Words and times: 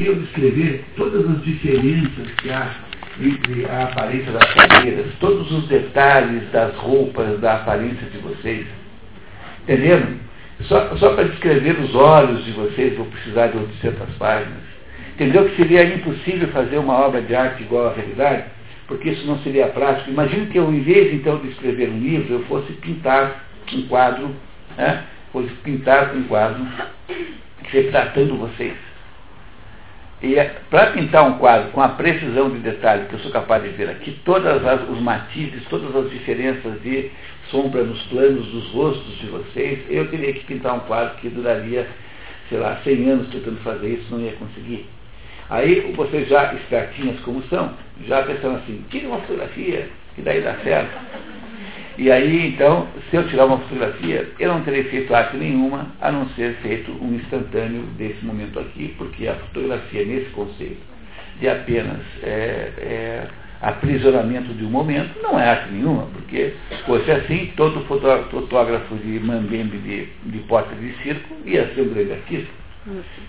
Eu 0.00 0.14
descrever 0.14 0.82
todas 0.96 1.28
as 1.28 1.44
diferenças 1.44 2.30
que 2.38 2.50
há 2.50 2.74
entre 3.20 3.66
a 3.66 3.82
aparência 3.82 4.32
das 4.32 4.54
cadeiras, 4.54 5.06
todos 5.20 5.50
os 5.52 5.68
detalhes 5.68 6.50
das 6.52 6.74
roupas, 6.76 7.38
da 7.40 7.56
aparência 7.56 8.08
de 8.08 8.18
vocês. 8.18 8.66
Entendendo? 9.62 10.18
Só, 10.62 10.96
só 10.96 11.14
para 11.14 11.24
descrever 11.24 11.78
os 11.80 11.94
olhos 11.94 12.44
de 12.44 12.52
vocês, 12.52 12.96
vou 12.96 13.06
precisar 13.06 13.48
de 13.48 13.58
800 13.58 14.14
páginas. 14.16 14.62
Entendeu 15.14 15.48
que 15.48 15.56
seria 15.56 15.84
impossível 15.84 16.48
fazer 16.48 16.78
uma 16.78 16.94
obra 16.94 17.20
de 17.20 17.34
arte 17.34 17.62
igual 17.62 17.88
à 17.88 17.92
realidade? 17.92 18.44
Porque 18.86 19.10
isso 19.10 19.26
não 19.26 19.38
seria 19.40 19.66
prático. 19.66 20.10
Imagine 20.10 20.46
que 20.46 20.58
eu, 20.58 20.72
em 20.72 20.80
vez 20.80 21.12
então 21.12 21.38
de 21.38 21.48
escrever 21.48 21.90
um 21.90 22.00
livro, 22.00 22.34
eu 22.34 22.42
fosse 22.44 22.72
pintar 22.74 23.44
um 23.72 23.82
quadro, 23.82 24.34
né? 24.76 25.04
fosse 25.30 25.50
pintar 25.62 26.14
um 26.16 26.24
quadro 26.24 26.66
retratando 27.64 28.36
vocês. 28.36 28.89
E 30.22 30.38
é, 30.38 30.54
para 30.68 30.92
pintar 30.92 31.26
um 31.26 31.38
quadro 31.38 31.70
com 31.70 31.80
a 31.80 31.88
precisão 31.90 32.50
de 32.50 32.58
detalhe 32.58 33.06
que 33.06 33.14
eu 33.14 33.20
sou 33.20 33.30
capaz 33.30 33.62
de 33.62 33.70
ver 33.70 33.88
aqui, 33.88 34.20
todos 34.24 34.46
os 34.90 35.00
matizes, 35.00 35.64
todas 35.70 35.96
as 35.96 36.10
diferenças 36.10 36.80
de 36.82 37.10
sombra 37.50 37.82
nos 37.82 38.02
planos 38.04 38.46
dos 38.48 38.70
rostos 38.70 39.18
de 39.18 39.26
vocês, 39.28 39.78
eu 39.88 40.08
teria 40.10 40.34
que 40.34 40.44
pintar 40.44 40.74
um 40.74 40.80
quadro 40.80 41.16
que 41.16 41.28
duraria, 41.30 41.86
sei 42.50 42.58
lá, 42.58 42.78
100 42.84 43.10
anos 43.10 43.28
tentando 43.28 43.60
fazer 43.62 43.88
isso, 43.88 44.14
não 44.14 44.20
ia 44.20 44.32
conseguir. 44.32 44.86
Aí 45.48 45.92
vocês 45.96 46.28
já 46.28 46.52
espertinhas 46.54 47.18
como 47.20 47.42
são, 47.44 47.72
já 48.06 48.22
pensando 48.22 48.58
assim, 48.58 48.84
tira 48.90 49.08
uma 49.08 49.20
fotografia, 49.20 49.88
que 50.14 50.20
daí 50.20 50.42
dá 50.42 50.54
certo. 50.56 50.96
E 52.00 52.10
aí, 52.10 52.48
então, 52.48 52.88
se 53.10 53.16
eu 53.16 53.28
tirar 53.28 53.44
uma 53.44 53.58
fotografia, 53.58 54.26
eu 54.38 54.54
não 54.54 54.62
terei 54.62 54.84
feito 54.84 55.14
arte 55.14 55.36
nenhuma, 55.36 55.86
a 56.00 56.10
não 56.10 56.26
ser 56.30 56.54
feito 56.62 56.90
um 56.92 57.14
instantâneo 57.16 57.82
desse 57.98 58.24
momento 58.24 58.58
aqui, 58.58 58.94
porque 58.96 59.28
a 59.28 59.34
fotografia, 59.34 60.06
nesse 60.06 60.30
conceito 60.30 60.80
de 61.38 61.46
apenas 61.46 62.00
é, 62.22 62.72
é, 62.78 63.26
aprisionamento 63.60 64.54
de 64.54 64.64
um 64.64 64.70
momento, 64.70 65.10
não 65.22 65.38
é 65.38 65.46
arte 65.46 65.70
nenhuma, 65.74 66.06
porque, 66.06 66.54
fosse 66.86 67.10
assim, 67.10 67.52
todo 67.54 67.84
fotógrafo 67.84 68.94
de 68.94 69.20
mambembe 69.20 69.76
de, 69.76 70.08
de 70.24 70.38
porta 70.44 70.74
de 70.76 70.94
circo 71.02 71.34
ia 71.44 71.66
ser 71.74 71.82
um 71.82 71.92
grande 71.92 72.12
artista. 72.12 72.50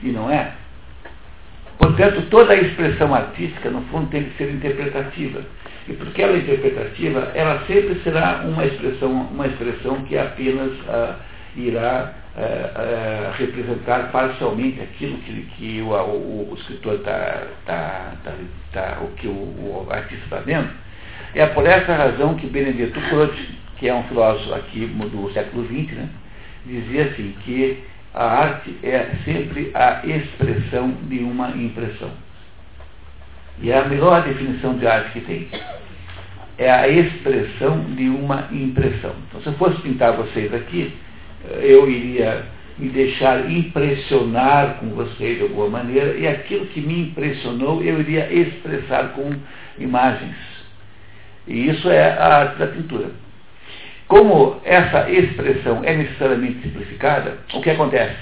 E 0.01 0.07
não 0.11 0.31
é. 0.31 0.53
Portanto, 1.77 2.25
toda 2.29 2.53
a 2.53 2.55
expressão 2.55 3.13
artística, 3.13 3.69
no 3.69 3.81
fundo, 3.87 4.09
tem 4.11 4.23
que 4.23 4.37
ser 4.37 4.49
interpretativa. 4.49 5.41
E 5.87 5.93
porque 5.93 6.21
ela 6.21 6.33
é 6.33 6.37
interpretativa, 6.37 7.31
ela 7.33 7.63
sempre 7.65 7.99
será 8.03 8.43
uma 8.45 8.65
expressão, 8.65 9.11
uma 9.11 9.47
expressão 9.47 10.01
que 10.03 10.17
apenas 10.17 10.71
ah, 10.87 11.15
irá 11.55 12.13
ah, 12.37 12.41
ah, 12.75 13.33
representar 13.37 14.11
parcialmente 14.11 14.79
aquilo 14.79 15.17
que, 15.19 15.41
que 15.57 15.81
o, 15.81 15.89
o, 15.89 16.51
o 16.51 16.55
escritor 16.57 16.95
está, 16.95 17.47
tá, 17.65 18.13
tá, 18.23 18.33
tá, 18.71 18.97
o 19.01 19.07
que 19.15 19.27
o, 19.27 19.31
o 19.31 19.87
artista 19.89 20.23
está 20.23 20.37
vendo. 20.37 20.69
É 21.33 21.45
por 21.47 21.65
essa 21.65 21.95
razão 21.95 22.35
que 22.35 22.47
Benedetto 22.47 22.99
Croce, 23.09 23.49
que 23.77 23.87
é 23.87 23.93
um 23.93 24.03
filósofo 24.03 24.53
aqui 24.53 24.85
do 24.85 25.31
século 25.33 25.65
XX, 25.65 25.97
né, 25.97 26.09
dizia 26.65 27.05
assim, 27.05 27.33
que 27.43 27.83
a 28.13 28.23
arte 28.23 28.77
é 28.83 29.11
sempre 29.23 29.71
a 29.73 30.05
expressão 30.05 30.91
de 31.03 31.19
uma 31.19 31.49
impressão. 31.51 32.11
E 33.59 33.71
é 33.71 33.79
a 33.79 33.85
melhor 33.85 34.23
definição 34.23 34.77
de 34.77 34.87
arte 34.87 35.11
que 35.11 35.21
tem. 35.21 35.47
É 36.57 36.71
a 36.71 36.87
expressão 36.87 37.83
de 37.95 38.09
uma 38.09 38.47
impressão. 38.51 39.13
Então, 39.27 39.41
se 39.41 39.47
eu 39.47 39.53
fosse 39.53 39.81
pintar 39.81 40.13
vocês 40.13 40.53
aqui, 40.53 40.93
eu 41.61 41.89
iria 41.89 42.45
me 42.77 42.89
deixar 42.89 43.49
impressionar 43.49 44.77
com 44.79 44.89
vocês 44.89 45.37
de 45.37 45.43
alguma 45.43 45.69
maneira, 45.69 46.17
e 46.17 46.27
aquilo 46.27 46.65
que 46.67 46.81
me 46.81 47.01
impressionou 47.01 47.83
eu 47.83 47.99
iria 47.99 48.31
expressar 48.31 49.09
com 49.09 49.31
imagens. 49.77 50.35
E 51.47 51.69
isso 51.69 51.89
é 51.89 52.11
a 52.17 52.37
arte 52.37 52.57
da 52.57 52.67
pintura. 52.67 53.11
Como 54.07 54.59
essa 54.65 55.09
expressão 55.09 55.81
é 55.83 55.95
necessariamente 55.95 56.61
simplificada, 56.61 57.37
o 57.53 57.61
que 57.61 57.69
acontece? 57.69 58.17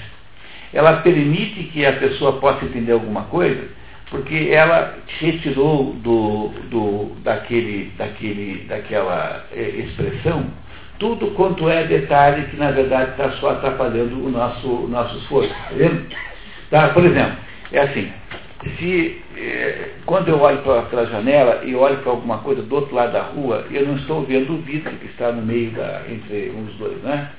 Ela 0.72 0.98
permite 0.98 1.64
que 1.64 1.84
a 1.84 1.94
pessoa 1.94 2.34
possa 2.34 2.64
entender 2.64 2.92
alguma 2.92 3.22
coisa, 3.24 3.68
porque 4.10 4.50
ela 4.52 4.98
retirou 5.20 5.94
do, 6.02 6.48
do, 6.68 7.14
daquele, 7.22 7.92
daquele, 7.96 8.64
daquela 8.64 9.46
é, 9.52 9.62
expressão 9.62 10.46
tudo 11.00 11.28
quanto 11.28 11.68
é 11.68 11.84
detalhe 11.84 12.46
que 12.48 12.56
na 12.56 12.70
verdade 12.70 13.12
está 13.12 13.30
só 13.32 13.50
atrapalhando 13.50 14.22
o 14.22 14.30
nosso, 14.30 14.68
o 14.68 14.86
nosso 14.86 15.16
esforço. 15.18 15.50
Tá? 15.50 16.88
Tá, 16.88 16.88
por 16.92 17.04
exemplo, 17.04 17.36
é 17.72 17.80
assim, 17.80 18.12
se 18.78 19.22
eh, 19.36 19.88
quando 20.04 20.28
eu 20.28 20.38
olho 20.40 20.58
para 20.58 21.00
a 21.00 21.04
janela 21.06 21.62
e 21.64 21.74
olho 21.74 21.96
para 21.98 22.10
alguma 22.12 22.38
coisa 22.38 22.62
do 22.62 22.74
outro 22.74 22.94
lado 22.94 23.12
da 23.12 23.22
rua, 23.22 23.64
eu 23.70 23.86
não 23.86 23.96
estou 23.96 24.22
vendo 24.24 24.52
o 24.52 24.58
vidro 24.58 24.92
que 24.92 25.06
está 25.06 25.32
no 25.32 25.42
meio 25.42 25.70
da, 25.70 26.02
entre 26.08 26.50
uns 26.50 26.74
dois, 26.74 27.02
né? 27.02 27.30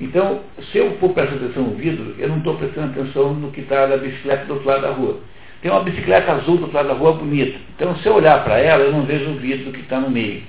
Então, 0.00 0.42
se 0.70 0.76
eu 0.76 0.96
for 0.98 1.14
prestar 1.14 1.36
atenção 1.36 1.62
no 1.62 1.76
vidro, 1.76 2.14
eu 2.18 2.28
não 2.28 2.38
estou 2.38 2.56
prestando 2.56 3.00
atenção 3.00 3.32
no 3.32 3.50
que 3.50 3.62
está 3.62 3.86
na 3.86 3.96
bicicleta 3.96 4.44
do 4.44 4.54
outro 4.54 4.68
lado 4.68 4.82
da 4.82 4.90
rua. 4.90 5.18
Tem 5.60 5.70
uma 5.70 5.80
bicicleta 5.80 6.32
azul 6.32 6.56
do 6.56 6.72
lado 6.72 6.88
da 6.88 6.94
rua 6.94 7.14
bonita. 7.14 7.58
Então, 7.74 7.96
se 7.96 8.06
eu 8.06 8.14
olhar 8.14 8.44
para 8.44 8.58
ela, 8.58 8.84
eu 8.84 8.92
não 8.92 9.02
vejo 9.02 9.30
o 9.30 9.38
vidro 9.38 9.72
que 9.72 9.80
está 9.80 9.98
no 9.98 10.10
meio. 10.10 10.42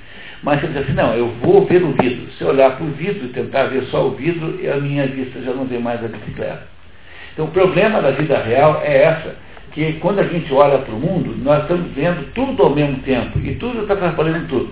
Mas 0.43 0.59
se 0.59 0.65
eu 0.65 0.69
dizer 0.69 0.83
assim, 0.83 0.93
não, 0.93 1.13
eu 1.13 1.29
vou 1.41 1.65
ver 1.65 1.83
o 1.83 1.91
vidro. 1.93 2.31
Se 2.33 2.43
eu 2.43 2.49
olhar 2.49 2.77
para 2.77 2.85
o 2.85 2.91
vidro 2.91 3.25
e 3.25 3.29
tentar 3.29 3.65
ver 3.65 3.83
só 3.85 4.07
o 4.07 4.11
vidro, 4.11 4.59
a 4.71 4.77
minha 4.77 5.07
vista 5.07 5.41
já 5.41 5.51
não 5.51 5.65
vê 5.65 5.79
mais 5.79 6.03
a 6.03 6.07
bicicleta. 6.07 6.67
Então, 7.33 7.45
o 7.45 7.51
problema 7.51 8.01
da 8.01 8.11
vida 8.11 8.37
real 8.37 8.81
é 8.83 9.03
essa 9.03 9.35
que 9.71 9.93
quando 9.93 10.19
a 10.19 10.23
gente 10.23 10.51
olha 10.53 10.79
para 10.79 10.93
o 10.93 10.99
mundo, 10.99 11.35
nós 11.43 11.61
estamos 11.61 11.91
vendo 11.93 12.31
tudo 12.33 12.63
ao 12.63 12.69
mesmo 12.69 12.97
tempo 12.99 13.39
e 13.39 13.55
tudo 13.55 13.81
está 13.81 13.93
atrapalhando 13.93 14.47
tudo. 14.47 14.69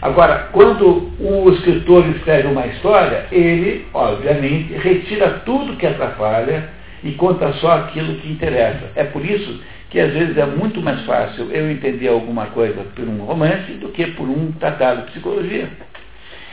Agora, 0.00 0.48
quando 0.52 1.10
o 1.18 1.50
escritor 1.50 2.06
escreve 2.10 2.46
uma 2.46 2.66
história, 2.66 3.26
ele, 3.32 3.86
obviamente, 3.92 4.72
retira 4.74 5.40
tudo 5.44 5.76
que 5.76 5.86
atrapalha 5.86 6.68
e 7.02 7.12
conta 7.12 7.52
só 7.54 7.72
aquilo 7.72 8.16
que 8.16 8.30
interessa. 8.30 8.90
É 8.94 9.04
por 9.04 9.24
isso 9.24 9.60
que 9.90 9.98
às 9.98 10.12
vezes 10.12 10.36
é 10.36 10.46
muito 10.46 10.82
mais 10.82 11.04
fácil 11.04 11.50
eu 11.50 11.70
entender 11.70 12.08
alguma 12.08 12.46
coisa 12.46 12.82
por 12.94 13.08
um 13.08 13.18
romance 13.24 13.72
do 13.74 13.88
que 13.88 14.06
por 14.08 14.28
um 14.28 14.52
tratado 14.52 15.02
de 15.02 15.12
psicologia. 15.12 15.68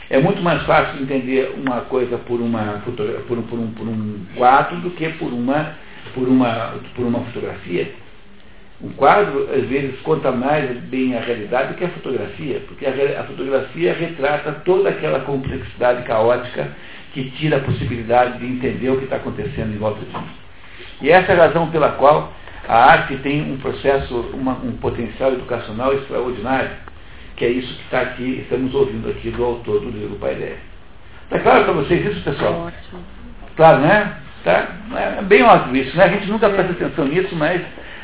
É 0.09 0.19
muito 0.19 0.41
mais 0.41 0.61
fácil 0.63 1.01
entender 1.01 1.55
uma 1.57 1.81
coisa 1.81 2.17
por, 2.19 2.39
uma, 2.39 2.81
por, 3.27 3.37
um, 3.37 3.41
por, 3.41 3.59
um, 3.59 3.71
por 3.71 3.87
um 3.87 4.19
quadro 4.35 4.77
do 4.77 4.91
que 4.91 5.09
por 5.09 5.33
uma 5.33 5.73
por 6.13 6.27
uma, 6.27 6.75
por 6.95 7.05
uma 7.05 7.19
fotografia. 7.21 7.91
Um 8.81 8.89
quadro, 8.89 9.49
às 9.53 9.63
vezes, 9.65 9.99
conta 10.01 10.31
mais 10.31 10.69
bem 10.83 11.15
a 11.15 11.21
realidade 11.21 11.69
do 11.69 11.77
que 11.77 11.85
a 11.85 11.89
fotografia, 11.89 12.61
porque 12.67 12.85
a, 12.85 13.21
a 13.21 13.23
fotografia 13.23 13.93
retrata 13.93 14.51
toda 14.65 14.89
aquela 14.89 15.21
complexidade 15.21 16.03
caótica 16.03 16.69
que 17.13 17.31
tira 17.31 17.57
a 17.57 17.61
possibilidade 17.61 18.39
de 18.39 18.45
entender 18.45 18.89
o 18.89 18.97
que 18.97 19.05
está 19.05 19.15
acontecendo 19.15 19.73
em 19.73 19.77
volta 19.77 20.01
de 20.03 20.11
mim. 20.11 20.29
E 21.01 21.09
essa 21.09 21.31
é 21.31 21.35
a 21.35 21.47
razão 21.47 21.69
pela 21.71 21.93
qual 21.93 22.33
a 22.67 22.91
arte 22.91 23.15
tem 23.17 23.41
um 23.41 23.57
processo, 23.57 24.13
uma, 24.33 24.53
um 24.53 24.73
potencial 24.73 25.31
educacional 25.31 25.93
extraordinário, 25.93 26.71
que 27.37 27.45
é 27.45 27.49
isso 27.49 27.73
que 27.75 27.83
está 27.83 28.01
aqui, 28.01 28.41
estamos 28.41 28.73
ouvindo 28.73 29.09
aqui 29.09 29.29
do 29.29 29.43
autor 29.43 29.79
do 29.79 29.89
livro 29.89 30.17
Pai 30.17 30.35
Dele. 30.35 30.57
Está 31.25 31.39
claro 31.39 31.63
para 31.63 31.73
vocês 31.73 32.05
isso, 32.05 32.23
pessoal? 32.23 32.67
Ótimo. 32.67 33.01
Claro, 33.55 33.79
né? 33.79 34.17
Tá? 34.43 34.67
É 34.95 35.21
bem 35.23 35.43
óbvio 35.43 35.81
isso, 35.81 35.95
né? 35.97 36.03
A 36.03 36.09
gente 36.09 36.27
nunca 36.27 36.49
presta 36.49 36.73
atenção 36.73 37.05
nisso, 37.05 37.35
mas 37.35 37.61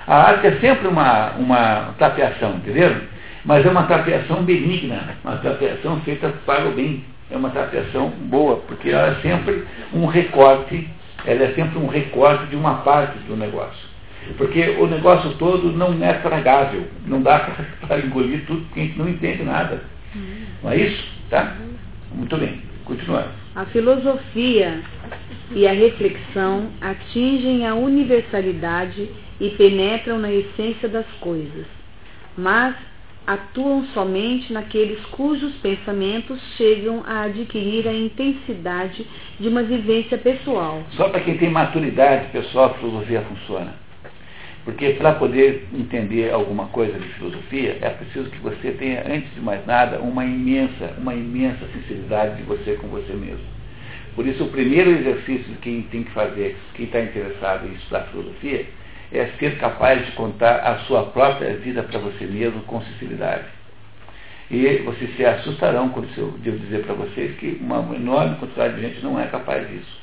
a 0.08 0.16
arte 0.30 0.48
é 0.48 0.60
sempre 0.60 0.88
uma, 0.88 1.32
uma 1.32 1.94
tapeação, 1.98 2.56
entendeu? 2.56 2.96
Mas 3.46 3.66
é 3.66 3.70
uma 3.70 3.84
tapeação 3.84 4.44
benigna, 4.44 5.16
uma 5.24 5.38
tapeação 5.38 6.00
feita 6.02 6.30
para 6.46 6.68
o 6.68 6.74
bem. 6.74 7.04
É 7.30 7.38
uma 7.38 7.50
tapeação 7.50 8.10
boa, 8.10 8.58
porque 8.68 8.90
ela 8.90 9.08
é 9.08 9.22
sempre 9.22 9.64
um 9.94 10.06
recorte, 10.06 10.86
ela 11.26 11.44
é 11.44 11.54
sempre 11.54 11.80
um 11.80 11.88
recorte 11.88 12.48
de 12.48 12.58
uma 12.58 12.76
parte 12.80 13.18
do 13.20 13.38
negócio. 13.38 13.90
Porque 14.38 14.76
o 14.78 14.86
negócio 14.86 15.32
todo 15.36 15.72
não 15.72 16.04
é 16.04 16.14
tragável, 16.14 16.86
não 17.06 17.22
dá 17.22 17.40
para 17.88 18.00
engolir 18.00 18.46
tudo, 18.46 18.62
porque 18.66 18.82
a 18.82 18.84
gente 18.84 18.98
não 18.98 19.08
entende 19.08 19.44
nada. 19.44 19.82
Não 20.62 20.72
é 20.72 20.78
isso? 20.78 21.04
Tá? 21.30 21.56
Muito 22.14 22.36
bem, 22.36 22.62
continuando. 22.84 23.30
A 23.56 23.66
filosofia 23.66 24.82
e 25.52 25.68
a 25.68 25.72
reflexão 25.72 26.70
atingem 26.82 27.66
a 27.66 27.76
universalidade 27.76 29.10
e 29.42 29.50
penetram 29.50 30.20
na 30.20 30.32
essência 30.32 30.88
das 30.88 31.08
coisas, 31.20 31.66
mas 32.38 32.76
atuam 33.26 33.86
somente 33.88 34.54
naqueles 34.54 35.04
cujos 35.08 35.54
pensamentos 35.56 36.40
chegam 36.58 37.04
a 37.08 37.24
adquirir 37.24 37.88
a 37.88 37.94
intensidade 37.94 39.06
de 39.40 39.48
uma 39.48 39.64
vivência 39.64 40.18
pessoal. 40.18 40.84
Só 40.92 41.10
para 41.10 41.22
quem 41.22 41.38
tem 41.40 41.50
maturidade 41.50 42.28
pessoal 42.28 42.66
a 42.66 42.74
filosofia 42.76 43.22
funciona. 43.22 43.74
Porque 44.64 44.92
para 44.92 45.14
poder 45.14 45.68
entender 45.74 46.32
alguma 46.32 46.68
coisa 46.68 46.94
de 47.00 47.08
filosofia, 47.10 47.80
é 47.82 47.90
preciso 47.90 48.30
que 48.30 48.38
você 48.40 48.72
tenha, 48.74 49.04
antes 49.08 49.34
de 49.34 49.42
mais 49.42 49.66
nada, 49.66 50.00
uma 50.00 50.24
imensa, 50.24 50.94
uma 51.00 51.16
imensa 51.16 51.66
sinceridade 51.74 52.38
de 52.38 52.44
você 52.44 52.74
com 52.74 52.88
você 52.90 53.14
mesmo. 53.14 53.46
Por 54.16 54.28
isso, 54.28 54.44
o 54.44 54.50
primeiro 54.50 54.92
exercício 54.92 55.56
que 55.56 55.62
quem 55.62 55.82
tem 55.84 56.04
que 56.04 56.12
fazer, 56.12 56.56
quem 56.76 56.86
está 56.86 57.02
interessado 57.02 57.68
em 57.68 57.74
estudar 57.74 58.02
filosofia, 58.12 58.68
é 59.12 59.26
ser 59.40 59.58
capaz 59.58 60.06
de 60.06 60.12
contar 60.14 60.58
a 60.58 60.80
sua 60.86 61.08
própria 61.08 61.56
vida 61.58 61.84
para 61.84 62.00
você 62.00 62.26
mesmo 62.26 62.62
com 62.64 62.82
sinceridade. 62.82 63.46
E 64.50 64.78
vocês 64.80 65.16
se 65.16 65.26
assustarão 65.26 65.90
quando 65.90 66.10
eu 66.18 66.32
devo 66.40 66.60
dizer 66.60 66.84
para 66.86 66.94
vocês 66.94 67.38
que 67.38 67.58
uma 67.62 67.96
enorme 67.96 68.36
quantidade 68.36 68.76
de 68.76 68.82
gente 68.82 69.02
não 69.02 69.20
é 69.20 69.28
capaz 69.28 69.68
disso. 69.70 70.02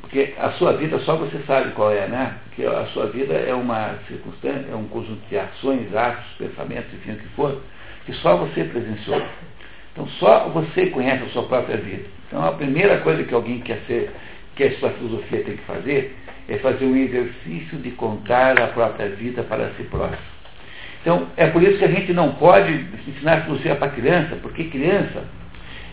Porque 0.00 0.34
a 0.38 0.50
sua 0.52 0.72
vida 0.74 0.98
só 1.00 1.16
você 1.16 1.38
sabe 1.46 1.72
qual 1.72 1.92
é, 1.92 2.06
né? 2.08 2.34
Porque 2.44 2.64
a 2.64 2.86
sua 2.86 3.06
vida 3.06 3.34
é 3.34 3.54
uma 3.54 3.94
circunstância, 4.06 4.66
é 4.70 4.74
um 4.74 4.84
conjunto 4.88 5.20
de 5.28 5.38
ações, 5.38 5.94
atos, 5.94 6.24
pensamentos, 6.36 6.92
enfim, 6.94 7.12
o 7.12 7.16
que 7.16 7.28
for, 7.28 7.62
que 8.06 8.12
só 8.14 8.36
você 8.36 8.64
presenciou. 8.64 9.22
Então 9.92 10.06
só 10.18 10.48
você 10.48 10.86
conhece 10.86 11.24
a 11.24 11.28
sua 11.28 11.44
própria 11.44 11.76
vida. 11.76 12.04
Então 12.26 12.44
a 12.44 12.52
primeira 12.52 12.98
coisa 12.98 13.24
que 13.24 13.34
alguém 13.34 13.60
quer 13.60 13.80
ser, 13.86 14.12
que 14.54 14.64
a 14.64 14.78
sua 14.78 14.90
filosofia 14.90 15.42
tem 15.44 15.56
que 15.56 15.64
fazer, 15.64 16.16
é 16.48 16.56
fazer 16.58 16.86
um 16.86 16.96
exercício 16.96 17.78
de 17.78 17.90
contar 17.90 18.58
a 18.58 18.68
própria 18.68 19.08
vida 19.10 19.42
para 19.42 19.70
si 19.76 19.82
próprio. 19.84 20.18
Então 21.02 21.28
é 21.36 21.46
por 21.46 21.62
isso 21.62 21.78
que 21.78 21.84
a 21.84 21.90
gente 21.90 22.12
não 22.12 22.32
pode 22.34 22.86
ensinar 23.06 23.42
filosofia 23.42 23.76
para 23.76 23.88
criança, 23.90 24.36
porque 24.42 24.64
criança 24.64 25.24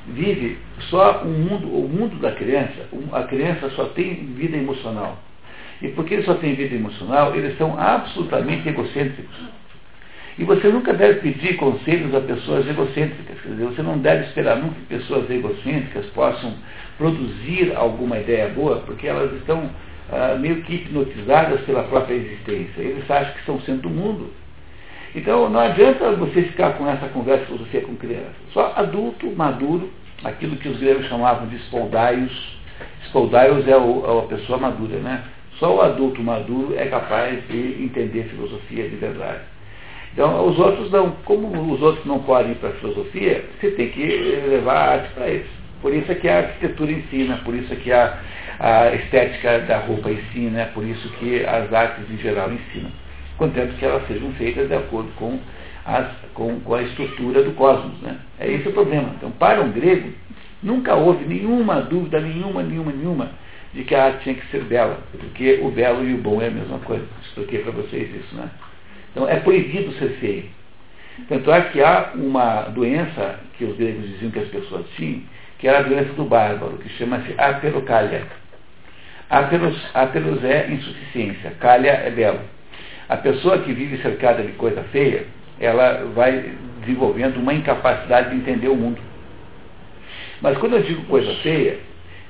vive 0.08 0.58
só 0.90 1.24
um 1.24 1.32
mundo, 1.32 1.68
o 1.68 1.90
mundo 1.90 2.16
da 2.20 2.32
criança, 2.32 2.88
a 3.12 3.24
criança 3.24 3.70
só 3.72 3.86
tem 3.86 4.16
vida 4.36 4.56
emocional. 4.56 5.18
E 5.82 5.90
porque 5.90 6.14
eles 6.14 6.26
só 6.26 6.36
têm 6.36 6.56
vida 6.56 6.76
emocional, 6.76 7.36
eles 7.36 7.58
são 7.58 7.78
absolutamente 7.78 8.68
egocêntricos. 8.68 9.36
E 10.38 10.44
você 10.44 10.68
nunca 10.68 10.94
deve 10.94 11.20
pedir 11.22 11.56
conselhos 11.56 12.14
a 12.14 12.20
pessoas 12.20 12.68
egocêntricas. 12.68 13.40
Quer 13.42 13.50
dizer, 13.50 13.66
você 13.66 13.82
não 13.82 13.98
deve 13.98 14.26
esperar 14.26 14.58
nunca 14.58 14.76
que 14.76 14.98
pessoas 14.98 15.30
egocêntricas 15.30 16.06
possam 16.08 16.54
produzir 16.98 17.74
alguma 17.76 18.20
ideia 18.20 18.50
boa, 18.50 18.78
porque 18.86 19.08
elas 19.08 19.34
estão 19.34 19.70
ah, 20.12 20.36
meio 20.40 20.62
que 20.62 20.76
hipnotizadas 20.76 21.62
pela 21.62 21.84
própria 21.84 22.16
existência. 22.16 22.82
Eles 22.82 23.10
acham 23.10 23.34
que 23.34 23.40
estão 23.40 23.60
sendo 23.62 23.82
do 23.84 23.90
mundo. 23.90 24.32
Então 25.16 25.50
não 25.50 25.60
adianta 25.60 26.12
você 26.12 26.44
ficar 26.44 26.74
com 26.74 26.88
essa 26.90 27.08
conversa 27.08 27.46
você 27.52 27.82
com 27.82 27.96
criança. 27.96 28.36
Só 28.54 28.74
adulto, 28.76 29.32
maduro, 29.32 29.90
aquilo 30.24 30.58
que 30.58 30.68
os 30.68 30.78
gregos 30.78 31.08
chamavam 31.08 31.48
de 31.48 31.56
spoldaios. 31.58 32.58
Spoldaios 33.06 33.68
é, 33.68 33.78
o, 33.78 34.04
é 34.06 34.20
a 34.20 34.28
pessoa 34.28 34.58
madura, 34.58 34.98
né? 34.98 35.24
Só 35.58 35.74
o 35.74 35.82
adulto 35.82 36.22
maduro 36.22 36.76
é 36.78 36.86
capaz 36.88 37.48
de 37.48 37.84
entender 37.84 38.26
filosofia 38.26 38.90
de 38.90 38.96
verdade. 38.98 39.40
Então, 40.12 40.48
os 40.48 40.58
outros 40.60 40.92
não. 40.92 41.12
Como 41.24 41.74
os 41.74 41.82
outros 41.82 42.06
não 42.06 42.20
podem 42.20 42.52
ir 42.52 42.56
para 42.56 42.70
a 42.70 42.74
filosofia, 42.74 43.46
você 43.60 43.72
tem 43.72 43.90
que 43.90 44.06
levar 44.48 44.74
a 44.74 44.92
arte 44.94 45.14
para 45.14 45.28
eles. 45.28 45.48
Por 45.82 45.94
isso 45.94 46.12
é 46.12 46.16
que 46.16 46.28
a 46.28 46.38
arquitetura 46.40 46.92
ensina, 46.92 47.38
por 47.44 47.54
isso 47.54 47.72
é 47.72 47.76
que 47.76 47.92
a, 47.92 48.18
a 48.60 48.94
estética 48.96 49.60
da 49.60 49.80
roupa 49.80 50.10
ensina, 50.10 50.66
por 50.74 50.84
isso 50.84 51.10
que 51.20 51.46
as 51.46 51.72
artes 51.74 52.10
em 52.10 52.18
geral 52.18 52.52
ensinam 52.52 52.92
contanto 53.38 53.76
que 53.76 53.86
elas 53.86 54.08
sejam 54.08 54.32
feitas 54.34 54.68
de 54.68 54.76
acordo 54.76 55.12
com, 55.16 55.40
as, 55.86 56.08
com, 56.34 56.60
com 56.60 56.76
a 56.76 56.82
estrutura 56.82 57.44
do 57.44 57.52
cosmos. 57.52 58.00
Né? 58.02 58.18
É 58.40 58.52
esse 58.52 58.68
o 58.68 58.74
problema. 58.74 59.14
Então, 59.18 59.32
para 59.32 59.62
um 59.62 59.72
grego, 59.72 60.10
nunca 60.62 60.96
houve 60.96 61.26
nenhuma 61.26 61.82
dúvida, 61.82 62.20
nenhuma, 62.20 62.64
nenhuma, 62.64 62.92
nenhuma, 62.92 63.32
de 63.74 63.84
que 63.84 63.94
a 63.94 64.06
arte 64.06 64.24
tinha 64.24 64.36
que 64.36 64.48
ser 64.48 64.64
bela, 64.64 65.00
porque 65.12 65.60
o 65.62 65.70
belo 65.70 66.06
e 66.06 66.14
o 66.14 66.18
bom 66.18 66.42
é 66.42 66.48
a 66.48 66.52
mesma 66.52 66.80
coisa. 66.80 67.06
Expliquei 67.24 67.60
para 67.60 67.72
vocês 67.72 68.10
isso, 68.16 68.36
né? 68.36 68.50
Então, 69.12 69.28
é 69.28 69.40
proibido 69.40 69.92
ser 69.94 70.10
feio. 70.20 70.46
Tanto 71.30 71.50
é 71.52 71.62
que 71.62 71.82
há 71.82 72.12
uma 72.16 72.64
doença 72.64 73.40
que 73.58 73.64
os 73.64 73.78
gregos 73.78 74.06
diziam 74.10 74.32
que 74.32 74.40
as 74.40 74.50
pessoas 74.50 74.86
tinham, 74.98 75.22
que 75.58 75.68
era 75.68 75.80
a 75.80 75.84
doença 75.84 76.12
do 76.14 76.26
bárbaro, 76.26 76.78
que 76.78 76.90
chama-se 76.90 77.34
aterocalha. 77.38 78.24
Ateros 79.30 80.44
é 80.44 80.68
insuficiência, 80.72 81.52
calha 81.60 81.90
é 81.90 82.12
belo. 82.12 82.40
A 83.10 83.18
pessoa 83.18 83.60
que 83.60 83.74
vive 83.74 83.98
cercada 84.02 84.44
de 84.44 84.52
coisa 84.54 84.84
feia, 84.92 85.26
ela 85.60 86.06
vai 86.14 86.54
desenvolvendo 86.82 87.38
uma 87.38 87.54
incapacidade 87.54 88.30
de 88.30 88.36
entender 88.36 88.68
o 88.68 88.76
mundo. 88.76 89.00
Mas 90.42 90.58
quando 90.58 90.76
eu 90.76 90.84
digo 90.84 91.04
coisa 91.06 91.34
feia, 91.42 91.80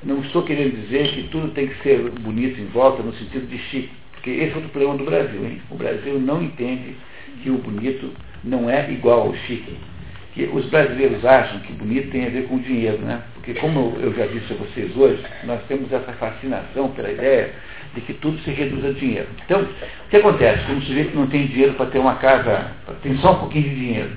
não 0.02 0.20
estou 0.20 0.42
querendo 0.42 0.80
dizer 0.82 1.08
que 1.08 1.24
tudo 1.24 1.48
tem 1.48 1.68
que 1.68 1.82
ser 1.82 1.98
bonito 2.20 2.60
em 2.60 2.66
volta 2.66 3.02
no 3.02 3.12
sentido 3.14 3.46
de 3.46 3.58
chique, 3.58 3.90
porque 4.12 4.30
esse 4.30 4.52
é 4.52 4.54
outro 4.54 4.70
problema 4.70 4.96
do 4.96 5.04
Brasil. 5.04 5.44
Hein? 5.44 5.60
O 5.70 5.74
Brasil 5.74 6.18
não 6.18 6.42
entende 6.42 6.96
que 7.42 7.50
o 7.50 7.58
bonito 7.58 8.12
não 8.44 8.70
é 8.70 8.90
igual 8.90 9.22
ao 9.22 9.34
chique. 9.34 9.76
Que 10.34 10.44
os 10.44 10.66
brasileiros 10.66 11.24
acham 11.24 11.60
que 11.60 11.72
bonito 11.72 12.10
tem 12.10 12.26
a 12.26 12.30
ver 12.30 12.46
com 12.46 12.58
dinheiro, 12.58 12.98
né? 12.98 13.22
Porque 13.46 13.60
como 13.60 13.96
eu 14.00 14.12
já 14.12 14.26
disse 14.26 14.52
a 14.52 14.56
vocês 14.56 14.96
hoje, 14.96 15.22
nós 15.44 15.60
temos 15.68 15.92
essa 15.92 16.12
fascinação 16.14 16.88
pela 16.90 17.12
ideia 17.12 17.52
de 17.94 18.00
que 18.00 18.12
tudo 18.14 18.36
se 18.40 18.50
reduz 18.50 18.84
a 18.84 18.90
dinheiro. 18.90 19.28
Então, 19.44 19.62
o 19.62 20.08
que 20.10 20.16
acontece? 20.16 20.64
Quando 20.66 20.78
o 20.78 20.82
sujeito 20.82 21.16
não 21.16 21.28
tem 21.28 21.46
dinheiro 21.46 21.74
para 21.74 21.86
ter 21.86 22.00
uma 22.00 22.16
casa, 22.16 22.72
tem 23.04 23.16
só 23.18 23.34
um 23.34 23.38
pouquinho 23.38 23.68
de 23.68 23.74
dinheiro. 23.76 24.10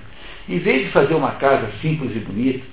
Em 0.50 0.58
vez 0.58 0.88
de 0.88 0.92
fazer 0.92 1.14
uma 1.14 1.34
casa 1.34 1.70
simples 1.80 2.16
e 2.16 2.20
bonita, 2.22 2.66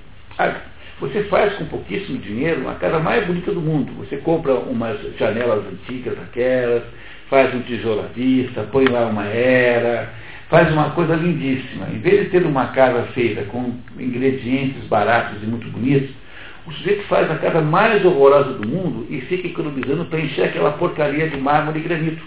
você 0.99 1.25
faz 1.25 1.53
com 1.57 1.67
pouquíssimo 1.67 2.17
dinheiro 2.21 2.63
uma 2.63 2.77
casa 2.77 3.01
mais 3.01 3.27
bonita 3.27 3.53
do 3.53 3.61
mundo. 3.61 3.93
Você 3.99 4.17
compra 4.17 4.55
umas 4.55 4.99
janelas 5.19 5.63
antigas 5.67 6.17
daquelas, 6.17 6.85
faz 7.29 7.55
um 7.55 7.61
tijolo 7.61 8.01
à 8.01 8.07
vista, 8.07 8.63
põe 8.73 8.87
lá 8.87 9.09
uma 9.09 9.27
era, 9.27 10.09
faz 10.49 10.73
uma 10.73 10.89
coisa 10.93 11.17
lindíssima. 11.17 11.87
Em 11.93 11.99
vez 11.99 12.25
de 12.25 12.31
ter 12.31 12.47
uma 12.47 12.69
casa 12.69 13.03
feita 13.13 13.43
com 13.43 13.75
ingredientes 13.99 14.83
baratos 14.85 15.43
e 15.43 15.47
muito 15.47 15.69
bonitos, 15.69 16.17
o 16.67 16.73
sujeito 16.73 17.05
faz 17.05 17.31
a 17.31 17.37
casa 17.37 17.61
mais 17.61 18.05
horrorosa 18.05 18.55
do 18.55 18.69
mundo 18.69 19.07
e 19.09 19.21
fica 19.23 19.47
economizando 19.47 20.05
para 20.07 20.21
encher 20.21 20.47
aquela 20.47 20.73
porcaria 20.73 21.29
de 21.29 21.37
mármore 21.37 21.79
e 21.79 21.83
granito. 21.83 22.23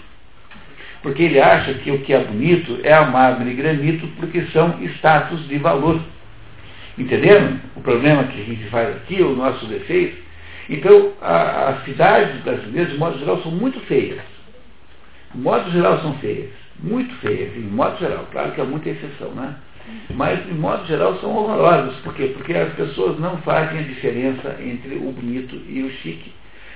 Porque 1.02 1.22
ele 1.22 1.38
acha 1.38 1.74
que 1.74 1.90
o 1.90 2.00
que 2.00 2.12
é 2.12 2.24
bonito 2.24 2.78
é 2.82 2.92
a 2.92 3.04
mármore 3.04 3.50
e 3.50 3.54
granito 3.54 4.06
porque 4.16 4.42
são 4.46 4.82
status 4.82 5.46
de 5.46 5.58
valor. 5.58 6.00
Entenderam 6.98 7.60
o 7.76 7.80
problema 7.80 8.24
que 8.24 8.40
a 8.40 8.44
gente 8.44 8.64
faz 8.70 8.96
aqui, 8.96 9.22
o 9.22 9.36
nosso 9.36 9.66
defeito? 9.66 10.22
Então, 10.68 11.12
as 11.20 11.84
cidades 11.84 12.40
brasileiras, 12.42 12.92
de 12.92 12.98
modo 12.98 13.18
geral, 13.18 13.42
são 13.42 13.50
muito 13.50 13.80
feias. 13.80 14.20
De 15.34 15.40
modo 15.40 15.70
geral, 15.70 16.00
são 16.00 16.14
feias. 16.14 16.50
Muito 16.82 17.14
feias, 17.16 17.54
em 17.56 17.60
modo 17.60 17.98
geral. 17.98 18.26
Claro 18.30 18.52
que 18.52 18.60
há 18.60 18.64
muita 18.64 18.88
exceção, 18.88 19.32
né? 19.32 19.54
Mas, 20.14 20.44
de 20.46 20.52
modo 20.52 20.86
geral, 20.86 21.18
são 21.20 21.34
horrorosos. 21.34 21.96
Por 22.00 22.14
quê? 22.14 22.32
Porque 22.36 22.52
as 22.52 22.72
pessoas 22.74 23.18
não 23.18 23.38
fazem 23.38 23.80
a 23.80 23.82
diferença 23.82 24.56
entre 24.60 24.96
o 24.96 25.12
bonito 25.12 25.60
e 25.68 25.82
o 25.82 25.90
chique. 25.90 26.32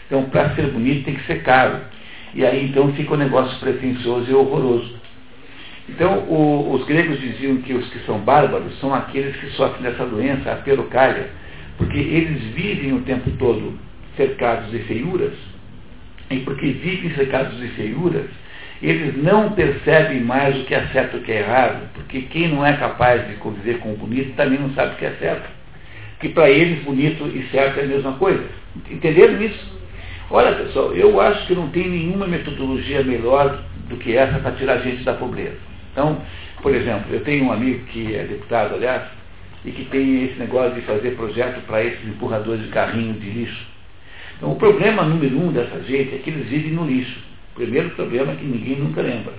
Então, 0.07 0.25
para 0.25 0.55
ser 0.55 0.69
bonito 0.69 1.05
tem 1.05 1.15
que 1.15 1.27
ser 1.27 1.43
caro. 1.43 1.79
E 2.35 2.45
aí, 2.45 2.67
então, 2.67 2.93
fica 2.95 3.15
um 3.15 3.19
negócio 3.19 3.59
pretensioso 3.61 4.31
e 4.31 4.35
horroroso. 4.35 4.95
Então, 5.89 6.21
o, 6.21 6.73
os 6.73 6.85
gregos 6.87 7.21
diziam 7.21 7.59
que 7.59 7.75
os 7.75 7.87
que 7.91 7.99
são 8.01 8.19
bárbaros 8.19 8.79
são 8.81 8.95
aqueles 8.95 9.37
que 9.37 9.51
sofrem 9.51 9.83
dessa 9.83 10.07
doença, 10.07 10.53
a 10.53 10.57
perocalha, 10.57 11.31
porque 11.77 11.99
eles 11.99 12.43
vivem 12.55 12.95
o 12.95 13.03
tempo 13.03 13.31
todo 13.33 13.79
cercados 14.17 14.71
de 14.71 14.79
feiuras, 14.81 15.35
e 16.31 16.39
porque 16.39 16.67
vivem 16.69 17.15
cercados 17.15 17.59
de 17.59 17.69
feiuras, 17.69 18.27
eles 18.89 19.23
não 19.23 19.53
percebem 19.53 20.21
mais 20.21 20.57
o 20.57 20.65
que 20.65 20.75
é 20.75 20.87
certo 20.89 21.17
e 21.17 21.21
o 21.21 21.23
que 21.23 21.33
é 21.33 21.39
errado, 21.39 21.89
porque 21.95 22.23
quem 22.23 22.49
não 22.49 22.65
é 22.65 22.77
capaz 22.77 23.27
de 23.29 23.35
conviver 23.37 23.79
com 23.79 23.93
o 23.93 23.97
bonito 23.97 24.35
também 24.35 24.59
não 24.59 24.71
sabe 24.75 24.95
o 24.95 24.97
que 24.97 25.07
é 25.07 25.17
certo. 25.19 25.49
Que 26.21 26.29
para 26.29 26.51
eles 26.51 26.85
bonito 26.85 27.27
e 27.27 27.47
certo 27.51 27.81
é 27.81 27.85
a 27.85 27.87
mesma 27.87 28.13
coisa. 28.15 28.45
Entenderam 28.91 29.41
isso? 29.43 29.73
Olha 30.31 30.53
pessoal, 30.57 30.93
eu 30.95 31.21
acho 31.21 31.47
que 31.47 31.55
não 31.55 31.69
tem 31.69 31.89
nenhuma 31.89 32.27
metodologia 32.27 33.03
melhor 33.03 33.63
do 33.89 33.97
que 33.97 34.17
essa 34.17 34.39
para 34.39 34.53
tirar 34.53 34.75
a 34.75 34.79
gente 34.79 35.05
da 35.05 35.15
pobreza. 35.15 35.59
Então, 35.93 36.21
por 36.61 36.75
exemplo, 36.75 37.15
eu 37.15 37.21
tenho 37.21 37.45
um 37.45 37.53
amigo 37.53 37.85
que 37.87 38.15
é 38.15 38.25
deputado, 38.25 38.75
aliás, 38.75 39.03
e 39.65 39.71
que 39.71 39.85
tem 39.87 40.25
esse 40.25 40.39
negócio 40.39 40.75
de 40.75 40.83
fazer 40.83 41.13
projeto 41.13 41.61
para 41.67 41.83
esses 41.83 42.07
empurradores 42.07 42.63
de 42.63 42.69
carrinho 42.69 43.15
de 43.15 43.31
lixo. 43.31 43.67
Então, 44.37 44.53
o 44.53 44.57
problema 44.57 45.05
número 45.05 45.39
um 45.39 45.53
dessa 45.53 45.83
gente 45.85 46.15
é 46.15 46.19
que 46.19 46.31
eles 46.31 46.49
vivem 46.49 46.73
no 46.73 46.85
lixo. 46.85 47.34
Primeiro 47.55 47.91
problema 47.91 48.33
é 48.33 48.37
que 48.37 48.45
ninguém 48.45 48.77
nunca 48.77 49.01
lembra. 49.01 49.33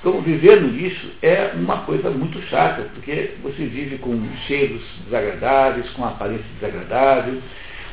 Então, 0.00 0.20
viver 0.22 0.60
no 0.60 0.68
lixo 0.68 1.10
é 1.20 1.52
uma 1.54 1.78
coisa 1.78 2.08
muito 2.10 2.40
chata, 2.42 2.82
porque 2.94 3.32
você 3.42 3.66
vive 3.66 3.98
com 3.98 4.16
cheiros 4.46 4.80
desagradáveis, 5.04 5.90
com 5.90 6.04
aparência 6.04 6.46
desagradável. 6.54 7.42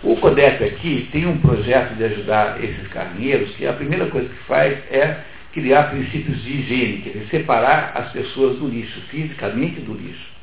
O 0.03 0.15
CODEP 0.17 0.63
aqui 0.63 1.09
tem 1.11 1.25
um 1.25 1.37
projeto 1.37 1.95
de 1.95 2.03
ajudar 2.03 2.63
esses 2.63 2.87
carneiros, 2.89 3.49
que 3.55 3.65
a 3.65 3.73
primeira 3.73 4.05
coisa 4.07 4.29
que 4.29 4.43
faz 4.43 4.77
é 4.91 5.17
criar 5.51 5.89
princípios 5.89 6.43
de 6.43 6.51
higiene, 6.51 7.01
quer 7.01 7.09
dizer, 7.11 7.27
separar 7.31 7.93
as 7.95 8.11
pessoas 8.11 8.59
do 8.59 8.67
lixo, 8.67 9.01
fisicamente 9.09 9.79
do 9.81 9.93
lixo. 9.93 10.35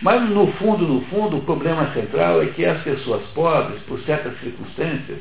Mas, 0.00 0.30
no 0.30 0.46
fundo, 0.52 0.86
no 0.86 1.00
fundo, 1.06 1.38
o 1.38 1.42
problema 1.42 1.92
central 1.92 2.40
é 2.40 2.46
que 2.46 2.64
as 2.64 2.80
pessoas 2.82 3.22
pobres, 3.34 3.82
por 3.82 3.98
certas 4.02 4.38
circunstâncias, 4.38 5.18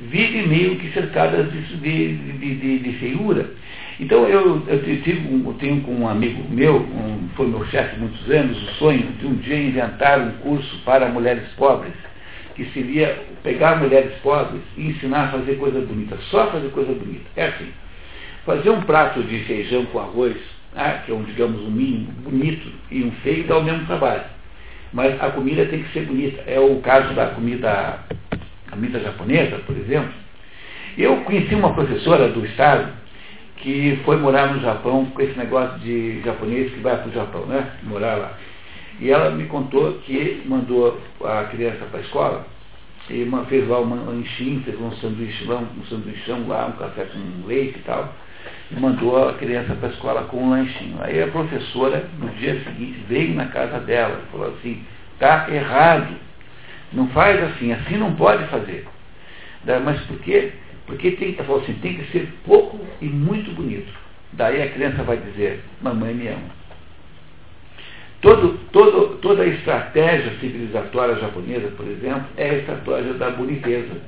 vive 0.00 0.46
meio 0.46 0.76
que 0.76 0.92
cercadas 0.92 1.50
de, 1.52 1.60
de, 1.76 2.16
de, 2.16 2.78
de 2.78 2.92
feiura. 2.98 3.50
Então 4.00 4.26
eu, 4.26 4.62
eu, 4.66 5.02
tive 5.02 5.28
um, 5.32 5.52
tenho 5.54 5.80
com 5.82 5.94
um 5.94 6.08
amigo 6.08 6.42
meu, 6.50 6.80
um, 6.80 7.28
foi 7.36 7.46
meu 7.46 7.64
chefe 7.66 7.98
muitos 7.98 8.28
anos, 8.30 8.60
o 8.60 8.74
sonho 8.74 9.06
de 9.12 9.26
um 9.26 9.34
dia 9.36 9.56
inventar 9.56 10.20
um 10.20 10.32
curso 10.38 10.78
para 10.84 11.08
mulheres 11.08 11.46
pobres, 11.56 11.92
que 12.54 12.64
seria 12.72 13.18
pegar 13.42 13.76
mulheres 13.76 14.12
pobres 14.22 14.62
e 14.76 14.88
ensinar 14.88 15.24
a 15.24 15.28
fazer 15.28 15.56
coisa 15.56 15.80
bonita, 15.80 16.16
só 16.30 16.50
fazer 16.50 16.70
coisa 16.70 16.92
bonita. 16.92 17.24
É 17.36 17.46
assim. 17.46 17.68
Fazer 18.44 18.70
um 18.70 18.80
prato 18.82 19.22
de 19.22 19.38
feijão 19.44 19.84
com 19.86 20.00
arroz, 20.00 20.36
ah, 20.74 21.02
que 21.04 21.12
é 21.12 21.14
um, 21.14 21.22
digamos, 21.22 21.60
um 21.60 21.70
mínimo 21.70 22.10
bonito 22.24 22.72
e 22.90 23.04
um 23.04 23.12
feio, 23.22 23.44
dá 23.44 23.58
o 23.58 23.62
mesmo 23.62 23.86
trabalho. 23.86 24.24
Mas 24.92 25.20
a 25.22 25.30
comida 25.30 25.64
tem 25.66 25.82
que 25.82 25.92
ser 25.92 26.06
bonita. 26.06 26.42
É 26.46 26.58
o 26.58 26.76
caso 26.80 27.14
da 27.14 27.26
comida, 27.26 28.00
comida 28.72 28.98
japonesa, 28.98 29.58
por 29.66 29.76
exemplo. 29.76 30.12
Eu 30.96 31.18
conheci 31.18 31.54
uma 31.54 31.72
professora 31.72 32.28
do 32.28 32.44
Estado 32.44 32.92
que 33.56 34.00
foi 34.04 34.16
morar 34.16 34.54
no 34.54 34.60
Japão 34.60 35.06
com 35.06 35.22
esse 35.22 35.38
negócio 35.38 35.78
de 35.78 36.20
japonês 36.22 36.72
que 36.72 36.80
vai 36.80 36.96
para 36.96 37.08
o 37.08 37.12
Japão, 37.12 37.46
né? 37.46 37.70
Morar 37.84 38.16
lá. 38.16 38.32
E 38.98 39.10
ela 39.10 39.30
me 39.30 39.44
contou 39.44 39.94
que 40.04 40.42
mandou 40.46 41.00
a 41.24 41.44
criança 41.44 41.84
para 41.86 42.00
a 42.00 42.02
escola 42.02 42.46
e 43.10 43.22
uma, 43.24 43.44
fez 43.46 43.68
lá 43.68 43.80
um 43.80 44.06
lanchinho, 44.06 44.62
fez 44.62 44.80
um 44.80 44.92
sanduíche 44.92 45.44
lá, 45.44 45.56
um 45.58 46.48
lá, 46.48 46.66
um 46.66 46.72
café 46.72 47.04
com 47.04 47.46
leite 47.46 47.78
e 47.78 47.82
tal, 47.82 48.14
e 48.70 48.78
mandou 48.78 49.28
a 49.28 49.34
criança 49.34 49.74
para 49.74 49.88
a 49.88 49.92
escola 49.92 50.22
com 50.24 50.38
um 50.38 50.50
lanchinho. 50.50 50.96
Aí 51.00 51.22
a 51.22 51.28
professora, 51.28 52.08
no 52.18 52.28
dia 52.30 52.60
seguinte, 52.64 53.04
veio 53.08 53.34
na 53.34 53.46
casa 53.46 53.80
dela 53.80 54.20
e 54.22 54.30
falou 54.30 54.48
assim, 54.48 54.82
tá 55.18 55.46
errado, 55.50 56.14
não 56.92 57.08
faz 57.08 57.42
assim, 57.42 57.72
assim 57.72 57.96
não 57.96 58.14
pode 58.14 58.44
fazer. 58.48 58.86
Mas 59.84 60.00
por 60.02 60.18
quê? 60.20 60.52
Porque 60.86 61.12
tem, 61.12 61.36
assim, 61.38 61.72
tem 61.74 61.94
que 61.94 62.10
ser 62.12 62.28
pouco 62.44 62.80
e 63.00 63.06
muito 63.06 63.52
bonito. 63.52 63.92
Daí 64.32 64.62
a 64.62 64.70
criança 64.70 65.02
vai 65.02 65.16
dizer, 65.16 65.60
mamãe 65.80 66.14
me 66.14 66.28
ama. 66.28 66.62
Todo, 68.20 68.58
todo, 68.70 69.16
toda 69.16 69.42
a 69.42 69.46
estratégia 69.46 70.32
civilizatória 70.40 71.16
japonesa, 71.16 71.68
por 71.76 71.86
exemplo, 71.86 72.24
é 72.36 72.50
a 72.50 72.54
estratégia 72.54 73.14
da 73.14 73.30
boniteza. 73.30 74.00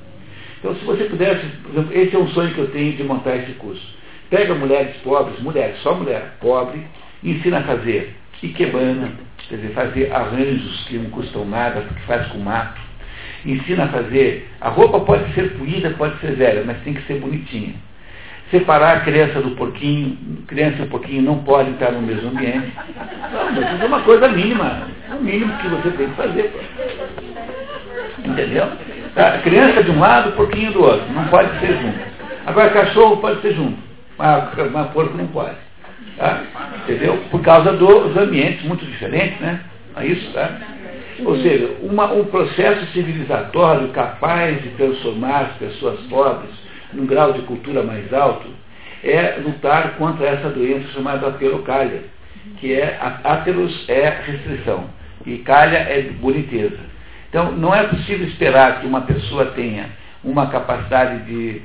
Então, 0.59 0.75
se 0.77 0.85
você 0.85 1.05
pudesse, 1.05 1.45
por 1.63 1.73
exemplo, 1.73 1.99
esse 1.99 2.15
é 2.15 2.19
um 2.19 2.29
sonho 2.29 2.55
que 2.55 2.61
eu 2.61 2.71
tenho 2.71 2.93
de 2.93 3.03
montar 3.03 3.37
esse 3.37 3.53
curso. 3.53 3.83
Pega 4.31 4.55
mulheres 4.55 4.97
pobres, 4.99 5.39
mulheres, 5.41 5.79
só 5.83 5.95
mulher 5.95 6.37
pobre, 6.41 6.81
ensina 7.23 7.59
a 7.59 7.63
fazer 7.65 8.15
ikebana, 8.43 9.13
quer 9.49 9.57
dizer, 9.57 9.75
fazer 9.75 10.13
arranjos 10.13 10.85
que 10.87 10.99
não 10.99 11.11
custam 11.11 11.45
nada, 11.45 11.83
que 11.83 12.03
faz 12.03 12.27
com 12.29 12.39
mato. 12.39 12.81
Ensina 13.45 13.85
a 13.85 13.89
fazer. 13.89 14.51
A 14.61 14.69
roupa 14.69 15.01
pode 15.01 15.33
ser 15.35 15.53
poída, 15.59 15.91
pode 15.91 16.19
ser 16.21 16.35
velha, 16.35 16.63
mas 16.65 16.81
tem 16.83 16.95
que 16.95 17.03
ser 17.03 17.21
bonitinha 17.21 17.75
separar 18.51 18.99
a 18.99 19.01
criança 19.01 19.41
do 19.41 19.51
porquinho, 19.53 20.17
criança 20.47 20.83
e 20.83 20.87
porquinho 20.87 21.23
não 21.23 21.39
podem 21.39 21.73
estar 21.73 21.91
no 21.91 22.03
mesmo 22.03 22.29
ambiente. 22.31 22.73
Não, 23.33 23.45
mas 23.47 23.75
isso 23.75 23.83
é 23.83 23.87
uma 23.87 24.01
coisa 24.03 24.29
mínima, 24.29 24.89
é 25.11 25.15
o 25.15 25.21
mínimo 25.21 25.53
que 25.59 25.69
você 25.69 25.91
tem 25.91 26.09
que 26.09 26.15
fazer. 26.15 26.53
Entendeu? 28.25 28.69
A 29.17 29.39
criança 29.39 29.83
de 29.83 29.91
um 29.91 29.99
lado, 29.99 30.33
porquinho 30.33 30.73
do 30.73 30.83
outro, 30.83 31.13
não 31.13 31.25
pode 31.25 31.59
ser 31.59 31.81
junto. 31.81 31.99
Agora 32.47 32.71
cachorro 32.71 33.17
pode 33.17 33.41
ser 33.41 33.55
junto, 33.55 33.79
mas, 34.19 34.71
mas 34.71 34.91
porco 34.93 35.17
não 35.17 35.27
pode. 35.29 35.57
Tá? 36.17 36.43
Entendeu? 36.83 37.19
Por 37.31 37.43
causa 37.43 37.73
dos 37.73 38.17
ambientes 38.17 38.65
muito 38.65 38.85
diferentes, 38.85 39.41
né? 39.41 39.61
É 39.97 40.07
isso, 40.07 40.33
tá? 40.33 40.51
Ou 41.25 41.37
seja, 41.41 41.77
uma, 41.83 42.13
um 42.13 42.25
processo 42.25 42.87
civilizatório 42.93 43.89
capaz 43.89 44.61
de 44.63 44.71
transformar 44.71 45.41
as 45.41 45.53
pessoas 45.57 46.01
pobres 46.09 46.51
num 46.93 47.07
grau 47.07 47.33
de 47.33 47.43
cultura 47.43 47.83
mais 47.83 48.13
alto, 48.13 48.49
é 49.03 49.39
lutar 49.45 49.97
contra 49.97 50.27
essa 50.27 50.49
doença 50.49 50.89
chamada 50.93 51.29
aterocalha, 51.29 52.03
que 52.59 52.73
é, 52.73 52.99
ateros 53.23 53.85
é 53.89 54.09
restrição 54.27 54.89
e 55.27 55.39
calha 55.39 55.79
é 55.79 56.03
boniteza. 56.03 56.79
Então, 57.29 57.53
não 57.53 57.75
é 57.75 57.83
possível 57.85 58.27
esperar 58.27 58.81
que 58.81 58.87
uma 58.87 59.03
pessoa 59.03 59.47
tenha 59.47 59.87
uma 60.23 60.47
capacidade 60.49 61.25
de 61.25 61.63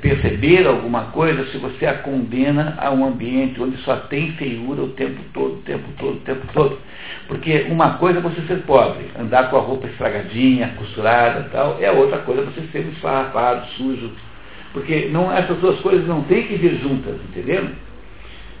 perceber 0.00 0.66
alguma 0.66 1.06
coisa 1.06 1.46
se 1.46 1.58
você 1.58 1.86
a 1.86 1.94
condena 1.94 2.74
a 2.78 2.90
um 2.90 3.04
ambiente 3.04 3.60
onde 3.60 3.76
só 3.78 3.96
tem 3.96 4.32
feiura 4.32 4.82
o 4.82 4.88
tempo 4.90 5.20
todo, 5.32 5.54
o 5.54 5.62
tempo 5.62 5.88
todo, 5.98 6.16
o 6.16 6.20
tempo 6.20 6.46
todo. 6.52 6.78
Porque 7.26 7.66
uma 7.70 7.94
coisa 7.94 8.18
é 8.18 8.22
você 8.22 8.42
ser 8.42 8.62
pobre, 8.62 9.06
andar 9.18 9.50
com 9.50 9.56
a 9.56 9.60
roupa 9.60 9.86
estragadinha, 9.86 10.74
costurada 10.76 11.48
tal, 11.50 11.78
é 11.80 11.90
outra 11.90 12.18
coisa 12.18 12.42
você 12.42 12.60
ser 12.70 12.86
esfarrapado, 12.92 13.66
sujo, 13.76 14.12
porque 14.72 15.08
não, 15.10 15.32
essas 15.32 15.58
duas 15.58 15.80
coisas 15.80 16.06
não 16.06 16.22
têm 16.24 16.46
que 16.46 16.56
vir 16.56 16.76
juntas, 16.80 17.16
entendeu? 17.30 17.68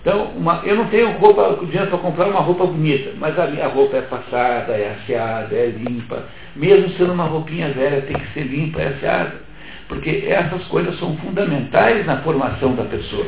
Então, 0.00 0.32
uma, 0.36 0.60
eu 0.64 0.74
não 0.74 0.88
tenho 0.88 1.12
roupa, 1.12 1.64
dinheiro 1.64 1.86
para 1.86 1.98
comprar 1.98 2.26
uma 2.26 2.40
roupa 2.40 2.66
bonita, 2.66 3.12
mas 3.18 3.38
a 3.38 3.46
minha 3.46 3.68
roupa 3.68 3.98
é 3.98 4.02
passada, 4.02 4.72
é 4.72 4.96
asseada, 4.98 5.54
é 5.54 5.66
limpa. 5.66 6.24
Mesmo 6.56 6.90
sendo 6.96 7.12
uma 7.12 7.24
roupinha 7.24 7.68
velha, 7.68 8.02
tem 8.02 8.16
que 8.16 8.32
ser 8.32 8.42
limpa, 8.42 8.80
é 8.80 8.88
asseada. 8.88 9.51
Porque 9.88 10.24
essas 10.26 10.64
coisas 10.64 10.98
são 10.98 11.16
fundamentais 11.18 12.06
na 12.06 12.18
formação 12.18 12.74
da 12.74 12.84
pessoa. 12.84 13.26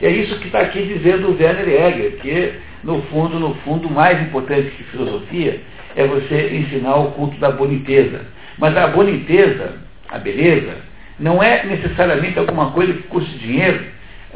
E 0.00 0.06
é 0.06 0.10
isso 0.10 0.38
que 0.38 0.46
está 0.46 0.60
aqui 0.60 0.82
dizendo 0.82 1.28
o 1.28 1.36
Werner 1.36 1.68
Egger, 1.68 2.18
que 2.18 2.52
no 2.84 3.02
fundo, 3.02 3.40
no 3.40 3.54
fundo, 3.56 3.90
mais 3.90 4.20
importante 4.20 4.70
que 4.70 4.84
filosofia 4.84 5.60
é 5.96 6.06
você 6.06 6.54
ensinar 6.54 6.96
o 6.96 7.12
culto 7.12 7.38
da 7.38 7.50
boniteza. 7.50 8.20
Mas 8.58 8.76
a 8.76 8.86
boniteza, 8.88 9.74
a 10.08 10.18
beleza, 10.18 10.76
não 11.18 11.42
é 11.42 11.64
necessariamente 11.64 12.38
alguma 12.38 12.70
coisa 12.72 12.92
que 12.92 13.02
custe 13.04 13.38
dinheiro, 13.38 13.84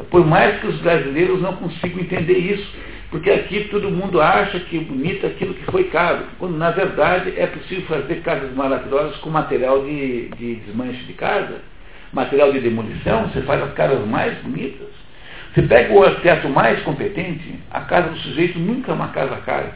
por 0.09 0.25
mais 0.25 0.59
que 0.59 0.67
os 0.67 0.79
brasileiros 0.79 1.41
não 1.41 1.53
consigam 1.53 1.99
entender 1.99 2.37
isso, 2.37 2.75
porque 3.11 3.29
aqui 3.29 3.67
todo 3.69 3.91
mundo 3.91 4.21
acha 4.21 4.57
que 4.61 4.79
bonito 4.79 5.27
aquilo 5.27 5.53
que 5.53 5.65
foi 5.65 5.83
caro, 5.85 6.23
quando 6.39 6.57
na 6.57 6.71
verdade 6.71 7.33
é 7.37 7.45
possível 7.45 7.85
fazer 7.85 8.21
casas 8.21 8.55
maravilhosas 8.55 9.17
com 9.17 9.29
material 9.29 9.83
de, 9.83 10.29
de 10.29 10.55
desmanche 10.55 11.03
de 11.03 11.13
casa, 11.13 11.59
material 12.13 12.53
de 12.53 12.61
demolição, 12.61 13.27
você 13.27 13.41
faz 13.41 13.61
as 13.61 13.73
casas 13.73 14.07
mais 14.07 14.37
bonitas. 14.39 14.87
Você 15.53 15.61
pega 15.63 15.93
o 15.93 16.01
arquiteto 16.01 16.47
mais 16.47 16.81
competente, 16.83 17.59
a 17.69 17.81
casa 17.81 18.09
do 18.11 18.17
sujeito 18.19 18.57
nunca 18.57 18.93
é 18.93 18.95
uma 18.95 19.09
casa 19.09 19.35
cara. 19.41 19.75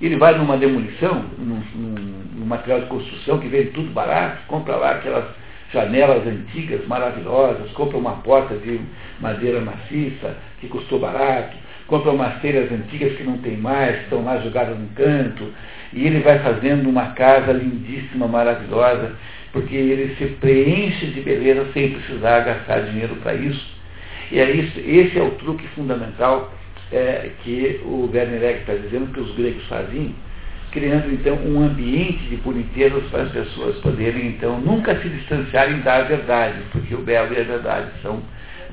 Ele 0.00 0.16
vai 0.16 0.38
numa 0.38 0.56
demolição, 0.56 1.24
num, 1.36 1.60
num, 1.74 2.22
num 2.36 2.46
material 2.46 2.82
de 2.82 2.86
construção 2.86 3.40
que 3.40 3.48
vende 3.48 3.70
tudo 3.70 3.90
barato, 3.90 4.46
compra 4.46 4.76
lá 4.76 4.92
aquelas 4.92 5.24
janelas 5.72 6.24
antigas 6.24 6.86
maravilhosas, 6.86 7.72
compra 7.72 7.98
uma 7.98 8.16
porta 8.18 8.54
de 8.54 8.80
madeira 9.18 9.60
maciça 9.60 10.36
que 10.60 10.68
custou 10.68 11.00
barato, 11.00 11.56
compra 11.94 12.10
umas 12.10 12.40
telhas 12.40 12.72
antigas 12.72 13.16
que 13.16 13.22
não 13.22 13.38
tem 13.38 13.56
mais, 13.56 13.96
que 13.96 14.02
estão 14.04 14.24
lá 14.24 14.38
jogadas 14.38 14.76
no 14.76 14.88
canto, 14.88 15.52
e 15.92 16.04
ele 16.04 16.20
vai 16.20 16.40
fazendo 16.40 16.88
uma 16.88 17.12
casa 17.12 17.52
lindíssima, 17.52 18.26
maravilhosa, 18.26 19.12
porque 19.52 19.76
ele 19.76 20.16
se 20.16 20.26
preenche 20.40 21.06
de 21.06 21.20
beleza 21.20 21.66
sem 21.72 21.92
precisar 21.92 22.40
gastar 22.40 22.80
dinheiro 22.80 23.14
para 23.22 23.34
isso. 23.34 23.64
E 24.32 24.40
é 24.40 24.50
isso, 24.50 24.80
esse 24.80 25.16
é 25.16 25.22
o 25.22 25.30
truque 25.32 25.64
fundamental 25.68 26.52
é, 26.90 27.30
que 27.44 27.80
o 27.84 28.10
Werner 28.12 28.42
Egg 28.42 28.60
está 28.60 28.74
dizendo 28.74 29.12
que 29.12 29.20
os 29.20 29.32
gregos 29.36 29.64
faziam, 29.68 30.12
criando 30.72 31.12
então 31.12 31.36
um 31.46 31.62
ambiente 31.62 32.24
de 32.24 32.36
bonitezas 32.38 33.04
para 33.04 33.22
as 33.22 33.30
pessoas 33.30 33.76
poderem 33.76 34.26
então 34.26 34.60
nunca 34.60 35.00
se 35.00 35.08
distanciarem 35.08 35.78
da 35.82 36.02
verdade, 36.02 36.58
porque 36.72 36.92
o 36.92 37.02
belo 37.02 37.32
e 37.32 37.40
a 37.40 37.44
verdade 37.44 37.90
são 38.02 38.20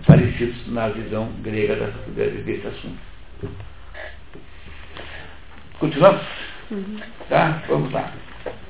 parecidos 0.08 0.56
na 0.74 0.88
visão 0.88 1.30
grega 1.44 1.94
desse 2.16 2.66
assunto. 2.66 3.11
Continuamos? 5.80 6.22
Uhum. 6.70 6.98
Tá? 7.30 7.64
Vamos 7.68 7.92
lá. 7.92 8.14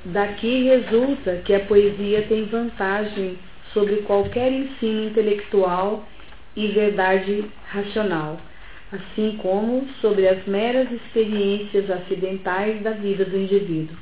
Daqui 0.05 0.63
resulta 0.63 1.37
que 1.45 1.53
a 1.53 1.59
poesia 1.61 2.23
tem 2.23 2.45
vantagem 2.45 3.37
sobre 3.73 3.97
qualquer 3.97 4.51
ensino 4.51 5.09
intelectual 5.09 6.05
e 6.55 6.67
verdade 6.67 7.45
racional 7.67 8.37
assim 8.91 9.37
como 9.41 9.87
sobre 10.01 10.27
as 10.27 10.45
meras 10.45 10.91
experiências 10.91 11.89
acidentais 11.89 12.81
da 12.81 12.91
vida 12.91 13.23
do 13.23 13.37
indivíduo. 13.37 13.95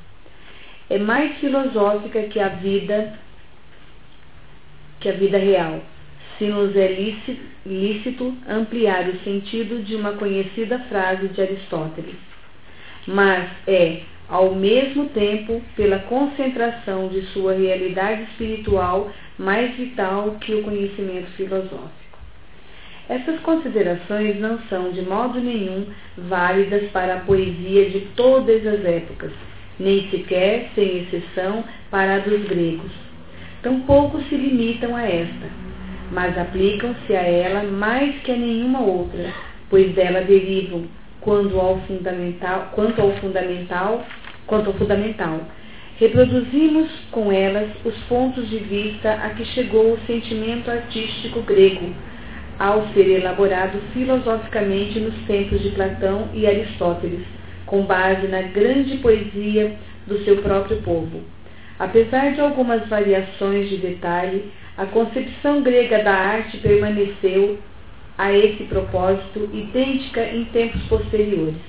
É 0.90 0.98
mais 0.98 1.38
filosófica 1.38 2.24
que 2.24 2.40
a 2.40 2.50
vida 2.50 3.14
que 5.00 5.08
a 5.08 5.14
vida 5.14 5.38
real, 5.38 5.80
se 6.40 6.46
nos 6.46 6.76
é 6.76 6.88
lícito, 7.66 8.34
ampliar 8.48 9.08
o 9.10 9.20
sentido 9.20 9.84
de 9.84 9.96
uma 9.96 10.14
conhecida 10.14 10.80
frase 10.90 11.28
de 11.28 11.42
Aristóteles. 11.42 12.16
Mas 13.06 13.50
é, 13.68 14.02
ao 14.30 14.56
mesmo 14.56 15.10
tempo, 15.10 15.62
pela 15.76 16.00
concentração 16.00 17.10
de 17.10 17.22
sua 17.28 17.54
realidade 17.54 18.24
espiritual 18.24 19.12
mais 19.38 19.76
vital 19.76 20.38
que 20.40 20.56
o 20.56 20.64
conhecimento 20.64 21.30
filosófico. 21.32 22.00
Essas 23.10 23.40
considerações 23.42 24.40
não 24.40 24.60
são 24.70 24.92
de 24.92 25.02
modo 25.02 25.40
nenhum 25.42 25.88
válidas 26.16 26.90
para 26.92 27.16
a 27.16 27.20
poesia 27.22 27.90
de 27.90 28.02
todas 28.16 28.66
as 28.66 28.86
épocas, 28.86 29.32
nem 29.80 30.08
sequer, 30.10 30.70
sem 30.76 31.00
exceção, 31.00 31.64
para 31.90 32.16
a 32.16 32.20
dos 32.20 32.44
gregos. 32.46 32.92
Tampouco 33.64 34.22
se 34.30 34.36
limitam 34.36 34.96
a 34.96 35.04
esta, 35.04 35.69
mas 36.12 36.38
aplicam-se 36.38 37.16
a 37.16 37.22
ela 37.22 37.64
mais 37.64 38.16
que 38.22 38.32
a 38.32 38.36
nenhuma 38.36 38.82
outra, 38.82 39.32
pois 39.70 39.94
dela 39.94 40.22
derivam 40.22 40.86
quanto 41.22 41.60
ao 41.60 41.80
fundamental, 41.82 42.70
quanto 42.74 43.02
ao 43.02 43.12
fundamental, 43.18 44.06
quanto 44.48 44.68
ao 44.68 44.74
fundamental. 44.74 45.42
Reproduzimos 45.98 46.90
com 47.12 47.32
elas 47.32 47.70
os 47.84 47.96
pontos 48.08 48.50
de 48.50 48.58
vista 48.58 49.12
a 49.14 49.30
que 49.32 49.44
chegou 49.46 49.94
o 49.94 50.00
sentimento 50.08 50.72
artístico 50.72 51.42
grego 51.42 51.94
ao 52.58 52.88
ser 52.94 53.08
elaborado 53.10 53.80
filosoficamente 53.94 55.00
nos 55.00 55.16
tempos 55.26 55.62
de 55.62 55.70
Platão 55.70 56.30
e 56.34 56.48
Aristóteles, 56.48 57.26
com 57.66 57.84
base 57.84 58.28
na 58.28 58.42
grande 58.44 58.98
poesia 58.98 59.76
do 60.08 60.18
seu 60.24 60.38
próprio 60.42 60.78
povo. 60.82 61.22
Apesar 61.78 62.34
de 62.34 62.42
algumas 62.42 62.86
variações 62.88 63.70
de 63.70 63.78
detalhe, 63.78 64.52
a 64.80 64.86
concepção 64.86 65.62
grega 65.62 66.02
da 66.02 66.14
arte 66.14 66.58
permaneceu 66.60 67.60
a 68.18 68.32
esse 68.32 68.64
propósito 68.64 69.50
idêntica 69.52 70.24
em 70.24 70.46
tempos 70.46 70.82
posteriores. 70.84 71.60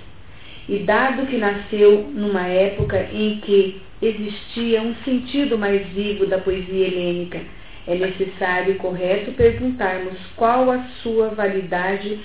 E 0.68 0.78
dado 0.78 1.26
que 1.26 1.36
nasceu 1.36 2.08
numa 2.14 2.46
época 2.46 3.08
em 3.12 3.40
que 3.40 3.82
existia 4.00 4.80
um 4.80 4.94
sentido 5.04 5.58
mais 5.58 5.88
vivo 5.88 6.24
da 6.24 6.38
poesia 6.38 6.86
helênica, 6.86 7.40
é 7.88 7.96
necessário 7.96 8.74
e 8.74 8.78
correto 8.78 9.32
perguntarmos 9.32 10.16
qual 10.36 10.70
a 10.70 10.84
sua 11.02 11.30
validade 11.30 12.20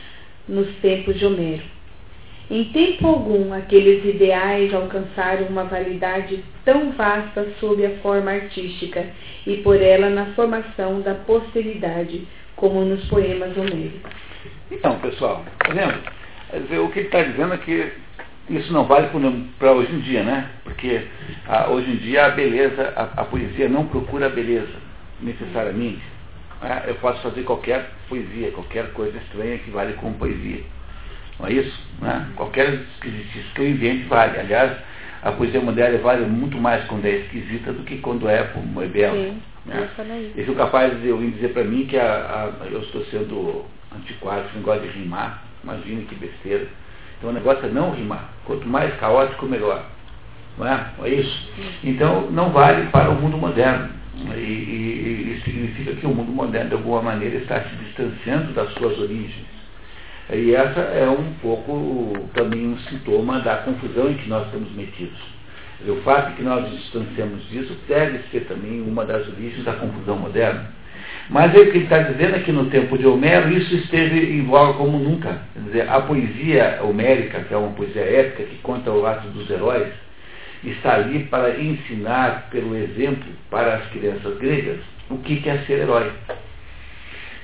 nos 0.48 0.68
tempos 0.84 1.18
de 1.18 1.26
Homero. 1.26 1.75
Em 2.50 2.66
tempo 2.66 3.08
algum, 3.08 3.54
aqueles 3.54 4.06
ideais 4.06 4.72
alcançaram 4.74 5.48
uma 5.48 5.64
validade 5.64 6.44
tão 6.64 6.92
vasta 6.92 7.48
sob 7.60 7.84
a 7.84 7.98
forma 7.98 8.32
artística 8.32 9.04
e 9.48 9.58
por 9.58 9.82
ela 9.82 10.10
na 10.10 10.28
formação 10.28 11.02
da 11.02 11.16
posteridade, 11.16 12.28
como 12.56 12.86
nos 12.86 13.04
poemas 13.06 13.58
homéricos. 13.58 14.12
Então, 14.70 15.00
pessoal, 15.00 15.44
tá 15.60 15.74
vendo? 15.74 16.84
O 16.84 16.90
que 16.92 17.00
ele 17.00 17.08
está 17.08 17.24
dizendo 17.24 17.56
é 17.56 17.58
que 17.58 17.92
isso 18.50 18.72
não 18.72 18.86
vale 18.86 19.10
para 19.58 19.72
hoje 19.72 19.92
em 19.92 20.00
dia, 20.02 20.24
né? 20.24 20.50
Porque 20.64 21.02
a, 21.48 21.70
hoje 21.70 21.90
em 21.90 21.96
dia 21.96 22.28
a 22.28 22.30
beleza, 22.30 22.94
a, 22.96 23.22
a, 23.22 23.26
poesia 23.26 23.68
não 23.68 23.88
procura 23.88 24.28
a 24.28 24.30
beleza, 24.30 24.74
necessariamente. 25.20 26.02
Né? 26.62 26.84
Eu 26.88 26.96
posso 26.96 27.22
fazer 27.22 27.42
qualquer 27.42 27.90
poesia, 28.08 28.52
qualquer 28.52 28.92
coisa 28.94 29.18
estranha 29.18 29.58
que 29.58 29.72
vale 29.72 29.94
como 29.94 30.14
poesia. 30.14 30.64
Não 31.40 31.48
é 31.48 31.54
isso? 31.54 31.80
Né? 32.02 32.28
Qualquer 32.36 32.74
esquisitice 32.74 33.46
que 33.54 33.62
eu 33.62 33.70
invente 33.70 34.04
vale. 34.08 34.40
Aliás, 34.40 34.72
a 35.22 35.32
poesia 35.32 35.60
moderna 35.60 35.98
vale 36.00 36.26
muito 36.26 36.58
mais 36.58 36.86
quando 36.86 37.06
é 37.06 37.18
esquisita 37.18 37.74
do 37.74 37.84
que 37.84 37.98
quando 37.98 38.30
é, 38.30 38.40
é 38.40 38.88
bela. 38.88 39.16
Sim, 39.16 39.42
né? 39.66 39.90
Eles 40.36 40.46
são 40.46 40.56
capazes 40.56 41.02
de 41.02 41.12
ouvir 41.12 41.32
dizer 41.32 41.50
para 41.50 41.64
mim 41.64 41.86
que 41.86 41.98
a, 41.98 42.54
a, 42.62 42.66
eu 42.68 42.82
estou 42.82 43.04
sendo 43.06 43.66
antiquário, 43.96 44.48
que 44.50 44.56
não 44.58 44.64
gosta 44.64 44.86
de 44.86 45.00
rimar. 45.00 45.44
Imagina 45.64 46.04
que 46.04 46.16
besteira. 46.16 46.68
Então 47.18 47.30
o 47.30 47.34
negócio 47.34 47.66
é 47.66 47.70
não 47.70 47.92
rimar. 47.92 48.30
Quanto 48.46 48.68
mais 48.68 48.94
caótico, 48.98 49.46
melhor. 49.48 49.84
Não 50.58 50.68
é? 50.68 50.88
é 51.04 51.10
isso? 51.10 51.50
Então 51.84 52.30
não 52.32 52.52
vale 52.52 52.88
para 52.88 53.10
o 53.10 53.16
mundo 53.16 53.38
moderno. 53.38 53.90
E, 54.36 54.40
e, 54.40 55.38
e 55.38 55.42
significa 55.44 55.94
que 55.94 56.06
o 56.06 56.14
mundo 56.14 56.32
moderno, 56.32 56.70
de 56.70 56.76
alguma 56.76 57.02
maneira, 57.02 57.38
está 57.38 57.62
se 57.62 57.76
distanciando 57.76 58.54
das 58.54 58.72
suas 58.74 58.98
origens. 59.00 59.55
E 60.32 60.56
essa 60.56 60.80
é 60.80 61.08
um 61.08 61.34
pouco 61.42 62.28
também 62.34 62.68
um 62.68 62.78
sintoma 62.80 63.40
da 63.42 63.58
confusão 63.58 64.10
em 64.10 64.16
que 64.16 64.28
nós 64.28 64.46
estamos 64.48 64.72
metidos. 64.74 65.20
O 65.88 65.98
fato 65.98 66.32
de 66.32 66.38
que 66.38 66.44
nós 66.44 66.64
nos 66.64 66.82
distanciamos 66.82 67.48
disso 67.50 67.78
deve 67.88 68.20
ser 68.32 68.46
também 68.46 68.82
uma 68.82 69.06
das 69.06 69.28
origens 69.28 69.64
da 69.64 69.74
confusão 69.74 70.18
moderna. 70.18 70.72
Mas 71.30 71.52
o 71.52 71.54
que 71.54 71.60
ele 71.60 71.84
está 71.84 72.00
dizendo 72.00 72.36
é 72.36 72.40
que 72.40 72.52
no 72.52 72.70
tempo 72.70 72.98
de 72.98 73.06
Homero 73.06 73.52
isso 73.52 73.76
esteve 73.76 74.32
em 74.32 74.44
voga 74.46 74.74
como 74.74 74.98
nunca. 74.98 75.42
Quer 75.54 75.60
dizer, 75.64 75.90
a 75.90 76.02
poesia 76.02 76.80
homérica, 76.82 77.42
que 77.42 77.54
é 77.54 77.58
uma 77.58 77.74
poesia 77.74 78.02
épica 78.02 78.44
que 78.44 78.58
conta 78.60 78.92
o 78.92 79.06
ato 79.06 79.28
dos 79.30 79.50
heróis, 79.50 79.92
está 80.64 80.96
ali 80.96 81.26
para 81.26 81.60
ensinar 81.60 82.48
pelo 82.50 82.76
exemplo 82.76 83.26
para 83.52 83.76
as 83.76 83.86
crianças 83.90 84.38
gregas 84.38 84.80
o 85.10 85.18
que 85.20 85.48
é 85.48 85.58
ser 85.60 85.80
herói. 85.80 86.12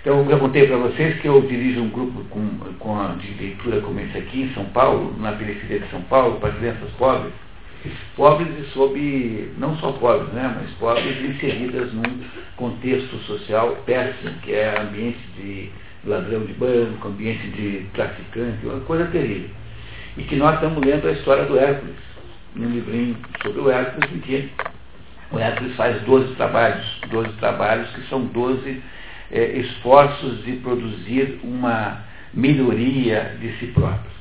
Então, 0.01 0.27
eu 0.27 0.39
contei 0.39 0.65
para 0.65 0.77
vocês 0.77 1.21
que 1.21 1.27
eu 1.27 1.39
dirijo 1.41 1.79
um 1.79 1.89
grupo 1.89 2.23
com, 2.31 2.57
com 2.79 2.99
a, 2.99 3.09
de 3.09 3.31
leitura 3.35 3.81
como 3.81 3.99
esse 3.99 4.17
aqui 4.17 4.41
em 4.41 4.53
São 4.55 4.65
Paulo, 4.65 5.15
na 5.19 5.31
periferia 5.33 5.79
de 5.79 5.89
São 5.91 6.01
Paulo, 6.01 6.39
para 6.39 6.53
crianças 6.53 6.89
pobres. 6.97 7.31
Pobres 8.15 8.49
e 8.59 8.63
sob, 8.71 9.51
não 9.59 9.77
só 9.77 9.91
pobres, 9.91 10.33
né, 10.33 10.55
mas 10.59 10.71
pobres 10.79 11.21
inseridas 11.23 11.93
num 11.93 12.23
contexto 12.55 13.15
social 13.27 13.77
péssimo, 13.85 14.31
que 14.41 14.51
é 14.53 14.79
ambiente 14.79 15.19
de 15.37 15.69
ladrão 16.03 16.45
de 16.45 16.53
banco, 16.53 17.07
ambiente 17.07 17.47
de 17.49 17.85
traficante, 17.93 18.65
uma 18.65 18.79
coisa 18.81 19.05
terrível. 19.05 19.51
E 20.17 20.23
que 20.23 20.35
nós 20.35 20.55
estamos 20.55 20.83
lendo 20.83 21.07
a 21.07 21.11
história 21.11 21.45
do 21.45 21.59
Hércules, 21.59 21.95
num 22.55 22.69
livrinho 22.71 23.17
sobre 23.43 23.61
o 23.61 23.69
Hércules, 23.69 24.11
em 24.11 24.19
que 24.19 24.49
o 25.31 25.37
Hércules 25.37 25.75
faz 25.75 26.01
12 26.01 26.33
trabalhos, 26.35 26.85
12 27.09 27.29
trabalhos 27.33 27.87
que 27.91 28.01
são 28.09 28.25
12 28.25 28.81
é, 29.31 29.57
esforços 29.57 30.43
de 30.43 30.53
produzir 30.57 31.39
uma 31.43 32.03
melhoria 32.33 33.35
de 33.39 33.51
si 33.57 33.67
próprio. 33.67 34.11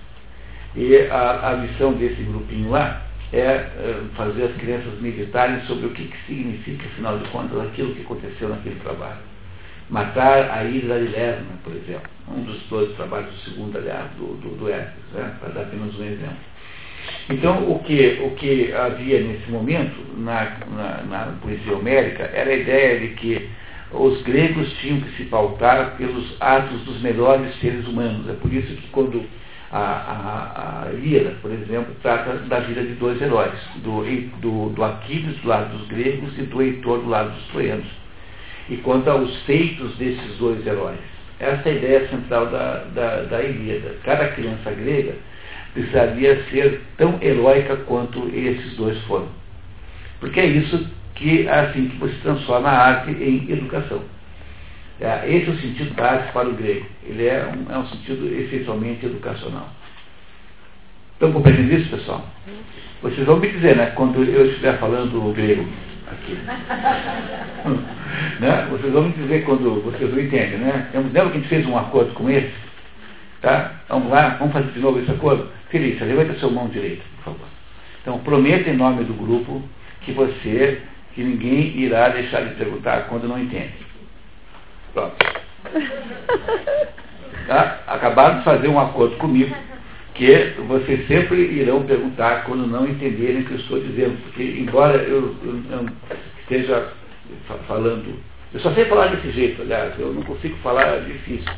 E 0.77 0.97
a, 1.11 1.51
a 1.51 1.57
missão 1.57 1.93
desse 1.95 2.23
grupinho 2.23 2.71
lá 2.71 3.03
é, 3.33 3.39
é 3.39 4.03
fazer 4.17 4.45
as 4.45 4.57
crianças 4.57 5.01
meditarem 5.01 5.61
sobre 5.63 5.87
o 5.87 5.91
que, 5.91 6.05
que 6.05 6.27
significa, 6.27 6.87
afinal 6.87 7.19
de 7.19 7.29
contas, 7.31 7.61
aquilo 7.61 7.95
que 7.95 8.03
aconteceu 8.03 8.49
naquele 8.49 8.77
trabalho. 8.77 9.31
Matar 9.89 10.51
a 10.51 10.63
Hidra 10.65 11.01
de 11.01 11.09
Lerna, 11.09 11.47
por 11.65 11.75
exemplo, 11.75 12.09
um 12.29 12.43
dos 12.45 12.61
dois 12.69 12.95
trabalhos 12.95 13.31
do 13.31 13.41
segundo, 13.51 13.77
aliás, 13.77 14.09
do, 14.13 14.37
do, 14.37 14.57
do 14.57 14.69
Hércules, 14.69 15.05
né, 15.13 15.35
para 15.41 15.49
dar 15.49 15.63
apenas 15.63 15.99
um 15.99 16.05
exemplo. 16.05 16.51
Então, 17.29 17.71
o 17.71 17.81
que, 17.81 18.21
o 18.25 18.31
que 18.37 18.73
havia 18.73 19.21
nesse 19.21 19.51
momento 19.51 19.97
na, 20.17 20.59
na, 20.71 21.03
na 21.03 21.33
poesia 21.43 21.77
homérica 21.77 22.25
era 22.33 22.51
a 22.51 22.55
ideia 22.55 23.01
de 23.01 23.09
que 23.15 23.51
os 23.93 24.23
gregos 24.23 24.73
tinham 24.75 25.01
que 25.01 25.17
se 25.17 25.25
pautar 25.25 25.97
pelos 25.97 26.37
atos 26.41 26.81
dos 26.83 27.01
melhores 27.01 27.55
seres 27.61 27.87
humanos. 27.87 28.29
É 28.29 28.35
por 28.35 28.53
isso 28.53 28.75
que 28.75 28.89
quando 28.89 29.25
a, 29.71 29.79
a, 29.79 30.85
a 30.89 30.93
Ilíada, 30.93 31.37
por 31.43 31.51
exemplo, 31.51 31.95
trata 32.03 32.35
da 32.35 32.61
vida 32.61 32.83
de 32.83 32.95
dois 32.95 33.21
heróis, 33.21 33.53
do, 33.77 34.03
do, 34.41 34.71
do 34.71 34.85
Aquiles 34.85 35.37
do 35.39 35.49
lado 35.49 35.77
dos 35.77 35.89
gregos 35.89 36.37
e 36.39 36.43
do 36.43 36.63
Heitor 36.63 37.01
do 37.01 37.09
lado 37.09 37.31
dos 37.31 37.47
troianos. 37.49 37.87
E 38.69 38.77
quanto 38.79 39.11
aos 39.11 39.37
feitos 39.43 39.97
desses 39.97 40.37
dois 40.39 40.65
heróis. 40.65 40.99
Essa 41.41 41.69
é 41.71 41.73
a 41.73 41.75
ideia 41.75 42.09
central 42.09 42.47
da, 42.47 42.85
da, 42.95 43.23
da 43.23 43.43
Ilíada. 43.43 43.97
Cada 44.05 44.29
criança 44.29 44.71
grega 44.71 45.15
precisaria 45.73 46.45
ser 46.51 46.81
tão 46.97 47.19
heróica 47.23 47.77
quanto 47.77 48.29
esses 48.29 48.77
dois 48.77 49.01
foram. 49.05 49.29
Porque 50.21 50.39
é 50.39 50.47
isso 50.47 50.87
que 51.21 51.47
é 51.47 51.61
assim 51.61 51.89
que 51.89 51.99
você 51.99 52.15
transforma 52.23 52.69
a 52.69 52.89
arte 52.89 53.11
em 53.11 53.53
educação. 53.53 54.03
É, 54.99 55.31
esse 55.31 55.49
é 55.49 55.53
o 55.53 55.59
sentido 55.59 55.95
da 55.95 56.13
arte 56.13 56.33
para 56.33 56.49
o 56.49 56.55
grego. 56.55 56.87
Ele 57.05 57.27
é 57.27 57.47
um, 57.47 57.73
é 57.73 57.79
um 57.79 57.87
sentido 57.87 58.27
essencialmente 58.27 59.05
educacional. 59.05 59.69
Estão 61.13 61.33
compreendendo 61.33 61.75
isso, 61.75 61.91
pessoal? 61.91 62.25
Vocês 63.03 63.27
vão 63.27 63.37
me 63.37 63.49
dizer, 63.49 63.77
né, 63.77 63.93
quando 63.95 64.25
eu 64.25 64.47
estiver 64.47 64.79
falando 64.79 65.33
grego 65.35 65.69
aqui. 66.11 66.33
né? 68.41 68.67
Vocês 68.71 68.93
vão 68.93 69.03
me 69.03 69.13
dizer 69.13 69.45
quando 69.45 69.83
vocês 69.83 70.11
não 70.11 70.21
entendem, 70.21 70.59
né? 70.59 70.89
Lembra 70.95 71.31
que 71.31 71.37
a 71.37 71.41
gente 71.41 71.49
fez 71.49 71.67
um 71.67 71.77
acordo 71.77 72.15
com 72.15 72.31
esse? 72.31 72.53
Tá? 73.43 73.83
Vamos 73.89 74.11
lá, 74.11 74.37
vamos 74.39 74.55
fazer 74.55 74.73
de 74.73 74.81
novo 74.81 75.01
esse 75.01 75.11
acordo? 75.11 75.49
Felícia, 75.69 76.07
levanta 76.07 76.39
sua 76.39 76.51
mão 76.51 76.69
direita, 76.69 77.03
por 77.17 77.33
favor. 77.33 77.49
Então, 78.01 78.19
prometa 78.21 78.71
em 78.71 78.77
nome 78.77 79.05
do 79.05 79.15
grupo 79.15 79.63
que 80.01 80.13
você 80.13 80.81
que 81.15 81.23
ninguém 81.23 81.79
irá 81.79 82.09
deixar 82.09 82.43
de 82.43 82.55
perguntar 82.55 83.07
quando 83.09 83.29
não 83.29 83.39
entende. 83.39 83.75
Pronto. 84.93 85.17
Tá? 87.47 87.81
Acabaram 87.87 88.39
de 88.39 88.45
fazer 88.45 88.69
um 88.69 88.79
acordo 88.79 89.17
comigo 89.17 89.55
que 90.15 90.55
vocês 90.69 91.07
sempre 91.07 91.41
irão 91.41 91.83
perguntar 91.85 92.45
quando 92.45 92.67
não 92.67 92.87
entenderem 92.87 93.41
o 93.41 93.45
que 93.45 93.53
eu 93.53 93.59
estou 93.59 93.81
dizendo, 93.81 94.23
porque 94.23 94.43
embora 94.43 94.99
eu, 94.99 95.35
eu, 95.43 95.63
eu 95.71 95.89
esteja 96.43 96.93
falando, 97.67 98.19
eu 98.53 98.61
só 98.61 98.73
sei 98.73 98.85
falar 98.85 99.07
desse 99.09 99.31
jeito, 99.33 99.63
aliás, 99.63 99.99
eu 99.99 100.13
não 100.13 100.23
consigo 100.23 100.57
falar 100.59 101.01
difícil. 101.01 101.51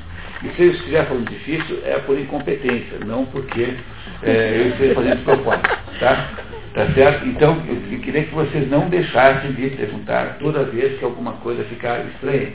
E 0.44 0.48
se 0.50 0.62
eu 0.62 0.70
estiver 0.70 1.06
falando 1.06 1.28
difícil, 1.28 1.80
é 1.84 1.98
por 1.98 2.18
incompetência, 2.18 2.98
não 3.04 3.26
porque 3.26 3.74
é, 4.22 4.60
eu 4.60 4.68
esteja 4.68 4.94
fazendo 4.94 5.24
propósito. 5.24 5.70
Tá? 5.98 6.30
Tá 6.74 6.90
certo? 6.94 7.26
Então, 7.26 7.62
eu 7.68 7.98
queria 8.00 8.24
que 8.24 8.34
vocês 8.34 8.68
não 8.70 8.88
deixassem 8.88 9.52
de 9.52 9.70
perguntar 9.70 10.38
toda 10.38 10.64
vez 10.64 10.98
que 10.98 11.04
alguma 11.04 11.32
coisa 11.34 11.64
ficar 11.64 12.04
estranha. 12.06 12.52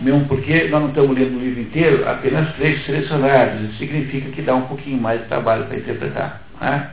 Mesmo 0.00 0.26
porque 0.26 0.64
nós 0.64 0.82
não 0.82 0.88
estamos 0.88 1.18
lendo 1.18 1.36
o 1.36 1.40
livro 1.40 1.60
inteiro, 1.60 2.08
apenas 2.08 2.54
trechos 2.54 2.84
selecionados. 2.86 3.60
Isso 3.62 3.78
significa 3.78 4.30
que 4.30 4.42
dá 4.42 4.54
um 4.54 4.66
pouquinho 4.66 5.00
mais 5.00 5.20
de 5.20 5.28
trabalho 5.28 5.66
para 5.66 5.78
interpretar. 5.78 6.42
Não 6.60 6.68
é? 6.68 6.90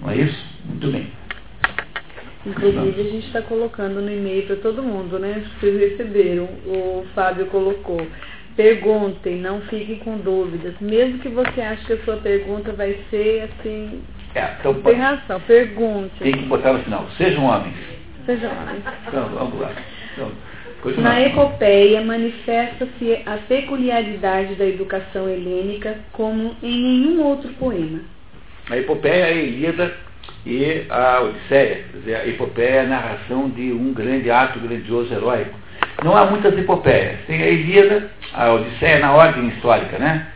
não 0.00 0.10
é 0.10 0.16
isso? 0.16 0.46
Muito 0.64 0.90
bem. 0.90 1.12
Inclusive, 2.46 3.00
a 3.00 3.04
gente 3.04 3.26
está 3.26 3.42
colocando 3.42 4.00
no 4.00 4.10
e-mail 4.10 4.46
para 4.46 4.56
todo 4.56 4.82
mundo, 4.82 5.18
né? 5.18 5.44
Vocês 5.60 5.78
receberam. 5.78 6.44
O 6.66 7.04
Fábio 7.14 7.46
colocou. 7.46 8.04
Perguntem, 8.56 9.36
não 9.36 9.60
fiquem 9.62 9.98
com 9.98 10.16
dúvidas. 10.18 10.74
Mesmo 10.80 11.18
que 11.18 11.28
você 11.28 11.60
ache 11.60 11.84
que 11.84 11.92
a 11.92 12.04
sua 12.04 12.16
pergunta 12.16 12.72
vai 12.72 12.96
ser 13.10 13.48
assim. 13.50 14.02
É, 14.38 14.56
então, 14.60 14.74
tem 14.74 14.94
razão, 14.94 15.40
pergunte. 15.40 16.14
Tem 16.20 16.32
que 16.32 16.44
botar 16.44 16.72
no 16.72 16.78
final. 16.84 17.08
Sejam 17.16 17.44
homens. 17.44 17.74
Sejam 18.24 18.50
homens. 18.50 18.84
Então, 19.08 19.28
vamos 19.30 19.60
lá. 19.60 19.72
Então, 20.12 20.30
Na 20.98 21.20
epopeia 21.20 22.00
manifesta-se 22.02 23.22
a 23.26 23.36
peculiaridade 23.48 24.54
da 24.54 24.64
educação 24.64 25.28
helênica 25.28 25.96
como 26.12 26.54
em 26.62 26.80
nenhum 26.80 27.24
outro 27.24 27.48
poema. 27.54 28.00
A 28.70 28.76
epopeia 28.76 29.12
é 29.12 29.24
a 29.24 29.32
Ilíada 29.32 29.92
e 30.46 30.84
a 30.88 31.20
Odisseia. 31.22 31.84
Quer 31.90 31.98
dizer, 31.98 32.14
a 32.14 32.26
epopeia 32.28 32.68
é 32.68 32.80
a 32.80 32.86
narração 32.86 33.48
de 33.50 33.72
um 33.72 33.92
grande 33.92 34.30
ato 34.30 34.60
grandioso 34.60 35.12
heróico. 35.12 35.58
Não 36.04 36.16
há 36.16 36.26
muitas 36.26 36.56
epopeias. 36.56 37.18
Tem 37.26 37.42
a 37.42 37.48
Ilíada, 37.48 38.10
a 38.32 38.52
Odisseia 38.52 39.00
na 39.00 39.12
ordem 39.14 39.48
histórica, 39.48 39.98
né? 39.98 40.28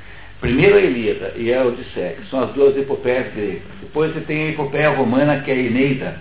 Primeiro 0.42 0.76
a 0.76 0.80
Ilíada 0.80 1.34
e 1.36 1.54
a 1.54 1.62
Odisseia, 1.64 2.16
que 2.16 2.28
são 2.28 2.42
as 2.42 2.50
duas 2.50 2.76
epopeias 2.76 3.32
gregas. 3.32 3.62
Depois 3.80 4.12
você 4.12 4.22
tem 4.22 4.48
a 4.48 4.50
epopeia 4.50 4.90
romana, 4.90 5.40
que 5.40 5.52
é 5.52 5.54
a 5.54 5.56
Eneida, 5.56 6.16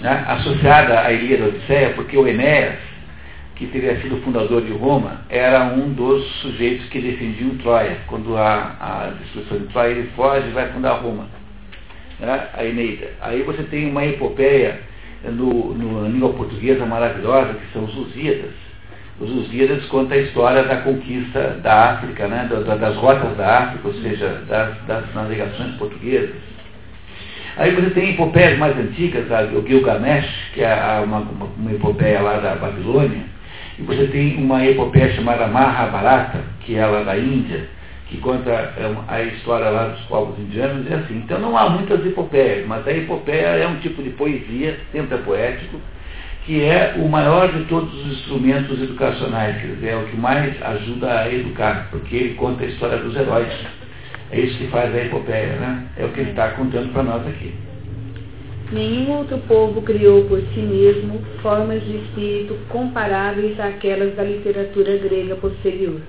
né? 0.00 0.24
associada 0.26 1.00
à 1.00 1.12
Ilíada 1.12 1.44
e 1.44 1.48
Odisseia, 1.48 1.90
porque 1.90 2.16
o 2.16 2.26
Enéas, 2.26 2.78
que 3.56 3.66
teria 3.66 4.00
sido 4.00 4.22
fundador 4.22 4.62
de 4.62 4.72
Roma, 4.72 5.20
era 5.28 5.64
um 5.64 5.92
dos 5.92 6.24
sujeitos 6.40 6.88
que 6.88 6.98
defendiam 6.98 7.58
Troia. 7.58 7.98
Quando 8.06 8.38
há 8.38 8.74
a 8.80 9.12
destruição 9.20 9.58
de 9.58 9.66
Troia, 9.66 9.90
ele 9.90 10.10
foge 10.16 10.48
e 10.48 10.52
vai 10.52 10.72
fundar 10.72 10.94
Roma. 10.94 11.28
Né? 12.18 12.48
A 12.54 12.64
Eneida. 12.64 13.10
Aí 13.20 13.42
você 13.42 13.64
tem 13.64 13.90
uma 13.90 14.06
epopeia 14.06 14.80
no, 15.24 15.74
no, 15.74 16.04
na 16.04 16.08
língua 16.08 16.32
portuguesa 16.32 16.86
maravilhosa, 16.86 17.52
que 17.52 17.70
são 17.74 17.84
os 17.84 17.94
Lusíadas. 17.94 18.71
Os 19.20 19.30
Lusíadas 19.30 19.84
contam 19.86 20.16
a 20.16 20.20
história 20.20 20.64
da 20.64 20.76
conquista 20.78 21.60
da 21.62 21.90
África, 21.92 22.26
né? 22.26 22.48
das 22.48 22.96
rotas 22.96 23.36
da 23.36 23.58
África, 23.58 23.88
ou 23.88 23.94
seja, 23.94 24.42
das, 24.48 24.76
das 24.86 25.14
navegações 25.14 25.74
portuguesas. 25.76 26.34
Aí 27.56 27.70
você 27.74 27.90
tem 27.90 28.10
epopeias 28.10 28.58
mais 28.58 28.76
antigas, 28.78 29.26
o 29.52 29.66
Gilgamesh, 29.66 30.26
que 30.54 30.62
é 30.62 30.74
uma, 31.04 31.18
uma, 31.18 31.46
uma 31.58 31.72
epopeia 31.72 32.20
lá 32.20 32.38
da 32.38 32.54
Babilônia, 32.54 33.24
e 33.78 33.82
você 33.82 34.06
tem 34.06 34.38
uma 34.38 34.64
epopeia 34.64 35.12
chamada 35.12 35.46
Mahabharata, 35.46 36.40
que 36.60 36.76
é 36.76 36.86
lá 36.86 37.02
da 37.02 37.18
Índia, 37.18 37.68
que 38.08 38.16
conta 38.18 38.50
é, 38.50 38.94
a 39.08 39.22
história 39.22 39.68
lá 39.68 39.88
dos 39.88 40.00
povos 40.02 40.38
indianos, 40.38 40.90
e 40.90 40.94
assim. 40.94 41.16
Então 41.18 41.38
não 41.38 41.56
há 41.56 41.68
muitas 41.68 42.04
epopeias, 42.06 42.66
mas 42.66 42.86
a 42.86 42.92
epopeia 42.92 43.46
é 43.46 43.66
um 43.66 43.76
tipo 43.76 44.02
de 44.02 44.10
poesia, 44.10 44.78
sempre 44.90 45.16
é 45.16 45.18
poético, 45.18 45.78
que 46.44 46.62
é 46.62 46.94
o 46.96 47.08
maior 47.08 47.52
de 47.52 47.64
todos 47.64 47.92
os 47.94 48.18
instrumentos 48.18 48.82
educacionais, 48.82 49.60
quer 49.60 49.68
dizer, 49.74 49.88
é 49.88 49.96
o 49.96 50.06
que 50.06 50.16
mais 50.16 50.60
ajuda 50.60 51.20
a 51.20 51.32
educar, 51.32 51.88
porque 51.90 52.16
ele 52.16 52.34
conta 52.34 52.64
a 52.64 52.66
história 52.66 52.98
dos 52.98 53.14
heróis. 53.14 53.52
É 54.32 54.40
isso 54.40 54.58
que 54.58 54.66
faz 54.68 54.92
a 54.94 54.98
epopeia, 54.98 55.56
né? 55.56 55.86
É 55.96 56.04
o 56.04 56.08
que 56.08 56.20
ele 56.20 56.30
está 56.30 56.48
contando 56.50 56.92
para 56.92 57.02
nós 57.02 57.26
aqui. 57.26 57.54
Nenhum 58.72 59.18
outro 59.18 59.38
povo 59.46 59.82
criou 59.82 60.24
por 60.24 60.40
si 60.54 60.60
mesmo 60.60 61.20
formas 61.42 61.84
de 61.84 61.98
espírito 61.98 62.56
comparáveis 62.70 63.60
àquelas 63.60 64.16
da 64.16 64.24
literatura 64.24 64.96
grega 64.96 65.36
posterior. 65.36 66.00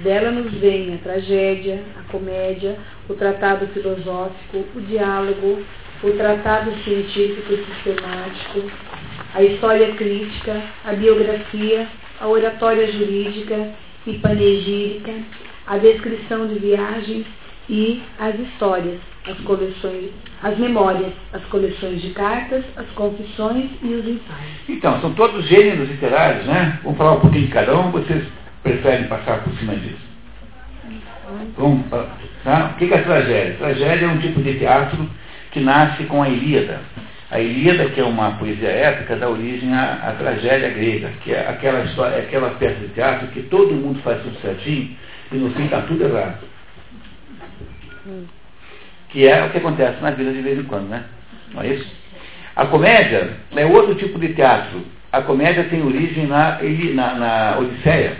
Dela 0.00 0.30
nos 0.30 0.52
vem 0.60 0.94
a 0.94 0.98
tragédia, 0.98 1.82
a 1.98 2.12
comédia, 2.12 2.76
o 3.08 3.14
tratado 3.14 3.66
filosófico, 3.68 4.62
o 4.74 4.80
diálogo, 4.82 5.62
o 6.02 6.10
tratado 6.10 6.70
científico 6.84 7.56
sistemático, 7.56 8.70
a 9.36 9.42
história 9.42 9.92
crítica, 9.92 10.62
a 10.82 10.94
biografia, 10.94 11.86
a 12.18 12.26
oratória 12.26 12.90
jurídica 12.90 13.68
e 14.06 14.14
panegírica, 14.14 15.12
a 15.66 15.76
descrição 15.76 16.46
de 16.46 16.58
viagens 16.58 17.26
e 17.68 18.02
as 18.18 18.34
histórias, 18.40 18.98
as 19.28 19.38
coleções, 19.40 20.08
as 20.42 20.56
memórias, 20.56 21.12
as 21.34 21.44
coleções 21.46 22.00
de 22.00 22.12
cartas, 22.12 22.64
as 22.76 22.86
confissões 22.92 23.68
e 23.82 23.88
os 23.88 24.06
ensaios. 24.06 24.68
Então, 24.70 24.98
são 25.02 25.12
todos 25.12 25.46
gêneros 25.46 25.86
literários, 25.86 26.46
né? 26.46 26.80
Vamos 26.82 26.96
falar 26.96 27.12
um 27.12 27.20
pouquinho 27.20 27.46
de 27.46 27.52
cada 27.52 27.78
um, 27.78 27.90
vocês 27.90 28.24
preferem 28.62 29.06
passar 29.06 29.44
por 29.44 29.52
cima 29.58 29.76
disso? 29.76 30.06
Vamos, 31.58 31.84
tá? 32.42 32.70
O 32.72 32.78
que 32.78 32.90
é 32.90 32.98
a 32.98 33.02
tragédia? 33.02 33.52
A 33.52 33.58
tragédia 33.58 34.06
é 34.06 34.08
um 34.08 34.18
tipo 34.18 34.40
de 34.40 34.58
teatro 34.58 35.06
que 35.50 35.60
nasce 35.60 36.04
com 36.04 36.22
a 36.22 36.28
Ilíada. 36.30 36.80
A 37.30 37.40
Ilíada, 37.40 37.90
que 37.90 38.00
é 38.00 38.04
uma 38.04 38.32
poesia 38.32 38.68
épica, 38.68 39.16
dá 39.16 39.28
origem 39.28 39.74
à, 39.74 39.94
à 39.94 40.12
tragédia 40.12 40.68
grega, 40.70 41.10
que 41.24 41.32
é 41.32 41.48
aquela, 41.48 41.82
história, 41.84 42.18
aquela 42.18 42.50
peça 42.50 42.76
de 42.76 42.88
teatro 42.88 43.26
que 43.28 43.42
todo 43.44 43.74
mundo 43.74 44.00
faz 44.02 44.22
tudo 44.22 44.40
certinho 44.40 44.96
e 45.32 45.36
no 45.36 45.50
fim 45.54 45.64
está 45.64 45.82
tudo 45.82 46.04
errado. 46.04 46.38
Que 49.08 49.26
é 49.26 49.44
o 49.44 49.50
que 49.50 49.58
acontece 49.58 50.00
na 50.00 50.10
vida 50.12 50.32
de 50.32 50.40
vez 50.40 50.58
em 50.58 50.64
quando, 50.64 50.88
né? 50.88 51.04
Não 51.52 51.62
é 51.62 51.68
isso? 51.68 51.90
A 52.54 52.66
comédia 52.66 53.30
é 53.56 53.66
outro 53.66 53.96
tipo 53.96 54.18
de 54.20 54.32
teatro. 54.34 54.84
A 55.10 55.20
comédia 55.22 55.64
tem 55.64 55.82
origem 55.82 56.26
na, 56.26 56.60
na, 56.94 57.14
na 57.14 57.58
Odisseia. 57.58 58.16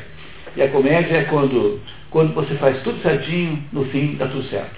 E 0.56 0.62
a 0.62 0.68
comédia 0.68 1.18
é 1.18 1.24
quando, 1.24 1.80
quando 2.10 2.34
você 2.34 2.54
faz 2.56 2.82
tudo 2.82 3.00
certinho, 3.02 3.62
no 3.72 3.84
fim 3.86 4.16
dá 4.16 4.26
tudo 4.26 4.42
certo. 4.44 4.76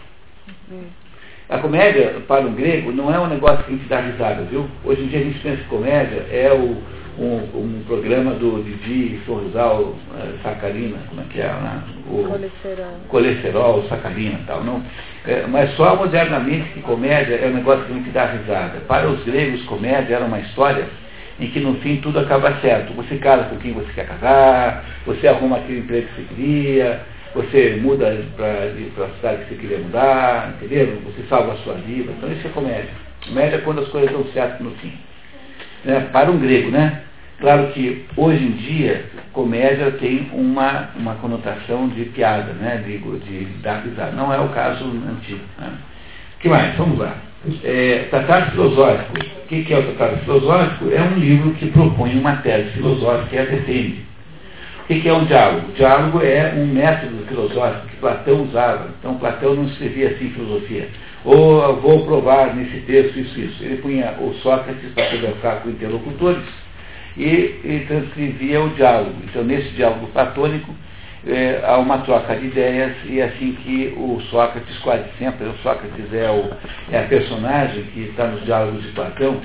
A 1.48 1.56
comédia, 1.56 2.16
para 2.28 2.42
um 2.42 2.54
grego, 2.54 2.92
não 2.92 3.12
é 3.12 3.18
um 3.18 3.26
negócio 3.26 3.64
que 3.64 3.72
a 3.72 3.76
gente 3.76 3.88
dá 3.88 4.00
risada, 4.00 4.42
viu? 4.42 4.68
Hoje 4.84 5.02
em 5.02 5.06
dia 5.06 5.20
a 5.20 5.22
gente 5.22 5.38
pensa 5.38 5.56
que 5.56 5.64
comédia 5.64 6.26
é 6.30 6.52
o, 6.52 6.76
um, 7.18 7.36
um 7.54 7.84
programa 7.86 8.32
do 8.32 8.62
Didi 8.62 9.18
Sorrisal 9.24 9.94
é, 10.20 10.42
Sacarina, 10.42 10.98
como 11.08 11.22
é 11.22 11.24
que 11.30 11.40
é? 11.40 11.46
Né? 11.46 11.82
O 12.06 12.24
colesterol. 12.24 12.92
colesterol, 13.08 13.82
sacarina 13.88 14.40
e 14.40 14.46
tal. 14.46 14.62
Não, 14.62 14.82
é, 15.26 15.46
mas 15.46 15.74
só 15.74 15.96
modernamente 15.96 16.68
que 16.74 16.82
comédia 16.82 17.36
é 17.36 17.46
um 17.46 17.54
negócio 17.54 17.82
que 17.86 17.92
a 17.92 17.94
gente 17.94 18.10
dá 18.10 18.26
risada. 18.26 18.80
Para 18.86 19.08
os 19.08 19.24
gregos, 19.24 19.62
comédia 19.62 20.16
era 20.16 20.26
uma 20.26 20.40
história 20.40 20.84
em 21.40 21.48
que 21.48 21.60
no 21.60 21.76
fim 21.76 21.96
tudo 21.96 22.18
acaba 22.18 22.60
certo. 22.60 22.92
Você 22.92 23.16
casa 23.16 23.44
com 23.44 23.56
quem 23.56 23.72
você 23.72 23.90
quer 23.94 24.06
casar, 24.06 24.84
você 25.06 25.26
arruma 25.26 25.56
aquele 25.56 25.78
emprego 25.78 26.08
que 26.08 26.14
você 26.14 26.34
queria, 26.34 27.00
você 27.34 27.78
muda 27.80 28.24
para 28.36 29.04
a 29.04 29.08
cidade 29.16 29.44
que 29.44 29.54
você 29.54 29.60
queria 29.60 29.78
mudar, 29.78 30.54
entendeu? 30.56 31.00
Você 31.04 31.22
salva 31.28 31.52
a 31.52 31.56
sua 31.58 31.74
vida. 31.74 32.12
Então 32.16 32.32
isso 32.32 32.46
é 32.46 32.50
comédia. 32.50 32.90
Comédia 33.26 33.56
é 33.56 33.60
quando 33.60 33.80
as 33.80 33.88
coisas 33.88 34.10
dão 34.10 34.24
certo 34.32 34.62
no 34.62 34.70
fim. 34.72 34.92
Né? 35.84 36.08
Para 36.12 36.30
um 36.30 36.38
grego, 36.38 36.70
né? 36.70 37.02
Claro 37.40 37.68
que 37.68 38.04
hoje 38.16 38.44
em 38.44 38.50
dia 38.52 39.04
comédia 39.32 39.92
tem 39.92 40.28
uma, 40.32 40.90
uma 40.96 41.14
conotação 41.16 41.88
de 41.88 42.06
piada, 42.06 42.52
né? 42.54 42.82
de, 42.84 42.98
de 42.98 43.44
dar 43.62 43.82
risada. 43.84 44.12
Não 44.12 44.32
é 44.32 44.40
o 44.40 44.48
caso 44.48 44.84
antigo. 44.84 45.40
Né? 45.58 45.72
que 46.40 46.48
mais? 46.48 46.74
Vamos 46.76 46.98
lá. 46.98 47.16
É, 47.62 48.06
tratado 48.10 48.50
filosófico. 48.50 49.12
O 49.18 49.46
que, 49.46 49.72
é 49.72 49.78
o 49.78 49.94
tratado 49.94 50.18
filosófico? 50.24 50.90
É 50.90 51.00
um 51.02 51.14
livro 51.14 51.52
que 51.52 51.70
propõe 51.70 52.18
uma 52.18 52.36
tese 52.36 52.70
filosófica 52.70 53.36
e 53.36 53.38
a 53.38 53.44
defende. 53.44 54.07
O 54.88 54.94
que, 55.00 55.06
é 55.06 55.12
um 55.12 55.26
diálogo? 55.26 55.68
O 55.68 55.72
diálogo 55.74 56.22
é 56.22 56.54
um 56.56 56.64
método 56.64 57.22
filosófico 57.26 57.88
que 57.88 57.96
Platão 57.96 58.44
usava. 58.44 58.88
Então 58.98 59.18
Platão 59.18 59.54
não 59.54 59.64
escrevia 59.64 60.08
assim 60.08 60.30
filosofia. 60.30 60.88
Ou 61.26 61.76
vou 61.76 62.06
provar 62.06 62.56
nesse 62.56 62.80
texto 62.86 63.18
isso, 63.18 63.38
isso. 63.38 63.62
Ele 63.62 63.76
punha 63.82 64.14
o 64.18 64.32
Sócrates 64.42 64.90
para 64.94 65.10
conversar 65.10 65.56
com 65.56 65.68
interlocutores 65.68 66.42
e, 67.18 67.60
e 67.64 67.84
transcrevia 67.86 68.62
o 68.62 68.70
diálogo. 68.70 69.12
Então 69.24 69.44
nesse 69.44 69.68
diálogo 69.72 70.06
platônico 70.06 70.74
é, 71.26 71.60
há 71.66 71.76
uma 71.76 71.98
troca 71.98 72.34
de 72.36 72.46
ideias 72.46 72.96
e 73.04 73.20
é 73.20 73.24
assim 73.24 73.52
que 73.62 73.94
o 73.94 74.22
Sócrates 74.30 74.78
quase 74.78 75.04
sempre, 75.18 75.48
o 75.48 75.54
Sócrates 75.62 76.14
é, 76.14 76.30
o, 76.30 76.50
é 76.90 77.00
a 77.00 77.08
personagem 77.08 77.82
que 77.92 78.00
está 78.04 78.26
nos 78.26 78.42
diálogos 78.46 78.82
de 78.84 78.92
Platão, 78.92 79.38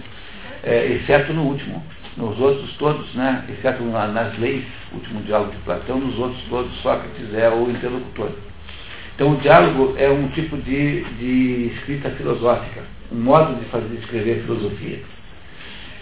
é, 0.64 0.86
exceto 0.86 1.34
no 1.34 1.44
último. 1.44 1.84
Nos 2.16 2.40
outros 2.40 2.72
todos, 2.78 3.12
né, 3.16 3.44
exceto 3.50 3.84
nas 3.84 4.38
leis, 4.38 4.64
último 4.94 5.22
diálogo 5.22 5.52
de 5.52 5.58
Platão, 5.58 6.00
nos 6.00 6.18
outros 6.20 6.42
todos 6.50 6.72
Sócrates 6.82 7.34
é 7.34 7.50
o 7.50 7.70
interlocutor. 7.70 8.32
Então 9.16 9.34
o 9.34 9.38
diálogo 9.38 9.96
é 9.98 10.10
um 10.10 10.28
tipo 10.30 10.58
de, 10.58 11.04
de 11.20 11.72
escrita 11.76 12.12
filosófica, 12.12 12.82
um 13.12 13.20
modo 13.20 13.60
de 13.60 13.66
fazer 13.66 13.96
escrever 13.96 14.44
filosofia. 14.44 15.00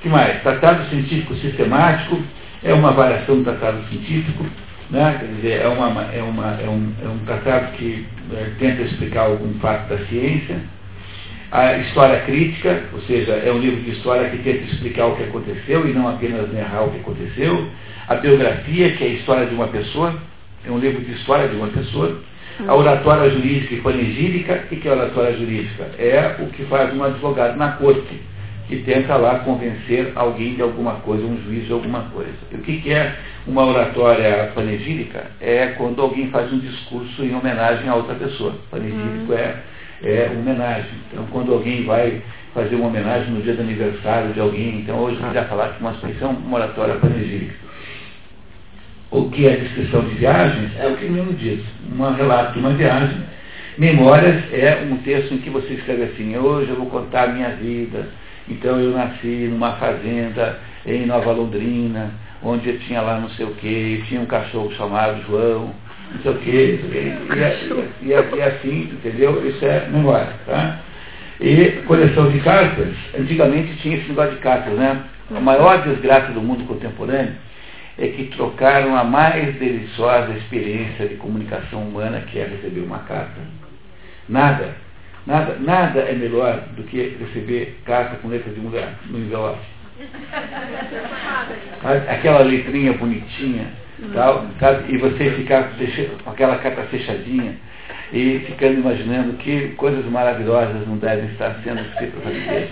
que 0.01 0.09
mais? 0.09 0.41
Tratado 0.41 0.89
científico 0.89 1.35
sistemático 1.35 2.21
é 2.63 2.73
uma 2.73 2.91
variação 2.91 3.37
do 3.37 3.43
tratado 3.43 3.81
científico 3.87 4.45
né? 4.91 5.17
Quer 5.19 5.27
dizer, 5.35 5.61
é, 5.61 5.67
uma, 5.67 6.03
é, 6.13 6.21
uma, 6.21 6.61
é, 6.61 6.69
um, 6.69 6.93
é 7.01 7.07
um 7.07 7.17
tratado 7.19 7.71
que 7.77 8.05
é, 8.33 8.51
tenta 8.59 8.81
explicar 8.81 9.21
algum 9.21 9.53
fato 9.59 9.87
da 9.87 9.97
ciência. 10.07 10.59
A 11.51 11.77
história 11.79 12.21
crítica, 12.21 12.83
ou 12.93 13.01
seja, 13.01 13.33
é 13.33 13.51
um 13.51 13.59
livro 13.59 13.81
de 13.81 13.91
história 13.91 14.29
que 14.29 14.37
tenta 14.37 14.63
explicar 14.71 15.07
o 15.07 15.17
que 15.17 15.23
aconteceu 15.23 15.85
e 15.85 15.91
não 15.91 16.07
apenas 16.07 16.51
narrar 16.53 16.83
o 16.83 16.91
que 16.91 16.99
aconteceu. 16.99 17.67
A 18.07 18.15
biografia, 18.15 18.95
que 18.95 19.03
é 19.03 19.07
a 19.07 19.09
história 19.11 19.45
de 19.45 19.53
uma 19.53 19.67
pessoa, 19.67 20.15
é 20.65 20.71
um 20.71 20.79
livro 20.79 21.01
de 21.01 21.11
história 21.11 21.49
de 21.49 21.55
uma 21.55 21.67
pessoa. 21.67 22.21
A 22.65 22.75
oratória 22.75 23.29
jurídica 23.31 23.73
e 23.73 23.81
panegírica, 23.81 24.63
o 24.71 24.75
que 24.75 24.87
é 24.87 24.91
a 24.91 24.95
oratória 24.95 25.37
jurídica? 25.37 25.89
É 25.97 26.35
o 26.39 26.45
que 26.47 26.63
faz 26.65 26.93
um 26.95 27.03
advogado 27.03 27.57
na 27.57 27.73
corte 27.73 28.21
que 28.71 28.77
tenta 28.83 29.17
lá 29.17 29.39
convencer 29.39 30.13
alguém 30.15 30.55
de 30.55 30.61
alguma 30.61 30.93
coisa, 31.01 31.25
um 31.25 31.37
juiz 31.43 31.65
de 31.65 31.73
alguma 31.73 32.03
coisa. 32.13 32.31
E 32.51 32.55
o 32.55 32.59
que, 32.59 32.89
é 32.89 33.15
uma 33.45 33.65
oratória 33.65 34.51
panegírica? 34.55 35.31
É 35.41 35.67
quando 35.77 36.01
alguém 36.01 36.29
faz 36.29 36.53
um 36.53 36.59
discurso 36.59 37.21
em 37.21 37.35
homenagem 37.35 37.89
a 37.89 37.95
outra 37.95 38.15
pessoa. 38.15 38.55
Panegírico 38.69 39.33
uhum. 39.33 39.37
é, 39.37 39.55
é 40.03 40.31
homenagem. 40.31 40.91
Então, 41.11 41.25
quando 41.31 41.53
alguém 41.53 41.83
vai 41.85 42.21
fazer 42.53 42.75
uma 42.75 42.87
homenagem 42.87 43.31
no 43.31 43.41
dia 43.41 43.53
do 43.53 43.61
aniversário 43.61 44.33
de 44.33 44.39
alguém, 44.39 44.79
então 44.79 44.97
hoje 44.97 45.17
a 45.21 45.25
gente 45.25 45.33
vai 45.33 45.45
falar 45.45 45.67
de 45.69 45.79
uma 45.79 45.91
expressão 45.91 46.33
moratória 46.33 46.95
panegírica. 46.95 47.55
O 49.09 49.29
que 49.29 49.47
é 49.47 49.53
a 49.53 49.57
descrição 49.57 50.01
de 50.01 50.15
viagens 50.15 50.71
é 50.79 50.87
o 50.87 50.95
que 50.95 51.05
mesmo 51.05 51.33
diz, 51.33 51.61
um 51.93 52.13
relato 52.13 52.53
de 52.53 52.59
uma 52.59 52.71
viagem. 52.71 53.17
Memórias 53.77 54.43
é 54.53 54.85
um 54.89 54.97
texto 54.97 55.33
em 55.33 55.37
que 55.39 55.49
você 55.49 55.73
escreve 55.73 56.03
assim, 56.03 56.35
hoje 56.37 56.69
eu 56.69 56.75
vou 56.75 56.87
contar 56.87 57.23
a 57.23 57.27
minha 57.27 57.49
vida, 57.49 58.09
então 58.47 58.79
eu 58.79 58.91
nasci 58.91 59.47
numa 59.49 59.73
fazenda 59.73 60.59
em 60.85 61.05
Nova 61.05 61.31
Londrina, 61.31 62.11
onde 62.43 62.69
eu 62.69 62.79
tinha 62.79 63.01
lá 63.01 63.19
não 63.19 63.29
sei 63.31 63.45
o 63.45 63.55
que, 63.55 64.03
tinha 64.07 64.19
um 64.19 64.25
cachorro 64.25 64.71
chamado 64.73 65.21
João, 65.25 65.71
não 66.13 66.21
sei 66.21 66.31
o 66.31 66.35
que, 66.35 66.49
e, 66.49 66.79
e, 68.01 68.07
e, 68.07 68.09
e 68.09 68.41
assim, 68.41 68.89
entendeu? 68.91 69.47
Isso 69.47 69.63
é 69.65 69.87
memória, 69.87 70.33
tá? 70.45 70.79
E 71.39 71.81
coleção 71.87 72.29
de 72.29 72.39
cartas, 72.41 72.93
antigamente 73.17 73.73
tinha 73.77 73.95
esse 73.97 74.09
negócio 74.09 74.35
de 74.35 74.41
cartas, 74.41 74.73
né? 74.73 75.01
A 75.35 75.39
maior 75.39 75.81
desgraça 75.81 76.31
do 76.33 76.41
mundo 76.41 76.65
contemporâneo 76.65 77.33
é 77.97 78.07
que 78.07 78.25
trocaram 78.35 78.95
a 78.95 79.03
mais 79.03 79.55
deliciosa 79.55 80.33
experiência 80.33 81.07
de 81.07 81.15
comunicação 81.15 81.81
humana, 81.83 82.21
que 82.21 82.37
é 82.37 82.45
receber 82.45 82.81
uma 82.81 82.99
carta. 82.99 83.41
Nada, 84.29 84.75
nada, 85.25 85.57
nada 85.59 86.01
é 86.01 86.13
melhor 86.13 86.59
do 86.75 86.83
que 86.83 87.17
receber 87.19 87.79
carta 87.85 88.17
com 88.17 88.27
letra 88.27 88.51
de 88.51 88.59
mulher 88.59 88.93
no 89.09 89.17
envelope. 89.17 89.65
Aquela 92.07 92.41
letrinha 92.41 92.93
bonitinha, 92.93 93.80
tal, 94.13 94.45
sabe? 94.59 94.93
e 94.93 94.97
você 94.97 95.31
ficar 95.31 95.71
com 96.23 96.29
aquela 96.29 96.57
carta 96.57 96.83
fechadinha 96.83 97.55
e 98.13 98.39
ficando 98.45 98.79
imaginando 98.79 99.33
que 99.33 99.69
coisas 99.77 100.05
maravilhosas 100.05 100.87
não 100.87 100.97
devem 100.97 101.25
estar 101.31 101.55
sendo 101.63 101.81
escritas 101.81 102.25
ali 102.25 102.69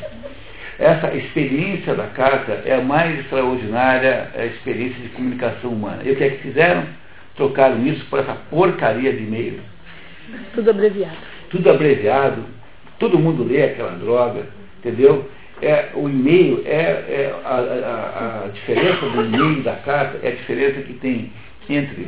Essa 0.78 1.14
experiência 1.16 1.96
da 1.96 2.08
carta 2.08 2.62
é 2.66 2.76
a 2.76 2.82
mais 2.82 3.20
extraordinária 3.20 4.30
a 4.36 4.46
experiência 4.46 5.02
de 5.02 5.10
comunicação 5.10 5.72
humana. 5.72 6.02
E 6.04 6.12
o 6.12 6.16
que 6.16 6.24
é 6.24 6.30
que 6.30 6.38
fizeram? 6.40 6.84
Trocaram 7.36 7.86
isso 7.86 8.06
por 8.10 8.20
essa 8.20 8.34
porcaria 8.50 9.14
de 9.14 9.24
e-mail. 9.24 9.62
Tudo 10.54 10.70
abreviado. 10.70 11.18
Tudo 11.50 11.70
abreviado. 11.70 12.46
Todo 13.00 13.18
mundo 13.18 13.44
lê 13.44 13.64
aquela 13.64 13.92
droga, 13.92 14.48
entendeu? 14.80 15.30
É, 15.62 15.90
o 15.94 16.08
e-mail 16.08 16.64
é, 16.66 16.80
é 16.80 17.36
a, 17.44 17.50
a, 17.50 18.46
a, 18.46 18.48
diferença 18.48 19.10
do 19.10 19.26
e-mail 19.26 19.62
da 19.62 19.76
carta 19.76 20.18
é 20.24 20.30
a 20.30 20.36
diferença 20.36 20.82
que 20.82 20.94
tem 20.94 21.34
entre 21.70 22.08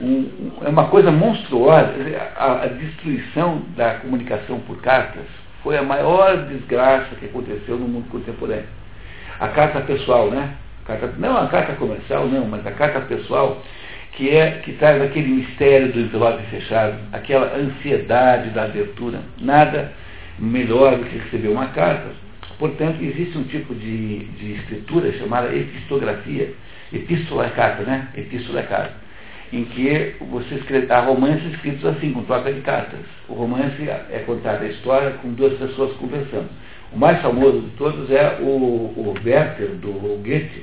um, 0.00 0.52
é 0.64 0.68
uma 0.68 0.86
coisa 0.86 1.10
monstruosa 1.10 1.92
a, 2.36 2.62
a, 2.62 2.66
destruição 2.66 3.62
da 3.76 3.94
comunicação 3.94 4.60
por 4.60 4.80
cartas 4.80 5.24
foi 5.64 5.76
a 5.76 5.82
maior 5.82 6.46
desgraça 6.46 7.14
que 7.16 7.26
aconteceu 7.26 7.76
no 7.76 7.88
mundo 7.88 8.08
contemporâneo. 8.08 8.66
A 9.40 9.48
carta 9.48 9.80
pessoal 9.80 10.30
né? 10.30 10.54
Carta, 10.86 11.12
não 11.18 11.36
a 11.36 11.48
carta 11.48 11.72
comercial 11.74 12.26
não 12.26 12.46
mas 12.46 12.64
a 12.64 12.70
carta 12.70 13.00
pessoal 13.00 13.60
que 14.12 14.30
é 14.30 14.60
que 14.64 14.74
traz 14.74 15.02
aquele 15.02 15.28
mistério 15.28 15.92
do 15.92 16.00
envelope 16.00 16.44
fechado 16.50 16.94
aquela 17.12 17.52
ansiedade 17.56 18.50
da 18.50 18.64
abertura. 18.64 19.18
Nada 19.40 19.92
melhor 20.38 20.96
do 20.96 21.04
que 21.04 21.18
receber 21.18 21.48
uma 21.48 21.66
carta 21.68 22.21
Portanto, 22.62 23.02
existe 23.02 23.36
um 23.36 23.42
tipo 23.42 23.74
de, 23.74 24.18
de 24.18 24.52
escritura 24.52 25.12
chamada 25.14 25.52
epistografia, 25.52 26.54
epístola 26.92 27.50
carta, 27.50 27.82
né? 27.82 28.06
Epístola 28.16 28.62
carta, 28.62 28.94
em 29.52 29.64
que 29.64 30.14
você 30.30 30.54
escreve, 30.54 30.92
há 30.92 31.00
romances 31.00 31.54
escritos 31.54 31.84
assim, 31.84 32.12
com 32.12 32.22
troca 32.22 32.52
de 32.52 32.60
cartas. 32.60 33.00
O 33.28 33.34
romance 33.34 33.82
é 33.82 34.22
contada 34.24 34.64
a 34.64 34.68
história 34.68 35.10
com 35.14 35.32
duas 35.32 35.58
pessoas 35.58 35.92
conversando. 35.96 36.50
O 36.92 36.98
mais 37.00 37.20
famoso 37.20 37.62
de 37.62 37.70
todos 37.70 38.08
é 38.12 38.38
o, 38.40 38.44
o 38.46 39.14
Werther, 39.24 39.70
do 39.80 40.22
Goethe. 40.22 40.62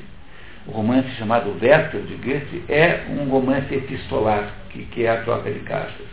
O 0.68 0.72
romance 0.72 1.10
chamado 1.18 1.54
Werther, 1.62 2.00
de 2.04 2.16
Goethe, 2.16 2.64
é 2.70 3.02
um 3.10 3.26
romance 3.26 3.76
epistolar, 3.76 4.54
que, 4.70 4.86
que 4.86 5.04
é 5.04 5.10
a 5.10 5.18
troca 5.24 5.52
de 5.52 5.60
cartas. 5.60 6.08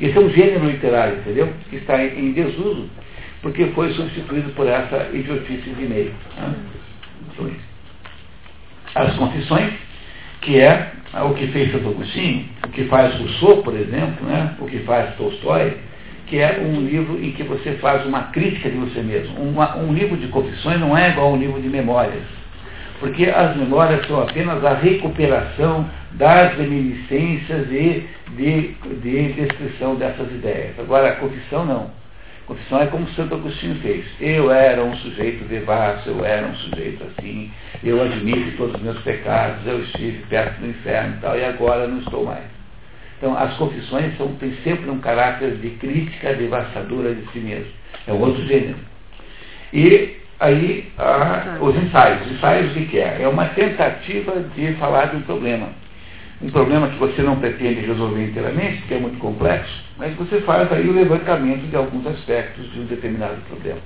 Esse 0.00 0.16
é 0.16 0.20
um 0.22 0.30
gênero 0.30 0.64
literário, 0.64 1.18
entendeu? 1.18 1.52
Que 1.68 1.76
está 1.76 2.02
em 2.02 2.32
desuso 2.32 2.88
porque 3.42 3.66
foi 3.68 3.92
substituído 3.92 4.50
por 4.50 4.66
essa 4.66 5.10
idiotice 5.12 5.70
de 5.70 5.84
meio. 5.84 6.14
Né? 6.36 6.54
As 8.94 9.14
confissões, 9.16 9.72
que 10.40 10.60
é 10.60 10.92
o 11.24 11.34
que 11.34 11.48
fez 11.48 11.72
Santo 11.72 11.88
Agostinho, 11.88 12.46
o 12.64 12.68
que 12.70 12.84
faz 12.84 13.14
Rousseau, 13.16 13.62
por 13.62 13.74
exemplo, 13.74 14.26
né? 14.26 14.54
o 14.60 14.66
que 14.66 14.78
faz 14.80 15.14
Tolstói, 15.16 15.76
que 16.26 16.38
é 16.38 16.60
um 16.60 16.80
livro 16.80 17.22
em 17.22 17.32
que 17.32 17.42
você 17.42 17.72
faz 17.74 18.06
uma 18.06 18.24
crítica 18.24 18.70
de 18.70 18.76
você 18.76 19.02
mesmo. 19.02 19.38
Uma, 19.42 19.76
um 19.76 19.92
livro 19.92 20.16
de 20.16 20.28
confissões 20.28 20.80
não 20.80 20.96
é 20.96 21.10
igual 21.10 21.28
a 21.28 21.32
um 21.32 21.36
livro 21.36 21.60
de 21.60 21.68
memórias, 21.68 22.22
porque 23.00 23.26
as 23.26 23.56
memórias 23.56 24.06
são 24.06 24.22
apenas 24.22 24.64
a 24.64 24.74
recuperação 24.74 25.90
das 26.12 26.56
reminiscências 26.56 27.66
e 27.70 28.08
de, 28.36 28.74
de 29.02 29.32
descrição 29.32 29.96
dessas 29.96 30.30
ideias. 30.30 30.78
Agora, 30.78 31.08
a 31.08 31.16
confissão 31.16 31.64
não. 31.64 32.01
Confissão 32.46 32.80
é 32.80 32.86
como 32.86 33.08
Santo 33.10 33.34
Agostinho 33.34 33.76
fez. 33.76 34.04
Eu 34.20 34.50
era 34.50 34.82
um 34.82 34.96
sujeito 34.96 35.44
devasso, 35.44 36.08
eu 36.08 36.24
era 36.24 36.46
um 36.46 36.54
sujeito 36.56 37.04
assim, 37.04 37.50
eu 37.82 38.02
admito 38.02 38.56
todos 38.56 38.74
os 38.76 38.82
meus 38.82 38.98
pecados, 39.02 39.66
eu 39.66 39.82
estive 39.82 40.24
perto 40.26 40.60
do 40.60 40.68
inferno 40.68 41.16
e 41.16 41.20
tal, 41.20 41.38
e 41.38 41.44
agora 41.44 41.86
não 41.86 41.98
estou 41.98 42.24
mais. 42.24 42.44
Então, 43.18 43.38
as 43.38 43.56
confissões 43.56 44.16
são, 44.16 44.34
têm 44.34 44.52
sempre 44.64 44.90
um 44.90 44.98
caráter 44.98 45.56
de 45.56 45.70
crítica 45.70 46.34
devastadora 46.34 47.14
de 47.14 47.24
si 47.30 47.38
mesmo. 47.38 47.70
É 48.06 48.12
um 48.12 48.20
outro 48.20 48.44
gênero. 48.46 48.78
E 49.72 50.16
aí, 50.40 50.90
a, 50.98 51.58
os 51.60 51.76
ensaios. 51.76 52.26
Os 52.26 52.32
ensaios 52.32 52.74
de 52.74 52.86
que 52.86 52.98
é? 52.98 53.22
É 53.22 53.28
uma 53.28 53.46
tentativa 53.50 54.40
de 54.56 54.72
falar 54.74 55.06
de 55.06 55.16
um 55.18 55.22
problema 55.22 55.68
um 56.42 56.50
problema 56.50 56.88
que 56.88 56.98
você 56.98 57.22
não 57.22 57.36
pretende 57.36 57.86
resolver 57.86 58.24
inteiramente, 58.24 58.78
porque 58.78 58.94
é 58.94 58.98
muito 58.98 59.18
complexo, 59.18 59.84
mas 59.96 60.14
você 60.16 60.40
faz 60.40 60.70
aí 60.72 60.88
o 60.88 60.92
levantamento 60.92 61.68
de 61.68 61.76
alguns 61.76 62.06
aspectos 62.06 62.70
de 62.72 62.80
um 62.80 62.84
determinado 62.86 63.36
problema. 63.48 63.78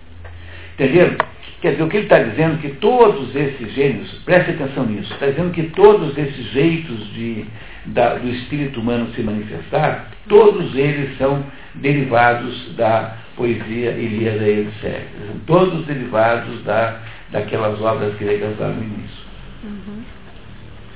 Entenderam? 0.74 1.16
Quer 1.60 1.72
dizer, 1.72 1.82
o 1.82 1.88
que 1.88 1.96
ele 1.96 2.04
está 2.04 2.18
dizendo 2.18 2.54
é 2.54 2.58
que 2.58 2.68
todos 2.76 3.34
esses 3.34 3.72
gênios, 3.72 4.12
preste 4.24 4.50
atenção 4.50 4.86
nisso, 4.86 5.12
está 5.12 5.26
dizendo 5.26 5.50
que 5.52 5.64
todos 5.70 6.16
esses 6.16 6.52
jeitos 6.52 7.12
de, 7.12 7.44
da, 7.86 8.14
do 8.14 8.28
espírito 8.28 8.80
humano 8.80 9.08
se 9.14 9.22
manifestar, 9.22 10.10
todos 10.28 10.74
eles 10.74 11.16
são 11.18 11.44
derivados 11.74 12.74
da 12.76 13.16
poesia 13.36 13.90
Ilíada 13.92 14.48
e 14.48 14.60
Odisseia. 14.60 15.06
São 15.26 15.38
todos 15.46 15.86
derivados 15.86 16.62
da, 16.64 17.00
daquelas 17.30 17.80
obras 17.80 18.14
gregas 18.16 18.58
lá 18.58 18.68
no 18.68 18.82
início. 18.82 19.26
Uhum. 19.64 20.02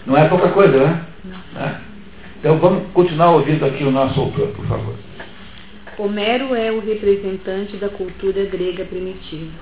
Não 0.06 0.16
é 0.16 0.28
pouca 0.28 0.48
coisa, 0.48 0.76
né? 0.78 1.00
Né? 1.24 1.80
Então 2.38 2.58
vamos 2.58 2.90
continuar 2.92 3.32
ouvindo 3.32 3.64
aqui 3.64 3.84
o 3.84 3.90
nosso 3.90 4.18
autor, 4.18 4.48
por 4.48 4.66
favor. 4.66 4.94
Homero 5.98 6.54
é 6.54 6.72
o 6.72 6.80
representante 6.80 7.76
da 7.76 7.90
cultura 7.90 8.44
grega 8.46 8.84
primitiva. 8.84 9.52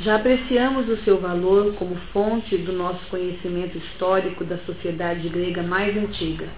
Já 0.00 0.16
apreciamos 0.16 0.88
o 0.88 0.96
seu 0.98 1.18
valor 1.18 1.74
como 1.74 1.94
fonte 2.12 2.56
do 2.56 2.72
nosso 2.72 3.00
conhecimento 3.10 3.78
histórico 3.78 4.44
da 4.44 4.58
sociedade 4.58 5.28
grega 5.28 5.62
mais 5.62 5.96
antiga, 5.96 6.48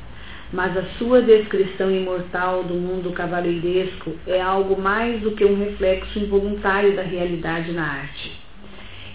mas 0.53 0.77
a 0.77 0.85
sua 0.99 1.23
descrição 1.23 1.91
imortal 1.91 2.63
do 2.63 2.75
mundo 2.75 3.13
cavaleiresco 3.13 4.13
é 4.27 4.41
algo 4.41 4.81
mais 4.81 5.21
do 5.21 5.33
que 5.33 5.45
um 5.45 5.59
reflexo 5.59 6.19
involuntário 6.19 6.95
da 6.95 7.03
realidade 7.03 7.73
na 7.73 7.85
arte. 7.85 8.33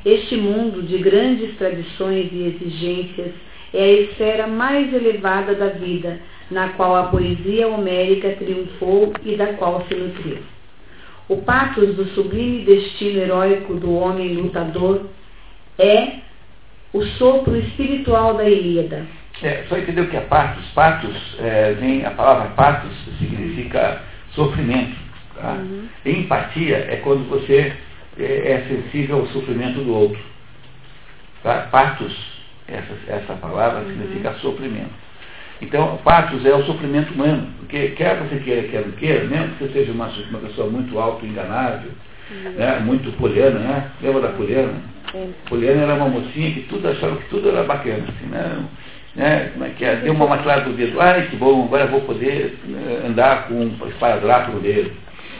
Este 0.06 0.36
mundo 0.38 0.84
de 0.84 0.98
grandes 0.98 1.58
tradições 1.58 2.30
e 2.32 2.44
exigências 2.44 3.34
é 3.74 3.84
a 3.84 3.92
esfera 4.02 4.48
mais 4.48 4.94
elevada 4.94 5.54
da 5.56 5.68
vida, 5.70 6.20
na 6.50 6.70
qual 6.70 6.96
a 6.96 7.04
poesia 7.04 7.68
homérica 7.68 8.32
triunfou 8.34 9.14
e 9.24 9.36
da 9.36 9.54
qual 9.54 9.86
se 9.88 9.96
nutriu. 9.96 10.38
O 11.28 11.38
patos 11.38 11.96
do 11.96 12.06
sublime 12.14 12.64
destino 12.64 13.20
heróico 13.20 13.76
do 13.76 13.94
homem 13.94 14.36
lutador 14.36 15.08
é 15.78 16.20
o 16.94 17.04
sopro 17.04 17.58
espiritual 17.58 18.36
da 18.36 18.50
Ilíada. 18.50 19.06
É, 19.44 19.66
só 19.68 19.78
entendeu 19.78 20.06
o 20.06 20.08
que 20.08 20.18
é 20.18 20.22
patos? 20.22 20.66
Patos, 20.74 21.16
é, 21.40 21.74
vem, 21.74 22.06
a 22.06 22.12
palavra 22.12 22.50
patos 22.52 22.92
significa 23.20 24.02
sofrimento. 24.32 24.96
Tá? 25.36 25.52
Uhum. 25.52 25.88
Empatia 26.06 26.78
é 26.78 26.96
quando 27.04 27.30
você 27.30 27.74
é, 28.18 28.24
é 28.24 28.66
sensível 28.68 29.18
ao 29.18 29.28
sofrimento 29.28 29.82
do 29.82 29.94
outro. 29.94 30.20
Tá? 31.44 31.68
Patos 31.70 32.37
essa, 32.68 32.94
essa 33.08 33.34
palavra 33.34 33.82
uhum. 33.82 33.88
significa 33.88 34.34
sofrimento. 34.36 35.08
Então, 35.62 35.98
patos 36.04 36.46
é 36.46 36.54
o 36.54 36.66
sofrimento 36.66 37.14
humano. 37.14 37.48
Porque 37.60 37.90
quer 37.90 38.18
você 38.18 38.38
queira, 38.38 38.68
quer 38.68 38.86
não 38.86 38.92
queira, 38.94 39.26
mesmo 39.26 39.56
que 39.56 39.66
você 39.66 39.74
seja 39.74 39.92
uma, 39.92 40.08
uma 40.08 40.40
pessoa 40.40 40.70
muito 40.70 40.98
auto-enganável, 41.00 41.92
uhum. 42.32 42.52
né, 42.52 42.80
muito 42.80 43.12
poliana, 43.18 43.60
né? 43.60 43.92
Lembra 44.02 44.22
da 44.22 44.30
poliana? 44.30 44.74
Sim. 45.12 45.34
Poliana 45.50 45.84
era 45.84 45.96
uma 45.96 46.10
mocinha 46.10 46.52
que 46.52 46.62
tudo 46.62 46.88
achava 46.88 47.18
que 47.18 47.30
tudo 47.30 47.50
era 47.50 47.64
bacana, 47.64 48.06
assim, 48.08 48.28
né? 48.30 48.66
né? 49.16 49.50
Como 49.54 49.66
é 49.66 49.70
que 49.70 49.86
é? 49.86 49.96
Deu 49.98 50.14
uma 50.14 50.28
maculada 50.28 50.62
do 50.62 50.74
dedo, 50.74 51.02
ai 51.02 51.28
que 51.28 51.36
bom, 51.36 51.66
agora 51.66 51.86
eu 51.86 51.92
vou 51.92 52.02
poder 52.02 52.58
eh, 52.70 53.08
andar 53.08 53.48
com 53.48 53.56
um 53.56 53.88
esparadrapo 53.88 54.52
no 54.52 54.60
dedo. 54.60 54.92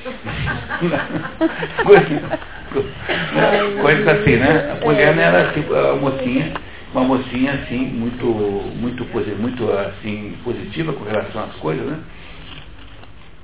Coisas 3.82 4.08
assim, 4.08 4.36
né? 4.38 4.72
A 4.74 4.76
Poliana 4.78 5.22
era 5.22 5.54
tipo, 5.54 5.74
a 5.74 5.96
mocinha, 5.96 6.54
uma 6.94 7.04
mocinha 7.04 7.54
assim, 7.54 7.80
muito, 7.80 8.26
muito, 8.26 9.06
muito 9.40 9.72
assim, 9.72 10.36
positiva 10.44 10.94
com 10.94 11.04
relação 11.04 11.44
às 11.44 11.56
coisas, 11.56 11.86
né? 11.86 12.00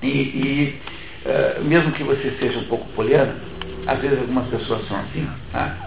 E, 0.02 0.08
e 0.08 0.80
uh, 1.26 1.64
mesmo 1.64 1.92
que 1.94 2.04
você 2.04 2.36
seja 2.40 2.60
um 2.60 2.66
pouco 2.66 2.88
poliana, 2.94 3.36
às 3.88 4.00
vezes 4.00 4.20
algumas 4.20 4.48
pessoas 4.48 4.88
são 4.88 4.98
assim, 4.98 5.28
tá? 5.52 5.78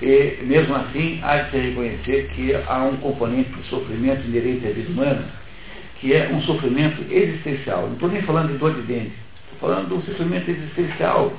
E 0.00 0.38
mesmo 0.42 0.74
assim, 0.76 1.20
há 1.22 1.38
de 1.38 1.50
se 1.50 1.56
reconhecer 1.56 2.30
que 2.34 2.54
há 2.54 2.84
um 2.84 2.96
componente 2.98 3.50
de 3.50 3.68
sofrimento 3.68 4.26
inerente 4.26 4.66
à 4.66 4.70
vida 4.70 4.90
humana, 4.90 5.24
que 6.00 6.14
é 6.14 6.28
um 6.32 6.40
sofrimento 6.42 7.04
existencial. 7.10 7.86
Não 7.86 7.94
estou 7.94 8.08
nem 8.08 8.22
falando 8.22 8.52
de 8.52 8.58
dor 8.58 8.74
de 8.74 8.82
dente, 8.82 9.12
estou 9.52 9.68
falando 9.68 9.88
de 9.88 9.94
um 9.94 10.02
sofrimento 10.02 10.48
existencial, 10.48 11.32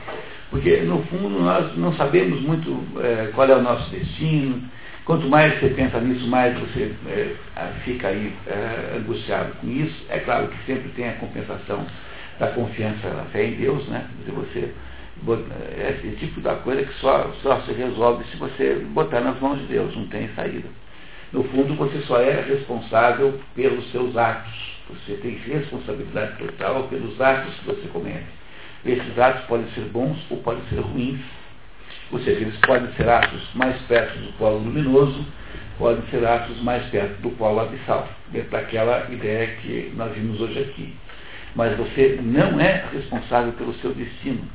porque 0.50 0.78
no 0.78 1.02
fundo 1.04 1.39
nós 1.39 1.78
não 1.78 1.93
sabemos 1.93 2.41
muito 2.41 2.84
é, 3.02 3.30
qual 3.34 3.48
é 3.48 3.56
o 3.56 3.62
nosso 3.62 3.89
destino. 3.91 4.62
Quanto 5.10 5.28
mais 5.28 5.60
você 5.60 5.69
pensa 5.69 6.00
nisso, 6.02 6.28
mais 6.28 6.56
você 6.60 6.93
é, 7.08 7.36
fica 7.84 8.10
aí 8.10 8.32
é, 8.45 8.95
angustiado 8.95 9.54
com 9.54 9.67
isso. 9.67 10.06
É 10.08 10.19
claro 10.19 10.50
que 10.50 10.65
sempre 10.67 10.88
tem 10.89 11.10
a 11.10 11.13
compensação 11.13 11.84
da 12.38 12.45
confiança 12.50 13.10
da 13.10 13.24
fé 13.32 13.48
em 13.48 13.56
Deus, 13.56 13.88
né? 13.88 14.06
Dizer, 14.19 14.34
você 14.34 14.72
é 15.82 15.89
esse 15.89 16.15
tipo 16.17 16.39
da 16.41 16.58
coisa 16.58 16.84
que 16.84 16.93
só, 17.00 17.34
só 17.41 17.60
se 17.62 17.72
resolve 17.74 18.24
se 18.26 18.38
você 18.38 18.86
botar 18.91 19.22
nas 19.22 19.39
mãos 19.39 19.58
de 19.58 19.65
Deus, 19.65 19.95
não 19.95 20.06
tem 20.10 20.30
saída. 20.36 20.69
No 21.34 21.43
fundo, 21.45 21.74
você 21.74 22.02
só 22.02 22.22
é 22.22 22.41
responsável 22.41 23.39
pelos 23.56 23.91
seus 23.91 24.15
atos. 24.15 24.78
Você 24.89 25.13
tem 25.15 25.32
responsabilidade 25.38 26.38
total 26.38 26.84
pelos 26.84 27.19
atos 27.19 27.56
que 27.56 27.65
você 27.65 27.88
comete. 27.88 28.28
Esses 28.86 29.17
atos 29.17 29.43
podem 29.48 29.65
ser 29.72 29.86
bons 29.86 30.19
ou 30.30 30.38
podem 30.38 30.62
ser 30.69 30.82
ruins. 30.82 31.19
Ou 32.12 32.19
seja, 32.19 32.41
eles 32.41 32.58
podem 32.58 32.91
ser 32.93 33.08
atos 33.08 33.41
mais 33.54 33.80
perto 33.84 34.17
do 34.19 34.34
polo 34.34 34.60
luminoso, 34.60 35.26
podem 35.78 36.02
ser 36.10 36.26
atos 36.26 36.62
mais 36.62 36.84
perto 36.88 37.22
do 37.22 37.30
polo 37.32 37.60
abissal, 37.60 38.08
dentro 38.32 38.50
daquela 38.50 39.08
ideia 39.12 39.48
que 39.62 39.91
nós 39.95 40.13
vimos 40.13 40.41
hoje 40.41 40.60
aqui. 40.60 40.93
Mas 41.56 41.78
você 41.78 42.19
não 42.22 42.60
é 42.60 42.84
responsável 42.91 43.54
pelo 43.54 43.74
seu 43.76 43.93
destino 43.93 44.48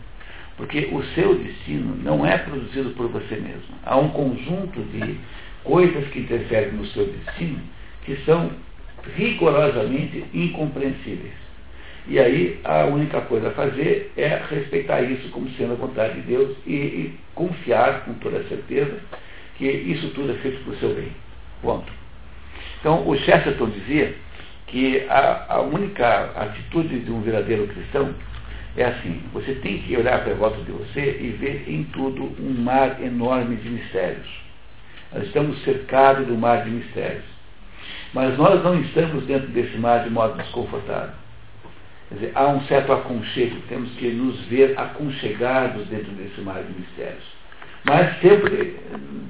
porque 0.56 0.88
o 0.92 1.02
seu 1.14 1.34
destino 1.34 1.96
não 2.02 2.24
é 2.24 2.38
produzido 2.38 2.90
por 2.90 3.08
você 3.08 3.36
mesmo. 3.36 3.74
Há 3.84 3.96
um 3.96 4.10
conjunto 4.10 4.80
de 4.82 5.18
coisas 5.64 6.06
que 6.08 6.20
interferem 6.20 6.72
no 6.72 6.86
seu 6.86 7.06
destino 7.06 7.60
que 8.04 8.16
são 8.24 8.50
rigorosamente 9.16 10.24
incompreensíveis. 10.32 11.43
E 12.06 12.18
aí 12.18 12.60
a 12.64 12.84
única 12.84 13.22
coisa 13.22 13.48
a 13.48 13.52
fazer 13.52 14.12
é 14.16 14.42
respeitar 14.50 15.00
isso 15.02 15.30
como 15.30 15.48
sendo 15.50 15.72
a 15.72 15.76
vontade 15.76 16.14
de 16.14 16.22
Deus 16.22 16.56
e, 16.66 16.74
e 16.74 17.14
confiar 17.34 18.04
com 18.04 18.14
toda 18.14 18.44
certeza 18.44 18.98
que 19.56 19.66
isso 19.66 20.10
tudo 20.10 20.32
é 20.32 20.34
feito 20.36 20.62
para 20.64 20.72
o 20.72 20.76
seu 20.76 20.94
bem. 20.94 21.12
Ponto. 21.62 21.90
Então 22.80 23.08
o 23.08 23.16
Chesterton 23.16 23.70
dizia 23.70 24.14
que 24.66 25.06
a, 25.08 25.54
a 25.54 25.60
única 25.62 26.32
atitude 26.36 27.00
de 27.00 27.10
um 27.10 27.22
verdadeiro 27.22 27.66
cristão 27.68 28.14
é 28.76 28.84
assim, 28.84 29.22
você 29.32 29.54
tem 29.54 29.78
que 29.78 29.96
olhar 29.96 30.22
para 30.24 30.34
volta 30.34 30.60
de 30.62 30.72
você 30.72 31.18
e 31.20 31.30
ver 31.38 31.64
em 31.68 31.84
tudo 31.84 32.24
um 32.40 32.60
mar 32.60 33.00
enorme 33.00 33.56
de 33.56 33.70
mistérios. 33.70 34.28
Nós 35.12 35.24
estamos 35.24 35.62
cercados 35.62 36.26
do 36.26 36.36
mar 36.36 36.64
de 36.64 36.70
mistérios. 36.70 37.24
Mas 38.12 38.36
nós 38.36 38.62
não 38.64 38.80
estamos 38.80 39.24
dentro 39.26 39.48
desse 39.48 39.76
mar 39.78 40.02
de 40.02 40.10
modo 40.10 40.36
desconfortável. 40.36 41.23
Quer 42.14 42.26
dizer, 42.26 42.32
há 42.36 42.46
um 42.48 42.60
certo 42.66 42.92
aconchego, 42.92 43.56
temos 43.68 43.90
que 43.96 44.08
nos 44.08 44.38
ver 44.42 44.78
aconchegados 44.78 45.84
dentro 45.88 46.12
desse 46.12 46.40
mar 46.42 46.62
de 46.62 46.72
mistérios. 46.72 47.24
Mas 47.84 48.20
sempre 48.20 48.78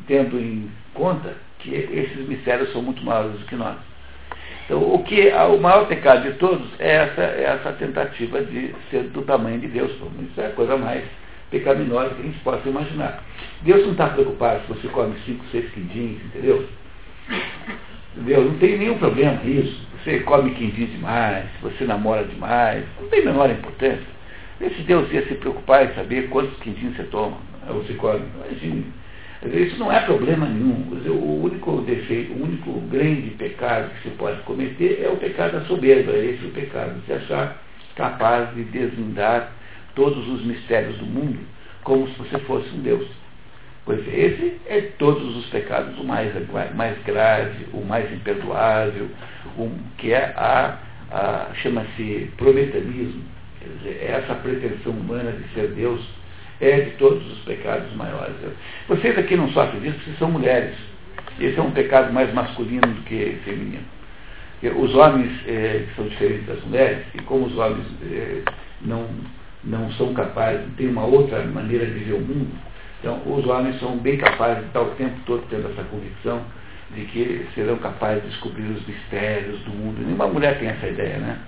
tendo 0.07 0.39
em 0.39 0.71
conta 0.93 1.35
que 1.61 1.75
esses 1.75 2.29
mistérios 2.29 2.71
são 2.73 2.83
muito 2.83 3.03
maiores 3.03 3.41
do 3.41 3.47
que 3.47 3.57
nós. 3.57 3.77
Então, 4.67 4.83
o 4.83 5.03
que 5.03 5.29
o 5.29 5.59
maior 5.59 5.87
pecado 5.87 6.31
de 6.31 6.37
todos 6.39 6.69
é 6.79 6.97
essa, 6.97 7.23
é 7.23 7.45
essa 7.45 7.73
tentativa 7.73 8.43
de 8.43 8.75
ser 8.91 9.05
do 9.05 9.23
tamanho 9.23 9.61
de 9.61 9.69
Deus. 9.69 9.91
Isso 9.91 10.41
é 10.41 10.47
a 10.47 10.51
coisa 10.51 10.77
mais 10.77 11.05
pecaminosa 11.51 12.15
que 12.15 12.21
a 12.21 12.25
gente 12.25 12.39
possa 12.41 12.69
imaginar. 12.69 13.23
Deus 13.63 13.83
não 13.85 13.93
está 13.93 14.09
preocupado 14.09 14.61
se 14.63 14.69
você 14.69 14.89
come 14.89 15.15
cinco, 15.25 15.45
seis 15.51 15.71
quindins, 15.71 16.23
entendeu? 16.27 16.69
Entendeu? 18.15 18.45
Não 18.45 18.59
tem 18.59 18.79
nenhum 18.79 18.99
problema 18.99 19.41
isso. 19.43 19.87
Você 20.05 20.21
come 20.21 20.51
quindim 20.51 20.85
demais, 20.85 21.47
você 21.63 21.85
namora 21.85 22.25
demais, 22.25 22.85
não 23.01 23.09
tem 23.09 23.25
menor 23.25 23.51
importância. 23.51 24.15
Esse 24.61 24.83
Deus 24.83 25.11
ia 25.11 25.27
se 25.27 25.35
preocupar 25.35 25.87
em 25.87 25.95
saber 25.95 26.29
quantos 26.29 26.57
quindins 26.59 26.95
você 26.95 27.05
toma, 27.05 27.39
você 27.67 27.95
come. 27.95 28.23
Imagine 28.37 28.85
isso 29.47 29.79
não 29.79 29.93
é 29.93 30.01
problema 30.01 30.47
nenhum. 30.47 30.89
O 31.07 31.45
único 31.45 31.83
defeito, 31.83 32.33
o 32.33 32.45
único 32.45 32.81
grande 32.83 33.31
pecado 33.31 33.91
que 33.91 34.09
se 34.09 34.15
pode 34.17 34.41
cometer 34.43 35.03
é 35.03 35.09
o 35.09 35.17
pecado 35.17 35.53
da 35.53 35.67
soberba. 35.67 36.13
É 36.13 36.25
esse 36.27 36.47
o 36.47 36.51
pecado, 36.51 37.01
se 37.05 37.13
achar 37.13 37.63
capaz 37.95 38.55
de 38.55 38.65
desvendar 38.65 39.53
todos 39.95 40.27
os 40.29 40.45
mistérios 40.45 40.97
do 40.99 41.07
mundo 41.07 41.39
como 41.83 42.09
se 42.09 42.19
você 42.19 42.39
fosse 42.41 42.69
um 42.75 42.81
Deus. 42.81 43.07
Pois 43.85 44.01
esse 44.09 44.61
é 44.67 44.81
todos 44.99 45.37
os 45.37 45.47
pecados 45.47 45.99
o 45.99 46.05
mais, 46.05 46.33
mais 46.75 46.97
grave, 47.05 47.67
o 47.73 47.85
mais 47.85 48.11
imperdoável, 48.13 49.09
o, 49.59 49.71
que 49.99 50.13
é 50.13 50.33
a, 50.37 50.79
a 51.11 51.55
chama-se 51.55 52.31
dizer, 53.65 53.99
é 54.01 54.13
essa 54.13 54.35
pretensão 54.37 54.93
humana 54.93 55.33
de 55.33 55.49
ser 55.55 55.69
Deus 55.69 56.01
é 56.61 56.81
de 56.81 56.91
todos 56.93 57.27
os 57.33 57.39
pecados 57.41 57.93
maiores. 57.95 58.35
Vocês 58.89 59.19
aqui 59.19 59.37
não 59.37 59.51
sofrem 59.51 59.81
disso 59.81 59.97
porque 59.97 60.19
são 60.19 60.31
mulheres. 60.31 60.75
Esse 61.39 61.59
é 61.59 61.63
um 61.63 61.73
pecado 61.73 62.13
mais 62.13 62.33
masculino 62.33 62.87
do 62.87 63.03
que 63.03 63.39
feminino. 63.45 63.85
Os 64.63 64.95
homens 64.95 65.31
é, 65.47 65.85
são 65.95 66.07
diferentes 66.09 66.47
das 66.47 66.63
mulheres, 66.65 67.05
e 67.15 67.21
como 67.23 67.47
os 67.47 67.59
homens 67.59 67.87
é, 68.11 68.43
não, 68.81 69.07
não 69.63 69.93
são 69.93 70.15
capazes, 70.15 70.65
têm 70.77 70.89
uma 70.89 71.05
outra 71.05 71.45
maneira 71.45 71.85
de 71.85 71.99
ver 71.99 72.15
o 72.15 72.21
mundo, 72.21 72.51
então 73.05 73.21
os 73.27 73.47
homens 73.47 73.79
são 73.81 73.99
bem 73.99 74.17
capazes 74.17 74.63
de 74.63 74.69
estar 74.69 74.81
o 74.81 74.91
tempo 74.93 75.15
todo 75.27 75.45
tendo 75.51 75.71
essa 75.71 75.83
convicção 75.85 76.41
de 76.95 77.05
que 77.05 77.47
serão 77.55 77.77
capazes 77.77 78.23
de 78.23 78.31
descobrir 78.31 78.63
os 78.63 78.87
mistérios 78.87 79.61
do 79.61 79.71
mundo. 79.71 80.01
Nenhuma 80.01 80.27
mulher 80.27 80.59
tem 80.59 80.69
essa 80.69 80.87
ideia, 80.87 81.19
né? 81.19 81.39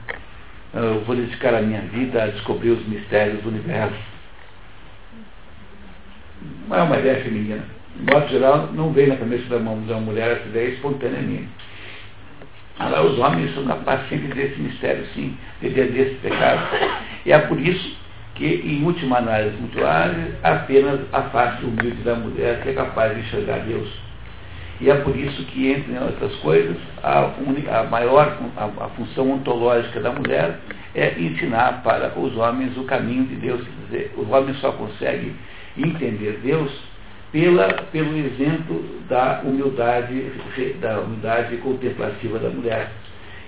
Eu 0.75 1.01
vou 1.05 1.16
dedicar 1.16 1.55
a 1.55 1.62
minha 1.62 1.81
vida 1.81 2.23
a 2.23 2.27
descobrir 2.27 2.71
os 2.71 2.87
mistérios 2.87 3.40
do 3.42 3.49
universo 3.49 3.97
não 6.69 6.77
é 6.77 6.83
uma 6.83 6.99
ideia 6.99 7.23
feminina. 7.23 7.64
De 7.97 8.12
modo 8.12 8.29
geral, 8.29 8.69
não 8.75 8.92
vem 8.92 9.07
na 9.07 9.16
cabeça 9.16 9.45
da, 9.49 9.57
da 9.59 10.01
mulher 10.01 10.33
essa 10.33 10.49
ideia 10.49 10.69
espontaneamente. 10.69 11.49
Agora, 12.79 13.05
os 13.05 13.19
homens 13.19 13.55
são 13.55 13.64
capazes 13.64 14.07
sempre 14.11 14.29
desse 14.35 14.61
mistério, 14.61 15.07
sim, 15.14 15.37
de 15.62 15.71
desse 15.71 16.16
pecado. 16.16 16.77
E 17.25 17.33
é 17.33 17.38
por 17.38 17.59
isso 17.59 17.97
que, 18.37 18.44
em 18.46 18.85
última 18.85 19.18
análise 19.18 19.57
muito 19.57 19.85
área, 19.85 20.38
apenas 20.42 21.01
a 21.12 21.22
face 21.22 21.64
humilde 21.64 22.03
da 22.03 22.14
mulher 22.14 22.61
que 22.62 22.68
é 22.70 22.72
capaz 22.75 23.14
de 23.14 23.20
enxergar 23.20 23.59
Deus. 23.61 23.88
E 24.79 24.90
é 24.90 24.94
por 24.96 25.16
isso 25.16 25.42
que, 25.46 25.70
entre 25.70 25.99
outras 25.99 26.35
coisas, 26.37 26.77
a, 27.03 27.31
a 27.81 27.85
maior 27.85 28.37
a, 28.57 28.64
a, 28.64 28.88
função 28.90 29.33
ontológica 29.33 30.01
da 30.01 30.12
mulher 30.12 30.59
é 30.94 31.18
ensinar 31.18 31.83
para 31.83 32.12
os 32.18 32.37
homens 32.37 32.77
o 32.77 32.85
caminho 32.85 33.25
de 33.25 33.37
Deus. 33.37 33.62
Quer 33.62 33.87
dizer, 33.87 34.14
os 34.18 34.29
homens 34.31 34.59
só 34.61 34.72
conseguem 34.72 35.35
entender 35.79 36.40
Deus 36.42 36.70
pela, 37.33 37.72
pelo 37.90 38.16
exemplo 38.18 38.85
da 39.09 39.40
humildade, 39.44 40.31
da 40.81 41.01
humildade 41.01 41.57
contemplativa 41.59 42.38
da 42.38 42.51
mulher. 42.51 42.90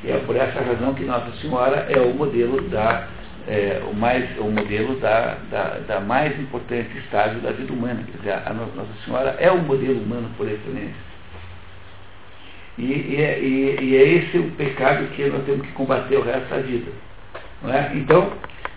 E 0.03 0.11
é 0.11 0.17
por 0.25 0.35
essa 0.35 0.61
razão 0.63 0.95
que 0.95 1.05
Nossa 1.05 1.31
Senhora 1.43 1.87
é 1.91 2.01
o 2.01 2.15
modelo 2.15 2.63
da 2.71 3.07
é, 3.49 3.83
o, 3.91 3.95
mais, 3.95 4.39
o 4.39 4.45
modelo 4.45 4.97
da, 4.97 5.39
da, 5.51 5.79
da, 5.87 6.01
mais 6.01 6.39
importante 6.39 6.97
estágio 6.99 7.41
da 7.41 7.51
vida 7.51 7.73
humana. 7.73 8.05
Quer 8.05 8.19
dizer, 8.19 8.33
a 8.47 8.53
Nossa 8.53 8.93
Senhora 9.05 9.37
é 9.41 9.51
o 9.51 9.59
modelo 9.59 10.03
humano 10.03 10.31
por 10.37 10.47
excelência. 10.47 11.09
E, 12.77 12.85
e, 12.85 13.17
é, 13.17 13.41
e, 13.41 13.77
e, 13.81 13.97
é 13.97 14.09
esse 14.09 14.39
o 14.39 14.51
pecado 14.53 15.07
que 15.17 15.25
nós 15.25 15.45
temos 15.45 15.67
que 15.67 15.73
combater 15.73 16.17
o 16.17 16.23
resto 16.23 16.49
da 16.49 16.59
vida. 16.59 16.93
Não 17.63 17.73
é? 17.73 17.91
Então, 17.95 18.33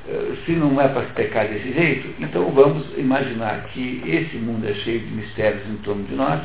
eh, 0.08 0.36
se 0.46 0.54
não 0.54 0.82
é 0.82 0.88
para 0.88 1.02
pecar 1.02 1.48
desse 1.48 1.72
jeito, 1.72 2.16
então 2.20 2.50
vamos 2.50 2.88
imaginar 2.98 3.66
que 3.66 4.02
esse 4.08 4.38
mundo 4.38 4.68
é 4.68 4.74
cheio 4.74 5.02
de 5.02 5.12
mistérios 5.12 5.62
em 5.70 5.76
torno 5.84 6.04
de 6.06 6.16
nós, 6.16 6.42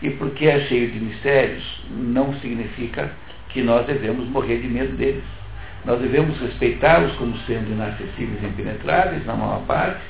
e 0.00 0.10
porque 0.10 0.46
é 0.46 0.60
cheio 0.60 0.90
de 0.90 0.98
mistérios, 0.98 1.84
não 1.90 2.32
significa 2.40 3.10
que 3.50 3.60
nós 3.62 3.84
devemos 3.86 4.26
morrer 4.28 4.58
de 4.58 4.68
medo 4.68 4.96
deles. 4.96 5.41
Nós 5.84 6.00
devemos 6.00 6.38
respeitá-los 6.40 7.12
como 7.16 7.36
sendo 7.38 7.70
inacessíveis 7.70 8.42
e 8.42 8.46
impenetráveis, 8.46 9.26
na 9.26 9.34
maior 9.34 9.62
parte, 9.66 10.00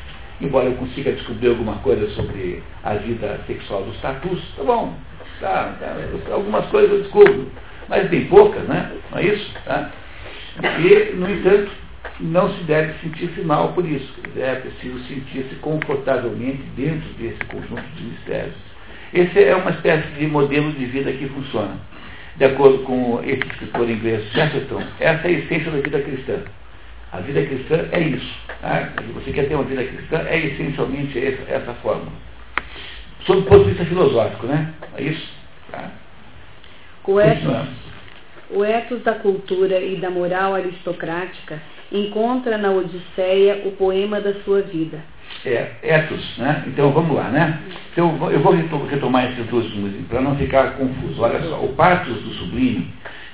embora 0.40 0.66
eu 0.66 0.74
consiga 0.74 1.12
descobrir 1.12 1.48
alguma 1.48 1.76
coisa 1.76 2.08
sobre 2.10 2.62
a 2.84 2.94
vida 2.94 3.40
sexual 3.46 3.82
dos 3.84 3.98
tatus, 4.00 4.42
tá 4.56 4.64
bom, 4.64 4.94
tá, 5.40 5.76
tá, 5.80 5.96
algumas 6.32 6.66
coisas 6.66 6.90
eu 6.90 7.02
descubro, 7.02 7.50
mas 7.88 8.08
bem 8.08 8.26
poucas, 8.26 8.62
né? 8.64 8.92
Não 9.10 9.18
é 9.18 9.24
isso? 9.24 9.54
Tá? 9.64 9.90
E, 10.78 11.14
no 11.14 11.30
entanto, 11.30 11.70
não 12.20 12.52
se 12.54 12.62
deve 12.64 12.94
sentir-se 13.00 13.40
mal 13.40 13.72
por 13.72 13.86
isso. 13.86 14.12
É 14.36 14.56
preciso 14.56 14.98
sentir-se 15.04 15.54
confortavelmente 15.56 16.62
dentro 16.76 17.08
desse 17.14 17.42
conjunto 17.46 17.82
de 17.96 18.02
mistérios. 18.04 18.54
Esse 19.14 19.44
é 19.44 19.54
uma 19.54 19.70
espécie 19.70 20.08
de 20.18 20.26
modelo 20.26 20.72
de 20.72 20.84
vida 20.86 21.12
que 21.12 21.28
funciona. 21.28 21.76
De 22.36 22.44
acordo 22.46 22.78
com 22.84 23.20
esse 23.24 23.46
escritor 23.46 23.90
inglês 23.90 24.24
Chesterton, 24.32 24.82
essa 25.00 25.28
é 25.28 25.30
a 25.30 25.38
essência 25.38 25.70
da 25.70 25.78
vida 25.78 26.00
cristã. 26.00 26.42
A 27.12 27.20
vida 27.20 27.44
cristã 27.44 27.88
é 27.92 28.00
isso. 28.00 28.34
Tá? 28.60 28.90
Se 28.98 29.12
você 29.12 29.32
quer 29.32 29.48
ter 29.48 29.54
uma 29.54 29.64
vida 29.64 29.84
cristã, 29.84 30.24
é 30.26 30.38
essencialmente 30.46 31.18
essa, 31.18 31.42
essa 31.52 31.74
forma. 31.74 32.10
Sob 33.26 33.40
o 33.40 33.42
ponto 33.44 33.64
de 33.64 33.70
vista 33.70 33.84
filosófico, 33.84 34.46
né? 34.46 34.72
É 34.96 35.02
isso? 35.02 35.30
Tá? 35.70 35.90
O 37.04 37.20
ethos, 37.20 37.68
o 38.50 38.64
ethos 38.64 39.02
da 39.02 39.14
cultura 39.14 39.78
e 39.80 39.96
da 39.96 40.10
moral 40.10 40.54
aristocrática 40.54 41.60
encontra 41.90 42.56
na 42.56 42.70
Odisseia 42.70 43.62
o 43.66 43.72
poema 43.72 44.20
da 44.20 44.34
sua 44.42 44.62
vida. 44.62 45.00
É, 45.44 45.72
ethos, 45.82 46.38
né? 46.38 46.62
Então 46.68 46.92
vamos 46.92 47.16
lá, 47.16 47.28
né? 47.28 47.58
Então, 47.92 48.30
eu 48.30 48.40
vou 48.40 48.54
retomar 48.86 49.32
esses 49.32 49.44
dois 49.46 49.66
para 50.08 50.20
não 50.20 50.36
ficar 50.36 50.76
confuso. 50.76 51.20
Olha 51.20 51.40
só, 51.42 51.64
o 51.64 51.74
Patos 51.74 52.22
do 52.22 52.30
Sublime, 52.34 52.88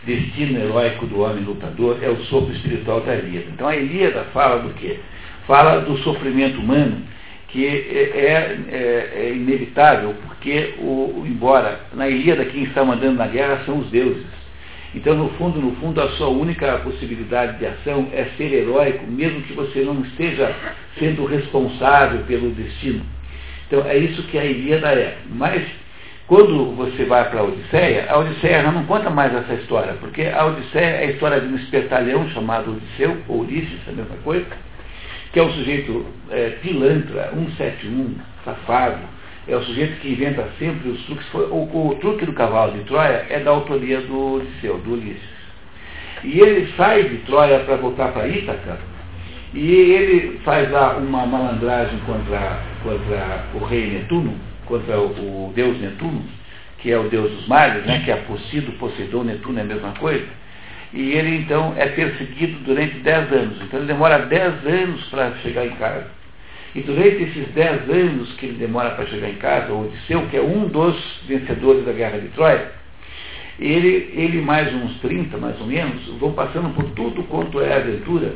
destino 0.05 0.59
heróico 0.59 1.07
do 1.07 1.21
homem 1.21 1.45
lutador, 1.45 1.99
é 2.03 2.09
o 2.09 2.17
sopro 2.25 2.53
espiritual 2.55 3.03
da 3.03 3.15
Ilíada. 3.15 3.47
Então 3.53 3.69
a 3.69 3.77
Ilíada 3.77 4.25
fala 4.33 4.63
do 4.63 4.73
quê? 4.75 4.99
Fala 5.47 5.81
do 5.81 5.99
sofrimento 5.99 6.59
humano 6.59 7.03
que 7.49 7.67
é, 7.67 7.71
é, 7.71 8.59
é, 8.71 9.13
é 9.15 9.33
inevitável, 9.35 10.15
porque, 10.27 10.75
o, 10.79 11.25
embora 11.27 11.81
na 11.95 12.09
Ilíada 12.09 12.45
quem 12.45 12.65
está 12.65 12.85
mandando 12.85 13.17
na 13.17 13.27
guerra 13.27 13.63
são 13.65 13.79
os 13.79 13.91
deuses. 13.91 14.25
Então, 14.95 15.15
no 15.15 15.29
fundo, 15.31 15.61
no 15.61 15.77
fundo, 15.77 16.01
a 16.01 16.09
sua 16.13 16.29
única 16.29 16.79
possibilidade 16.79 17.59
de 17.59 17.67
ação 17.67 18.09
é 18.13 18.25
ser 18.37 18.53
heróico, 18.53 19.07
mesmo 19.07 19.43
que 19.43 19.53
você 19.53 19.81
não 19.81 20.01
esteja 20.03 20.55
sendo 20.99 21.27
responsável 21.27 22.23
pelo 22.23 22.51
destino. 22.51 23.05
Então, 23.67 23.87
é 23.87 23.99
isso 23.99 24.23
que 24.25 24.39
a 24.39 24.45
Ilíada 24.45 24.89
é. 24.89 25.19
Mas, 25.29 25.63
quando 26.27 26.75
você 26.75 27.05
vai 27.05 27.29
para 27.29 27.41
a 27.41 27.45
Odisseia, 27.45 28.07
a 28.09 28.19
Odisseia 28.19 28.63
não 28.63 28.85
conta 28.87 29.11
mais 29.11 29.35
essa 29.35 29.55
história, 29.55 29.93
porque 30.01 30.23
a 30.23 30.47
Odisseia 30.47 30.85
é 30.85 31.05
a 31.05 31.11
história 31.11 31.41
de 31.41 31.49
um 31.49 31.57
espertalhão 31.57 32.29
chamado 32.31 32.73
Odisseu, 32.73 33.19
ou 33.29 33.41
Ulisses, 33.41 33.81
a 33.87 33.93
mesma 33.93 34.17
coisa, 34.25 34.47
que 35.33 35.39
é 35.39 35.43
um 35.43 35.53
sujeito 35.53 36.07
é, 36.31 36.51
pilantra, 36.63 37.31
171, 37.35 38.15
safado, 38.43 39.18
é 39.49 39.57
o 39.57 39.63
sujeito 39.63 40.01
que 40.01 40.13
inventa 40.13 40.49
sempre 40.59 40.91
os 40.91 41.05
truques. 41.07 41.27
O, 41.35 41.39
o, 41.39 41.89
o 41.89 41.95
truque 41.97 42.27
do 42.27 42.33
cavalo 42.33 42.73
de 42.73 42.85
Troia 42.85 43.27
é 43.29 43.41
da 43.41 43.51
autoria 43.51 44.01
do 44.03 44.37
Odisseu, 44.37 44.79
do 44.79 44.93
Ulisses. 44.93 45.39
E 46.25 46.41
ele 46.41 46.73
sai 46.77 47.05
de 47.05 47.17
Troia 47.19 47.61
para 47.61 47.77
voltar 47.77 48.13
para 48.13 48.29
Ítaca, 48.29 48.79
e 49.55 49.71
ele 49.71 50.39
faz 50.45 50.71
lá 50.71 50.97
uma 50.97 51.25
malandragem 51.25 51.99
contra, 52.01 52.61
contra 52.83 53.47
o 53.55 53.65
rei 53.65 53.87
Netuno, 53.87 54.35
contra 54.67 55.01
o, 55.01 55.49
o 55.49 55.53
deus 55.55 55.81
Netuno, 55.81 56.23
que 56.79 56.91
é 56.91 56.99
o 56.99 57.09
deus 57.09 57.31
dos 57.31 57.47
mares, 57.49 57.85
né, 57.87 58.03
que 58.05 58.11
é 58.11 58.17
Poseidon, 58.17 58.73
Poseidon, 58.73 59.25
Netuno 59.25 59.59
é 59.59 59.63
a 59.63 59.65
mesma 59.65 59.93
coisa 59.93 60.27
e 60.93 61.13
ele 61.13 61.37
então 61.37 61.75
é 61.77 61.87
perseguido 61.87 62.61
durante 62.65 62.99
10 63.01 63.33
anos. 63.33 63.63
Então 63.63 63.81
ele 63.81 63.89
demora 63.89 64.21
10 64.21 64.67
anos 64.67 65.05
para 65.09 65.33
chegar 65.43 65.67
em 65.67 65.77
casa. 65.77 66.07
E 66.75 66.81
durante 66.83 67.23
esses 67.23 67.49
10 67.55 67.89
anos 67.91 68.33
que 68.35 68.47
ele 68.47 68.59
demora 68.59 68.91
para 68.91 69.07
chegar 69.07 69.31
em 69.31 69.37
casa, 69.37 69.73
o 69.73 69.87
Odisseu, 69.87 70.27
que 70.29 70.37
é 70.37 70.43
um 70.43 70.69
dos 70.69 70.97
vencedores 71.27 71.85
da 71.85 71.93
guerra 71.93 72.19
de 72.19 72.29
Troia, 72.29 72.73
ele, 73.59 74.13
ele 74.15 74.41
mais 74.43 74.73
uns 74.73 75.01
30, 75.01 75.37
mais 75.39 75.59
ou 75.61 75.67
menos, 75.67 76.07
vão 76.19 76.33
passando 76.33 76.73
por 76.75 76.85
tudo 76.91 77.23
quanto 77.25 77.61
é 77.61 77.75
aventura, 77.75 78.35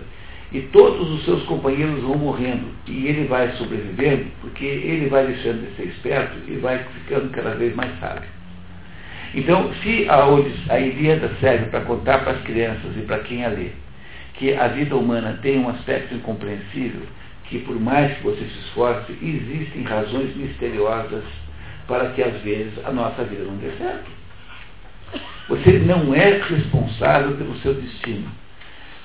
e 0.50 0.60
todos 0.60 1.10
os 1.10 1.24
seus 1.24 1.42
companheiros 1.44 2.02
vão 2.02 2.16
morrendo, 2.16 2.68
e 2.86 3.06
ele 3.06 3.26
vai 3.26 3.52
sobrevivendo, 3.52 4.26
porque 4.40 4.64
ele 4.64 5.08
vai 5.08 5.26
deixando 5.26 5.66
de 5.66 5.76
ser 5.76 5.88
esperto 5.88 6.38
e 6.48 6.56
vai 6.56 6.78
ficando 6.78 7.30
cada 7.30 7.54
vez 7.54 7.74
mais 7.74 7.90
sábio. 8.00 8.28
Então, 9.34 9.72
se 9.82 10.06
a, 10.08 10.24
a 10.74 10.80
Ilíada 10.80 11.30
serve 11.40 11.66
para 11.66 11.80
contar 11.82 12.18
para 12.18 12.32
as 12.32 12.42
crianças 12.42 12.96
e 12.96 13.00
para 13.02 13.20
quem 13.20 13.44
a 13.44 13.48
lê 13.48 13.70
que 14.34 14.54
a 14.54 14.66
vida 14.68 14.96
humana 14.96 15.38
tem 15.42 15.58
um 15.58 15.68
aspecto 15.68 16.14
incompreensível, 16.14 17.02
que 17.52 17.58
por 17.58 17.78
mais 17.78 18.16
que 18.16 18.24
você 18.24 18.40
se 18.40 18.58
esforce, 18.60 19.12
existem 19.22 19.82
razões 19.82 20.34
misteriosas 20.34 21.22
para 21.86 22.08
que 22.12 22.22
às 22.22 22.40
vezes 22.40 22.72
a 22.82 22.90
nossa 22.90 23.22
vida 23.24 23.44
não 23.44 23.56
dê 23.56 23.70
certo. 23.72 24.10
Você 25.50 25.72
não 25.80 26.14
é 26.14 26.38
responsável 26.38 27.36
pelo 27.36 27.54
seu 27.58 27.74
destino. 27.74 28.26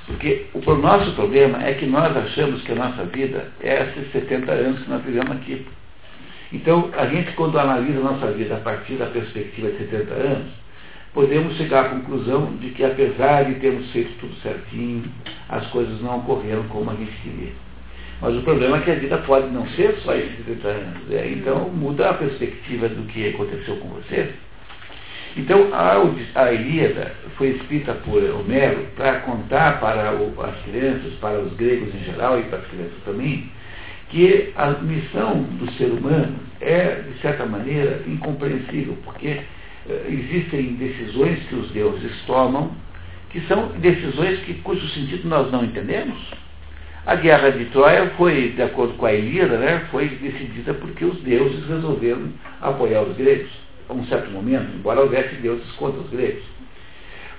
Porque 0.06 0.46
o 0.54 0.76
nosso 0.76 1.12
problema 1.16 1.62
é 1.62 1.74
que 1.74 1.86
nós 1.86 2.16
achamos 2.16 2.62
que 2.62 2.72
a 2.72 2.76
nossa 2.76 3.04
vida 3.04 3.52
é 3.60 3.84
esses 3.84 4.14
70 4.14 4.50
anos 4.50 4.82
que 4.82 4.90
nós 4.90 5.04
vivemos 5.04 5.32
aqui. 5.32 5.68
Então, 6.54 6.90
a 6.98 7.06
gente, 7.08 7.34
quando 7.34 7.60
analisa 7.60 8.00
a 8.00 8.04
nossa 8.04 8.28
vida 8.28 8.56
a 8.56 8.60
partir 8.62 8.94
da 8.94 9.08
perspectiva 9.08 9.70
de 9.72 9.80
70 9.80 10.14
anos, 10.14 10.54
podemos 11.14 11.58
chegar 11.58 11.88
à 11.88 11.90
conclusão 11.90 12.56
de 12.62 12.70
que, 12.70 12.86
apesar 12.86 13.44
de 13.44 13.56
termos 13.56 13.92
feito 13.92 14.18
tudo 14.22 14.34
certinho, 14.36 15.04
as 15.50 15.68
coisas 15.68 16.02
não 16.02 16.20
ocorreram 16.20 16.64
como 16.70 16.90
a 16.90 16.96
gente 16.96 17.12
queria. 17.22 17.67
Mas 18.22 18.36
o 18.36 18.42
problema 18.42 18.78
é 18.78 18.82
que 18.82 18.92
a 18.92 18.96
vida 18.96 19.18
pode 19.20 19.48
não 19.50 19.68
ser 19.70 19.94
só 20.04 20.16
esses 20.16 20.38
70 20.46 20.68
anos. 20.68 20.98
Então, 21.32 21.70
muda 21.70 22.10
a 22.10 22.14
perspectiva 22.14 22.90
do 22.90 23.04
que 23.04 23.30
aconteceu 23.30 23.76
com 23.78 23.90
você. 23.90 24.32
Então, 25.36 25.70
a, 25.72 25.98
a 26.42 26.52
Ilíada 26.52 27.14
foi 27.38 27.50
escrita 27.50 27.94
por 27.94 28.24
Homero 28.24 28.88
para 28.96 29.20
contar 29.20 29.80
para 29.80 30.14
o, 30.16 30.34
as 30.42 30.56
crianças, 30.64 31.14
para 31.22 31.40
os 31.40 31.54
gregos 31.54 31.94
em 31.94 32.00
geral 32.06 32.40
e 32.40 32.44
para 32.44 32.58
as 32.58 32.68
crianças 32.68 32.98
também, 33.06 33.52
que 34.10 34.52
a 34.56 34.72
missão 34.72 35.44
do 35.44 35.72
ser 35.74 35.92
humano 35.92 36.40
é, 36.60 37.02
de 37.02 37.20
certa 37.22 37.46
maneira, 37.46 38.02
incompreensível, 38.08 38.98
porque 39.04 39.42
eh, 39.90 40.06
existem 40.10 40.74
decisões 40.76 41.40
que 41.48 41.56
os 41.56 41.70
deuses 41.72 42.12
tomam 42.26 42.72
que 43.30 43.42
são 43.42 43.68
decisões 43.80 44.40
que, 44.40 44.56
cujo 44.56 44.88
sentido 44.90 45.28
nós 45.28 45.52
não 45.52 45.64
entendemos. 45.64 46.18
A 47.08 47.16
guerra 47.16 47.52
de 47.52 47.64
Troia 47.68 48.12
foi, 48.18 48.50
de 48.50 48.62
acordo 48.62 48.96
com 48.96 49.06
a 49.06 49.14
Ilíada, 49.14 49.58
né, 49.58 49.88
foi 49.92 50.10
decidida 50.10 50.74
porque 50.74 51.06
os 51.06 51.18
deuses 51.22 51.66
resolveram 51.66 52.34
apoiar 52.62 53.02
os 53.04 53.16
gregos, 53.16 53.50
a 53.88 53.94
um 53.94 54.06
certo 54.08 54.30
momento, 54.30 54.76
embora 54.76 55.00
houvesse 55.00 55.36
deuses 55.36 55.72
contra 55.78 56.02
os 56.02 56.10
gregos. 56.10 56.44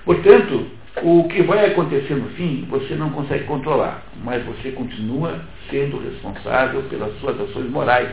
Portanto, 0.03 0.65
o 1.03 1.25
que 1.25 1.43
vai 1.43 1.67
acontecer 1.67 2.15
no 2.15 2.29
fim, 2.29 2.65
você 2.67 2.95
não 2.95 3.11
consegue 3.11 3.43
controlar, 3.43 4.03
mas 4.23 4.43
você 4.43 4.71
continua 4.71 5.39
sendo 5.69 5.99
responsável 5.99 6.81
pelas 6.89 7.13
suas 7.19 7.39
ações 7.39 7.69
morais. 7.69 8.09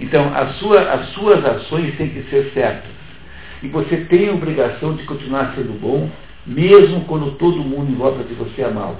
Então, 0.00 0.34
as, 0.34 0.56
sua, 0.56 0.80
as 0.92 1.08
suas 1.10 1.44
ações 1.44 1.96
têm 1.96 2.08
que 2.08 2.24
ser 2.24 2.50
certas. 2.52 2.90
E 3.62 3.68
você 3.68 3.98
tem 4.08 4.28
a 4.28 4.32
obrigação 4.32 4.96
de 4.96 5.04
continuar 5.04 5.54
sendo 5.54 5.78
bom, 5.78 6.10
mesmo 6.44 7.04
quando 7.04 7.30
todo 7.36 7.58
mundo 7.58 7.92
em 7.92 7.94
volta 7.94 8.24
de 8.24 8.34
você 8.34 8.62
é 8.62 8.68
mal. 8.68 8.98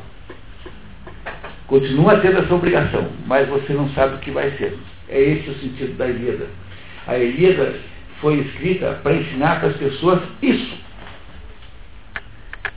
Continua 1.72 2.18
tendo 2.18 2.40
essa 2.40 2.54
obrigação, 2.54 3.08
mas 3.26 3.48
você 3.48 3.72
não 3.72 3.88
sabe 3.94 4.16
o 4.16 4.18
que 4.18 4.30
vai 4.30 4.50
ser. 4.58 4.76
É 5.08 5.18
esse 5.18 5.48
o 5.48 5.54
sentido 5.54 5.96
da 5.96 6.06
Ilíada. 6.06 6.46
A 7.06 7.16
Ilíada 7.16 7.76
foi 8.20 8.40
escrita 8.40 9.00
para 9.02 9.14
ensinar 9.14 9.58
para 9.58 9.70
as 9.70 9.76
pessoas 9.76 10.20
isso. 10.42 10.76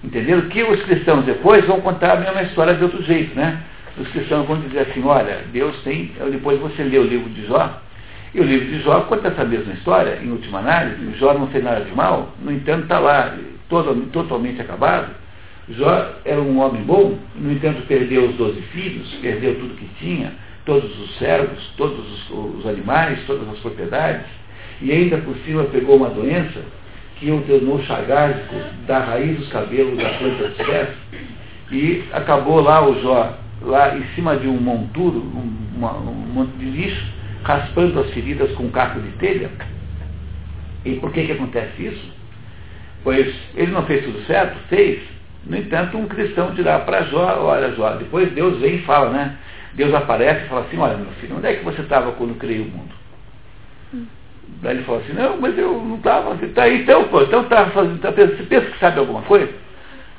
Entenderam? 0.01 0.43
Que 0.43 0.63
os 0.63 0.81
cristãos 0.83 1.25
depois 1.25 1.65
vão 1.65 1.81
contar 1.81 2.13
a 2.13 2.21
mesma 2.21 2.43
história 2.43 2.73
de 2.73 2.85
outro 2.85 3.03
jeito, 3.03 3.35
né? 3.35 3.61
Os 3.97 4.07
cristãos 4.07 4.47
vão 4.47 4.61
dizer 4.61 4.87
assim, 4.89 5.03
olha, 5.03 5.41
Deus 5.51 5.75
tem. 5.83 6.13
Depois 6.31 6.57
você 6.61 6.81
lê 6.81 6.97
o 6.97 7.03
livro 7.03 7.29
de 7.31 7.47
Jó, 7.47 7.81
e 8.33 8.39
o 8.39 8.45
livro 8.45 8.65
de 8.65 8.81
Jó 8.81 9.01
conta 9.01 9.27
essa 9.27 9.43
mesma 9.43 9.73
história, 9.73 10.21
em 10.23 10.31
última 10.31 10.59
análise, 10.59 11.17
Jó 11.17 11.33
não 11.33 11.47
fez 11.47 11.61
nada 11.61 11.83
de 11.83 11.93
mal, 11.93 12.33
no 12.39 12.49
entanto 12.49 12.83
está 12.83 12.99
lá 12.99 13.35
todo, 13.67 13.93
totalmente 14.13 14.61
acabado. 14.61 15.24
Jó 15.70 16.13
era 16.24 16.39
um 16.39 16.59
homem 16.59 16.84
bom, 16.84 17.18
no 17.36 17.51
entanto 17.51 17.82
perdeu 17.88 18.30
os 18.30 18.36
doze 18.36 18.61
filhos, 18.72 19.11
perdeu 19.22 19.55
tudo 19.55 19.76
que 19.76 19.89
tinha, 19.99 20.34
todos 20.63 20.99
os 20.99 21.18
servos, 21.18 21.59
todos 21.76 21.99
os, 21.99 22.59
os 22.59 22.66
animais, 22.68 23.20
todas 23.26 23.47
as 23.49 23.57
propriedades, 23.59 24.28
e 24.82 24.91
ainda 24.91 25.18
por 25.18 25.36
cima 25.45 25.63
pegou 25.66 25.97
uma 25.97 26.09
doença 26.09 26.61
que 27.18 27.32
o 27.32 27.41
tornou 27.41 27.82
chagásico 27.84 28.55
da 28.86 28.99
raiz 28.99 29.39
dos 29.39 29.47
cabelos 29.47 29.97
da 29.97 30.09
planta 30.09 30.47
dos 30.49 30.57
pés, 30.57 30.89
e 31.72 32.03
acabou 32.11 32.61
lá 32.61 32.88
o 32.88 33.01
Jó, 33.01 33.38
lá 33.61 33.97
em 33.97 34.03
cima 34.13 34.36
de 34.38 34.47
um 34.47 34.57
monturo, 34.57 35.18
um, 35.18 35.78
uma, 35.78 35.93
um 35.97 36.13
monte 36.13 36.51
de 36.57 36.66
lixo, 36.66 37.05
raspando 37.43 37.99
as 37.99 38.11
feridas 38.11 38.51
com 38.51 38.63
um 38.63 38.72
caco 38.72 38.99
de 38.99 39.09
telha. 39.13 39.49
E 40.84 40.93
por 40.95 41.11
que, 41.11 41.26
que 41.26 41.32
acontece 41.32 41.84
isso? 41.84 42.13
Pois 43.03 43.34
ele 43.55 43.72
não 43.72 43.84
fez 43.86 44.03
tudo 44.03 44.24
certo? 44.26 44.57
Fez. 44.68 45.14
No 45.45 45.57
entanto, 45.57 45.97
um 45.97 46.07
cristão 46.07 46.51
dirá 46.51 46.79
para 46.79 47.03
Jó, 47.03 47.43
olha 47.43 47.71
Jó, 47.73 47.91
depois 47.91 48.31
Deus 48.31 48.59
vem 48.59 48.75
e 48.75 48.81
fala, 48.81 49.11
né? 49.11 49.37
Deus 49.73 49.93
aparece 49.93 50.45
e 50.45 50.49
fala 50.49 50.61
assim, 50.61 50.77
olha 50.77 50.97
meu 50.97 51.11
filho, 51.19 51.37
onde 51.37 51.47
é 51.47 51.55
que 51.55 51.63
você 51.63 51.81
estava 51.81 52.11
quando 52.13 52.37
criei 52.39 52.61
o 52.61 52.65
mundo? 52.65 52.95
Hum. 53.93 54.05
Daí 54.61 54.77
ele 54.77 54.83
falou 54.83 55.01
assim, 55.01 55.13
não, 55.13 55.37
mas 55.37 55.57
eu 55.57 55.73
não 55.81 55.97
estava. 55.97 56.35
Tá, 56.53 56.69
então, 56.69 57.03
pô, 57.09 57.21
então 57.21 57.43
estava 57.43 57.71
fazendo. 57.71 57.99
Tá, 57.99 58.11
você 58.11 58.43
pensa 58.43 58.67
que 58.67 58.79
sabe 58.79 58.99
alguma 58.99 59.21
coisa? 59.23 59.53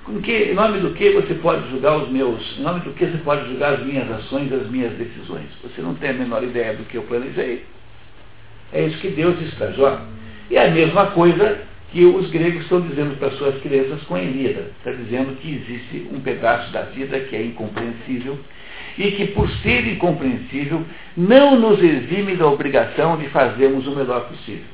em, 0.09 0.21
que, 0.21 0.33
em 0.33 0.55
nome 0.55 0.79
do 0.79 0.91
que 0.95 1.11
você 1.11 1.35
pode 1.35 1.69
julgar 1.71 1.97
os 1.97 2.09
meus, 2.09 2.59
em 2.59 2.63
nome 2.63 2.81
do 2.81 2.93
que 2.93 3.07
você 3.07 3.19
pode 3.19 3.49
julgar 3.49 3.75
as 3.75 3.85
minhas 3.85 4.11
ações, 4.11 4.53
as 4.53 4.69
minhas 4.69 4.93
decisões? 4.93 5.47
Você 5.63 5.83
não 5.83 5.95
tem 5.95 6.11
a 6.11 6.15
menor 6.15 6.43
ideia 6.45 6.75
do 6.75 6.85
que 6.85 6.97
eu 6.97 7.03
planejei. 7.03 7.65
É 8.73 8.85
isso 8.85 8.99
que 8.99 9.09
Deus 9.09 9.39
diz 9.39 9.53
para 9.55 9.73
Jó. 9.73 10.01
E 10.51 10.57
a 10.57 10.71
mesma 10.71 11.07
coisa 11.07 11.61
que 11.93 12.05
os 12.05 12.31
gregos 12.31 12.63
estão 12.63 12.81
dizendo 12.81 13.19
para 13.19 13.31
suas 13.33 13.61
crianças 13.63 14.03
com 14.03 14.17
a 14.17 14.23
Ilíada. 14.23 14.71
Está 14.79 14.91
dizendo 14.91 15.37
que 15.37 15.55
existe 15.55 16.09
um 16.13 16.21
pedaço 16.21 16.73
da 16.73 16.83
vida 16.83 17.19
que 17.21 17.37
é 17.37 17.43
incompreensível 17.43 18.39
e 18.99 19.11
que, 19.13 19.27
por 19.29 19.49
ser 19.63 19.87
incompreensível, 19.87 20.83
não 21.17 21.59
nos 21.59 21.83
exime 21.83 22.35
da 22.37 22.47
obrigação 22.47 23.17
de 23.17 23.29
fazermos 23.29 23.87
o 23.87 23.95
melhor 23.95 24.29
possível. 24.29 24.65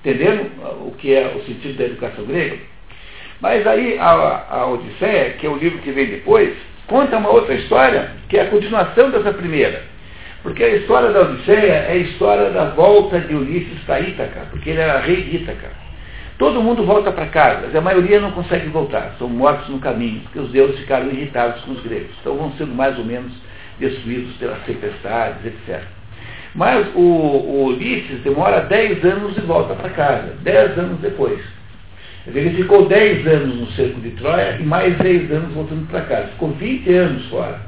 Entenderam 0.00 0.46
o 0.86 0.94
que 0.98 1.14
é 1.14 1.34
o 1.36 1.44
sentido 1.44 1.76
da 1.76 1.84
educação 1.84 2.24
grega? 2.24 2.58
Mas 3.40 3.66
aí 3.66 3.98
a, 3.98 4.46
a 4.50 4.66
Odisseia, 4.66 5.30
que 5.30 5.46
é 5.46 5.50
o 5.50 5.56
livro 5.56 5.78
que 5.78 5.92
vem 5.92 6.06
depois, 6.06 6.54
conta 6.86 7.16
uma 7.16 7.30
outra 7.30 7.54
história, 7.54 8.10
que 8.28 8.36
é 8.36 8.42
a 8.42 8.50
continuação 8.50 9.10
dessa 9.10 9.32
primeira. 9.32 9.82
Porque 10.42 10.64
a 10.64 10.76
história 10.76 11.10
da 11.10 11.20
Odisseia 11.20 11.72
é 11.72 11.92
a 11.92 11.96
história 11.96 12.50
da 12.50 12.70
volta 12.70 13.20
de 13.20 13.34
Ulisses 13.34 13.78
para 13.84 14.00
Ítaca, 14.00 14.46
porque 14.50 14.70
ele 14.70 14.80
era 14.80 15.00
rei 15.00 15.22
de 15.22 15.36
Ítaca. 15.36 15.79
Todo 16.40 16.62
mundo 16.62 16.84
volta 16.84 17.12
para 17.12 17.26
casa, 17.26 17.66
mas 17.66 17.76
a 17.76 17.82
maioria 17.82 18.18
não 18.18 18.30
consegue 18.30 18.66
voltar, 18.70 19.14
são 19.18 19.28
mortos 19.28 19.68
no 19.68 19.78
caminho, 19.78 20.22
porque 20.22 20.38
os 20.38 20.50
deuses 20.50 20.78
ficaram 20.78 21.08
irritados 21.08 21.62
com 21.64 21.72
os 21.72 21.82
gregos. 21.82 22.16
Então 22.18 22.34
vão 22.34 22.50
sendo 22.52 22.74
mais 22.74 22.98
ou 22.98 23.04
menos 23.04 23.30
destruídos 23.78 24.34
pelas 24.38 24.58
tempestades, 24.62 25.44
etc. 25.44 25.82
Mas 26.54 26.88
o, 26.94 26.98
o 26.98 27.64
Ulisses 27.66 28.22
demora 28.22 28.60
10 28.60 29.04
anos 29.04 29.36
e 29.36 29.40
volta 29.42 29.74
para 29.74 29.90
casa, 29.90 30.34
10 30.40 30.78
anos 30.78 31.00
depois. 31.00 31.38
Ele 32.26 32.56
ficou 32.56 32.86
10 32.86 33.26
anos 33.26 33.56
no 33.56 33.66
cerco 33.72 34.00
de 34.00 34.12
Troia 34.12 34.56
e 34.58 34.62
mais 34.62 34.96
10 34.96 35.30
anos 35.32 35.52
voltando 35.52 35.86
para 35.88 36.00
casa. 36.06 36.28
Ficou 36.28 36.52
20 36.52 36.90
anos 36.94 37.26
fora, 37.26 37.60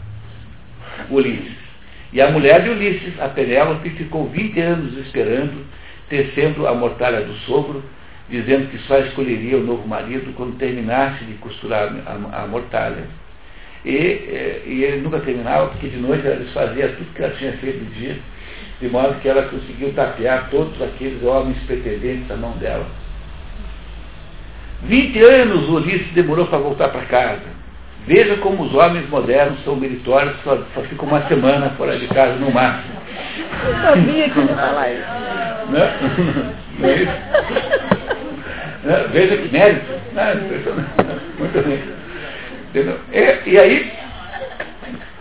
Ulisses. 1.10 1.58
E 2.10 2.22
a 2.22 2.30
mulher 2.30 2.62
de 2.62 2.70
Ulisses, 2.70 3.20
a 3.20 3.28
Penélope, 3.28 3.90
ficou 3.90 4.30
20 4.30 4.58
anos 4.60 4.96
esperando, 4.96 5.62
tecendo 6.08 6.66
a 6.66 6.72
mortalha 6.72 7.20
do 7.20 7.34
sogro, 7.40 7.82
dizendo 8.32 8.70
que 8.70 8.78
só 8.88 8.98
escolheria 8.98 9.58
o 9.58 9.62
novo 9.62 9.86
marido 9.86 10.32
quando 10.34 10.56
terminasse 10.56 11.22
de 11.24 11.34
costurar 11.34 11.92
a, 12.06 12.42
a 12.42 12.46
mortalha. 12.46 13.04
E, 13.84 13.94
é, 13.94 14.62
e, 14.64 14.84
ele 14.84 15.02
nunca 15.02 15.20
terminava, 15.20 15.68
porque 15.68 15.88
de 15.88 15.98
noite 15.98 16.26
ela 16.26 16.36
desfazia 16.36 16.88
tudo 16.88 17.14
que 17.14 17.22
ela 17.22 17.34
tinha 17.34 17.52
feito 17.58 17.84
de 17.84 18.00
dia, 18.00 18.16
de 18.80 18.88
modo 18.88 19.20
que 19.20 19.28
ela 19.28 19.42
conseguiu 19.42 19.92
tapear 19.92 20.48
todos 20.50 20.80
aqueles 20.80 21.22
homens 21.22 21.58
pretendentes 21.66 22.30
à 22.30 22.36
mão 22.36 22.52
dela. 22.52 22.86
20 24.84 25.18
anos 25.22 25.68
o 25.68 25.74
Ulisses 25.74 26.12
demorou 26.14 26.46
para 26.46 26.58
voltar 26.58 26.88
para 26.88 27.02
casa. 27.02 27.62
Veja 28.06 28.36
como 28.38 28.64
os 28.64 28.74
homens 28.74 29.08
modernos 29.10 29.62
são 29.62 29.76
meritórios, 29.76 30.34
só, 30.42 30.56
só 30.74 30.80
ficam 30.82 31.06
uma 31.06 31.22
semana 31.28 31.70
fora 31.76 31.98
de 31.98 32.06
casa 32.08 32.34
no 32.36 32.50
máximo. 32.50 32.94
Eu 33.66 33.74
sabia 33.76 34.30
que 34.30 34.40
ia 34.40 34.56
falar 34.56 34.90
isso. 34.90 35.70
Né? 35.70 36.54
Não 36.78 36.88
é 36.88 36.96
isso? 36.96 38.11
Né? 38.82 39.06
Veja 39.12 39.36
que 39.36 39.52
mérito. 39.52 39.92
Né? 40.12 40.34
Muito 41.38 41.62
bem. 41.62 42.02
E, 42.74 43.50
e, 43.50 43.58
aí, 43.58 43.92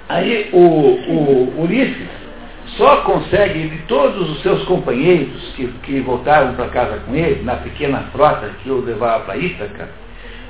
aí 0.10 0.50
o, 0.54 0.60
o 0.60 1.62
Ulisses 1.62 2.22
só 2.78 2.98
consegue, 3.02 3.68
de 3.68 3.78
todos 3.80 4.30
os 4.32 4.42
seus 4.42 4.64
companheiros 4.64 5.54
que, 5.56 5.68
que 5.84 6.00
voltaram 6.00 6.54
para 6.54 6.70
casa 6.70 7.00
com 7.06 7.14
ele, 7.14 7.44
na 7.44 7.58
pequena 7.58 8.06
frota 8.12 8.50
que 8.64 8.70
o 8.70 8.80
levava 8.80 9.26
para 9.26 9.38
Ítaca, 9.38 9.90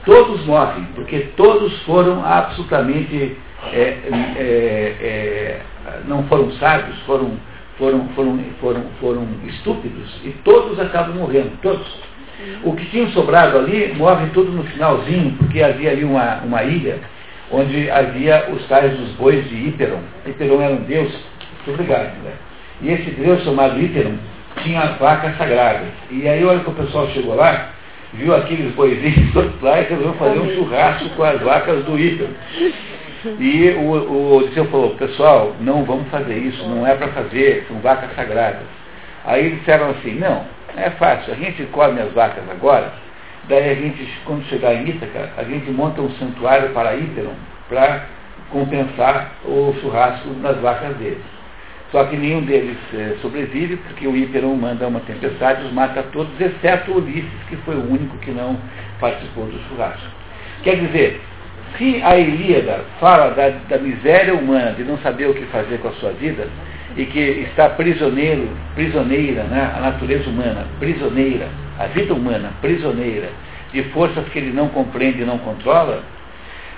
todos 0.05 0.45
morrem, 0.45 0.85
porque 0.95 1.19
todos 1.35 1.81
foram 1.83 2.23
absolutamente, 2.23 3.35
é, 3.73 3.79
é, 3.79 4.95
é, 5.01 5.61
não 6.05 6.23
foram 6.23 6.51
sábios, 6.53 6.97
foram, 7.01 7.31
foram, 7.77 8.07
foram, 8.09 8.39
foram, 8.59 8.83
foram 8.99 9.27
estúpidos, 9.47 10.21
e 10.23 10.29
todos 10.43 10.79
acabam 10.79 11.15
morrendo, 11.15 11.51
todos. 11.61 12.10
O 12.63 12.75
que 12.75 12.85
tinha 12.85 13.07
sobrado 13.09 13.57
ali 13.57 13.93
morre 13.97 14.27
tudo 14.33 14.51
no 14.51 14.63
finalzinho, 14.63 15.33
porque 15.37 15.61
havia 15.61 15.91
ali 15.91 16.03
uma, 16.03 16.41
uma 16.43 16.63
ilha 16.63 16.99
onde 17.51 17.89
havia 17.91 18.49
os 18.51 18.65
tais 18.67 18.95
dos 18.97 19.09
bois 19.11 19.47
de 19.49 19.67
Íperon. 19.67 19.99
Íperon 20.25 20.61
era 20.61 20.73
um 20.73 20.83
deus, 20.83 21.11
muito 21.65 21.71
obrigado, 21.81 22.13
né? 22.23 22.31
E 22.81 22.91
esse 22.91 23.11
deus 23.11 23.43
chamado 23.43 23.79
Íperon 23.79 24.15
tinha 24.63 24.85
vacas 24.99 25.37
sagradas. 25.37 25.87
E 26.09 26.27
aí, 26.27 26.43
olha 26.43 26.59
que 26.59 26.69
o 26.69 26.73
pessoal 26.73 27.07
chegou 27.09 27.35
lá, 27.35 27.69
viu 28.13 28.35
aqueles 28.35 28.73
boizinhos 28.73 29.33
lá 29.61 29.79
e 29.79 29.83
resolveu 29.83 30.13
fazer 30.13 30.39
um 30.39 30.53
churrasco 30.55 31.09
com 31.09 31.23
as 31.23 31.41
vacas 31.41 31.83
do 31.85 31.99
Ícaro. 31.99 32.33
E 33.39 33.69
o, 33.77 33.81
o 33.81 34.37
Odisseu 34.37 34.65
falou, 34.65 34.91
pessoal, 34.95 35.55
não 35.59 35.83
vamos 35.83 36.07
fazer 36.09 36.35
isso, 36.35 36.67
não 36.67 36.87
é 36.87 36.95
para 36.95 37.09
fazer, 37.09 37.65
são 37.67 37.77
vacas 37.79 38.15
sagradas. 38.15 38.63
Aí 39.23 39.51
disseram 39.51 39.91
assim, 39.91 40.15
não, 40.15 40.43
é 40.77 40.89
fácil, 40.91 41.33
a 41.33 41.37
gente 41.37 41.63
come 41.71 41.99
as 41.99 42.11
vacas 42.13 42.43
agora, 42.49 42.93
daí 43.47 43.69
a 43.69 43.75
gente, 43.75 44.07
quando 44.25 44.45
chegar 44.45 44.73
em 44.73 44.89
Ítaca, 44.89 45.29
a 45.37 45.43
gente 45.43 45.69
monta 45.71 46.01
um 46.01 46.11
santuário 46.11 46.69
para 46.69 46.95
Íteron 46.95 47.33
para 47.69 48.05
compensar 48.49 49.33
o 49.45 49.73
churrasco 49.81 50.29
das 50.35 50.57
vacas 50.57 50.95
deles. 50.97 51.23
Só 51.91 52.05
que 52.05 52.15
nenhum 52.15 52.41
deles 52.41 52.77
é, 52.93 53.17
sobrevive, 53.21 53.75
porque 53.75 54.07
o 54.07 54.15
Hiperon 54.15 54.55
manda 54.55 54.87
uma 54.87 55.01
tempestade, 55.01 55.65
os 55.65 55.73
mata 55.73 56.03
todos, 56.13 56.39
exceto 56.39 56.93
Ulisses, 56.93 57.29
que 57.49 57.57
foi 57.57 57.75
o 57.75 57.91
único 57.91 58.17
que 58.19 58.31
não 58.31 58.57
participou 58.99 59.45
do 59.45 59.59
churrasco. 59.67 60.07
Quer 60.63 60.77
dizer, 60.77 61.21
se 61.77 62.01
a 62.01 62.17
Ilíada 62.17 62.85
fala 62.97 63.31
da, 63.31 63.49
da 63.67 63.77
miséria 63.77 64.33
humana, 64.33 64.71
de 64.71 64.83
não 64.83 64.97
saber 64.99 65.27
o 65.27 65.33
que 65.33 65.45
fazer 65.47 65.79
com 65.79 65.89
a 65.89 65.93
sua 65.93 66.11
vida, 66.11 66.47
e 66.97 67.05
que 67.05 67.19
está 67.19 67.69
prisioneiro, 67.69 68.49
prisioneira, 68.75 69.43
né, 69.43 69.71
a 69.75 69.79
natureza 69.79 70.29
humana, 70.29 70.65
prisioneira, 70.79 71.47
a 71.79 71.87
vida 71.87 72.13
humana, 72.13 72.51
prisioneira, 72.61 73.29
de 73.71 73.83
forças 73.85 74.27
que 74.29 74.39
ele 74.39 74.51
não 74.51 74.67
compreende 74.69 75.21
e 75.21 75.25
não 75.25 75.37
controla, 75.39 76.03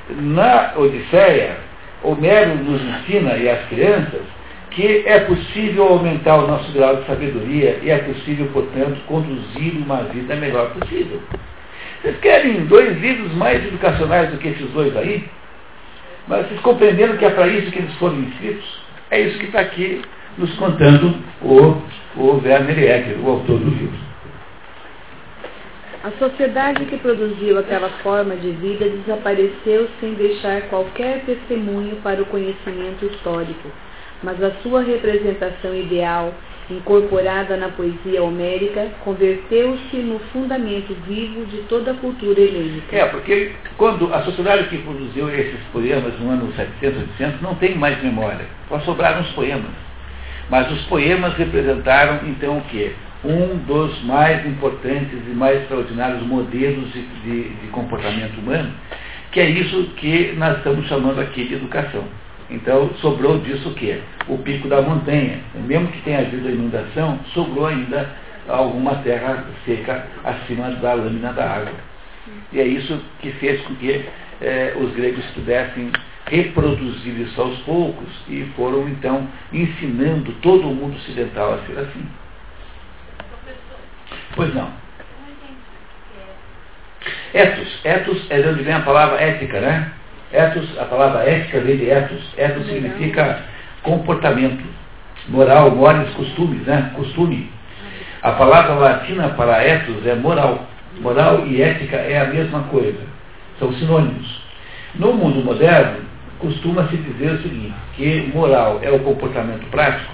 na 0.10 0.74
Odisseia, 0.76 1.58
Homero 2.04 2.56
nos 2.56 2.82
ensina, 2.82 3.38
e 3.38 3.50
as 3.50 3.66
crianças, 3.70 4.22
que 4.72 5.04
é 5.06 5.20
possível 5.22 5.88
aumentar 5.88 6.36
o 6.36 6.48
nosso 6.48 6.72
grau 6.74 6.98
de 6.98 7.06
sabedoria 7.06 7.80
e 7.82 7.90
é 7.90 8.00
possível, 8.00 8.48
portanto, 8.52 9.00
conduzir 9.08 9.74
uma 9.78 10.04
vida 10.04 10.36
melhor 10.36 10.72
possível. 10.74 11.22
Vocês 12.02 12.18
querem 12.20 12.66
dois 12.66 13.00
livros 13.00 13.34
mais 13.36 13.66
educacionais 13.66 14.30
do 14.32 14.38
que 14.38 14.50
esses 14.50 14.70
dois 14.72 14.96
aí? 14.98 15.24
Mas 16.28 16.48
vocês 16.48 16.60
compreenderam 16.60 17.16
que 17.18 17.26
é 17.26 17.30
para 17.30 17.48
isso 17.48 17.72
que 17.72 17.80
eles 17.80 17.94
foram 17.96 18.20
inscritos? 18.20 18.83
É 19.12 19.22
isso 19.22 19.40
que 19.40 19.46
está 19.46 19.62
aqui 19.62 20.02
nos 20.38 20.54
contando 20.56 21.16
o, 21.42 21.82
o 22.20 22.42
Werner 22.44 22.80
Ecker, 22.80 23.20
o 23.24 23.30
autor 23.30 23.60
do 23.60 23.70
livro. 23.70 24.04
A 26.04 26.12
sociedade 26.12 26.86
que 26.86 26.98
produziu 26.98 27.58
aquela 27.58 27.90
forma 28.02 28.36
de 28.36 28.52
vida 28.52 28.90
desapareceu 28.90 29.88
sem 30.00 30.14
deixar 30.16 30.64
qualquer 30.64 31.22
testemunho 31.26 31.96
para 31.98 32.22
o 32.22 32.26
conhecimento 32.26 33.06
histórico 33.06 33.70
mas 34.24 34.42
a 34.42 34.52
sua 34.64 34.82
representação 34.82 35.76
ideal, 35.76 36.34
incorporada 36.78 37.58
na 37.58 37.70
poesia 37.70 38.22
homérica, 38.22 38.90
converteu-se 39.04 39.98
no 39.98 40.20
fundamento 40.32 40.94
vivo 41.08 41.46
de 41.46 41.58
toda 41.70 41.92
a 41.92 41.94
cultura 41.96 42.40
helênica. 42.40 42.96
É, 42.96 43.06
porque 43.06 43.52
quando 43.78 44.14
a 44.14 44.24
sociedade 44.24 44.68
que 44.70 44.78
produziu 44.80 45.30
esses 45.30 45.60
poemas 45.72 46.20
no 46.20 46.30
ano 46.30 46.54
700, 46.54 47.02
800, 47.02 47.42
não 47.42 47.56
tem 47.56 47.76
mais 47.76 48.02
memória, 48.04 48.46
só 48.68 48.80
sobraram 48.82 49.22
os 49.22 49.30
poemas. 49.32 49.72
Mas 50.50 50.72
os 50.72 50.82
poemas 50.86 51.34
representaram, 51.36 52.28
então, 52.28 52.58
o 52.58 52.62
quê? 52.66 52.92
Um 53.24 53.58
dos 53.66 54.04
mais 54.04 54.46
importantes 54.46 55.18
e 55.26 55.32
mais 55.32 55.62
extraordinários 55.62 56.22
modelos 56.24 56.92
de, 56.92 57.02
de, 57.02 57.50
de 57.50 57.68
comportamento 57.68 58.38
humano, 58.38 58.72
que 59.32 59.40
é 59.40 59.50
isso 59.50 59.92
que 59.96 60.34
nós 60.38 60.58
estamos 60.58 60.88
chamando 60.88 61.20
aqui 61.22 61.46
de 61.46 61.56
educação. 61.56 62.04
Então 62.50 62.90
sobrou 62.96 63.40
disso 63.40 63.70
o 63.70 63.74
quê? 63.74 64.00
O 64.28 64.38
pico 64.38 64.68
da 64.68 64.82
montanha. 64.82 65.40
Mesmo 65.56 65.88
que 65.88 66.02
tenha 66.02 66.20
havido 66.20 66.48
a 66.48 66.52
inundação, 66.52 67.20
sobrou 67.34 67.68
ainda 67.68 68.10
alguma 68.48 68.96
terra 68.96 69.46
seca 69.66 70.06
acima 70.24 70.70
da 70.72 70.94
lâmina 70.94 71.34
da 71.34 71.50
água. 71.50 71.74
E 72.52 72.60
é 72.60 72.66
isso 72.66 73.02
que 73.20 73.32
fez 73.32 73.62
com 73.62 73.76
que 73.76 74.06
eh, 74.42 74.74
os 74.78 74.94
gregos 74.94 75.26
pudessem 75.32 75.92
reproduzir 76.28 77.20
isso 77.20 77.42
aos 77.42 77.58
poucos 77.60 78.10
e 78.30 78.46
foram 78.56 78.88
então 78.88 79.28
ensinando 79.52 80.32
todo 80.42 80.70
o 80.70 80.76
mundo 80.76 80.96
ocidental 80.96 81.54
a 81.54 81.58
ser 81.66 81.80
assim. 81.80 82.08
Pois 84.36 84.54
não. 84.54 84.72
Etos. 87.34 87.80
Etos 87.84 88.26
é 88.30 88.42
de 88.42 88.48
onde 88.48 88.64
vem 88.64 88.74
a 88.74 88.82
palavra 88.82 89.20
ética, 89.20 89.60
né? 89.60 89.92
Ethos, 90.34 90.68
a 90.80 90.86
palavra 90.86 91.30
ética 91.30 91.60
vem 91.60 91.78
de 91.78 91.90
ethos. 91.90 92.22
Ethos 92.36 92.66
significa 92.66 93.40
comportamento, 93.84 94.64
moral, 95.30 95.70
morais, 95.72 96.10
costumes, 96.16 96.66
né? 96.66 96.92
Costume. 96.96 97.52
A 98.24 98.32
palavra 98.32 98.74
latina 98.74 99.30
para 99.30 99.64
ethos 99.64 100.06
é 100.08 100.16
moral. 100.16 100.68
Moral 101.00 101.46
e 101.46 101.62
ética 101.62 101.98
é 101.98 102.20
a 102.20 102.26
mesma 102.26 102.64
coisa. 102.64 103.00
São 103.60 103.72
sinônimos. 103.74 104.42
No 104.96 105.14
mundo 105.14 105.44
moderno, 105.44 106.00
costuma-se 106.40 106.98
dizer 106.98 107.34
o 107.34 107.42
seguinte, 107.42 107.76
que 107.96 108.32
moral 108.34 108.80
é 108.82 108.90
o 108.90 109.00
comportamento 109.00 109.70
prático 109.70 110.14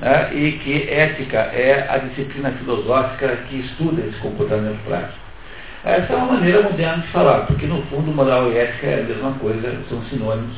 né, 0.00 0.30
e 0.32 0.52
que 0.52 0.88
ética 0.88 1.38
é 1.38 1.86
a 1.90 1.98
disciplina 1.98 2.52
filosófica 2.52 3.36
que 3.48 3.56
estuda 3.56 4.02
esse 4.02 4.18
comportamento 4.18 4.78
prático. 4.84 5.27
Essa 5.88 6.12
é 6.12 6.16
uma 6.16 6.34
maneira 6.34 6.60
moderna 6.60 6.98
de 6.98 7.08
falar, 7.08 7.46
porque 7.46 7.64
no 7.64 7.80
fundo 7.84 8.12
moral 8.12 8.52
e 8.52 8.58
ética 8.58 8.88
é 8.88 9.00
a 9.00 9.04
mesma 9.04 9.32
coisa, 9.38 9.74
são 9.88 10.02
sinônimos. 10.10 10.54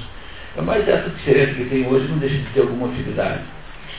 Mas 0.56 0.88
essa 0.88 1.08
diferença 1.08 1.54
que 1.54 1.66
tem 1.66 1.86
hoje 1.86 2.08
não 2.08 2.18
deixa 2.18 2.34
de 2.34 2.46
ter 2.46 2.62
alguma 2.62 2.88
utilidade. 2.88 3.38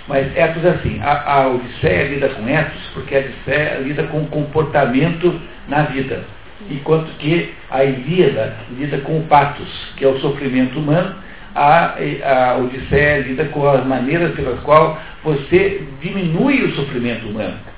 Mas 0.10 0.36
etos 0.36 0.66
é 0.66 0.72
assim, 0.72 1.00
a, 1.02 1.32
a 1.32 1.48
Odisseia 1.48 2.10
lida 2.10 2.28
com 2.28 2.50
etos, 2.50 2.82
porque 2.94 3.16
a 3.16 3.20
Odisseia 3.20 3.80
lida 3.80 4.04
com 4.08 4.24
o 4.24 4.28
comportamento 4.28 5.40
na 5.70 5.84
vida. 5.84 6.22
Enquanto 6.70 7.10
que 7.18 7.54
a 7.70 7.82
Ilíada 7.86 8.58
lida 8.78 8.98
com 8.98 9.20
o 9.20 9.24
patos, 9.24 9.94
que 9.96 10.04
é 10.04 10.10
o 10.10 10.20
sofrimento 10.20 10.78
humano, 10.80 11.16
a, 11.56 11.96
a 12.26 12.58
Odisseia 12.58 13.22
lida 13.22 13.46
com 13.46 13.70
as 13.70 13.86
maneiras 13.86 14.36
pelas 14.36 14.60
quais 14.64 14.98
você 15.24 15.82
diminui 16.02 16.62
o 16.64 16.76
sofrimento 16.76 17.26
humano. 17.30 17.71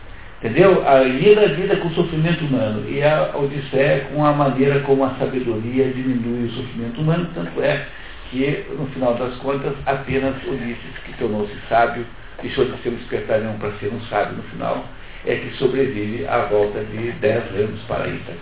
Entendeu? 0.43 0.85
A 0.85 1.01
Ilíada 1.05 1.45
lida 1.45 1.77
com 1.77 1.87
o 1.87 1.93
sofrimento 1.93 2.43
humano 2.43 2.83
e 2.89 3.01
a 3.01 3.31
Odisseia 3.33 4.09
com 4.13 4.25
a 4.25 4.33
maneira 4.33 4.81
como 4.81 5.05
a 5.05 5.11
sabedoria 5.11 5.85
diminui 5.93 6.47
o 6.47 6.51
sofrimento 6.51 6.99
humano, 6.99 7.29
tanto 7.33 7.61
é 7.61 7.87
que, 8.29 8.65
no 8.77 8.85
final 8.87 9.13
das 9.13 9.33
contas, 9.37 9.73
apenas 9.85 10.35
Ulisses, 10.43 10.97
que 11.05 11.13
tornou-se 11.13 11.55
sábio, 11.69 12.05
deixou 12.41 12.65
de 12.65 12.77
ser 12.81 12.89
um 12.89 12.97
espertalhão 12.97 13.57
para 13.57 13.71
ser 13.77 13.87
um 13.87 14.01
sábio 14.09 14.35
no 14.35 14.43
final, 14.43 14.83
é 15.25 15.37
que 15.37 15.55
sobrevive 15.55 16.27
à 16.27 16.39
volta 16.39 16.83
de 16.83 17.13
10 17.13 17.43
anos 17.55 17.79
para 17.87 18.09
Ítaca. 18.09 18.37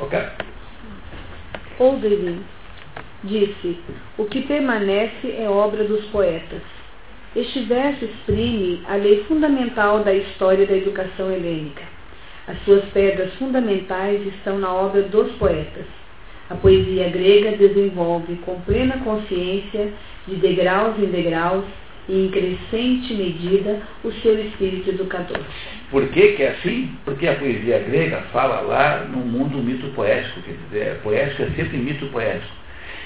Ok? 0.00 0.18
Oldevin 1.80 2.42
disse: 3.24 3.78
O 4.16 4.24
que 4.24 4.40
permanece 4.40 5.36
é 5.36 5.46
obra 5.50 5.84
dos 5.84 6.06
poetas. 6.06 6.71
Este 7.34 7.60
verso 7.60 8.04
exprime 8.04 8.82
a 8.86 8.96
lei 8.96 9.24
fundamental 9.24 10.04
da 10.04 10.12
história 10.12 10.66
da 10.66 10.76
educação 10.76 11.32
helênica. 11.32 11.82
As 12.46 12.62
suas 12.64 12.84
pedras 12.90 13.32
fundamentais 13.34 14.20
estão 14.26 14.58
na 14.58 14.70
obra 14.70 15.02
dos 15.04 15.32
poetas. 15.36 15.86
A 16.50 16.54
poesia 16.54 17.08
grega 17.08 17.56
desenvolve 17.56 18.36
com 18.44 18.60
plena 18.60 18.98
consciência, 18.98 19.94
de 20.28 20.36
degraus 20.36 20.98
em 20.98 21.06
degraus 21.06 21.64
e 22.06 22.26
em 22.26 22.30
crescente 22.30 23.14
medida, 23.14 23.80
o 24.04 24.12
seu 24.12 24.38
espírito 24.38 24.90
educador. 24.90 25.40
Por 25.90 26.08
que, 26.08 26.32
que 26.32 26.42
é 26.42 26.50
assim? 26.50 26.90
Porque 27.02 27.26
a 27.26 27.36
poesia 27.36 27.78
grega 27.78 28.24
fala 28.30 28.60
lá 28.60 29.06
no 29.06 29.18
mundo 29.18 29.56
mito 29.56 29.86
poético, 29.94 30.42
quer 30.42 30.56
dizer, 30.68 31.00
poético 31.02 31.42
é 31.44 31.50
sempre 31.56 31.78
mito 31.78 32.06
poético. 32.08 32.52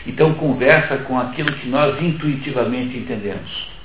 Então 0.05 0.35
conversa 0.35 0.97
com 0.99 1.17
aquilo 1.17 1.53
que 1.53 1.69
nós 1.69 2.01
intuitivamente 2.03 2.97
entendemos. 2.97 3.76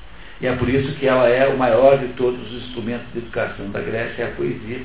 E 0.42 0.46
é 0.48 0.56
por 0.56 0.68
isso 0.68 0.92
que 0.96 1.06
ela 1.06 1.28
é 1.28 1.46
o 1.46 1.56
maior 1.56 1.96
de 1.98 2.08
todos 2.14 2.40
os 2.52 2.64
instrumentos 2.64 3.06
de 3.12 3.18
educação 3.18 3.70
da 3.70 3.80
Grécia, 3.80 4.24
é 4.24 4.26
a 4.26 4.30
poesia. 4.32 4.80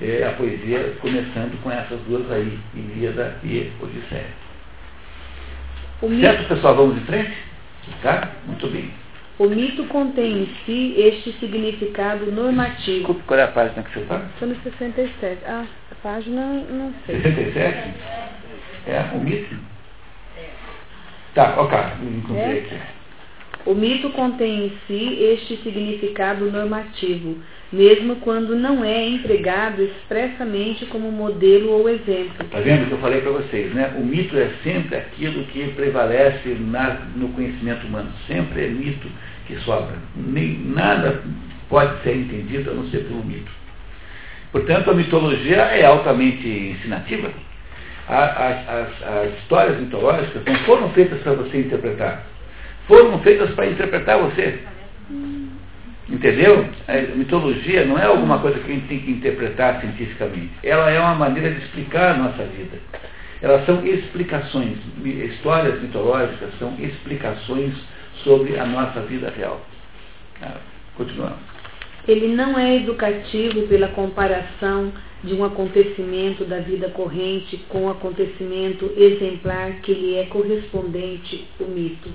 É 0.00 0.24
a 0.24 0.30
poesia 0.32 0.94
começando 1.00 1.60
com 1.62 1.70
essas 1.70 2.00
duas 2.02 2.30
aí, 2.30 2.56
Ilíada 2.74 3.36
e 3.42 3.72
Odisseia. 3.82 4.26
O 6.00 6.08
certo, 6.20 6.38
mito... 6.38 6.54
pessoal? 6.54 6.76
Vamos 6.76 6.96
em 6.96 7.04
frente? 7.06 7.32
Tá? 8.02 8.30
Muito 8.46 8.68
bem. 8.68 8.92
O 9.36 9.48
mito 9.48 9.84
contém 9.86 10.44
em 10.44 10.48
si 10.64 10.94
este 10.96 11.32
significado 11.40 12.30
normativo. 12.30 12.98
Desculpe, 12.98 13.22
qual 13.26 13.40
é 13.40 13.42
a 13.42 13.48
página 13.48 13.82
que 13.82 13.92
você 13.92 14.00
está? 14.00 14.22
Estou 14.34 14.48
no 14.48 14.54
67. 14.62 15.42
Ah, 15.44 15.64
a 15.90 15.94
página 15.96 16.40
não 16.70 16.94
sei. 17.04 17.20
67? 17.20 17.94
É, 18.86 19.00
o 19.12 19.18
mito? 19.18 19.56
Tá, 21.34 21.60
ok, 21.60 21.78
encontrei 22.16 22.58
é? 22.58 22.60
aqui. 22.60 23.03
O 23.66 23.74
mito 23.74 24.10
contém 24.10 24.66
em 24.66 24.72
si 24.86 25.18
este 25.22 25.56
significado 25.62 26.50
normativo, 26.50 27.38
mesmo 27.72 28.16
quando 28.16 28.54
não 28.54 28.84
é 28.84 29.08
empregado 29.08 29.82
expressamente 29.82 30.84
como 30.86 31.10
modelo 31.10 31.70
ou 31.70 31.88
exemplo. 31.88 32.44
Está 32.44 32.60
vendo 32.60 32.82
o 32.82 32.86
que 32.88 32.92
eu 32.92 32.98
falei 32.98 33.22
para 33.22 33.30
vocês, 33.30 33.72
né? 33.72 33.94
O 33.96 34.04
mito 34.04 34.36
é 34.36 34.50
sempre 34.62 34.96
aquilo 34.96 35.44
que 35.44 35.66
prevalece 35.68 36.50
na, 36.60 37.06
no 37.16 37.30
conhecimento 37.30 37.86
humano. 37.86 38.12
Sempre 38.26 38.66
é 38.66 38.68
mito 38.68 39.08
que 39.46 39.56
sobra. 39.60 39.96
Nem, 40.14 40.58
nada 40.58 41.22
pode 41.70 42.02
ser 42.02 42.16
entendido 42.16 42.70
a 42.70 42.74
não 42.74 42.86
ser 42.90 43.04
pelo 43.04 43.24
mito. 43.24 43.50
Portanto, 44.52 44.90
a 44.90 44.94
mitologia 44.94 45.56
é 45.56 45.86
altamente 45.86 46.46
ensinativa. 46.46 47.30
As, 48.06 48.68
as 49.02 49.38
histórias 49.38 49.80
mitológicas 49.80 50.44
não 50.44 50.54
foram 50.66 50.90
feitas 50.90 51.18
para 51.22 51.32
você 51.32 51.60
interpretar 51.60 52.33
foram 52.86 53.18
feitas 53.20 53.50
para 53.54 53.66
interpretar 53.66 54.18
você. 54.18 54.60
Entendeu? 56.08 56.68
A 56.86 57.16
mitologia 57.16 57.84
não 57.86 57.98
é 57.98 58.04
alguma 58.04 58.38
coisa 58.38 58.58
que 58.58 58.70
a 58.70 58.74
gente 58.74 58.88
tem 58.88 59.00
que 59.00 59.10
interpretar 59.10 59.80
cientificamente. 59.80 60.52
Ela 60.62 60.90
é 60.90 61.00
uma 61.00 61.14
maneira 61.14 61.50
de 61.50 61.64
explicar 61.64 62.14
a 62.14 62.18
nossa 62.18 62.44
vida. 62.44 62.78
Elas 63.40 63.64
são 63.64 63.84
explicações. 63.86 64.76
Histórias 65.02 65.80
mitológicas 65.80 66.50
são 66.58 66.74
explicações 66.78 67.72
sobre 68.22 68.58
a 68.58 68.66
nossa 68.66 69.00
vida 69.00 69.32
real. 69.34 69.60
Ah, 70.42 70.58
continuamos. 70.96 71.38
Ele 72.06 72.28
não 72.28 72.58
é 72.58 72.76
educativo 72.76 73.62
pela 73.66 73.88
comparação 73.88 74.92
de 75.22 75.32
um 75.32 75.42
acontecimento 75.42 76.44
da 76.44 76.58
vida 76.58 76.90
corrente 76.90 77.56
com 77.70 77.86
o 77.86 77.90
acontecimento 77.90 78.92
exemplar 78.94 79.72
que 79.80 79.94
lhe 79.94 80.16
é 80.16 80.26
correspondente, 80.26 81.48
o 81.58 81.64
mito 81.64 82.10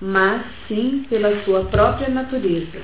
mas 0.00 0.42
sim 0.66 1.04
pela 1.08 1.42
sua 1.44 1.64
própria 1.66 2.08
natureza. 2.08 2.80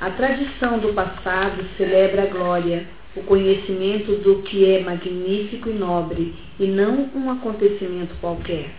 A 0.00 0.10
tradição 0.10 0.78
do 0.78 0.92
passado 0.92 1.64
celebra 1.76 2.24
a 2.24 2.26
glória, 2.26 2.86
o 3.14 3.22
conhecimento 3.22 4.16
do 4.16 4.42
que 4.42 4.64
é 4.64 4.80
magnífico 4.80 5.68
e 5.68 5.74
nobre, 5.74 6.34
e 6.58 6.66
não 6.66 7.08
um 7.14 7.30
acontecimento 7.30 8.14
qualquer. 8.20 8.70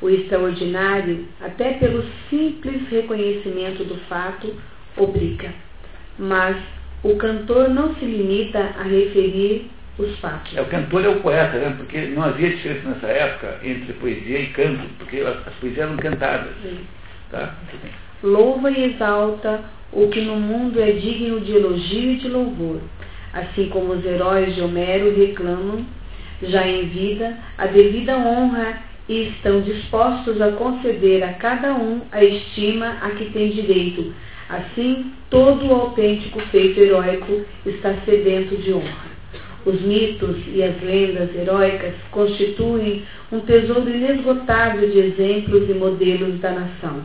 O 0.00 0.10
extraordinário, 0.10 1.26
até 1.40 1.74
pelo 1.74 2.04
simples 2.28 2.88
reconhecimento 2.88 3.84
do 3.84 3.96
fato, 4.08 4.54
obriga. 4.96 5.54
Mas 6.18 6.56
o 7.02 7.16
cantor 7.16 7.70
não 7.70 7.94
se 7.94 8.04
limita 8.04 8.58
a 8.58 8.82
referir 8.82 9.70
os 9.98 10.18
fatos. 10.20 10.56
É, 10.56 10.60
o 10.60 10.66
cantor 10.66 11.04
é 11.04 11.08
o 11.08 11.20
poeta, 11.20 11.58
né? 11.58 11.74
porque 11.76 11.98
não 12.06 12.22
havia 12.22 12.50
diferença 12.50 12.88
nessa 12.88 13.06
época 13.06 13.58
entre 13.62 13.92
poesia 13.94 14.40
e 14.40 14.46
canto, 14.48 14.88
porque 14.98 15.20
as 15.20 15.54
poesias 15.54 15.86
eram 15.86 15.96
cantadas. 15.96 16.52
Tá? 17.30 17.54
Louva 18.22 18.70
e 18.70 18.92
exalta 18.92 19.60
o 19.92 20.08
que 20.08 20.20
no 20.20 20.36
mundo 20.36 20.80
é 20.80 20.92
digno 20.92 21.40
de 21.40 21.52
elogio 21.52 22.12
e 22.12 22.16
de 22.16 22.28
louvor, 22.28 22.80
assim 23.32 23.68
como 23.68 23.92
os 23.92 24.04
heróis 24.04 24.54
de 24.54 24.62
Homero 24.62 25.14
reclamam, 25.14 25.84
já 26.42 26.66
em 26.66 26.88
vida, 26.88 27.36
a 27.58 27.66
devida 27.66 28.16
honra 28.16 28.82
e 29.08 29.28
estão 29.28 29.60
dispostos 29.60 30.40
a 30.40 30.52
conceder 30.52 31.22
a 31.22 31.34
cada 31.34 31.74
um 31.74 32.02
a 32.10 32.24
estima 32.24 32.98
a 33.02 33.10
que 33.10 33.26
tem 33.26 33.50
direito. 33.50 34.14
Assim, 34.48 35.12
todo 35.30 35.66
o 35.66 35.72
autêntico 35.72 36.40
feito 36.50 36.80
heróico 36.80 37.44
está 37.64 37.94
sedento 38.04 38.56
de 38.56 38.72
honra. 38.72 39.11
Os 39.64 39.80
mitos 39.80 40.36
e 40.52 40.62
as 40.62 40.82
lendas 40.82 41.34
heróicas 41.34 41.94
constituem 42.10 43.04
um 43.30 43.40
tesouro 43.40 43.88
inesgotável 43.88 44.90
de 44.90 44.98
exemplos 44.98 45.68
e 45.70 45.74
modelos 45.74 46.40
da 46.40 46.50
nação, 46.50 47.02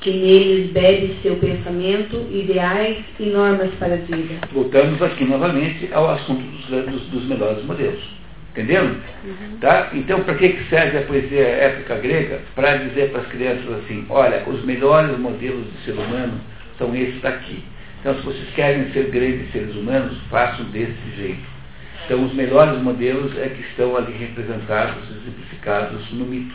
que 0.00 0.10
neles 0.10 0.70
bebe 0.70 1.16
seu 1.22 1.36
pensamento, 1.36 2.24
ideais 2.30 2.98
e 3.18 3.26
normas 3.26 3.70
para 3.80 3.94
a 3.94 3.96
vida. 3.96 4.34
Voltamos 4.52 5.02
aqui 5.02 5.24
novamente 5.24 5.88
ao 5.92 6.08
assunto 6.10 6.40
dos, 6.40 6.84
dos, 6.86 7.02
dos 7.08 7.24
melhores 7.26 7.64
modelos. 7.64 8.18
Entenderam? 8.52 8.96
Uhum. 9.24 9.58
Tá? 9.60 9.90
Então, 9.92 10.20
para 10.22 10.34
que 10.34 10.56
serve 10.68 10.98
a 10.98 11.02
poesia 11.02 11.42
épica 11.42 11.96
grega? 11.96 12.40
Para 12.54 12.76
dizer 12.78 13.10
para 13.10 13.20
as 13.20 13.28
crianças 13.28 13.70
assim: 13.84 14.06
olha, 14.08 14.42
os 14.48 14.64
melhores 14.64 15.16
modelos 15.18 15.64
de 15.72 15.84
ser 15.84 15.92
humano 15.92 16.40
são 16.76 16.94
esses 16.94 17.20
daqui. 17.20 17.62
Então, 18.00 18.14
se 18.16 18.22
vocês 18.22 18.48
querem 18.54 18.90
ser 18.92 19.10
grandes 19.10 19.50
seres 19.52 19.74
humanos, 19.74 20.16
façam 20.30 20.64
desse 20.66 20.94
jeito. 21.16 21.57
Então, 22.04 22.24
os 22.24 22.32
melhores 22.32 22.80
modelos 22.80 23.36
é 23.38 23.48
que 23.48 23.60
estão 23.62 23.96
ali 23.96 24.12
representados, 24.12 25.10
exemplificados 25.10 26.10
no 26.12 26.24
mito. 26.24 26.54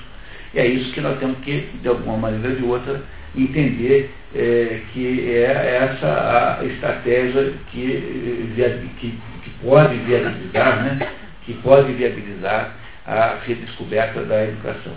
E 0.54 0.60
é 0.60 0.68
isso 0.68 0.94
que 0.94 1.02
nós 1.02 1.20
temos 1.20 1.38
que, 1.40 1.70
de 1.82 1.88
alguma 1.88 2.18
maneira 2.18 2.50
ou 2.50 2.56
de 2.56 2.64
outra, 2.64 3.02
entender 3.36 4.12
é, 4.36 4.82
que 4.92 5.32
é 5.32 5.90
essa 5.92 6.60
a 6.60 6.66
estratégia 6.66 7.54
que, 7.72 8.54
que, 9.00 9.20
que 9.44 9.50
pode 9.62 9.96
viabilizar, 9.98 10.84
né, 10.84 11.10
que 11.46 11.54
pode 11.56 11.92
viabilizar 11.94 12.76
a 13.06 13.38
redescoberta 13.46 14.24
da 14.24 14.44
educação. 14.44 14.94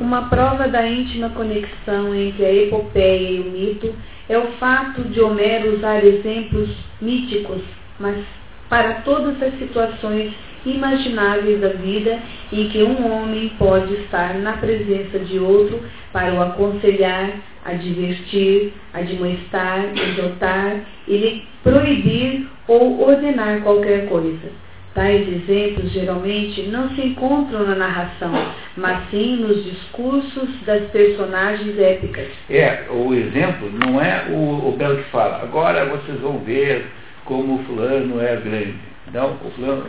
Uma 0.00 0.28
prova 0.28 0.68
da 0.68 0.86
íntima 0.88 1.28
conexão 1.30 2.14
entre 2.14 2.44
a 2.44 2.54
epopeia 2.54 3.30
e 3.30 3.40
o 3.40 3.50
mito 3.50 3.94
é 4.28 4.38
o 4.38 4.52
fato 4.52 5.02
de 5.02 5.20
Homero 5.20 5.76
usar 5.76 6.02
exemplos 6.02 6.70
míticos, 7.00 7.62
mas 7.98 8.24
para 8.70 8.94
todas 9.02 9.42
as 9.42 9.58
situações 9.58 10.32
imagináveis 10.64 11.60
da 11.60 11.70
vida 11.70 12.18
em 12.52 12.68
que 12.68 12.82
um 12.82 13.12
homem 13.12 13.50
pode 13.58 13.92
estar 13.94 14.34
na 14.34 14.52
presença 14.52 15.18
de 15.18 15.38
outro 15.38 15.82
para 16.12 16.32
o 16.32 16.42
aconselhar, 16.42 17.32
advertir, 17.64 18.72
admoestar, 18.94 19.92
exortar 19.94 20.84
e 21.08 21.16
lhe 21.16 21.44
proibir 21.62 22.46
ou 22.68 23.06
ordenar 23.06 23.60
qualquer 23.62 24.08
coisa. 24.08 24.70
Tais 24.94 25.26
exemplos 25.28 25.92
geralmente 25.92 26.62
não 26.62 26.90
se 26.90 27.00
encontram 27.00 27.64
na 27.64 27.76
narração, 27.76 28.32
mas 28.76 29.08
sim 29.10 29.36
nos 29.36 29.64
discursos 29.64 30.48
das 30.66 30.82
personagens 30.90 31.78
épicas. 31.78 32.26
É, 32.48 32.86
o 32.90 33.14
exemplo 33.14 33.70
não 33.70 34.00
é 34.00 34.26
o, 34.30 34.68
o 34.68 34.74
Belo 34.76 34.96
que 34.96 35.10
fala, 35.10 35.42
agora 35.42 35.86
vocês 35.86 36.20
vão 36.20 36.38
ver 36.38 36.86
como 37.30 37.54
o 37.54 37.64
fulano 37.64 38.20
é 38.20 38.34
grande. 38.34 38.74
Então, 39.06 39.36
o, 39.44 39.50
fulano, 39.52 39.86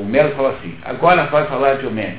o 0.00 0.04
Melo 0.04 0.34
fala 0.34 0.50
assim, 0.50 0.76
agora 0.82 1.26
vai 1.26 1.46
falar 1.46 1.74
de 1.74 1.86
Homem 1.86 2.16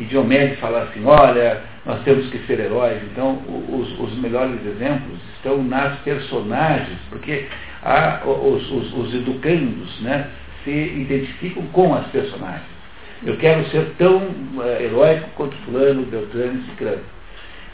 E 0.00 0.04
Diomedes 0.04 0.58
fala 0.58 0.82
assim, 0.82 1.04
olha, 1.06 1.62
nós 1.86 2.02
temos 2.02 2.28
que 2.28 2.38
ser 2.38 2.58
heróis. 2.58 3.00
Então, 3.04 3.40
os, 3.68 4.00
os 4.00 4.18
melhores 4.18 4.58
exemplos 4.66 5.20
estão 5.36 5.62
nas 5.62 5.96
personagens, 6.00 6.98
porque 7.08 7.46
os, 8.26 8.68
os, 8.68 8.92
os 8.94 9.14
educandos, 9.14 10.00
né? 10.00 10.28
se 10.64 10.70
identificam 10.70 11.64
com 11.68 11.94
as 11.94 12.06
personagens. 12.08 12.66
Eu 13.24 13.36
quero 13.36 13.64
ser 13.70 13.94
tão 13.96 14.16
uh, 14.16 14.62
heróico 14.80 15.28
quanto 15.36 15.56
fulano, 15.58 16.02
Beltrano 16.02 16.60
e 16.60 16.70
Cicrano. 16.70 17.02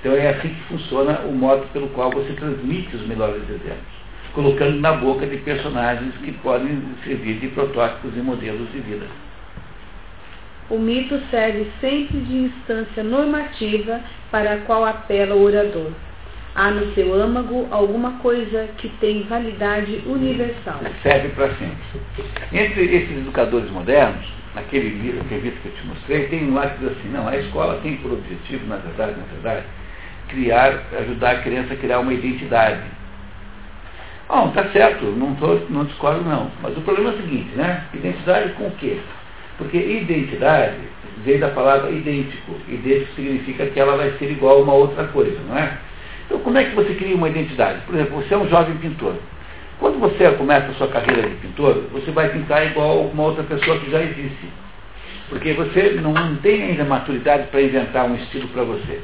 Então 0.00 0.12
é 0.12 0.28
assim 0.28 0.48
que 0.48 0.62
funciona 0.64 1.20
o 1.20 1.32
modo 1.32 1.66
pelo 1.72 1.88
qual 1.88 2.11
você 2.11 2.34
transmite 2.34 2.94
os 2.94 3.07
melhores 3.07 3.42
exemplos, 3.48 3.93
colocando 4.35 4.80
na 4.80 4.93
boca 4.93 5.26
de 5.26 5.37
personagens 5.39 6.14
que 6.24 6.32
podem 6.32 6.82
servir 7.05 7.39
de 7.39 7.49
protótipos 7.49 8.16
e 8.16 8.20
modelos 8.20 8.70
de 8.72 8.80
vida. 8.80 9.07
O 10.70 10.78
mito 10.78 11.20
serve 11.30 11.70
sempre 11.80 12.18
de 12.20 12.37
instância 12.37 13.03
normativa 13.03 14.01
para 14.30 14.55
a 14.55 14.59
qual 14.59 14.85
apela 14.85 15.35
o 15.35 15.43
orador 15.43 15.93
há 16.55 16.70
no 16.70 16.95
seu 16.95 17.12
âmago 17.12 17.66
alguma 17.70 18.12
coisa 18.18 18.68
que 18.78 18.89
tem 19.01 19.24
validade 19.24 20.03
universal. 20.07 20.80
Serve 21.03 21.28
para 21.30 21.49
sempre. 21.55 21.76
Entre 22.53 22.85
esses 22.85 23.18
educadores 23.18 23.68
modernos, 23.70 24.24
naquele 24.55 24.91
livro, 24.91 25.24
revista 25.28 25.59
que 25.61 25.68
eu 25.68 25.74
te 25.74 25.87
mostrei, 25.87 26.26
tem 26.28 26.45
um 26.45 26.55
lá 26.55 26.68
que 26.68 26.78
diz 26.78 26.97
assim, 26.97 27.09
não, 27.09 27.26
a 27.26 27.37
escola 27.37 27.80
tem 27.82 27.97
por 27.97 28.12
objetivo, 28.12 28.66
na 28.66 28.76
verdade, 28.76 29.16
na 29.18 29.24
verdade, 29.32 29.66
criar, 30.28 30.80
ajudar 31.01 31.30
a 31.32 31.43
criança 31.43 31.74
a 31.74 31.76
criar 31.76 31.99
uma 31.99 32.14
identidade. 32.14 32.82
Bom, 34.29 34.49
tá 34.51 34.64
certo, 34.70 35.05
não, 35.05 35.35
tô, 35.35 35.61
não 35.68 35.85
discordo 35.85 36.22
não. 36.22 36.51
Mas 36.62 36.77
o 36.77 36.81
problema 36.81 37.11
é 37.11 37.14
o 37.14 37.16
seguinte, 37.16 37.55
né? 37.55 37.85
Identidade 37.93 38.53
com 38.55 38.68
o 38.68 38.70
quê? 38.72 38.99
Porque 39.59 39.77
identidade 39.77 40.77
veio 41.25 41.41
da 41.41 41.49
palavra 41.49 41.91
idêntico. 41.91 42.53
Idêntico 42.68 43.14
significa 43.14 43.66
que 43.66 43.79
ela 43.79 43.97
vai 43.97 44.12
ser 44.18 44.31
igual 44.31 44.59
a 44.59 44.62
uma 44.62 44.75
outra 44.75 45.05
coisa, 45.09 45.39
não 45.49 45.59
é? 45.59 45.79
Então, 46.27 46.41
como 46.41 46.57
é 46.57 46.64
que 46.64 46.75
você 46.75 46.95
cria 46.95 47.14
uma 47.14 47.29
identidade? 47.29 47.83
Por 47.83 47.95
exemplo, 47.95 48.16
você 48.16 48.35
é 48.35 48.39
um 48.39 48.49
jovem 48.49 48.77
pintor. 48.77 49.14
Quando 49.79 49.99
você 49.99 50.31
começa 50.33 50.68
a 50.68 50.75
sua 50.75 50.89
carreira 50.89 51.29
de 51.29 51.35
pintor, 51.37 51.85
você 51.93 52.11
vai 52.11 52.31
pintar 52.31 52.66
igual 52.66 53.03
uma 53.03 53.25
outra 53.25 53.43
pessoa 53.45 53.79
que 53.79 53.91
já 53.91 54.03
existe. 54.03 54.49
Porque 55.29 55.53
você 55.53 55.99
não 56.01 56.37
tem 56.37 56.62
ainda 56.62 56.85
maturidade 56.85 57.49
para 57.49 57.61
inventar 57.61 58.07
um 58.07 58.14
estilo 58.16 58.49
para 58.49 58.62
você. 58.62 59.01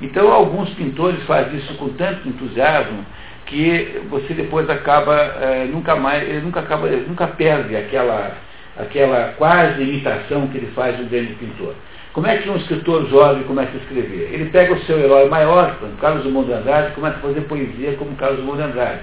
Então, 0.00 0.32
alguns 0.32 0.70
pintores 0.70 1.22
fazem 1.24 1.58
isso 1.58 1.74
com 1.74 1.88
tanto 1.90 2.28
entusiasmo 2.28 3.04
que 3.46 4.02
você 4.10 4.34
depois 4.34 4.68
acaba, 4.68 5.14
é, 5.14 5.64
nunca 5.64 5.96
mais, 5.96 6.42
nunca, 6.42 6.60
acaba, 6.60 6.88
nunca 6.88 7.26
perde 7.28 7.76
aquela, 7.76 8.32
aquela 8.76 9.34
quase 9.38 9.82
imitação 9.82 10.48
que 10.48 10.58
ele 10.58 10.72
faz 10.74 10.96
de 10.96 11.04
um 11.04 11.08
grande 11.08 11.34
pintor. 11.34 11.74
Como 12.12 12.26
é 12.26 12.38
que 12.38 12.48
um 12.48 12.56
escritor 12.56 13.08
jovem 13.08 13.42
começa 13.44 13.72
a 13.72 13.76
escrever? 13.76 14.30
Ele 14.32 14.46
pega 14.46 14.72
o 14.72 14.80
seu 14.84 14.98
herói 14.98 15.28
maior, 15.28 15.76
Carlos 16.00 16.22
Drummond 16.22 16.46
de 16.46 16.54
Andrade, 16.54 16.88
e 16.88 16.94
começa 16.94 17.16
a 17.16 17.20
fazer 17.20 17.42
poesia 17.42 17.92
como 17.98 18.16
Carlos 18.16 18.38
Drummond 18.38 18.62
de 18.62 18.68
Andrade. 18.68 19.00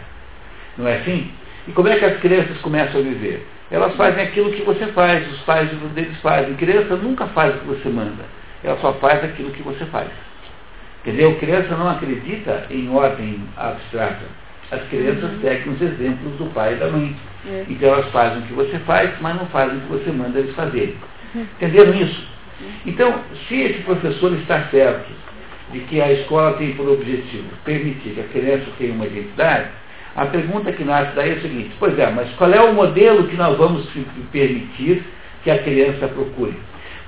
Não 0.77 0.87
é 0.87 0.97
assim? 0.97 1.31
E 1.67 1.71
como 1.71 1.87
é 1.87 1.95
que 1.97 2.05
as 2.05 2.19
crianças 2.19 2.57
começam 2.57 2.99
a 2.99 3.03
viver? 3.03 3.47
Elas 3.71 3.95
fazem 3.95 4.23
aquilo 4.23 4.51
que 4.51 4.63
você 4.63 4.87
faz, 4.87 5.31
os 5.31 5.39
pais 5.41 5.69
deles 5.95 6.19
fazem. 6.21 6.55
Criança 6.55 6.95
nunca 6.95 7.27
faz 7.27 7.55
o 7.55 7.59
que 7.59 7.67
você 7.67 7.89
manda, 7.89 8.23
ela 8.63 8.77
só 8.77 8.93
faz 8.93 9.23
aquilo 9.23 9.51
que 9.51 9.61
você 9.61 9.85
faz. 9.85 10.09
Quer 11.03 11.11
dizer, 11.11 11.25
a 11.25 11.35
criança 11.35 11.75
não 11.75 11.89
acredita 11.89 12.65
em 12.69 12.89
ordem 12.89 13.41
abstrata. 13.57 14.25
As 14.71 14.81
crianças 14.87 15.31
uhum. 15.31 15.41
seguem 15.41 15.73
os 15.73 15.81
exemplos 15.81 16.33
do 16.37 16.45
pai 16.53 16.73
e 16.73 16.77
da 16.77 16.87
mãe. 16.87 17.15
É. 17.45 17.65
Então 17.69 17.89
elas 17.89 18.09
fazem 18.11 18.39
o 18.39 18.41
que 18.43 18.53
você 18.53 18.79
faz, 18.79 19.11
mas 19.21 19.35
não 19.35 19.45
fazem 19.47 19.77
o 19.77 19.81
que 19.81 19.87
você 19.87 20.11
manda 20.11 20.39
eles 20.39 20.55
fazerem. 20.55 20.95
Uhum. 21.35 21.41
Entenderam 21.41 21.93
isso? 21.93 22.33
Então, 22.85 23.19
se 23.47 23.55
esse 23.61 23.83
professor 23.83 24.33
está 24.33 24.63
certo 24.69 25.11
de 25.71 25.79
que 25.81 26.01
a 26.01 26.11
escola 26.11 26.53
tem 26.53 26.73
por 26.73 26.87
objetivo 26.87 27.49
permitir 27.65 28.11
que 28.11 28.21
a 28.21 28.23
criança 28.25 28.65
tenha 28.77 28.93
uma 28.93 29.05
identidade, 29.05 29.69
a 30.15 30.25
pergunta 30.27 30.71
que 30.71 30.83
nasce 30.83 31.15
daí 31.15 31.31
é 31.31 31.33
a 31.33 31.41
seguinte, 31.41 31.71
pois 31.79 31.97
é, 31.97 32.09
mas 32.11 32.29
qual 32.35 32.51
é 32.51 32.61
o 32.61 32.73
modelo 32.73 33.27
que 33.27 33.35
nós 33.35 33.57
vamos 33.57 33.87
permitir 34.31 35.03
que 35.43 35.49
a 35.49 35.57
criança 35.63 36.07
procure? 36.07 36.53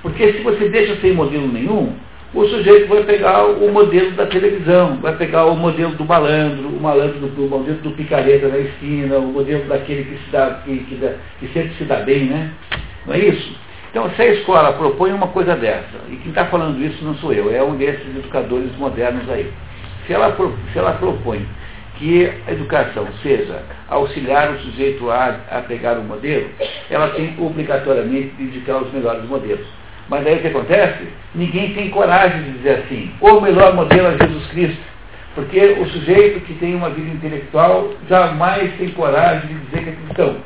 Porque 0.02 0.32
se 0.32 0.40
você 0.40 0.68
deixa 0.68 0.96
sem 0.96 1.12
modelo 1.12 1.46
nenhum, 1.46 1.94
o 2.34 2.44
sujeito 2.48 2.88
vai 2.88 3.04
pegar 3.04 3.46
o 3.46 3.72
modelo 3.72 4.10
da 4.12 4.26
televisão, 4.26 4.96
vai 4.96 5.16
pegar 5.16 5.46
o 5.46 5.56
modelo 5.56 5.92
do 5.94 6.04
malandro, 6.04 6.68
o 6.68 6.80
malandro 6.80 7.20
do, 7.20 7.46
o 7.46 7.48
modelo 7.48 7.78
do 7.78 7.90
picareta 7.92 8.48
na 8.48 8.58
esquina, 8.58 9.16
o 9.16 9.32
modelo 9.32 9.64
daquele 9.64 10.04
que, 10.04 10.24
se 10.24 10.30
dá, 10.30 10.60
que, 10.64 10.78
que, 10.78 10.96
dá, 10.96 11.12
que 11.38 11.48
sempre 11.48 11.74
se 11.78 11.84
dá 11.84 11.96
bem, 11.96 12.24
né? 12.24 12.50
Não 13.06 13.14
é 13.14 13.18
isso? 13.20 13.56
Então, 13.90 14.10
se 14.10 14.20
a 14.20 14.34
escola 14.34 14.72
propõe 14.74 15.12
uma 15.12 15.28
coisa 15.28 15.56
dessa, 15.56 15.98
e 16.10 16.16
quem 16.16 16.28
está 16.28 16.44
falando 16.46 16.84
isso 16.84 17.02
não 17.02 17.14
sou 17.14 17.32
eu, 17.32 17.50
é 17.50 17.62
um 17.62 17.76
desses 17.76 18.06
educadores 18.14 18.70
modernos 18.76 19.28
aí. 19.30 19.50
Se 20.06 20.12
ela, 20.12 20.36
se 20.72 20.78
ela 20.78 20.92
propõe 20.92 21.46
que 21.98 22.30
a 22.46 22.52
educação 22.52 23.06
seja 23.22 23.62
auxiliar 23.88 24.52
o 24.52 24.58
sujeito 24.58 25.10
a, 25.10 25.40
a 25.50 25.62
pegar 25.62 25.98
o 25.98 26.04
modelo, 26.04 26.50
ela 26.90 27.08
tem 27.10 27.34
obrigatoriamente 27.38 28.34
de 28.36 28.42
indicar 28.42 28.82
os 28.82 28.92
melhores 28.92 29.24
modelos. 29.24 29.66
Mas 30.08 30.26
aí 30.26 30.36
o 30.36 30.40
que 30.40 30.48
acontece? 30.48 31.08
Ninguém 31.34 31.74
tem 31.74 31.90
coragem 31.90 32.42
de 32.42 32.50
dizer 32.58 32.84
assim, 32.84 33.12
o 33.20 33.40
melhor 33.40 33.74
modelo 33.74 34.08
é 34.08 34.18
Jesus 34.18 34.46
Cristo. 34.48 34.82
Porque 35.34 35.58
o 35.58 35.86
sujeito 35.88 36.40
que 36.40 36.54
tem 36.54 36.74
uma 36.74 36.90
vida 36.90 37.10
intelectual 37.10 37.92
jamais 38.08 38.72
tem 38.78 38.88
coragem 38.90 39.48
de 39.48 39.54
dizer 39.66 39.82
que 39.82 39.90
é 39.90 39.92
cristão 39.92 40.36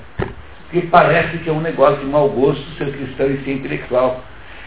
que 0.71 0.83
parece 0.83 1.39
que 1.39 1.51
é 1.51 1.53
um 1.53 1.61
negócio 1.61 1.99
de 1.99 2.07
mau 2.07 2.29
gosto 2.29 2.63
ser 2.79 2.93
cristão 2.93 3.27
e 3.27 3.39
ser 3.45 3.53
intelectual. 3.53 4.23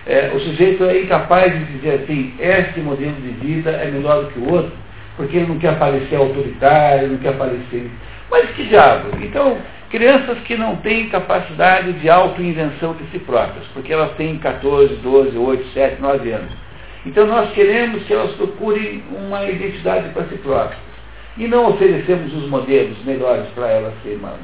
É, 0.06 0.32
o 0.34 0.40
sujeito 0.40 0.84
é 0.84 1.02
incapaz 1.02 1.54
de 1.54 1.66
dizer 1.78 2.04
assim, 2.04 2.34
este 2.38 2.82
modelo 2.82 3.14
de 3.14 3.30
vida 3.46 3.72
é 3.72 3.90
melhor 3.90 4.24
do 4.24 4.32
que 4.32 4.40
o 4.40 4.52
outro, 4.52 4.74
porque 5.16 5.38
ele 5.38 5.48
não 5.48 5.58
quer 5.60 5.80
parecer 5.80 6.18
autoritário, 6.18 7.08
não 7.08 7.18
quer 7.18 7.38
parecer. 7.38 7.90
Mas 8.30 8.50
que 8.52 8.66
diabo? 8.66 9.18
Então, 9.22 9.58
crianças 9.94 10.40
que 10.40 10.58
não 10.58 10.78
têm 10.78 11.08
capacidade 11.08 11.94
de 11.94 12.10
autoinvenção 12.10 12.96
de 12.96 13.06
si 13.12 13.20
próprias, 13.20 13.64
porque 13.76 13.94
elas 13.94 14.12
têm 14.16 14.40
14, 14.40 14.96
12, 14.96 15.38
8, 15.38 15.68
7, 15.68 16.02
9 16.02 16.32
anos. 16.32 16.52
Então 17.06 17.28
nós 17.28 17.52
queremos 17.52 18.02
que 18.06 18.12
elas 18.12 18.32
procurem 18.32 19.04
uma 19.12 19.44
identidade 19.44 20.10
para 20.10 20.24
si 20.24 20.36
próprias 20.38 20.82
e 21.38 21.48
não 21.48 21.70
oferecemos 21.70 22.34
os 22.34 22.50
modelos 22.50 22.98
melhores 23.06 23.46
para 23.50 23.68
elas, 23.68 23.94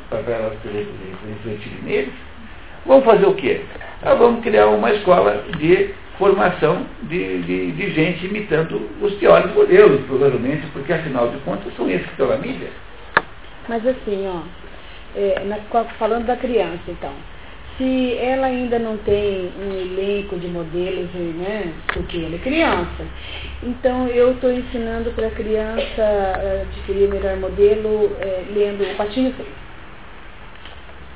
para 0.07 0.19
elas 0.19 0.53
refletirem 0.63 1.81
neles, 1.83 2.13
vamos 2.85 3.03
fazer 3.03 3.25
o 3.25 3.33
quê? 3.33 3.61
Nós 4.05 4.19
vamos 4.19 4.43
criar 4.43 4.67
uma 4.67 4.91
escola 4.91 5.45
de 5.57 5.89
formação 6.19 6.85
de, 7.03 7.41
de, 7.41 7.71
de, 7.71 7.91
gente 7.91 8.27
imitando 8.27 8.87
os 9.01 9.13
piores 9.15 9.51
modelos, 9.55 10.05
provavelmente, 10.05 10.67
porque 10.73 10.93
afinal 10.93 11.27
de 11.29 11.37
contas 11.39 11.73
são 11.75 11.89
esses 11.89 12.05
que 12.05 12.11
estão 12.11 12.27
na 12.27 12.37
mídia. 12.37 12.69
Mas 13.67 13.85
assim, 13.87 14.27
ó, 14.27 14.41
é, 15.15 15.43
na, 15.45 15.57
falando 15.97 16.25
da 16.25 16.35
criança, 16.35 16.83
então, 16.87 17.13
se 17.77 18.17
ela 18.17 18.47
ainda 18.47 18.77
não 18.77 18.97
tem 18.97 19.51
um 19.57 19.71
elenco 19.71 20.37
de 20.37 20.47
modelos, 20.47 21.09
né, 21.13 21.73
porque 21.93 22.17
ela 22.17 22.35
é 22.35 22.39
criança. 22.39 23.05
Então 23.63 24.07
eu 24.07 24.33
estou 24.33 24.51
ensinando 24.51 25.11
para 25.11 25.27
a 25.27 25.31
criança 25.31 26.01
a 26.01 26.61
adquirir 26.63 27.07
o 27.07 27.11
melhor 27.11 27.37
modelo 27.37 28.15
é, 28.19 28.43
lendo 28.53 28.83
o 28.83 28.95
Patinho 28.95 29.33
Feio. 29.33 29.59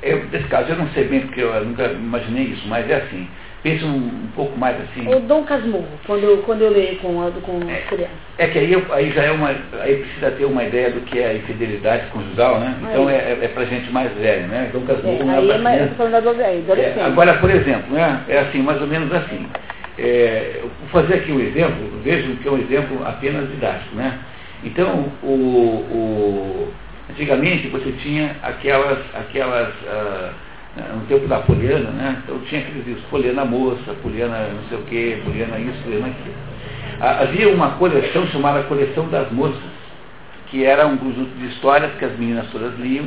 Eu, 0.02 0.24
nesse 0.30 0.48
caso, 0.48 0.70
eu 0.70 0.76
não 0.76 0.88
sei 0.90 1.04
bem 1.04 1.20
porque 1.20 1.40
eu 1.40 1.64
nunca 1.64 1.84
imaginei 1.84 2.44
isso, 2.44 2.66
mas 2.66 2.88
é 2.90 2.96
assim 2.96 3.28
pensa 3.64 3.86
um, 3.86 3.96
um, 3.96 4.28
pouco 4.36 4.56
mais 4.58 4.76
assim. 4.82 5.12
O 5.12 5.20
Dom 5.20 5.42
Casmurro, 5.42 5.88
quando 6.06 6.22
eu, 6.22 6.38
quando 6.42 6.60
eu 6.60 6.70
leio 6.70 6.98
com, 6.98 7.14
com 7.40 7.70
é, 7.70 7.80
crianças. 7.88 8.14
É 8.36 8.46
que 8.46 8.58
aí, 8.58 8.86
aí 8.90 9.10
já 9.10 9.22
é 9.22 9.30
uma. 9.32 9.48
Aí 9.80 9.96
precisa 9.96 10.30
ter 10.32 10.44
uma 10.44 10.62
ideia 10.62 10.90
do 10.90 11.00
que 11.00 11.18
é 11.18 11.28
a 11.28 11.34
infidelidade 11.34 12.06
conjugal, 12.08 12.60
né? 12.60 12.76
Então 12.82 13.08
é, 13.08 13.16
é, 13.16 13.38
é 13.42 13.48
pra 13.48 13.64
gente 13.64 13.90
mais 13.90 14.12
velho, 14.12 14.46
né? 14.48 14.68
Dom 14.72 14.82
Casmurro 14.82 15.22
é, 15.22 15.24
não 15.24 15.52
é 15.52 15.58
pra 15.58 15.72
criança. 15.72 15.94
Falando 15.96 16.14
adolescente. 16.14 16.98
É, 16.98 17.02
agora, 17.02 17.34
por 17.38 17.50
exemplo, 17.50 17.94
né? 17.94 18.22
É 18.28 18.38
assim, 18.40 18.58
mais 18.58 18.80
ou 18.80 18.86
menos 18.86 19.12
assim. 19.12 19.46
É, 19.98 20.60
vou 20.62 21.02
fazer 21.02 21.14
aqui 21.14 21.32
um 21.32 21.40
exemplo, 21.40 22.00
vejo 22.02 22.36
que 22.36 22.48
é 22.48 22.50
um 22.50 22.58
exemplo 22.58 23.00
apenas 23.06 23.48
didático, 23.48 23.94
né? 23.94 24.18
Então, 24.64 25.06
o, 25.22 25.26
o, 25.26 26.72
antigamente 27.10 27.68
você 27.68 27.92
tinha 28.02 28.34
aquelas, 28.42 28.98
aquelas 29.14 29.68
uh, 29.68 30.34
no 30.76 31.06
tempo 31.06 31.26
da 31.28 31.38
Poliana, 31.38 31.90
né? 31.90 32.22
Então 32.24 32.38
tinha 32.40 32.60
aqueles 32.60 32.86
livros, 32.86 33.04
Poliana 33.06 33.44
Moça, 33.44 33.94
Poliana 34.02 34.48
não 34.48 34.68
sei 34.68 34.78
o 34.78 34.82
quê, 34.82 35.18
Poliana 35.24 35.58
isso, 35.58 35.82
Poliana 35.84 36.08
aquilo. 36.08 36.34
Havia 37.00 37.48
uma 37.48 37.70
coleção 37.72 38.26
chamada 38.28 38.62
Coleção 38.64 39.08
das 39.08 39.30
Moças, 39.30 39.60
que 40.50 40.64
era 40.64 40.86
um 40.86 40.96
conjunto 40.96 41.30
de 41.38 41.46
histórias 41.46 41.92
que 41.98 42.04
as 42.04 42.18
meninas 42.18 42.46
todas 42.50 42.78
liam, 42.78 43.06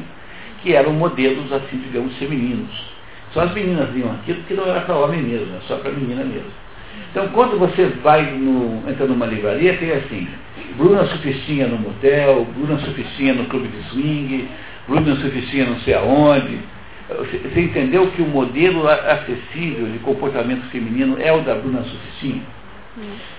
que 0.61 0.74
eram 0.74 0.93
modelos, 0.93 1.51
assim, 1.51 1.78
digamos, 1.78 2.15
femininos. 2.18 2.72
Só 3.34 3.41
as 3.41 3.53
meninas 3.53 3.93
liam 3.93 4.11
aquilo 4.11 4.41
que 4.43 4.53
não 4.53 4.65
era 4.65 4.82
para 4.82 4.95
homem 4.95 5.22
mesmo, 5.22 5.55
é 5.55 5.59
só 5.68 5.78
para 5.78 5.91
menina 5.91 6.24
mesmo. 6.24 6.51
Então, 7.11 7.28
quando 7.30 7.57
você 7.59 7.86
vai 8.01 8.24
no, 8.32 8.89
entra 8.89 9.05
numa 9.05 9.26
livraria, 9.26 9.78
tem 9.78 9.91
assim, 9.91 10.28
Bruna 10.78 11.05
Sufistinha 11.05 11.68
no 11.68 11.78
motel, 11.78 12.45
Bruna 12.55 12.80
Sufistinha 12.80 13.34
no 13.34 13.45
clube 13.45 13.68
de 13.68 13.89
swing, 13.89 14.49
Bruna 14.88 15.15
Sufistinha 15.18 15.65
não 15.65 15.80
sei 15.82 15.93
aonde. 15.93 16.59
Você 17.10 17.62
entendeu 17.62 18.12
que 18.12 18.22
o 18.22 18.28
modelo 18.28 18.88
acessível 18.88 19.88
de 19.88 19.99
comportamento 19.99 20.70
feminino 20.70 21.18
é 21.20 21.32
o 21.32 21.41
da 21.41 21.55
Bruna 21.55 21.82
Sufistinha? 21.84 22.41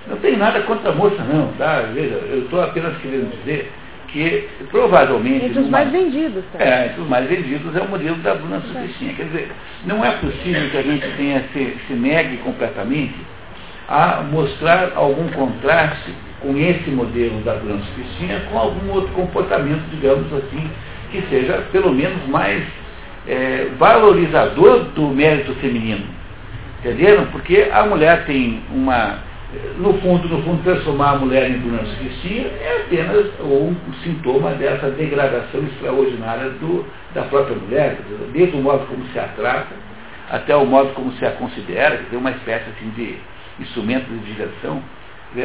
Não 0.07 0.17
tem 0.19 0.37
nada 0.37 0.61
contra 0.63 0.91
a 0.91 0.95
moça, 0.95 1.23
não, 1.25 1.53
tá? 1.55 1.83
Veja, 1.93 2.15
eu 2.15 2.45
estou 2.45 2.63
apenas 2.63 2.97
querendo 2.99 3.31
dizer 3.41 3.71
que 4.09 4.49
provavelmente. 4.71 5.47
Entre 5.47 5.61
os 5.61 5.69
mais 5.69 5.91
vendidos, 5.91 6.45
tá? 6.53 6.65
É, 6.65 6.87
entre 6.87 7.01
os 7.03 7.09
mais 7.09 7.29
vendidos 7.29 7.77
é 7.77 7.81
o 7.81 7.89
modelo 7.89 8.17
da 8.17 8.35
Bruna 8.35 8.61
Sufistinha. 8.61 9.15
Quer 9.15 9.25
dizer, 9.25 9.53
não 9.85 10.05
é 10.05 10.13
possível 10.13 10.71
que 10.71 10.77
a 10.77 10.83
gente 10.83 11.07
tenha 11.17 11.45
se, 11.53 11.77
se 11.87 11.93
negue 11.93 12.39
completamente 12.39 13.17
a 13.89 14.23
mostrar 14.23 14.93
algum 14.95 15.29
contraste 15.29 16.13
com 16.41 16.57
esse 16.57 16.91
modelo 16.91 17.41
da 17.41 17.55
Bruna 17.55 17.81
Sufistinha 17.81 18.41
com 18.51 18.59
algum 18.59 18.93
outro 18.93 19.13
comportamento, 19.13 19.83
digamos 19.91 20.33
assim, 20.33 20.71
que 21.11 21.21
seja 21.29 21.65
pelo 21.73 21.93
menos 21.93 22.27
mais 22.29 22.63
é, 23.29 23.69
valorizador 23.79 24.85
do 24.95 25.09
mérito 25.09 25.55
feminino. 25.57 26.07
Entenderam? 26.81 27.27
Porque 27.27 27.69
a 27.73 27.85
mulher 27.85 28.25
tem 28.25 28.63
uma 28.73 29.19
no 29.79 29.95
fundo, 30.01 30.29
no 30.29 30.43
fundo, 30.43 30.63
transformar 30.63 31.13
a 31.13 31.19
mulher 31.19 31.51
em 31.51 31.59
Bruna 31.59 31.79
Cristina 31.79 32.51
é 32.61 32.83
apenas 32.85 33.27
um 33.41 33.75
sintoma 34.03 34.51
dessa 34.53 34.91
degradação 34.91 35.63
extraordinária 35.63 36.51
do, 36.51 36.85
da 37.15 37.23
própria 37.23 37.57
mulher, 37.57 37.97
desde 38.31 38.55
o 38.57 38.61
modo 38.61 38.85
como 38.87 39.07
se 39.07 39.19
a 39.19 39.29
trata, 39.29 39.75
até 40.29 40.55
o 40.55 40.67
modo 40.67 40.93
como 40.93 41.13
se 41.13 41.25
a 41.25 41.31
considera, 41.31 41.99
uma 42.13 42.31
espécie 42.31 42.69
assim, 42.77 42.91
de 42.91 43.17
instrumento 43.59 44.07
de 44.11 44.19
diversão. 44.19 44.83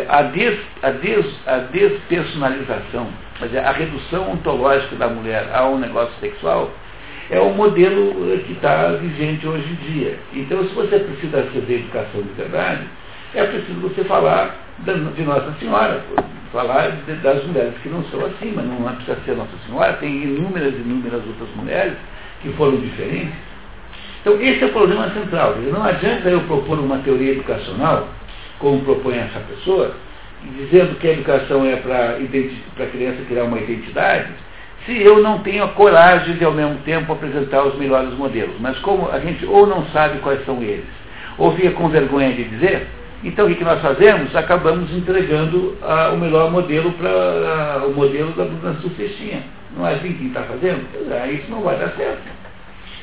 A, 0.09 0.21
des, 0.23 0.59
a, 0.81 0.91
des, 0.91 1.25
a 1.45 1.57
despersonalização, 1.59 3.07
a 3.65 3.71
redução 3.71 4.31
ontológica 4.31 4.95
da 4.97 5.07
mulher 5.07 5.49
a 5.53 5.65
um 5.67 5.77
negócio 5.77 6.13
sexual, 6.19 6.71
é 7.29 7.39
o 7.39 7.53
modelo 7.53 8.13
que 8.45 8.53
está 8.53 8.87
vigente 8.93 9.47
hoje 9.47 9.67
em 9.69 9.91
dia. 9.91 10.19
Então, 10.33 10.63
se 10.67 10.73
você 10.73 10.99
precisa 10.99 11.43
fazer 11.43 11.73
educação 11.73 12.21
de 12.21 12.33
verdade, 12.33 12.83
é 13.33 13.43
preciso 13.45 13.79
você 13.79 14.03
falar 14.03 14.55
de 14.79 15.23
Nossa 15.23 15.53
Senhora, 15.59 16.03
falar 16.51 16.89
de, 16.89 17.13
das 17.15 17.43
mulheres 17.45 17.73
que 17.81 17.89
não 17.89 18.03
são 18.05 18.25
assim, 18.25 18.53
mas 18.55 18.65
não 18.65 18.95
precisa 18.95 19.17
ser 19.25 19.35
Nossa 19.35 19.57
Senhora, 19.65 19.93
tem 19.93 20.23
inúmeras 20.23 20.73
e 20.73 20.81
inúmeras 20.81 21.21
outras 21.25 21.49
mulheres 21.55 21.93
que 22.41 22.49
foram 22.53 22.77
diferentes. 22.77 23.33
Então 24.21 24.39
esse 24.41 24.63
é 24.63 24.67
o 24.67 24.71
problema 24.71 25.09
central. 25.11 25.55
Não 25.55 25.83
adianta 25.83 26.29
eu 26.29 26.41
propor 26.41 26.79
uma 26.79 26.99
teoria 26.99 27.31
educacional, 27.31 28.07
como 28.59 28.81
propõe 28.81 29.17
essa 29.17 29.39
pessoa, 29.39 29.95
dizendo 30.57 30.97
que 30.99 31.07
a 31.07 31.11
educação 31.13 31.65
é 31.65 31.75
para 31.77 32.17
a 32.17 32.87
criança 32.87 33.17
criar 33.27 33.43
uma 33.43 33.59
identidade, 33.59 34.29
se 34.85 35.01
eu 35.01 35.21
não 35.21 35.39
tenho 35.39 35.63
a 35.63 35.69
coragem 35.69 36.35
de 36.35 36.43
ao 36.43 36.51
mesmo 36.51 36.75
tempo 36.79 37.13
apresentar 37.13 37.63
os 37.63 37.75
melhores 37.75 38.13
modelos. 38.13 38.55
Mas 38.59 38.77
como 38.79 39.09
a 39.09 39.19
gente 39.19 39.45
ou 39.45 39.65
não 39.65 39.85
sabe 39.87 40.19
quais 40.19 40.45
são 40.45 40.61
eles, 40.61 40.85
ou 41.37 41.55
fica 41.55 41.71
com 41.71 41.89
vergonha 41.89 42.33
de 42.33 42.43
dizer, 42.43 42.87
então, 43.23 43.47
o 43.47 43.55
que, 43.55 43.63
nós 43.63 43.81
fazemos? 43.81 44.35
Acabamos 44.35 44.91
entregando 44.91 45.77
ah, 45.81 46.11
o 46.13 46.17
melhor 46.17 46.51
modelo 46.51 46.91
para 46.91 47.09
ah, 47.09 47.85
o 47.87 47.93
modelo 47.93 48.33
da 48.33 48.43
mudança 48.43 48.81
do 48.81 48.89
festinha. 48.91 49.43
Não 49.77 49.87
é 49.87 49.95
assim 49.95 50.13
que 50.13 50.27
está 50.27 50.43
fazendo? 50.43 50.85
Ah, 51.09 51.27
isso 51.27 51.49
não 51.49 51.61
vai 51.61 51.77
dar 51.77 51.91
certo. 51.91 52.21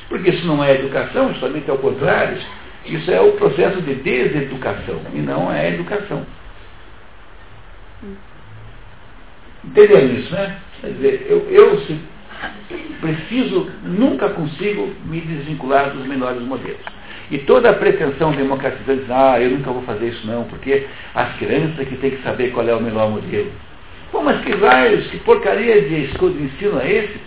Porque 0.07 0.29
isso 0.29 0.45
não 0.45 0.63
é 0.63 0.75
educação, 0.75 1.29
justamente 1.29 1.71
ao 1.71 1.77
contrário. 1.79 2.37
Isso 2.85 3.09
é 3.09 3.19
o 3.19 3.31
processo 3.33 3.81
de 3.81 3.95
deseducação 3.95 5.01
e 5.13 5.19
não 5.19 5.51
é 5.51 5.69
educação. 5.69 6.23
Entenderam 9.63 10.07
isso, 10.07 10.33
né? 10.33 10.57
Quer 10.81 10.87
dizer, 10.93 11.27
eu, 11.29 11.47
eu 11.51 11.79
preciso, 12.99 13.69
nunca 13.83 14.29
consigo 14.29 14.89
me 15.05 15.21
desvincular 15.21 15.91
dos 15.91 16.05
melhores 16.07 16.41
modelos. 16.41 16.81
E 17.29 17.37
toda 17.37 17.69
a 17.69 17.73
pretensão 17.73 18.31
democratizante, 18.31 19.05
ah, 19.09 19.39
eu 19.39 19.51
nunca 19.51 19.71
vou 19.71 19.83
fazer 19.83 20.07
isso 20.07 20.25
não, 20.25 20.43
porque 20.45 20.85
as 21.13 21.37
crianças 21.37 21.87
que 21.87 21.95
têm 21.97 22.11
que 22.11 22.23
saber 22.23 22.51
qual 22.51 22.67
é 22.67 22.73
o 22.73 22.81
melhor 22.81 23.09
modelo. 23.09 23.51
Pô, 24.11 24.21
mas 24.21 24.41
que 24.41 24.51
raios, 24.51 25.07
que 25.07 25.19
porcaria 25.19 25.81
de 25.83 26.05
escola 26.05 26.33
de 26.33 26.43
ensino 26.43 26.81
é 26.81 26.91
esse? 26.91 27.21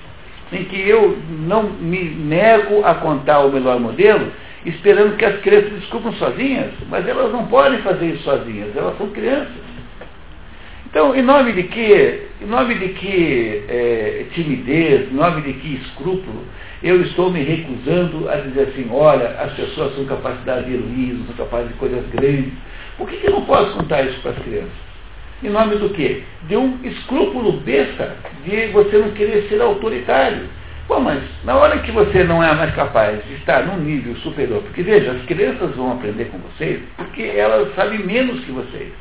Em 0.52 0.64
que 0.64 0.88
eu 0.88 1.16
não 1.46 1.62
me 1.62 2.04
nego 2.04 2.84
a 2.84 2.96
contar 2.96 3.40
o 3.40 3.52
melhor 3.52 3.80
modelo, 3.80 4.30
esperando 4.66 5.16
que 5.16 5.24
as 5.24 5.40
crianças 5.40 5.72
descubram 5.72 6.12
sozinhas, 6.14 6.72
mas 6.90 7.06
elas 7.08 7.32
não 7.32 7.46
podem 7.46 7.78
fazer 7.80 8.06
isso 8.08 8.24
sozinhas, 8.24 8.76
elas 8.76 8.98
são 8.98 9.08
crianças. 9.08 9.63
Então, 10.94 11.12
em 11.12 11.22
nome 11.22 11.52
de 11.54 11.64
que, 11.64 12.20
em 12.40 12.46
nome 12.46 12.76
de 12.76 12.90
que 12.90 13.64
é, 13.68 14.26
timidez, 14.32 15.10
em 15.10 15.16
nome 15.16 15.42
de 15.42 15.54
que 15.54 15.74
escrúpulo, 15.74 16.44
eu 16.84 17.02
estou 17.02 17.32
me 17.32 17.42
recusando 17.42 18.30
a 18.30 18.36
dizer 18.36 18.68
assim, 18.68 18.88
olha, 18.92 19.30
as 19.40 19.52
pessoas 19.54 19.92
são 19.96 20.04
capazes 20.04 20.44
de 20.44 20.50
heroísmo, 20.50 21.26
são 21.26 21.34
capazes 21.34 21.70
de 21.70 21.74
coisas 21.78 22.06
grandes. 22.10 22.52
Por 22.96 23.08
que, 23.08 23.16
que 23.16 23.26
eu 23.26 23.32
não 23.32 23.44
posso 23.44 23.76
contar 23.76 24.02
isso 24.02 24.20
para 24.20 24.30
as 24.30 24.38
crianças? 24.38 24.70
Em 25.42 25.48
nome 25.48 25.74
do 25.78 25.88
quê? 25.88 26.22
De 26.46 26.56
um 26.56 26.78
escrúpulo 26.84 27.54
besta 27.54 28.14
de 28.44 28.68
você 28.68 28.96
não 28.98 29.10
querer 29.10 29.48
ser 29.48 29.60
autoritário. 29.60 30.48
Bom, 30.86 31.00
mas 31.00 31.24
na 31.42 31.56
hora 31.56 31.80
que 31.80 31.90
você 31.90 32.22
não 32.22 32.40
é 32.40 32.54
mais 32.54 32.72
capaz 32.72 33.18
de 33.26 33.34
estar 33.34 33.66
num 33.66 33.78
nível 33.78 34.14
superior, 34.18 34.62
porque 34.62 34.84
veja, 34.84 35.10
as 35.10 35.22
crianças 35.24 35.74
vão 35.74 35.90
aprender 35.90 36.26
com 36.26 36.38
vocês 36.38 36.80
porque 36.96 37.22
elas 37.22 37.74
sabem 37.74 37.98
menos 37.98 38.44
que 38.44 38.52
vocês. 38.52 38.92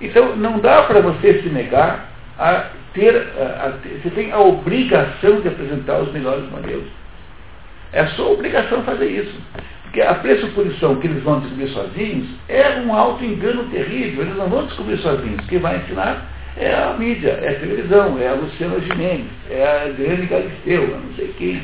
Então 0.00 0.36
não 0.36 0.58
dá 0.58 0.82
para 0.82 1.00
você 1.00 1.42
se 1.42 1.48
negar 1.48 2.10
a 2.38 2.70
ter, 2.94 3.14
a, 3.16 3.66
a, 3.66 3.70
você 4.02 4.10
tem 4.10 4.32
a 4.32 4.40
obrigação 4.40 5.40
de 5.40 5.48
apresentar 5.48 6.00
os 6.00 6.12
melhores 6.12 6.48
modelos. 6.50 6.88
É 7.92 8.06
sua 8.06 8.30
obrigação 8.30 8.82
fazer 8.82 9.06
isso. 9.06 9.34
Porque 9.82 10.00
a 10.00 10.14
pressuposição 10.14 10.96
que 10.96 11.08
eles 11.08 11.22
vão 11.22 11.40
descobrir 11.40 11.68
sozinhos 11.70 12.28
é 12.48 12.80
um 12.80 12.94
auto-engano 12.94 13.64
terrível. 13.64 14.22
Eles 14.22 14.36
não 14.36 14.48
vão 14.48 14.66
descobrir 14.66 14.98
sozinhos. 14.98 15.44
Quem 15.48 15.58
vai 15.58 15.78
ensinar 15.78 16.28
é 16.56 16.72
a 16.72 16.94
mídia, 16.94 17.30
é 17.42 17.48
a 17.50 17.58
televisão, 17.58 18.18
é 18.18 18.28
a 18.28 18.34
Luciana 18.34 18.80
Gimenez, 18.80 19.26
é 19.50 19.64
a 19.64 19.82
Adriane 19.86 20.26
Galisteu, 20.26 20.82
eu 20.82 21.00
não 21.00 21.12
sei 21.14 21.34
quem. 21.38 21.62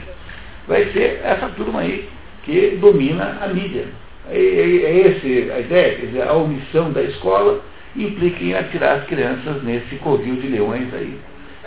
Vai 0.66 0.86
ser 0.92 1.20
essa 1.22 1.48
turma 1.50 1.80
aí 1.80 2.08
que 2.44 2.78
domina 2.80 3.38
a 3.40 3.48
mídia. 3.48 3.86
É, 4.28 4.38
é, 4.38 4.82
é 4.82 5.08
essa 5.08 5.54
a 5.54 5.60
ideia, 5.60 5.94
quer 5.94 6.06
dizer, 6.06 6.22
a 6.22 6.32
omissão 6.32 6.90
da 6.92 7.02
escola 7.02 7.60
implica 7.96 8.42
em 8.42 8.54
atirar 8.54 8.98
as 8.98 9.06
crianças 9.06 9.62
nesse 9.62 9.96
covil 9.96 10.36
de 10.36 10.48
leões 10.48 10.92
aí. 10.94 11.18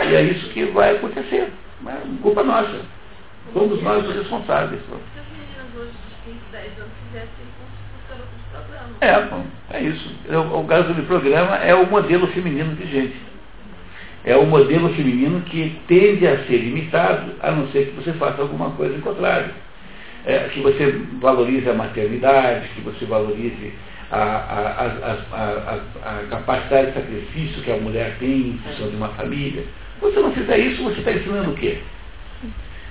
E 0.01 0.15
é 0.15 0.21
isso 0.23 0.49
que 0.49 0.65
vai 0.65 0.95
acontecer. 0.95 1.49
Mas 1.81 1.95
é 1.95 2.21
culpa 2.21 2.43
nossa. 2.43 2.81
Somos 3.53 3.81
nós 3.81 4.07
os 4.07 4.15
responsáveis. 4.15 4.81
É, 9.01 9.21
bom, 9.21 9.45
é 9.71 9.81
isso. 9.81 10.15
O, 10.29 10.59
o 10.59 10.67
caso 10.67 10.93
do 10.93 11.03
programa 11.03 11.57
é 11.57 11.73
o 11.73 11.89
modelo 11.89 12.27
feminino 12.27 12.75
vigente. 12.75 13.15
É 14.25 14.35
o 14.35 14.45
modelo 14.45 14.89
feminino 14.93 15.41
que 15.41 15.79
tende 15.87 16.27
a 16.27 16.45
ser 16.45 16.57
limitado, 16.57 17.31
a 17.41 17.51
não 17.51 17.67
ser 17.69 17.87
que 17.87 17.95
você 17.95 18.11
faça 18.13 18.41
alguma 18.41 18.71
coisa 18.71 18.95
em 18.95 19.01
contrário. 19.01 19.51
É, 20.25 20.49
que 20.49 20.59
você 20.59 21.01
valorize 21.21 21.69
a 21.69 21.73
maternidade, 21.73 22.67
que 22.75 22.81
você 22.81 23.05
valorize 23.05 23.73
a, 24.11 24.17
a, 24.17 24.87
a, 25.31 26.19
a, 26.19 26.27
capacidade 26.29 26.87
de 26.87 26.93
sacrifício 26.93 27.61
que 27.61 27.71
a 27.71 27.77
mulher 27.77 28.15
tem 28.19 28.49
em 28.49 28.57
função 28.57 28.89
de 28.89 28.95
uma 28.95 29.09
família. 29.09 29.63
Você 30.01 30.19
não 30.19 30.31
fizer 30.33 30.57
isso, 30.57 30.83
você 30.83 30.99
está 30.99 31.11
ensinando 31.11 31.51
o 31.51 31.55
quê? 31.55 31.79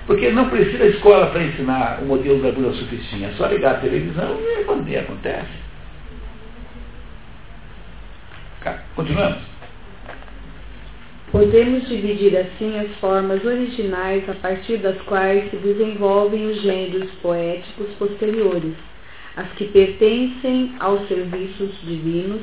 Porque 0.05 0.31
não 0.31 0.49
precisa 0.49 0.85
escola 0.85 1.27
para 1.27 1.43
ensinar 1.43 1.99
o 2.01 2.05
modelo 2.05 2.41
da 2.41 2.51
Bula 2.51 2.73
Suficinha. 2.73 3.27
É 3.29 3.31
só 3.33 3.47
ligar 3.47 3.75
a 3.75 3.79
televisão 3.79 4.39
e 4.39 4.63
quando 4.63 4.87
acontece. 4.97 5.69
Continuamos. 8.95 9.39
Podemos 11.31 11.87
dividir 11.87 12.35
assim 12.37 12.79
as 12.79 12.89
formas 12.99 13.43
originais 13.45 14.27
a 14.27 14.33
partir 14.33 14.77
das 14.77 14.99
quais 15.01 15.49
se 15.51 15.57
desenvolvem 15.57 16.47
os 16.47 16.61
gêneros 16.61 17.11
poéticos 17.21 17.87
posteriores 17.99 18.88
as 19.39 19.47
que 19.53 19.65
pertencem 19.65 20.73
aos 20.81 21.07
serviços 21.07 21.69
divinos, 21.83 22.41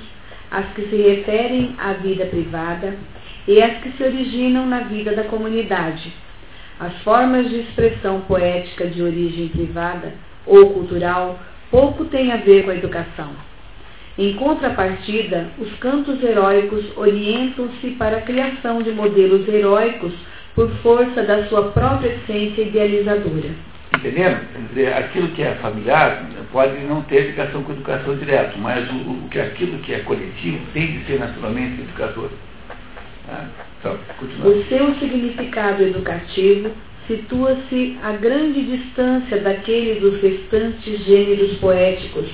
as 0.51 0.65
que 0.73 0.81
se 0.89 0.97
referem 0.97 1.75
à 1.77 1.93
vida 1.93 2.25
privada 2.25 2.97
e 3.47 3.61
as 3.61 3.83
que 3.83 3.93
se 3.93 4.03
originam 4.03 4.67
na 4.67 4.81
vida 4.81 5.15
da 5.15 5.25
comunidade. 5.25 6.11
As 6.81 6.97
formas 7.03 7.51
de 7.51 7.61
expressão 7.61 8.23
poética 8.23 8.87
de 8.87 9.03
origem 9.03 9.49
privada 9.49 10.15
ou 10.47 10.71
cultural 10.71 11.39
pouco 11.71 12.07
têm 12.07 12.33
a 12.33 12.39
ver 12.39 12.65
com 12.65 12.71
a 12.71 12.77
educação. 12.77 13.31
Em 14.17 14.33
contrapartida, 14.33 15.49
os 15.59 15.71
cantos 15.75 16.23
heróicos 16.23 16.83
orientam-se 16.97 17.91
para 17.99 18.17
a 18.17 18.23
criação 18.23 18.81
de 18.81 18.91
modelos 18.93 19.47
heróicos 19.47 20.15
por 20.55 20.71
força 20.77 21.23
da 21.23 21.45
sua 21.49 21.73
própria 21.73 22.15
essência 22.15 22.63
idealizadora. 22.63 23.76
Entendendo? 23.97 24.41
Aquilo 24.99 25.29
que 25.29 25.43
é 25.43 25.55
familiar 25.57 26.25
pode 26.53 26.79
não 26.85 27.03
ter 27.03 27.29
ligação 27.29 27.63
com 27.63 27.73
a 27.73 27.75
educação 27.75 28.17
direta, 28.17 28.57
mas 28.59 28.89
o, 28.91 28.95
o, 28.95 29.29
aquilo 29.33 29.79
que 29.79 29.95
é 29.95 30.01
coletivo 30.01 30.61
tem 30.73 30.99
de 30.99 31.05
ser 31.07 31.19
naturalmente 31.19 31.81
educador. 31.81 32.31
Ah, 33.29 33.47
então, 33.81 33.99
o 34.45 34.65
seu 34.69 34.95
significado 34.95 35.83
educativo 35.83 36.71
situa-se 37.07 37.99
a 38.03 38.13
grande 38.13 38.65
distância 38.77 39.41
daquele 39.41 40.01
dos 40.01 40.21
restantes 40.21 41.05
gêneros 41.05 41.57
poéticos, 41.59 42.27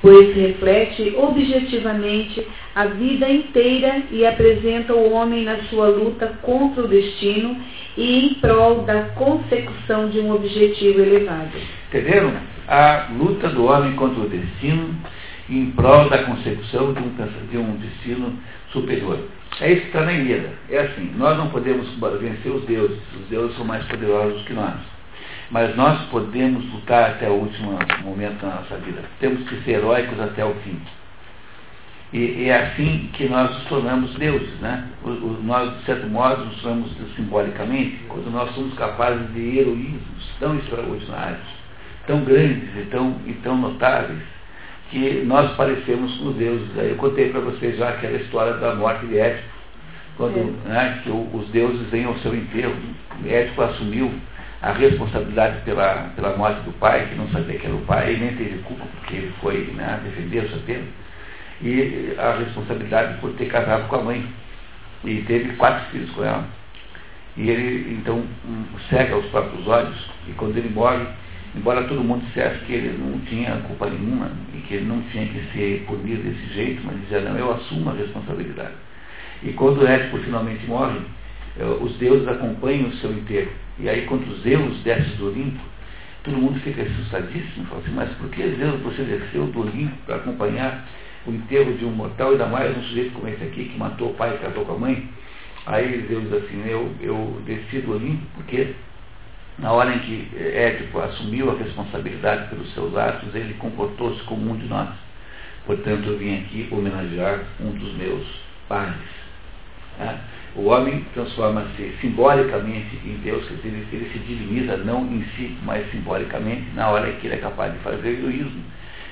pois 0.00 0.34
reflete 0.34 1.14
objetivamente 1.16 2.46
a 2.74 2.86
vida 2.86 3.28
inteira 3.28 4.02
e 4.10 4.24
apresenta 4.24 4.94
o 4.94 5.12
homem 5.12 5.44
na 5.44 5.56
sua 5.64 5.88
luta 5.88 6.38
contra 6.42 6.84
o 6.84 6.88
destino 6.88 7.56
e 7.96 8.26
em 8.26 8.34
prol 8.34 8.82
da 8.82 9.02
consecução 9.10 10.08
de 10.08 10.20
um 10.20 10.32
objetivo 10.32 11.00
elevado. 11.00 11.50
Entenderam? 11.88 12.32
A 12.68 13.08
luta 13.18 13.48
do 13.48 13.64
homem 13.64 13.94
contra 13.96 14.20
o 14.20 14.28
destino 14.28 14.94
em 15.48 15.70
prol 15.70 16.08
da 16.08 16.24
consecução 16.24 16.92
de 16.92 17.00
um, 17.00 17.12
de 17.50 17.58
um 17.58 17.76
destino 17.76 18.38
superior. 18.70 19.18
É 19.60 19.72
isso 19.72 19.80
que 19.82 19.86
está 19.88 20.02
na 20.02 20.12
Ilíada. 20.12 20.50
É 20.70 20.78
assim, 20.80 21.10
nós 21.16 21.36
não 21.36 21.48
podemos 21.48 21.88
vencer 22.20 22.52
os 22.52 22.64
deuses, 22.64 22.98
os 23.18 23.26
deuses 23.28 23.56
são 23.56 23.64
mais 23.64 23.84
poderosos 23.86 24.42
que 24.42 24.52
nós. 24.52 24.97
Mas 25.50 25.74
nós 25.76 26.00
podemos 26.10 26.64
lutar 26.72 27.12
até 27.12 27.28
o 27.28 27.34
último 27.34 27.78
momento 28.02 28.42
da 28.42 28.56
nossa 28.56 28.76
vida. 28.76 29.02
Temos 29.18 29.48
que 29.48 29.56
ser 29.62 29.72
heróicos 29.72 30.20
até 30.20 30.44
o 30.44 30.54
fim. 30.56 30.78
E, 32.12 32.48
é 32.48 32.56
assim 32.56 33.10
que 33.12 33.28
nós 33.28 33.50
nos 33.50 33.64
tornamos 33.64 34.14
deuses, 34.14 34.58
né? 34.60 34.88
O, 35.02 35.08
o, 35.08 35.42
nós, 35.42 35.76
de 35.78 35.84
certo 35.84 36.06
modo, 36.06 36.44
nos 36.44 36.60
tornamos 36.60 36.90
simbolicamente 37.16 37.98
quando 38.08 38.30
nós 38.30 38.54
somos 38.54 38.74
capazes 38.74 39.30
de 39.34 39.58
heroísmos 39.58 40.36
tão 40.40 40.56
extraordinários, 40.56 41.46
tão 42.06 42.24
grandes 42.24 42.68
e 42.76 42.86
tão, 42.90 43.16
e 43.26 43.32
tão 43.34 43.58
notáveis, 43.58 44.20
que 44.90 45.22
nós 45.26 45.54
parecemos 45.56 46.16
com 46.16 46.28
os 46.28 46.36
deuses. 46.36 46.68
Eu 46.76 46.96
contei 46.96 47.28
para 47.28 47.40
vocês 47.40 47.76
já 47.76 47.90
aquela 47.90 48.16
história 48.16 48.54
da 48.54 48.74
morte 48.74 49.06
de 49.06 49.18
Édipo, 49.18 49.48
quando 50.16 50.56
né, 50.66 51.00
que 51.02 51.10
os 51.10 51.48
deuses 51.48 51.88
vêm 51.90 52.06
ao 52.06 52.16
seu 52.18 52.34
enterro. 52.34 52.74
Édipo 53.26 53.60
assumiu 53.62 54.10
a 54.60 54.72
responsabilidade 54.72 55.60
pela, 55.64 56.10
pela 56.16 56.36
morte 56.36 56.60
do 56.62 56.72
pai, 56.72 57.06
que 57.06 57.14
não 57.14 57.28
sabia 57.28 57.58
que 57.58 57.66
era 57.66 57.76
o 57.76 57.82
pai, 57.82 58.14
e 58.14 58.18
nem 58.18 58.36
teve 58.36 58.58
culpa 58.62 58.84
porque 58.86 59.16
ele 59.16 59.32
foi 59.40 59.72
né, 59.74 60.00
defender 60.04 60.44
o 60.44 60.48
seu 60.48 60.60
tempo, 60.62 60.88
e 61.62 62.14
a 62.18 62.38
responsabilidade 62.38 63.18
por 63.20 63.32
ter 63.34 63.46
casado 63.46 63.88
com 63.88 63.96
a 63.96 64.02
mãe. 64.02 64.26
E 65.04 65.22
teve 65.22 65.54
quatro 65.56 65.90
filhos 65.92 66.10
com 66.10 66.24
ela. 66.24 66.44
E 67.36 67.48
ele, 67.48 67.94
então, 67.94 68.24
cega 68.90 69.16
os 69.16 69.26
próprios 69.26 69.66
olhos, 69.68 70.10
e 70.26 70.32
quando 70.32 70.56
ele 70.56 70.70
morre, 70.70 71.06
embora 71.54 71.84
todo 71.84 72.02
mundo 72.02 72.24
dissesse 72.26 72.64
que 72.64 72.72
ele 72.72 72.98
não 72.98 73.20
tinha 73.20 73.56
culpa 73.58 73.88
nenhuma 73.88 74.32
e 74.52 74.58
que 74.62 74.74
ele 74.74 74.86
não 74.86 75.00
tinha 75.02 75.24
que 75.26 75.40
ser 75.52 75.84
punido 75.86 76.22
desse 76.22 76.52
jeito, 76.52 76.82
mas 76.84 77.00
dizia, 77.02 77.20
não, 77.20 77.38
eu 77.38 77.52
assumo 77.52 77.90
a 77.90 77.94
responsabilidade. 77.94 78.74
E 79.44 79.52
quando 79.52 79.86
Édipo 79.86 80.18
finalmente 80.18 80.66
morre, 80.66 80.98
os 81.64 81.96
deuses 81.96 82.26
acompanham 82.28 82.88
o 82.88 82.96
seu 82.96 83.12
enterro. 83.12 83.50
E 83.78 83.88
aí, 83.88 84.06
quando 84.06 84.42
Zeus 84.42 84.78
desce 84.78 85.10
do 85.16 85.28
Olimpo, 85.28 85.60
todo 86.24 86.36
mundo 86.36 86.60
fica 86.60 86.82
assustadíssimo, 86.82 87.66
fala 87.66 87.80
assim, 87.80 87.92
mas 87.92 88.10
por 88.14 88.28
que 88.30 88.42
Zeus 88.56 88.80
você 88.80 89.02
desceu 89.02 89.46
do 89.46 89.60
Olimpo 89.60 89.96
para 90.06 90.16
acompanhar 90.16 90.86
o 91.26 91.32
enterro 91.32 91.72
de 91.74 91.84
um 91.84 91.90
mortal, 91.90 92.32
ainda 92.32 92.46
mais 92.46 92.76
um 92.76 92.82
sujeito 92.82 93.12
como 93.12 93.28
esse 93.28 93.42
aqui, 93.42 93.64
que 93.66 93.78
matou 93.78 94.10
o 94.10 94.14
pai 94.14 94.34
e 94.34 94.38
casou 94.38 94.64
com 94.64 94.72
a 94.72 94.78
mãe? 94.78 95.08
Aí 95.66 96.06
Zeus 96.08 96.32
assim, 96.32 96.64
eu, 96.66 96.92
eu 97.00 97.42
desci 97.44 97.80
do 97.80 97.92
Olimpo 97.92 98.24
porque 98.34 98.74
na 99.58 99.72
hora 99.72 99.92
em 99.94 99.98
que 99.98 100.30
Édipo 100.36 101.00
assumiu 101.00 101.50
a 101.50 101.54
responsabilidade 101.54 102.48
pelos 102.48 102.72
seus 102.74 102.96
atos, 102.96 103.34
ele 103.34 103.54
comportou-se 103.54 104.22
como 104.22 104.52
um 104.52 104.56
de 104.56 104.66
nós. 104.66 104.88
Portanto, 105.66 106.08
eu 106.08 106.16
vim 106.16 106.38
aqui 106.38 106.68
homenagear 106.70 107.40
um 107.60 107.72
dos 107.72 107.92
meus 107.94 108.24
pais. 108.68 108.94
Né? 109.98 110.20
O 110.56 110.66
homem 110.66 111.04
transforma-se 111.14 111.94
simbolicamente 112.00 112.96
em 113.04 113.16
Deus, 113.22 113.46
dizer, 113.48 113.68
ele 113.92 114.10
se 114.12 114.18
diviniza 114.18 114.76
não 114.78 115.04
em 115.06 115.24
si, 115.36 115.56
mas 115.62 115.88
simbolicamente, 115.90 116.64
na 116.74 116.88
hora 116.88 117.12
que 117.12 117.26
ele 117.26 117.34
é 117.34 117.38
capaz 117.38 117.72
de 117.72 117.78
fazer 117.80 118.08
o 118.08 118.30
heroísmo. 118.30 118.62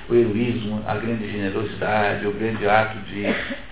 O 0.09 0.15
heroísmo, 0.15 0.83
a 0.87 0.95
grande 0.95 1.31
generosidade, 1.31 2.27
o 2.27 2.33
grande 2.33 2.69
ato 2.69 2.99
de 3.11 3.25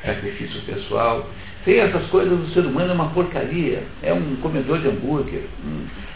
sacrifício 0.04 0.60
pessoal, 0.62 1.28
sem 1.64 1.78
essas 1.78 2.06
coisas, 2.08 2.38
o 2.38 2.52
ser 2.52 2.66
humano 2.66 2.90
é 2.90 2.94
uma 2.94 3.08
porcaria. 3.08 3.82
É 4.02 4.12
um 4.12 4.36
comedor 4.36 4.80
de 4.80 4.88
hambúrguer. 4.88 5.44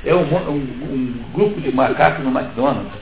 É 0.04 0.14
um, 0.14 0.20
um, 0.20 0.56
um, 0.56 1.24
grupo 1.32 1.58
de 1.60 1.72
macacos 1.74 2.22
no 2.22 2.30
McDonald's. 2.30 2.92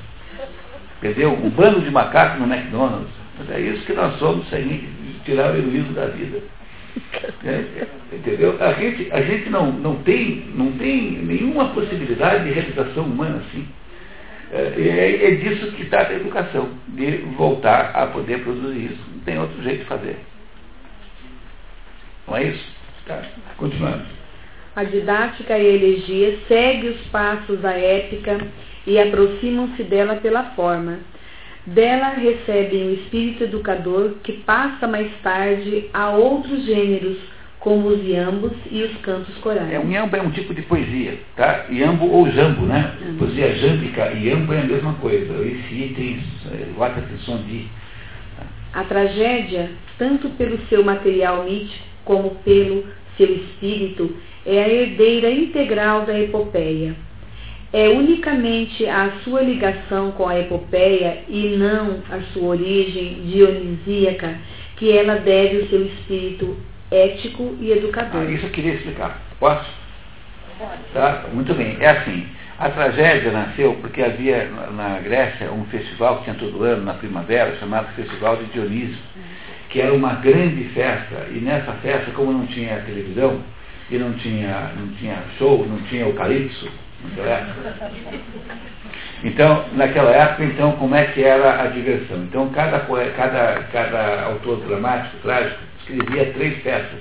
Entendeu? 0.99 1.32
Um 1.32 1.51
bando 1.51 1.80
de 1.80 1.90
macacos 1.90 2.40
no 2.40 2.53
McDonald's. 2.53 3.11
Mas 3.38 3.51
é 3.51 3.61
isso 3.61 3.84
que 3.84 3.92
nós 3.94 4.16
somos 4.18 4.49
sem 4.49 4.88
tirar 5.24 5.53
o 5.53 5.57
heroísmo 5.57 5.92
da 5.92 6.07
vida. 6.07 6.40
É, 7.44 7.86
entendeu? 8.12 8.57
A 8.61 8.72
gente, 8.72 9.11
a 9.12 9.22
gente 9.22 9.51
não, 9.51 9.70
não, 9.72 9.97
tem, 9.97 10.51
não 10.55 10.72
tem 10.72 11.12
nenhuma 11.12 11.68
possibilidade 11.70 12.44
de 12.44 12.51
realização 12.51 13.05
humana 13.05 13.42
assim. 13.47 13.66
É, 14.53 14.74
é, 14.76 15.28
é 15.28 15.30
disso 15.36 15.72
que 15.72 15.86
trata 15.86 16.12
a 16.12 16.16
educação, 16.16 16.70
de 16.88 17.16
voltar 17.36 17.90
a 17.94 18.07
poder 18.07 18.42
produzir 18.42 18.92
isso. 18.92 19.05
Não 19.12 19.20
tem 19.20 19.38
outro 19.38 19.62
jeito 19.62 19.80
de 19.80 19.84
fazer. 19.86 20.16
Não 22.26 22.36
é 22.36 22.44
isso? 22.44 22.76
Tá. 23.07 23.22
Continuando. 23.57 24.05
A 24.74 24.84
didática 24.84 25.59
e 25.59 25.66
a 25.66 25.74
elegia 25.74 26.38
segue 26.49 26.88
os 26.88 27.01
passos 27.09 27.61
da 27.61 27.72
épica 27.72 28.38
e 28.86 28.99
aproximam-se 28.99 29.82
dela 29.84 30.16
pela 30.16 30.44
forma. 30.51 30.99
Dela 31.66 32.10
recebem 32.10 32.86
o 32.86 32.94
espírito 32.94 33.42
educador 33.44 34.14
que 34.22 34.32
passa 34.32 34.86
mais 34.86 35.10
tarde 35.20 35.90
a 35.92 36.10
outros 36.10 36.64
gêneros, 36.64 37.18
como 37.58 37.88
os 37.88 38.06
iambos 38.06 38.52
e 38.70 38.84
os 38.84 38.96
cantos 38.98 39.36
corais. 39.38 39.72
É, 39.72 39.80
um 39.80 39.90
iambo 39.90 40.14
é 40.14 40.22
um 40.22 40.30
tipo 40.30 40.54
de 40.54 40.62
poesia, 40.62 41.18
tá? 41.34 41.66
Iambo 41.68 42.06
ou 42.06 42.30
jambo, 42.30 42.64
né? 42.64 42.94
Uhum. 43.04 43.16
Poesia 43.16 43.56
jâmbica 43.56 44.12
e 44.12 44.28
iambo 44.28 44.52
é 44.52 44.60
a 44.60 44.64
mesma 44.64 44.94
coisa. 44.94 45.34
Esse 45.44 45.74
item, 45.74 46.22
guarda 46.76 47.00
atenção 47.00 47.38
de... 47.38 47.66
A 48.72 48.84
tragédia, 48.84 49.70
tanto 49.98 50.28
pelo 50.30 50.58
seu 50.68 50.84
material 50.84 51.42
mítico 51.42 51.82
como 52.04 52.36
pelo 52.44 52.84
seu 53.16 53.34
espírito, 53.34 54.14
é 54.44 54.62
a 54.62 54.68
herdeira 54.68 55.30
integral 55.32 56.06
da 56.06 56.16
epopeia. 56.16 56.94
É 57.72 57.88
unicamente 57.88 58.86
a 58.86 59.10
sua 59.22 59.42
ligação 59.42 60.12
com 60.12 60.28
a 60.28 60.38
epopeia 60.38 61.24
e 61.28 61.56
não 61.56 62.02
a 62.10 62.20
sua 62.32 62.50
origem 62.50 63.22
dionisíaca 63.24 64.38
que 64.76 64.96
ela 64.96 65.16
deve 65.16 65.58
o 65.58 65.68
seu 65.68 65.86
espírito 65.86 66.56
ético 66.90 67.56
e 67.60 67.72
educador. 67.72 68.22
Ah, 68.22 68.30
isso 68.30 68.46
eu 68.46 68.50
queria 68.50 68.74
explicar. 68.74 69.20
Posso? 69.38 69.68
Pode. 70.58 70.82
Tá? 70.94 71.24
Muito 71.32 71.52
bem. 71.54 71.76
É 71.80 71.88
assim. 71.88 72.26
A 72.58 72.70
tragédia 72.70 73.32
nasceu 73.32 73.74
porque 73.82 74.02
havia 74.02 74.48
na 74.74 74.98
Grécia 75.00 75.52
um 75.52 75.66
festival 75.66 76.18
que 76.18 76.24
tinha 76.24 76.36
todo 76.36 76.62
ano, 76.62 76.84
na 76.84 76.94
primavera, 76.94 77.54
chamado 77.58 77.94
Festival 77.94 78.36
de 78.36 78.46
Dionísio 78.46 78.96
que 79.76 79.80
era 79.80 79.92
uma 79.92 80.14
grande 80.14 80.64
festa, 80.70 81.26
e 81.30 81.38
nessa 81.38 81.72
festa, 81.74 82.10
como 82.12 82.32
não 82.32 82.46
tinha 82.46 82.80
televisão, 82.80 83.42
e 83.90 83.98
não 83.98 84.12
tinha, 84.14 84.72
não 84.76 84.88
tinha 84.94 85.22
show, 85.38 85.66
não 85.66 85.78
tinha 85.82 86.06
o 86.06 86.14
calypso, 86.14 86.66
naquela 86.66 86.70
época. 86.72 86.86
Então, 89.24 89.64
naquela 89.72 90.11
época, 90.11 90.44
então, 90.44 90.72
como 90.72 90.94
é 90.94 91.04
que 91.07 91.22
era 91.22 91.62
a 91.62 91.66
diversão? 91.68 92.18
Então, 92.24 92.48
cada, 92.50 92.80
cada, 93.16 93.62
cada 93.72 94.22
autor 94.24 94.61
dramático, 94.66 95.16
trágico, 95.22 95.59
escrevia 95.80 96.32
três 96.32 96.62
peças. 96.62 97.00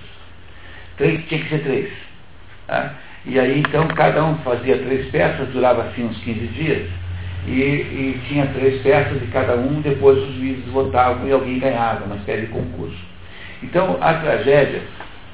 Três, 0.97 1.23
tinha 1.27 1.41
que 1.41 1.49
ser 1.49 1.59
três. 1.59 1.91
Tá? 2.67 2.93
E 3.25 3.39
aí, 3.39 3.59
então, 3.59 3.87
cada 3.89 4.23
um 4.23 4.37
fazia 4.39 4.77
três 4.77 5.09
peças, 5.11 5.49
durava 5.49 5.83
assim 5.83 6.05
uns 6.05 6.17
15 6.19 6.39
dias, 6.47 6.89
e, 7.47 7.51
e, 7.51 8.21
tinha 8.27 8.47
três 8.47 8.81
peças 8.81 9.19
de 9.19 9.27
cada 9.27 9.55
um, 9.55 9.81
depois 9.81 10.17
os 10.17 10.35
juízes 10.35 10.65
votavam 10.71 11.27
e 11.27 11.31
alguém 11.31 11.59
ganhava, 11.59 12.05
uma 12.05 12.15
espécie 12.15 12.41
de 12.41 12.47
concurso. 12.47 12.97
Então, 13.61 13.97
a 14.01 14.13
tragédia, 14.15 14.81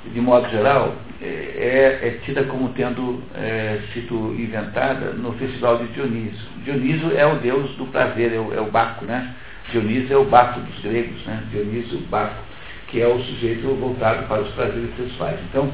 de 0.05 0.19
modo 0.19 0.49
geral, 0.49 0.93
é, 1.22 1.99
é, 2.03 2.07
é 2.07 2.11
tida 2.24 2.43
como 2.45 2.69
tendo 2.69 3.22
é, 3.36 3.80
sido 3.93 4.36
inventada 4.39 5.13
no 5.13 5.34
festival 5.34 5.78
de 5.78 5.88
Dionísio. 5.93 6.49
Dionísio 6.63 7.15
é 7.15 7.26
o 7.26 7.36
deus 7.36 7.69
do 7.76 7.86
prazer, 7.86 8.34
é 8.34 8.39
o, 8.39 8.53
é 8.53 8.59
o 8.59 8.72
Baco, 8.72 9.05
né? 9.05 9.36
Dionísio 9.72 10.13
é 10.13 10.17
o 10.17 10.26
Baco 10.26 10.59
dos 10.59 10.80
gregos, 10.80 11.24
né? 11.26 11.43
Dionísio, 11.51 11.99
Baco, 12.09 12.43
que 12.88 13.01
é 13.01 13.07
o 13.07 13.19
sujeito 13.19 13.67
voltado 13.76 14.28
para 14.28 14.41
os 14.41 14.51
prazeres 14.53 14.89
sexuais. 14.97 15.39
Então, 15.49 15.72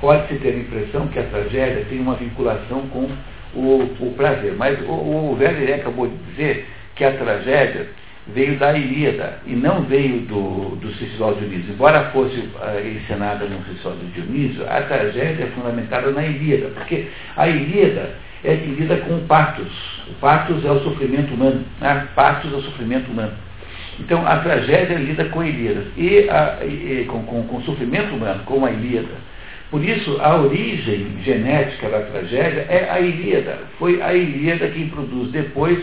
pode-se 0.00 0.34
ter 0.34 0.50
a 0.50 0.58
impressão 0.58 1.08
que 1.08 1.18
a 1.18 1.24
tragédia 1.24 1.86
tem 1.88 1.98
uma 1.98 2.14
vinculação 2.14 2.82
com 2.88 3.08
o, 3.54 3.96
o 4.00 4.14
prazer. 4.16 4.54
Mas 4.56 4.78
o, 4.82 4.92
o 4.92 5.38
Werner 5.38 5.76
acabou 5.76 6.08
de 6.08 6.16
dizer 6.30 6.68
que 6.94 7.04
a 7.04 7.16
tragédia 7.16 7.88
veio 8.28 8.56
da 8.58 8.76
Ilíada 8.76 9.38
e 9.46 9.54
não 9.54 9.82
veio 9.82 10.20
do, 10.20 10.76
do 10.76 10.88
de 10.88 11.06
Dionísio. 11.16 11.72
Embora 11.72 12.10
fosse 12.10 12.36
uh, 12.36 12.86
encenada 12.86 13.46
no 13.46 13.62
Festival 13.64 13.96
de 13.96 14.06
Dionísio, 14.20 14.64
a 14.68 14.82
tragédia 14.82 15.44
é 15.44 15.46
fundamentada 15.48 16.10
na 16.10 16.24
Ilíada, 16.24 16.68
porque 16.74 17.06
a 17.36 17.48
Ilíada 17.48 18.10
é 18.44 18.56
que 18.56 18.66
lida 18.66 18.96
com 18.98 19.16
o 19.16 19.20
patos. 19.22 19.72
O 20.08 20.14
patos 20.14 20.64
é 20.64 20.70
o 20.70 20.80
sofrimento 20.80 21.34
humano. 21.34 21.64
Né? 21.80 22.08
Patos 22.14 22.52
é 22.52 22.56
o 22.56 22.62
sofrimento 22.62 23.10
humano. 23.10 23.32
Então, 23.98 24.26
a 24.26 24.38
tragédia 24.38 24.96
lida 24.96 25.26
com 25.26 25.40
a 25.40 25.46
Ilíada 25.46 25.84
e, 25.96 26.28
a, 26.30 26.64
e 26.64 27.04
com, 27.06 27.22
com, 27.24 27.42
com, 27.42 27.56
o 27.58 27.62
sofrimento 27.62 28.14
humano, 28.14 28.42
com 28.44 28.64
a 28.64 28.70
Ilíada. 28.70 29.30
Por 29.70 29.84
isso, 29.84 30.18
a 30.20 30.36
origem 30.36 31.18
genética 31.22 31.88
da 31.88 32.00
tragédia 32.00 32.66
é 32.68 32.88
a 32.90 32.98
Ilíada. 32.98 33.58
Foi 33.78 34.00
a 34.02 34.14
Ilíada 34.14 34.68
quem 34.68 34.88
produz 34.88 35.30
depois 35.30 35.78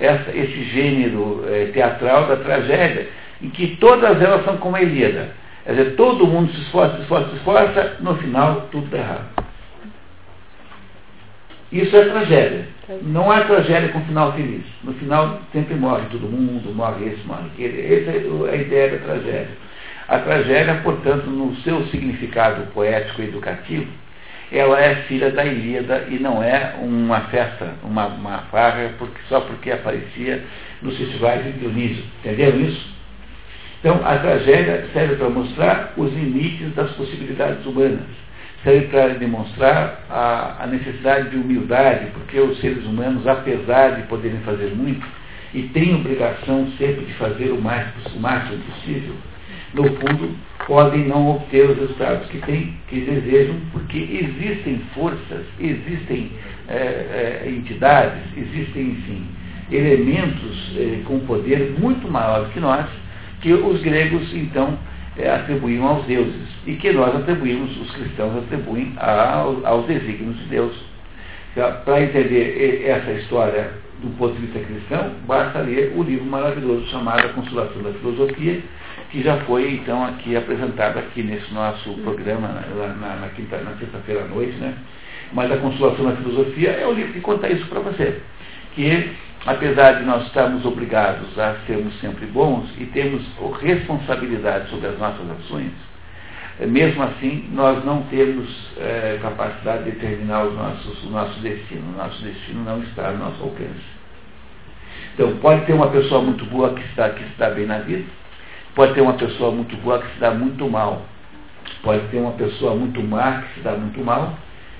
essa, 0.00 0.30
esse 0.30 0.64
gênero 0.64 1.44
é, 1.48 1.66
teatral 1.66 2.26
da 2.26 2.36
tragédia, 2.36 3.08
em 3.42 3.50
que 3.50 3.76
todas 3.76 4.20
elas 4.20 4.44
são 4.44 4.56
como 4.56 4.76
a 4.76 4.82
Ilíada. 4.82 5.30
Quer 5.64 5.72
dizer, 5.72 5.96
todo 5.96 6.26
mundo 6.26 6.52
se 6.52 6.60
esforça, 6.60 6.96
se 6.96 7.02
esforça, 7.02 7.30
se 7.30 7.36
esforça, 7.36 7.96
no 8.00 8.16
final 8.16 8.68
tudo 8.70 8.84
está 8.86 8.98
errado. 8.98 9.44
Isso 11.72 11.96
é 11.96 12.04
tragédia. 12.04 12.68
Não 13.02 13.32
é 13.32 13.40
tragédia 13.44 13.88
com 13.88 14.00
final 14.02 14.32
feliz. 14.32 14.64
No 14.84 14.92
final 14.94 15.40
sempre 15.52 15.74
morre 15.74 16.04
todo 16.10 16.28
mundo, 16.28 16.72
morre 16.74 17.06
esse, 17.06 17.26
morre 17.26 17.46
aquele. 17.52 17.94
Essa 17.94 18.10
é 18.10 18.52
a 18.52 18.56
ideia 18.56 18.90
da 18.90 18.98
tragédia. 18.98 19.48
A 20.06 20.18
tragédia, 20.18 20.80
portanto, 20.84 21.26
no 21.26 21.56
seu 21.56 21.84
significado 21.86 22.66
poético 22.72 23.22
e 23.22 23.24
educativo, 23.24 23.90
ela 24.52 24.80
é 24.80 24.96
filha 25.06 25.30
da 25.30 25.44
Ilíada 25.44 26.06
e 26.08 26.18
não 26.18 26.42
é 26.42 26.74
uma 26.80 27.20
festa, 27.22 27.74
uma, 27.82 28.06
uma 28.06 28.38
farra, 28.50 28.90
porque, 28.98 29.20
só 29.28 29.40
porque 29.40 29.70
aparecia 29.70 30.44
nos 30.82 30.96
festivais 30.96 31.44
de 31.44 31.52
Dionísio. 31.52 32.04
Entenderam 32.20 32.60
isso? 32.60 32.94
Então, 33.80 34.00
a 34.04 34.18
tragédia 34.18 34.86
serve 34.92 35.16
para 35.16 35.28
mostrar 35.28 35.92
os 35.96 36.12
limites 36.12 36.74
das 36.74 36.90
possibilidades 36.92 37.64
humanas 37.66 38.24
serve 38.64 38.86
para 38.86 39.08
demonstrar 39.08 40.04
a, 40.08 40.64
a, 40.64 40.66
necessidade 40.66 41.30
de 41.30 41.36
humildade, 41.36 42.06
porque 42.14 42.40
os 42.40 42.58
seres 42.60 42.84
humanos, 42.84 43.26
apesar 43.26 43.90
de 43.96 44.02
poderem 44.08 44.40
fazer 44.40 44.74
muito, 44.74 45.06
e 45.52 45.62
têm 45.68 45.94
obrigação 45.94 46.66
sempre 46.78 47.04
de 47.04 47.12
fazer 47.14 47.52
o, 47.52 47.60
mais, 47.60 47.86
o 48.12 48.18
máximo 48.18 48.58
possível, 48.64 49.14
no 49.74 49.84
fundo, 49.96 50.36
podem 50.66 51.06
não 51.06 51.30
obter 51.30 51.68
os 51.68 51.78
resultados 51.78 52.28
que, 52.28 52.38
têm, 52.38 52.74
que 52.88 53.00
desejam, 53.00 53.56
porque 53.72 53.98
existem 53.98 54.78
forças, 54.94 55.44
existem 55.60 56.30
é, 56.68 57.42
é, 57.44 57.50
entidades, 57.50 58.22
existem, 58.36 58.90
enfim, 58.90 59.26
elementos 59.70 60.72
é, 60.76 61.00
com 61.04 61.20
poder 61.20 61.74
muito 61.78 62.10
maior 62.10 62.48
que 62.50 62.60
nós, 62.60 62.86
que 63.40 63.52
os 63.52 63.82
gregos, 63.82 64.32
então, 64.32 64.78
é, 65.18 65.30
atribuíam 65.30 65.86
aos 65.86 66.06
deuses 66.06 66.48
e 66.66 66.74
que 66.74 66.92
nós 66.92 67.14
atribuímos, 67.14 67.76
os 67.80 67.90
cristãos 67.90 68.36
atribuem 68.38 68.94
ao, 68.96 69.64
aos 69.66 69.86
desígnios 69.86 70.38
de 70.38 70.44
Deus. 70.46 70.94
Para 71.84 72.02
entender 72.02 72.84
essa 72.84 73.12
história 73.12 73.70
do 74.02 74.10
ponto 74.18 74.34
de 74.34 74.46
vista 74.46 74.58
cristão, 74.58 75.12
basta 75.26 75.60
ler 75.60 75.92
o 75.96 76.02
livro 76.02 76.24
maravilhoso 76.24 76.86
chamado 76.86 77.26
A 77.26 77.28
Consolação 77.28 77.82
da 77.82 77.92
Filosofia, 77.92 78.60
que 79.14 79.22
já 79.22 79.36
foi 79.44 79.74
então 79.74 80.04
aqui 80.04 80.36
apresentado 80.36 80.98
aqui 80.98 81.22
nesse 81.22 81.54
nosso 81.54 81.92
programa 82.02 82.48
na, 82.48 82.62
na, 82.62 82.94
na, 83.14 83.26
na 83.28 83.76
sexta-feira 83.78 84.24
à 84.24 84.26
noite, 84.26 84.56
né? 84.56 84.74
Mas 85.32 85.52
a 85.52 85.56
Consolação 85.56 86.06
da 86.06 86.16
Filosofia 86.16 86.70
é 86.70 86.84
o 86.84 86.92
livro 86.92 87.12
que 87.12 87.20
conta 87.20 87.48
isso 87.48 87.64
para 87.66 87.78
você. 87.78 88.20
Que 88.74 89.12
apesar 89.46 90.00
de 90.00 90.04
nós 90.04 90.26
estarmos 90.26 90.64
obrigados 90.64 91.38
a 91.38 91.54
sermos 91.64 91.94
sempre 92.00 92.26
bons 92.26 92.68
e 92.76 92.86
termos 92.86 93.22
responsabilidade 93.62 94.68
sobre 94.68 94.88
as 94.88 94.98
nossas 94.98 95.30
ações, 95.30 95.70
eh, 96.58 96.66
mesmo 96.66 97.00
assim 97.04 97.48
nós 97.52 97.84
não 97.84 98.02
temos 98.10 98.48
é, 98.78 99.20
capacidade 99.22 99.84
de 99.84 99.92
determinar 99.92 100.42
os 100.42 100.54
nossos, 100.56 101.04
o 101.04 101.10
nosso 101.10 101.38
destino. 101.38 101.94
O 101.94 101.96
nosso 101.96 102.20
destino 102.20 102.64
não 102.64 102.82
está 102.82 103.10
ao 103.10 103.16
nosso 103.16 103.40
alcance. 103.44 103.94
Então, 105.14 105.36
pode 105.36 105.64
ter 105.66 105.72
uma 105.72 105.90
pessoa 105.90 106.20
muito 106.20 106.44
boa 106.46 106.74
que 106.74 106.82
está, 106.86 107.10
que 107.10 107.22
está 107.22 107.50
bem 107.50 107.66
na 107.66 107.78
vida, 107.78 108.04
pode 108.74 108.94
ter 108.94 109.00
uma 109.00 109.14
pessoa 109.14 109.50
muito 109.50 109.76
boa 109.78 110.00
que 110.00 110.14
se 110.14 110.20
dá 110.20 110.30
muito 110.30 110.68
mal, 110.68 111.02
pode 111.82 112.06
ter 112.08 112.18
uma 112.18 112.32
pessoa 112.32 112.74
muito 112.74 113.02
má 113.02 113.42
que 113.42 113.54
se 113.54 113.60
dá 113.60 113.72
muito 113.72 114.04
mal, 114.04 114.36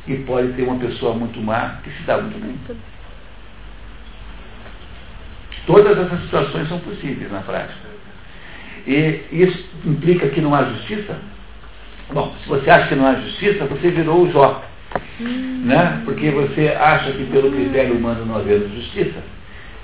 e 0.07 0.17
pode 0.17 0.53
ter 0.53 0.63
uma 0.63 0.79
pessoa 0.79 1.15
muito 1.15 1.41
má 1.41 1.79
que 1.83 1.91
se 1.91 2.03
dá 2.03 2.19
muito 2.19 2.39
bem. 2.39 2.57
Todas 5.67 5.97
essas 5.97 6.21
situações 6.23 6.69
são 6.69 6.79
possíveis 6.81 7.31
na 7.33 7.41
prática. 7.41 7.95
E 8.87 9.23
isso 9.33 9.65
implica 9.85 10.29
que 10.29 10.41
não 10.41 10.55
há 10.55 10.63
justiça? 10.65 11.17
Bom, 12.13 12.35
se 12.43 12.49
você 12.49 12.69
acha 12.69 12.89
que 12.89 12.95
não 12.95 13.07
há 13.07 13.15
justiça, 13.15 13.65
você 13.65 13.91
virou 13.91 14.23
o 14.23 14.31
Jó. 14.31 14.63
Hum. 15.21 15.63
Né? 15.65 16.03
Porque 16.05 16.31
você 16.31 16.69
acha 16.69 17.13
que 17.13 17.25
pelo 17.25 17.51
critério 17.51 17.97
humano 17.97 18.27
não 18.27 18.37
havendo 18.37 18.75
justiça, 18.75 19.23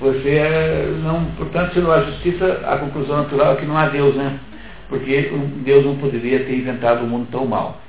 você 0.00 0.98
não, 1.02 1.26
portanto, 1.36 1.74
se 1.74 1.80
não 1.80 1.92
há 1.92 2.00
justiça, 2.02 2.62
a 2.66 2.78
conclusão 2.78 3.18
natural 3.18 3.52
é 3.52 3.56
que 3.56 3.66
não 3.66 3.76
há 3.76 3.88
Deus, 3.88 4.14
né? 4.14 4.38
Porque 4.88 5.30
Deus 5.64 5.84
não 5.84 5.96
poderia 5.96 6.40
ter 6.40 6.56
inventado 6.56 7.02
o 7.02 7.04
um 7.04 7.08
mundo 7.08 7.28
tão 7.30 7.46
mal. 7.46 7.80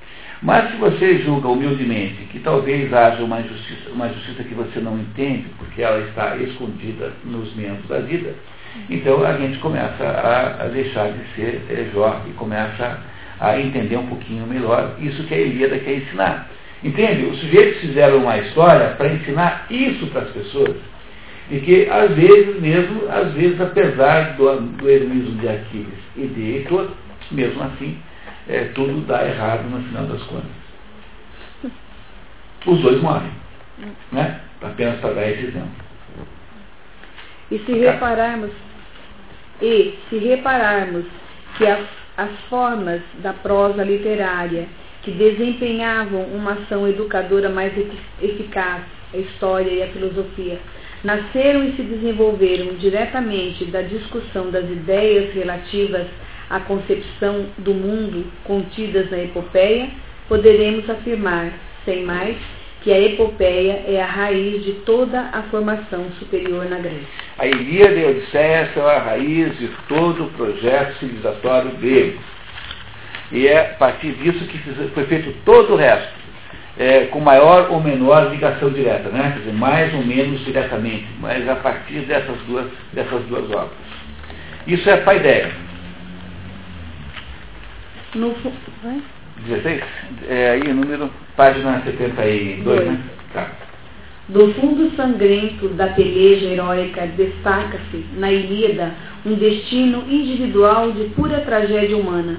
Mas 0.42 0.72
se 0.72 0.78
você 0.78 1.20
julga 1.20 1.48
humildemente 1.48 2.24
que 2.32 2.40
talvez 2.40 2.92
haja 2.92 3.24
uma 3.24 3.42
justiça, 3.44 3.92
uma 3.92 4.10
justiça 4.10 4.44
que 4.44 4.56
você 4.56 4.80
não 4.80 4.98
entende, 4.98 5.46
porque 5.58 5.82
ela 5.82 6.00
está 6.00 6.36
escondida 6.38 7.12
nos 7.24 7.56
membros 7.56 7.88
da 7.88 8.00
vida, 8.00 8.34
então 8.90 9.24
a 9.24 9.34
gente 9.38 9.60
começa 9.60 10.04
a, 10.04 10.68
deixar 10.68 11.12
de 11.12 11.24
ser 11.36 11.62
é, 11.70 11.90
Jó 11.94 12.22
e 12.28 12.32
começa 12.34 13.00
a 13.40 13.60
entender 13.60 13.98
um 13.98 14.08
pouquinho 14.08 14.48
melhor 14.48 14.96
isso 15.00 15.24
que 15.24 15.34
a 15.34 15.38
Ilíada 15.38 15.78
quer 15.78 15.98
ensinar. 15.98 16.50
Entende? 16.84 17.26
Os 17.26 17.40
sujeitos 17.40 17.82
fizeram 17.82 18.18
uma 18.18 18.38
história 18.40 18.96
para 18.98 19.14
ensinar 19.14 19.68
isso 19.70 20.08
para 20.08 20.22
as 20.22 20.30
pessoas. 20.32 20.76
E 21.52 21.60
que, 21.60 21.90
às 21.90 22.16
vezes, 22.16 22.62
mesmo, 22.62 23.10
às 23.10 23.34
vezes, 23.34 23.60
apesar 23.60 24.38
do, 24.38 24.62
do 24.62 24.90
heroísmo 24.90 25.38
de 25.38 25.50
Aquiles 25.50 26.00
e 26.16 26.26
de 26.28 26.42
Heitor, 26.54 26.92
mesmo 27.30 27.62
assim, 27.62 27.98
é, 28.48 28.66
tudo 28.74 29.06
dá 29.06 29.28
errado 29.28 29.70
no 29.70 29.84
final 29.84 30.06
das 30.06 30.24
contas. 30.24 30.50
Os 32.66 32.80
dois 32.80 33.02
morrem. 33.02 33.32
Né? 34.14 34.40
Apenas 34.62 35.02
para 35.02 35.14
dar 35.14 35.30
esse 35.30 35.48
exemplo. 35.48 35.72
E 37.52 37.60
se 37.60 37.74
repararmos, 37.74 38.52
e 39.62 40.00
se 40.10 40.18
repararmos 40.20 41.06
que 41.58 41.68
as, 41.68 41.86
as 42.16 42.32
formas 42.50 43.02
da 43.22 43.34
prosa 43.34 43.84
literária 43.84 44.68
que 45.02 45.12
desempenhavam 45.12 46.24
uma 46.28 46.54
ação 46.54 46.88
educadora 46.88 47.50
mais 47.50 47.74
eficaz, 48.22 48.84
a 49.14 49.18
história 49.18 49.70
e 49.70 49.84
a 49.84 49.88
filosofia, 49.88 50.62
nasceram 51.04 51.64
e 51.64 51.76
se 51.76 51.84
desenvolveram 51.84 52.76
diretamente 52.76 53.66
da 53.66 53.82
discussão 53.82 54.52
das 54.52 54.70
ideias 54.70 55.34
relativas 55.34 56.08
a 56.50 56.60
concepção 56.60 57.46
do 57.58 57.74
mundo 57.74 58.26
contidas 58.44 59.10
na 59.10 59.20
epopeia, 59.20 59.90
poderemos 60.28 60.90
afirmar, 60.90 61.54
sem 61.86 62.04
mais, 62.04 62.38
que 62.82 62.92
a 62.92 63.00
epopeia 63.00 63.84
é 63.88 64.02
a 64.02 64.06
raiz 64.06 64.64
de 64.66 64.74
toda 64.86 65.30
a 65.32 65.44
formação 65.44 66.12
superior 66.20 66.66
na 66.66 66.80
Grécia. 66.80 67.08
A 67.38 67.46
Ilíada 67.46 67.94
e 67.94 68.06
a 68.06 68.10
Odisseia 68.10 68.72
são 68.74 68.86
a 68.86 68.98
raiz 68.98 69.58
de 69.60 69.70
todo 69.88 70.26
o 70.26 70.30
projeto 70.32 70.98
civilizatório 71.00 71.72
grego. 71.78 72.20
E 73.32 73.48
é 73.48 73.72
a 73.72 73.76
partir 73.76 74.12
disso 74.14 74.46
que 74.46 74.58
foi 74.90 75.06
feito 75.06 75.34
todo 75.46 75.74
o 75.74 75.78
resto, 75.78 76.12
é, 76.78 77.06
com 77.06 77.20
maior 77.20 77.70
ou 77.70 77.82
menor 77.82 78.32
ligação 78.32 78.70
direta, 78.70 79.10
né? 79.10 79.32
Quer 79.34 79.40
dizer, 79.40 79.54
mais 79.54 79.94
ou 79.94 80.04
menos 80.04 80.44
diretamente, 80.46 81.08
mas 81.20 81.48
a 81.48 81.56
partir 81.56 82.02
dessas 82.02 82.38
duas, 82.48 82.68
dessas 82.94 83.24
duas 83.24 83.50
obras. 83.52 83.72
Isso 84.68 84.90
é 84.90 84.94
a 84.94 85.02
paideia. 85.02 85.52
No, 88.16 88.36
16? 89.46 89.82
É 90.30 90.52
aí 90.52 90.62
o 90.62 90.76
número, 90.76 91.10
página 91.36 91.82
72, 91.84 92.64
Dois. 92.64 92.86
né? 92.86 93.00
Tá. 93.34 93.50
Do 94.30 94.54
fundo 94.54 94.96
sangrento 94.96 95.68
da 95.70 95.88
peleja 95.88 96.46
heróica 96.46 97.08
destaca-se, 97.08 98.06
na 98.18 98.32
Ilíada, 98.32 98.94
um 99.26 99.34
destino 99.34 100.06
individual 100.10 100.92
de 100.92 101.06
pura 101.10 101.42
tragédia 101.42 101.98
humana, 101.98 102.38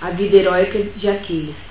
a 0.00 0.10
vida 0.10 0.36
heróica 0.36 0.78
de 0.96 1.08
Aquiles. 1.08 1.65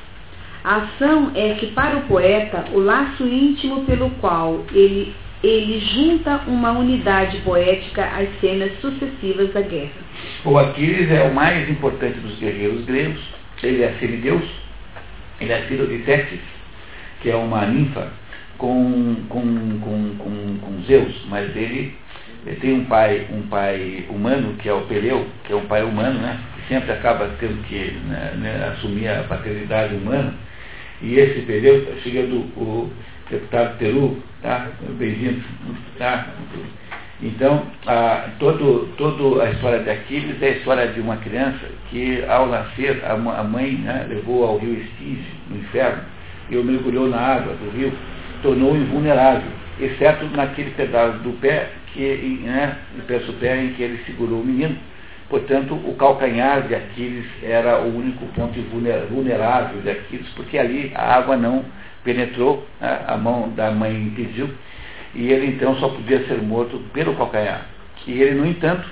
A 0.66 0.78
ação 0.78 1.32
é 1.36 1.54
que, 1.54 1.68
para 1.68 1.98
o 1.98 2.02
poeta, 2.08 2.66
o 2.74 2.80
laço 2.80 3.24
íntimo 3.24 3.86
pelo 3.86 4.10
qual 4.20 4.66
ele 4.74 5.14
ele 5.44 5.80
junta 5.80 6.42
uma 6.48 6.72
unidade 6.72 7.38
poética 7.42 8.04
às 8.04 8.28
cenas 8.40 8.72
sucessivas 8.80 9.54
da 9.54 9.62
guerra. 9.62 9.92
O 10.44 10.58
Aquiles 10.58 11.12
é 11.12 11.22
o 11.22 11.36
mais 11.36 11.70
importante 11.70 12.18
dos 12.18 12.40
guerreiros 12.40 12.84
gregos. 12.86 13.22
Ele 13.62 13.84
é 13.84 13.94
semideus, 14.00 14.44
ele 15.40 15.54
é 15.54 15.62
filho 15.68 15.86
de 15.86 16.00
Tétis, 16.00 16.40
que 17.22 17.30
é 17.30 17.36
uma 17.36 17.64
ninfa 17.68 18.08
com, 18.58 19.16
com, 19.30 19.80
com, 19.80 20.16
com, 20.18 20.58
com 20.62 20.82
Zeus, 20.88 21.26
mas 21.30 21.56
ele, 21.56 21.96
ele, 22.46 22.56
tem 22.56 22.74
um 22.74 22.86
pai, 22.86 23.28
um 23.32 23.44
pai 23.44 24.06
humano, 24.10 24.56
que 24.58 24.68
é 24.68 24.74
o 24.74 24.82
Peleu, 24.82 25.28
que 25.44 25.54
é 25.54 25.56
um 25.56 25.66
pai 25.66 25.84
humano, 25.84 26.20
né? 26.22 26.40
Que 26.56 26.74
sempre 26.74 26.92
acaba 26.92 27.30
tendo 27.40 27.62
que 27.68 27.92
né, 28.08 28.34
né, 28.38 28.74
assumir 28.74 29.08
a 29.10 29.24
paternidade 29.24 29.94
humana. 29.94 30.34
E 31.02 31.16
esse 31.16 31.42
Peleu, 31.42 31.86
chegando 32.04 32.38
o 32.58 32.90
deputado 33.30 33.78
Teru, 33.78 34.18
tá? 34.42 34.70
Bem-vindo, 34.98 35.44
tá? 35.98 36.28
Então, 37.22 37.64
a, 37.86 38.30
todo, 38.40 38.90
todo 38.98 39.42
a 39.42 39.50
história 39.52 39.80
de 39.80 39.90
Aquiles 39.90 40.42
é 40.42 40.48
a 40.48 40.52
história 40.52 40.88
de 40.88 41.02
uma 41.02 41.18
criança 41.18 41.68
que, 41.90 42.24
ao 42.26 42.48
nascer, 42.48 43.04
a, 43.04 43.14
a 43.14 43.44
mãe 43.44 43.74
né, 43.74 44.06
levou 44.08 44.46
ao 44.46 44.58
rio 44.58 44.74
Estige, 44.74 45.26
no 45.50 45.58
inferno, 45.58 46.04
e 46.50 46.58
o 46.58 46.64
mergulhou 46.64 47.08
na 47.08 47.18
água 47.18 47.54
do 47.56 47.78
rio, 47.78 47.92
tornou 48.42 48.76
invulnerável, 48.76 49.50
exceto 49.80 50.26
naquele 50.28 50.72
pedaço 50.72 51.18
do 51.20 51.32
pé, 51.40 51.70
que, 51.94 52.42
né, 52.44 52.78
do 52.96 53.04
pé 53.04 53.20
pé 53.40 53.64
em 53.64 53.74
que 53.74 53.84
ele 53.84 54.00
segurou 54.06 54.42
o 54.42 54.46
menino. 54.46 54.78
Portanto, 55.30 55.74
o 55.74 55.96
calcanhar 55.96 56.68
de 56.68 56.76
Aquiles 56.76 57.26
era 57.42 57.82
o 57.82 57.98
único 57.98 58.26
ponto 58.28 58.60
vulnerável 59.10 59.82
de 59.82 59.90
Aquiles, 59.90 60.28
porque 60.36 60.58
ali 60.58 60.92
a 60.94 61.16
água 61.16 61.36
não 61.36 61.66
penetrou, 62.04 62.68
né, 62.80 63.02
a 63.08 63.18
mão 63.18 63.50
da 63.50 63.72
mãe 63.72 63.96
impediu, 63.96 64.50
e 65.16 65.32
ele 65.32 65.48
então 65.48 65.76
só 65.78 65.90
podia 65.90 66.26
ser 66.28 66.42
morto 66.42 66.78
pelo 66.94 67.16
calcanhar. 67.16 67.66
E 68.06 68.22
ele, 68.22 68.36
no 68.36 68.46
entanto, 68.46 68.88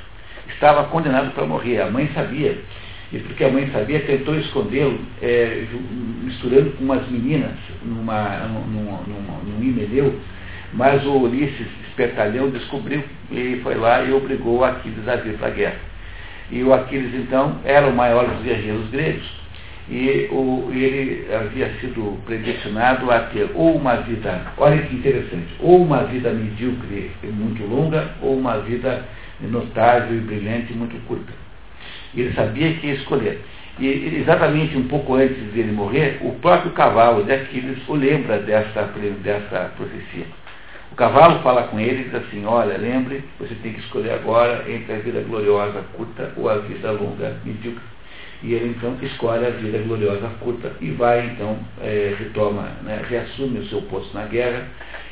estava 0.49 0.85
condenado 0.85 1.31
para 1.33 1.45
morrer. 1.45 1.81
A 1.81 1.91
mãe 1.91 2.09
sabia, 2.15 2.57
e 3.11 3.19
porque 3.19 3.43
a 3.43 3.49
mãe 3.49 3.69
sabia, 3.71 3.99
tentou 3.99 4.35
escondê-lo, 4.35 4.99
é, 5.21 5.65
misturando 6.23 6.71
com 6.71 6.83
umas 6.83 7.07
meninas 7.09 7.51
numa, 7.83 8.47
num, 8.47 9.61
imeleu, 9.61 10.19
mas 10.73 11.05
o 11.05 11.11
Ulisses, 11.11 11.67
espertalhão, 11.89 12.49
descobriu 12.49 13.03
e 13.29 13.59
foi 13.61 13.75
lá 13.75 14.01
e 14.01 14.11
obrigou 14.11 14.65
Aquiles 14.65 15.07
a 15.07 15.17
vir 15.17 15.37
para 15.37 15.47
a 15.47 15.51
guerra. 15.51 15.92
E 16.51 16.63
o 16.63 16.73
Aquiles, 16.73 17.13
então, 17.15 17.59
era 17.63 17.87
o 17.87 17.95
maior 17.95 18.27
dos 18.27 18.43
guerreiros 18.43 18.89
gregos, 18.89 19.43
e 19.89 20.29
o, 20.31 20.69
ele 20.71 21.27
havia 21.33 21.69
sido 21.79 22.17
predestinado 22.25 23.11
a 23.11 23.19
ter 23.19 23.49
ou 23.53 23.75
uma 23.75 23.95
vida, 23.97 24.41
olha 24.57 24.81
que 24.83 24.95
interessante, 24.95 25.53
ou 25.59 25.83
uma 25.83 26.03
vida 26.03 26.31
medíocre 26.31 27.11
e 27.21 27.27
muito 27.27 27.63
longa, 27.65 28.11
ou 28.21 28.37
uma 28.37 28.59
vida 28.59 29.05
notável 29.41 30.15
e 30.15 30.21
brilhante 30.21 30.71
e 30.71 30.75
muito 30.75 30.95
curta. 31.05 31.33
Ele 32.15 32.33
sabia 32.33 32.73
que 32.73 32.87
ia 32.87 32.93
escolher. 32.93 33.41
E 33.79 33.87
exatamente 34.21 34.77
um 34.77 34.87
pouco 34.87 35.15
antes 35.15 35.43
dele 35.51 35.71
morrer, 35.71 36.19
o 36.21 36.31
próprio 36.33 36.71
cavalo 36.71 37.23
de 37.23 37.33
Aquiles 37.33 37.77
o 37.87 37.95
lembra 37.95 38.37
dessa, 38.37 38.83
dessa 39.23 39.71
profecia. 39.75 40.25
O 40.93 40.95
cavalo 40.95 41.39
fala 41.39 41.63
com 41.63 41.79
ele 41.79 42.01
e 42.01 42.03
diz 42.03 42.13
assim, 42.13 42.45
olha, 42.45 42.77
lembre, 42.77 43.23
você 43.39 43.55
tem 43.63 43.73
que 43.73 43.79
escolher 43.79 44.11
agora 44.11 44.71
entre 44.71 44.93
a 44.93 44.99
vida 44.99 45.21
gloriosa 45.21 45.83
curta 45.93 46.31
ou 46.37 46.47
a 46.47 46.57
vida 46.57 46.91
longa 46.91 47.35
medíocre. 47.43 47.81
E 48.43 48.53
ele 48.53 48.75
então 48.77 48.95
escolhe 49.01 49.43
a 49.43 49.49
vida 49.49 49.79
gloriosa 49.79 50.29
curta 50.39 50.71
e 50.79 50.91
vai 50.91 51.25
então, 51.25 51.57
é, 51.81 52.15
retoma, 52.19 52.73
né, 52.83 53.03
reassume 53.09 53.61
o 53.61 53.65
seu 53.69 53.81
posto 53.81 54.13
na 54.13 54.25
guerra, 54.27 54.67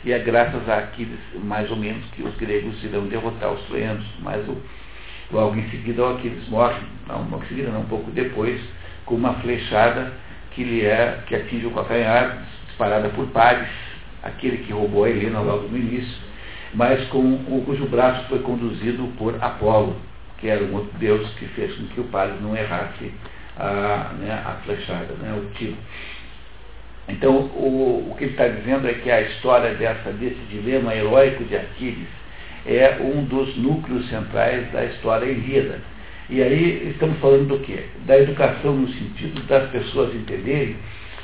e 0.05 0.13
é 0.13 0.19
graças 0.19 0.69
a 0.69 0.77
Aquiles, 0.77 1.19
mais 1.43 1.71
ou 1.71 1.77
menos, 1.77 2.05
que 2.11 2.21
os 2.21 2.35
gregos 2.35 2.83
irão 2.83 3.07
derrotar 3.07 3.51
os 3.51 3.63
troianos. 3.63 4.05
Mas 4.19 4.47
o, 4.47 4.55
logo 5.31 5.55
em 5.55 5.67
seguida 5.71 6.03
o 6.03 6.15
Aquiles 6.15 6.47
morre, 6.47 6.79
não, 7.07 7.27
logo 7.27 7.43
em 7.43 7.47
seguida, 7.47 7.71
não, 7.71 7.81
um 7.81 7.85
pouco 7.85 8.11
depois, 8.11 8.61
com 9.03 9.15
uma 9.15 9.33
flechada 9.33 10.13
que 10.51 10.63
lhe 10.63 10.85
é, 10.85 11.23
que 11.25 11.33
atinge 11.33 11.65
o 11.65 11.71
calcanhar, 11.71 12.43
disparada 12.67 13.09
por 13.09 13.25
Pares, 13.29 13.67
aquele 14.23 14.59
que 14.59 14.73
roubou 14.73 15.03
a 15.03 15.09
Helena 15.09 15.39
logo 15.39 15.67
no 15.67 15.77
início, 15.77 16.17
mas 16.73 17.05
com 17.09 17.37
cujo 17.65 17.85
braço 17.85 18.27
foi 18.29 18.39
conduzido 18.39 19.07
por 19.17 19.35
Apolo 19.41 19.95
que 20.41 20.49
era 20.49 20.63
um 20.63 20.73
outro 20.73 20.91
Deus 20.97 21.29
que 21.35 21.45
fez 21.49 21.73
com 21.75 21.85
que 21.85 22.01
o 22.01 22.05
padre 22.05 22.35
não 22.41 22.57
errasse 22.57 23.13
a, 23.55 24.11
né, 24.19 24.31
a 24.43 24.53
flechada, 24.65 25.13
né, 25.21 25.39
o 25.39 25.53
tiro. 25.55 25.77
Então, 27.07 27.35
o, 27.35 28.09
o 28.11 28.15
que 28.17 28.23
ele 28.23 28.31
está 28.31 28.47
dizendo 28.47 28.87
é 28.87 28.93
que 28.93 29.09
a 29.09 29.21
história 29.21 29.75
dessa, 29.75 30.11
desse 30.11 30.39
dilema 30.49 30.95
heróico 30.95 31.43
de 31.43 31.55
Aquiles 31.55 32.07
é 32.65 32.97
um 33.01 33.23
dos 33.23 33.55
núcleos 33.57 34.09
centrais 34.09 34.71
da 34.71 34.85
história 34.85 35.25
ilíada. 35.25 35.79
E 36.29 36.41
aí 36.41 36.89
estamos 36.89 37.19
falando 37.19 37.47
do 37.47 37.59
quê? 37.59 37.85
Da 38.07 38.17
educação 38.17 38.73
no 38.73 38.87
sentido 38.87 39.41
das 39.43 39.69
pessoas 39.69 40.15
entenderem 40.15 40.75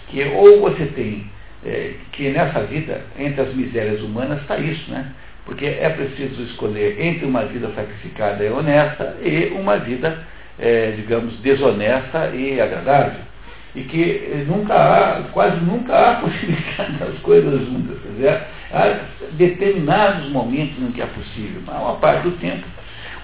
que 0.09 0.23
ou 0.25 0.61
você 0.61 0.85
tem, 0.87 1.29
é, 1.67 1.95
que 2.13 2.29
nessa 2.29 2.61
vida, 2.61 3.01
entre 3.19 3.41
as 3.41 3.53
misérias 3.53 4.01
humanas, 4.01 4.41
está 4.41 4.57
isso, 4.57 4.89
né? 4.89 5.11
Porque 5.45 5.65
é 5.65 5.89
preciso 5.89 6.41
escolher 6.43 6.99
entre 6.99 7.25
uma 7.25 7.45
vida 7.45 7.69
sacrificada 7.75 8.43
e 8.43 8.49
honesta 8.49 9.17
e 9.21 9.47
uma 9.53 9.77
vida, 9.77 10.17
é, 10.57 10.91
digamos, 10.91 11.37
desonesta 11.41 12.29
e 12.33 12.59
agradável. 12.61 13.19
E 13.75 13.81
que 13.81 14.45
nunca 14.47 14.73
há, 14.73 15.23
quase 15.33 15.59
nunca 15.59 15.93
há 15.93 16.15
possibilidade 16.21 16.93
das 16.93 17.19
coisas 17.19 17.65
juntas. 17.65 17.97
Quer 18.01 18.09
dizer, 18.13 18.41
há 18.71 18.99
determinados 19.33 20.29
momentos 20.29 20.81
em 20.81 20.91
que 20.91 21.01
é 21.01 21.05
possível, 21.05 21.61
mas 21.65 21.81
uma 21.81 21.95
parte 21.95 22.23
do 22.23 22.31
tempo, 22.39 22.65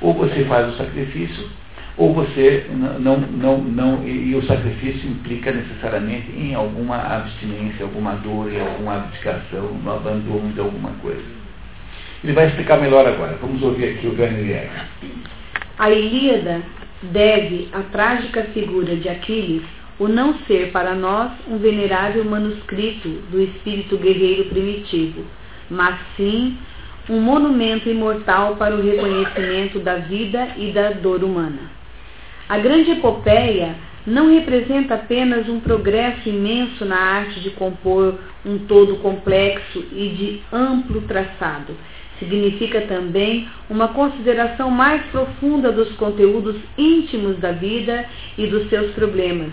ou 0.01 0.13
você 0.13 0.43
faz 0.45 0.73
o 0.73 0.77
sacrifício, 0.77 1.49
ou 1.95 2.13
você 2.13 2.65
não, 2.71 3.17
não, 3.17 3.57
não, 3.59 4.07
e 4.07 4.33
o 4.35 4.43
sacrifício 4.47 5.07
implica 5.09 5.51
necessariamente 5.51 6.31
em 6.31 6.55
alguma 6.55 6.97
abstinência, 6.97 7.85
alguma 7.85 8.13
dor, 8.15 8.51
em 8.51 8.59
alguma 8.59 8.95
abdicação, 8.95 9.73
no 9.83 9.91
abandono 9.91 10.51
de 10.53 10.59
alguma 10.59 10.89
coisa. 11.01 11.21
Ele 12.23 12.33
vai 12.33 12.47
explicar 12.47 12.79
melhor 12.79 13.05
agora. 13.05 13.37
Vamos 13.39 13.61
ouvir 13.61 13.89
aqui 13.89 14.07
o 14.07 14.19
Werner 14.19 14.71
A 15.77 15.91
Ilíada 15.91 16.61
deve 17.03 17.67
à 17.73 17.81
trágica 17.81 18.43
figura 18.53 18.95
de 18.95 19.09
Aquiles 19.09 19.63
o 19.99 20.07
não 20.07 20.33
ser 20.47 20.71
para 20.71 20.95
nós 20.95 21.31
um 21.47 21.57
venerável 21.57 22.25
manuscrito 22.25 23.09
do 23.29 23.39
espírito 23.41 23.97
guerreiro 23.97 24.45
primitivo, 24.45 25.23
mas 25.69 25.99
sim 26.17 26.57
um 27.09 27.19
monumento 27.19 27.89
imortal 27.89 28.55
para 28.55 28.75
o 28.75 28.81
reconhecimento 28.81 29.79
da 29.79 29.97
vida 29.97 30.47
e 30.57 30.71
da 30.71 30.91
dor 30.91 31.23
humana. 31.23 31.82
A 32.53 32.59
grande 32.59 32.91
epopeia 32.91 33.75
não 34.05 34.31
representa 34.31 34.93
apenas 34.93 35.49
um 35.49 35.59
progresso 35.59 36.29
imenso 36.29 36.85
na 36.85 36.95
arte 36.95 37.39
de 37.39 37.49
compor 37.49 38.19
um 38.45 38.59
todo 38.59 38.97
complexo 38.97 39.83
e 39.91 40.09
de 40.09 40.55
amplo 40.55 41.01
traçado, 41.01 41.75
significa 42.19 42.81
também 42.81 43.49
uma 43.67 43.87
consideração 43.87 44.69
mais 44.69 45.01
profunda 45.07 45.71
dos 45.71 45.93
conteúdos 45.95 46.55
íntimos 46.77 47.39
da 47.39 47.53
vida 47.53 48.05
e 48.37 48.45
dos 48.45 48.69
seus 48.69 48.91
problemas, 48.91 49.49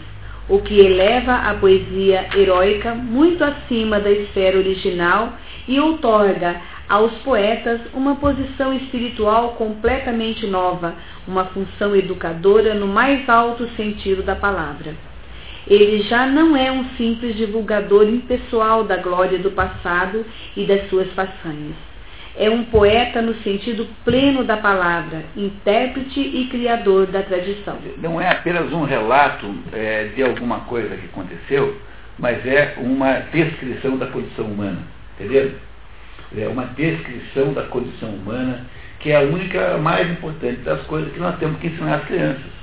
o 0.46 0.58
que 0.58 0.78
eleva 0.78 1.36
a 1.36 1.54
poesia 1.54 2.28
heróica 2.36 2.94
muito 2.94 3.42
acima 3.42 3.98
da 3.98 4.10
esfera 4.10 4.58
original 4.58 5.38
e 5.66 5.80
outorga 5.80 6.60
aos 6.90 7.12
poetas 7.22 7.80
uma 7.94 8.16
posição 8.16 8.74
espiritual 8.74 9.50
completamente 9.50 10.46
nova, 10.46 10.94
uma 11.26 11.44
função 11.46 11.94
educadora 11.94 12.74
no 12.74 12.88
mais 12.88 13.28
alto 13.28 13.68
sentido 13.76 14.24
da 14.24 14.34
palavra. 14.34 14.94
Ele 15.68 16.02
já 16.02 16.26
não 16.26 16.56
é 16.56 16.72
um 16.72 16.84
simples 16.96 17.36
divulgador 17.36 18.08
impessoal 18.08 18.82
da 18.82 18.96
glória 18.96 19.38
do 19.38 19.52
passado 19.52 20.26
e 20.56 20.66
das 20.66 20.88
suas 20.88 21.08
façanhas 21.12 21.76
é 22.36 22.48
um 22.48 22.64
poeta 22.64 23.20
no 23.20 23.34
sentido 23.42 23.86
pleno 24.04 24.44
da 24.44 24.56
palavra, 24.56 25.24
intérprete 25.36 26.20
e 26.20 26.48
criador 26.48 27.06
da 27.06 27.22
tradição. 27.22 27.76
Não 27.98 28.20
é 28.20 28.30
apenas 28.30 28.72
um 28.72 28.84
relato 28.84 29.52
é, 29.72 30.04
de 30.14 30.22
alguma 30.22 30.60
coisa 30.60 30.96
que 30.96 31.06
aconteceu, 31.06 31.76
mas 32.18 32.46
é 32.46 32.76
uma 32.78 33.20
descrição 33.32 33.98
da 33.98 34.06
condição 34.06 34.46
humana, 34.46 34.78
entendeu? 35.18 35.52
É 36.36 36.48
uma 36.48 36.64
descrição 36.66 37.52
da 37.52 37.62
condição 37.64 38.10
humana 38.10 38.66
que 39.00 39.10
é 39.10 39.16
a 39.16 39.20
única, 39.20 39.78
mais 39.78 40.10
importante 40.10 40.60
das 40.60 40.82
coisas 40.82 41.12
que 41.12 41.18
nós 41.18 41.38
temos 41.38 41.58
que 41.58 41.68
ensinar 41.68 41.96
às 41.96 42.04
crianças. 42.04 42.60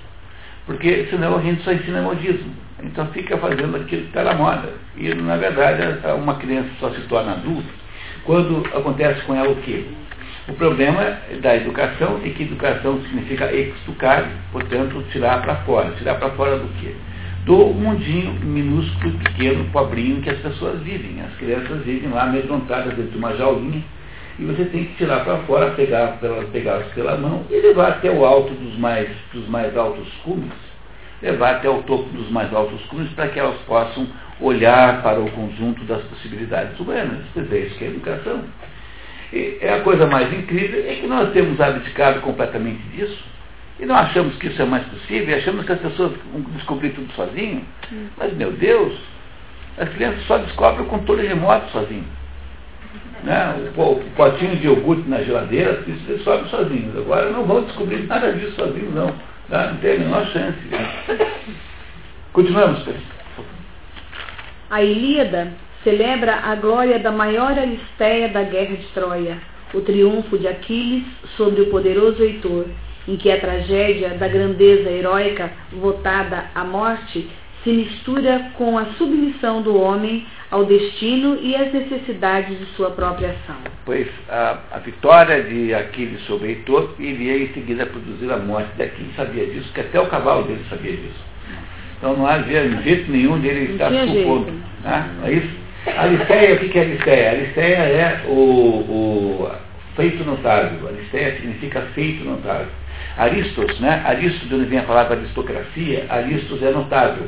Porque 0.66 1.08
senão 1.10 1.38
a 1.38 1.42
gente 1.42 1.64
só 1.64 1.72
ensina 1.72 2.02
modismo. 2.02 2.54
Então 2.84 3.08
fica 3.08 3.38
fazendo 3.38 3.76
aquilo 3.76 4.04
que 4.04 4.08
está 4.08 4.24
na 4.24 4.34
moda. 4.34 4.70
E 4.96 5.14
na 5.14 5.36
verdade 5.38 5.82
uma 6.16 6.36
criança 6.36 6.70
só 6.80 6.92
se 6.92 7.02
torna 7.02 7.34
adulta 7.34 7.88
quando 8.28 8.62
acontece 8.76 9.22
com 9.22 9.34
ela 9.34 9.50
o 9.50 9.56
quê? 9.62 9.86
O 10.50 10.54
problema 10.54 11.18
da 11.42 11.56
educação 11.56 12.20
é 12.24 12.30
que 12.30 12.44
educação 12.44 13.02
significa 13.04 13.52
educar, 13.54 14.30
portanto, 14.52 15.04
tirar 15.12 15.42
para 15.42 15.56
fora. 15.58 15.92
Tirar 15.98 16.16
para 16.16 16.30
fora 16.32 16.58
do 16.58 16.68
quê? 16.80 16.94
Do 17.48 17.68
mundinho 17.68 18.34
minúsculo, 18.42 19.18
pequeno, 19.20 19.64
pobrinho 19.72 20.22
que 20.22 20.30
as 20.30 20.38
pessoas 20.40 20.82
vivem. 20.82 21.22
As 21.22 21.34
crianças 21.38 21.82
vivem 21.86 22.10
lá 22.10 22.24
amedrontadas 22.24 22.94
dentro 22.94 23.12
de 23.12 23.18
uma 23.18 23.34
jaulinha 23.38 23.82
e 24.38 24.44
você 24.44 24.66
tem 24.66 24.84
que 24.84 24.96
tirar 24.96 25.24
para 25.24 25.38
fora, 25.44 25.72
pegar 25.72 26.20
pela, 26.20 26.44
pegar 26.48 26.80
pela 26.94 27.16
mão 27.16 27.46
e 27.50 27.56
levar 27.56 27.88
até 27.88 28.12
o 28.12 28.26
alto 28.26 28.54
dos 28.54 28.78
mais, 28.78 29.08
dos 29.34 29.48
mais 29.48 29.78
altos 29.78 30.10
cumes, 30.26 30.52
levar 31.22 31.56
até 31.56 31.70
o 31.70 31.84
topo 31.84 32.10
dos 32.10 32.30
mais 32.32 32.54
altos 32.54 32.84
cumes 32.88 33.10
para 33.14 33.30
que 33.30 33.40
elas 33.40 33.56
possam 33.62 34.06
olhar 34.42 35.02
para 35.02 35.22
o 35.22 35.32
conjunto 35.32 35.86
das 35.86 36.02
possibilidades 36.04 36.78
humanas. 36.78 37.24
Quer 37.34 37.44
dizer, 37.44 37.68
isso 37.68 37.78
que 37.78 37.86
é 37.86 37.88
educação. 37.88 38.44
E 39.32 39.58
é 39.62 39.74
a 39.74 39.80
coisa 39.84 40.06
mais 40.06 40.34
incrível 40.34 40.84
é 40.86 40.96
que 40.96 41.08
nós 41.08 41.32
temos 41.32 41.62
abdicado 41.62 42.20
completamente 42.20 42.82
disso 42.90 43.37
e 43.80 43.86
não 43.86 43.96
achamos 43.96 44.36
que 44.38 44.48
isso 44.48 44.62
é 44.62 44.66
mais 44.66 44.84
possível, 44.86 45.38
achamos 45.38 45.66
que 45.66 45.72
as 45.72 45.80
pessoas 45.80 46.12
vão 46.32 46.42
descobrir 46.56 46.90
tudo 46.92 47.12
sozinho. 47.14 47.64
Hum. 47.92 48.08
Mas, 48.18 48.34
meu 48.34 48.52
Deus, 48.52 48.98
as 49.78 49.90
crianças 49.90 50.24
só 50.26 50.40
descobrem 50.40 50.86
o 50.86 50.90
controle 50.90 51.28
remoto 51.28 51.70
sozinho. 51.72 52.06
Né? 53.24 53.72
O, 53.76 53.82
o, 53.82 54.04
potinho 54.16 54.56
de 54.56 54.66
iogurte 54.66 55.08
na 55.08 55.22
geladeira, 55.22 55.84
isso 55.88 56.04
eles 56.10 56.24
sobem 56.24 56.50
sozinhos. 56.50 56.98
Agora 56.98 57.30
não 57.30 57.46
vão 57.46 57.64
descobrir 57.64 58.04
nada 58.08 58.34
disso 58.34 58.56
sozinhos, 58.56 58.94
não. 58.94 59.14
Tá? 59.50 59.68
Não 59.68 59.78
tem 59.78 59.96
a 59.96 60.00
menor 60.00 60.26
chance. 60.28 60.60
Né? 60.70 61.28
Continuamos, 62.34 62.80
pessoal. 62.80 63.18
A 64.70 64.84
Ilíada 64.84 65.54
celebra 65.84 66.36
a 66.44 66.56
glória 66.56 67.00
da 67.00 67.12
maior 67.12 67.58
Aristeia 67.58 68.28
da 68.30 68.44
guerra 68.44 68.76
de 68.76 68.88
Troia, 68.88 69.38
o 69.74 69.82
triunfo 69.82 70.38
de 70.38 70.48
Aquiles 70.48 71.06
sobre 71.38 71.62
o 71.62 71.70
poderoso 71.70 72.22
Heitor, 72.22 72.66
em 73.08 73.16
que 73.16 73.32
a 73.32 73.40
tragédia 73.40 74.10
da 74.10 74.28
grandeza 74.28 74.90
heróica 74.90 75.52
votada 75.72 76.46
à 76.54 76.64
morte 76.64 77.28
se 77.64 77.72
mistura 77.72 78.52
com 78.58 78.78
a 78.78 78.86
submissão 78.98 79.62
do 79.62 79.80
homem 79.80 80.26
ao 80.50 80.64
destino 80.66 81.38
e 81.42 81.56
às 81.56 81.74
necessidades 81.74 82.58
de 82.58 82.66
sua 82.76 82.92
própria 82.92 83.30
ação. 83.30 83.58
Pois 83.86 84.08
a, 84.30 84.60
a 84.72 84.80
vitória 84.80 85.44
de 85.44 85.74
Aquiles 85.74 86.22
sobre 86.22 86.50
Heitor 86.50 86.96
iria 87.00 87.38
em 87.38 87.54
seguida 87.54 87.86
produzir 87.86 88.32
a 88.32 88.38
morte 88.38 88.70
de 88.76 88.84
Aquiles, 88.84 89.16
sabia 89.16 89.46
disso, 89.46 89.72
que 89.74 89.82
até 89.82 90.00
o 90.00 90.08
cavalo 90.08 90.44
dele 90.44 90.64
sabia 90.70 90.92
disso. 90.92 91.26
Então 91.98 92.16
não 92.16 92.28
havia 92.28 92.70
jeito 92.84 93.12
nenhum 93.12 93.40
dele 93.40 93.74
estar 93.74 93.90
supondo. 93.92 94.52
Né? 94.84 95.10
É 95.26 95.32
isso? 95.32 95.68
Alisteia, 95.98 96.56
o 96.56 96.60
que 96.60 96.78
é 96.78 96.82
Alisteia? 96.82 97.32
Alisteia 97.32 97.78
é 97.78 98.24
o, 98.28 98.32
o 98.32 99.52
feito 99.96 100.24
notável. 100.24 100.88
Alisteia 100.88 101.36
significa 101.36 101.82
feito 101.94 102.24
notável. 102.24 102.68
Aristos, 103.18 103.80
né? 103.80 104.04
Aristos, 104.06 104.48
de 104.48 104.56
onde 104.56 104.66
vem 104.66 104.80
a 104.80 104.84
palavra 104.84 105.18
aristocracia, 105.18 106.06
Aristos 106.10 106.62
é 106.62 106.72
notável 106.72 107.28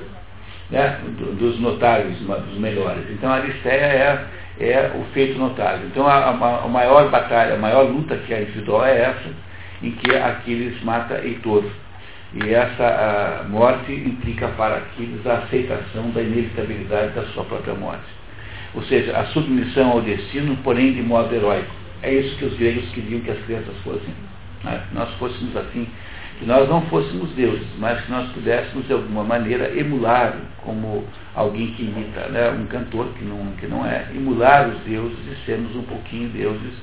né, 0.69 0.99
dos 1.37 1.59
notáveis, 1.59 2.17
dos 2.17 2.57
melhores. 2.59 3.03
Então 3.09 3.29
a 3.31 3.35
Aristeia 3.35 3.85
é, 3.85 4.25
é 4.59 4.91
o 4.95 5.03
feito 5.13 5.37
notável. 5.37 5.87
Então 5.87 6.07
a, 6.07 6.15
a, 6.15 6.63
a, 6.63 6.67
maior 6.67 7.09
batalha, 7.09 7.55
a 7.55 7.57
maior 7.57 7.83
luta 7.83 8.15
que 8.17 8.33
há 8.33 8.41
em 8.41 8.45
é 8.45 9.01
essa, 9.01 9.29
em 9.81 9.91
que 9.91 10.15
Aquiles 10.15 10.81
mata 10.83 11.21
Heitor. 11.23 11.65
E 12.31 12.53
essa 12.53 13.43
morte 13.49 13.91
implica 13.91 14.49
para 14.49 14.77
Aquiles 14.77 15.25
a 15.25 15.39
aceitação 15.39 16.11
da 16.11 16.21
inevitabilidade 16.21 17.13
da 17.13 17.23
sua 17.33 17.43
própria 17.45 17.73
morte. 17.73 18.05
Ou 18.75 18.83
seja, 18.83 19.17
a 19.17 19.25
submissão 19.27 19.89
ao 19.89 20.01
destino, 20.01 20.55
porém 20.57 20.93
de 20.93 21.01
modo 21.01 21.33
heróico. 21.33 21.73
É 22.03 22.13
isso 22.13 22.37
que 22.37 22.45
os 22.45 22.55
gregos 22.55 22.87
queriam 22.91 23.19
que 23.21 23.31
as 23.31 23.39
crianças 23.45 23.75
fossem. 23.83 24.13
Né? 24.63 24.81
Nós 24.93 25.09
fôssemos 25.15 25.55
assim 25.55 25.87
que 26.39 26.45
nós 26.45 26.69
não 26.69 26.81
fôssemos 26.83 27.29
deuses, 27.31 27.67
mas 27.77 28.01
que 28.01 28.11
nós 28.11 28.31
pudéssemos 28.31 28.87
de 28.87 28.93
alguma 28.93 29.23
maneira 29.23 29.77
emular, 29.77 30.37
como 30.63 31.05
alguém 31.35 31.67
que 31.73 31.83
imita, 31.83 32.29
né, 32.29 32.49
um 32.51 32.65
cantor 32.67 33.07
que 33.17 33.25
não, 33.25 33.45
que 33.59 33.67
não 33.67 33.85
é, 33.85 34.07
emular 34.15 34.69
os 34.69 34.79
deuses 34.83 35.17
e 35.27 35.45
sermos 35.45 35.75
um 35.75 35.83
pouquinho 35.83 36.29
deuses 36.29 36.73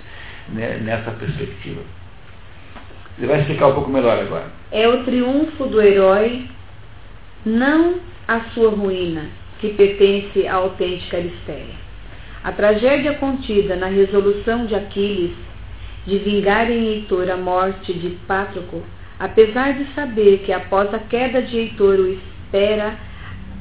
né, 0.50 0.78
nessa 0.82 1.10
perspectiva. 1.10 1.80
Ele 3.16 3.26
vai 3.26 3.40
explicar 3.40 3.68
um 3.68 3.74
pouco 3.74 3.90
melhor 3.90 4.18
agora. 4.18 4.46
É 4.70 4.86
o 4.86 5.02
triunfo 5.04 5.64
do 5.66 5.80
herói, 5.80 6.46
não 7.46 7.98
a 8.28 8.40
sua 8.52 8.70
ruína, 8.70 9.24
que 9.58 9.70
pertence 9.70 10.46
à 10.46 10.56
autêntica 10.56 11.16
Aristeia. 11.16 11.86
A 12.44 12.52
tragédia 12.52 13.14
contida 13.14 13.74
na 13.74 13.86
resolução 13.86 14.66
de 14.66 14.74
Aquiles 14.74 15.34
de 16.06 16.18
vingar 16.18 16.70
em 16.70 16.86
Heitor 16.86 17.30
a 17.30 17.36
morte 17.36 17.92
de 17.92 18.10
Pátroco 18.26 18.82
Apesar 19.18 19.72
de 19.72 19.86
saber 19.94 20.42
que 20.44 20.52
após 20.52 20.92
a 20.92 20.98
queda 20.98 21.40
de 21.40 21.56
Heitor 21.56 21.98
o 21.98 22.06
espera 22.06 22.94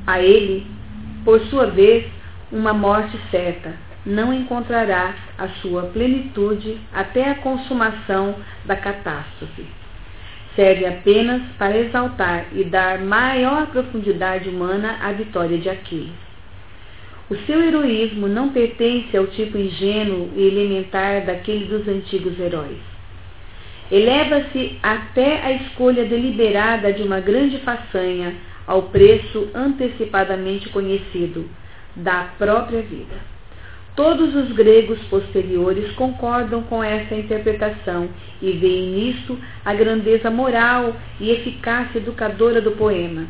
a 0.06 0.20
ele, 0.20 0.68
por 1.24 1.40
sua 1.46 1.68
vez, 1.68 2.06
uma 2.52 2.74
morte 2.74 3.18
certa, 3.32 3.74
não 4.06 4.34
encontrará 4.34 5.16
a 5.38 5.48
sua 5.62 5.84
plenitude 5.84 6.80
até 6.94 7.32
a 7.32 7.36
consumação 7.36 8.36
da 8.66 8.76
catástrofe. 8.76 9.66
Serve 10.56 10.86
apenas 10.86 11.42
para 11.58 11.78
exaltar 11.78 12.46
e 12.54 12.64
dar 12.66 13.00
maior 13.00 13.68
profundidade 13.68 14.50
humana 14.50 14.98
à 15.02 15.12
vitória 15.12 15.58
de 15.58 15.70
Aquiles. 15.70 16.25
O 17.30 17.36
seu 17.48 17.62
heroísmo 17.62 18.28
não 18.28 18.50
pertence 18.50 19.16
ao 19.18 19.28
tipo 19.28 19.58
ingênuo 19.58 20.30
e 20.36 20.48
elementar 20.48 21.26
daquele 21.26 21.66
dos 21.66 21.88
antigos 21.88 22.40
heróis 22.40 22.96
eleva-se 23.92 24.78
até 24.82 25.42
a 25.42 25.52
escolha 25.52 26.06
deliberada 26.06 26.92
de 26.92 27.04
uma 27.04 27.20
grande 27.20 27.60
façanha 27.60 28.36
ao 28.66 28.84
preço 28.84 29.48
antecipadamente 29.54 30.70
conhecido 30.70 31.48
da 31.96 32.30
própria 32.38 32.82
vida. 32.82 33.16
Todos 33.96 34.36
os 34.36 34.52
gregos 34.52 35.00
posteriores 35.04 35.92
concordam 35.94 36.64
com 36.64 36.84
essa 36.84 37.16
interpretação 37.16 38.10
e 38.42 38.52
veem 38.52 38.88
nisto 38.88 39.38
a 39.64 39.74
grandeza 39.74 40.30
moral 40.30 40.96
e 41.20 41.30
eficácia 41.32 42.00
educadora 42.00 42.60
do 42.60 42.72
poema. 42.72 43.26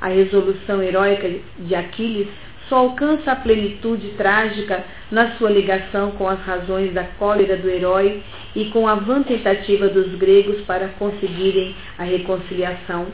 A 0.00 0.08
resolução 0.08 0.80
heróica 0.82 1.28
de 1.58 1.74
Aquiles 1.74 2.28
só 2.68 2.76
alcança 2.76 3.32
a 3.32 3.36
plenitude 3.36 4.10
trágica 4.10 4.84
na 5.10 5.32
sua 5.32 5.50
ligação 5.50 6.12
com 6.12 6.28
as 6.28 6.40
razões 6.40 6.92
da 6.92 7.04
cólera 7.04 7.56
do 7.56 7.68
herói 7.68 8.22
e 8.54 8.66
com 8.66 8.86
a 8.86 8.94
vã 8.94 9.22
tentativa 9.22 9.88
dos 9.88 10.14
gregos 10.16 10.60
para 10.62 10.88
conseguirem 10.98 11.74
a 11.96 12.04
reconciliação, 12.04 13.06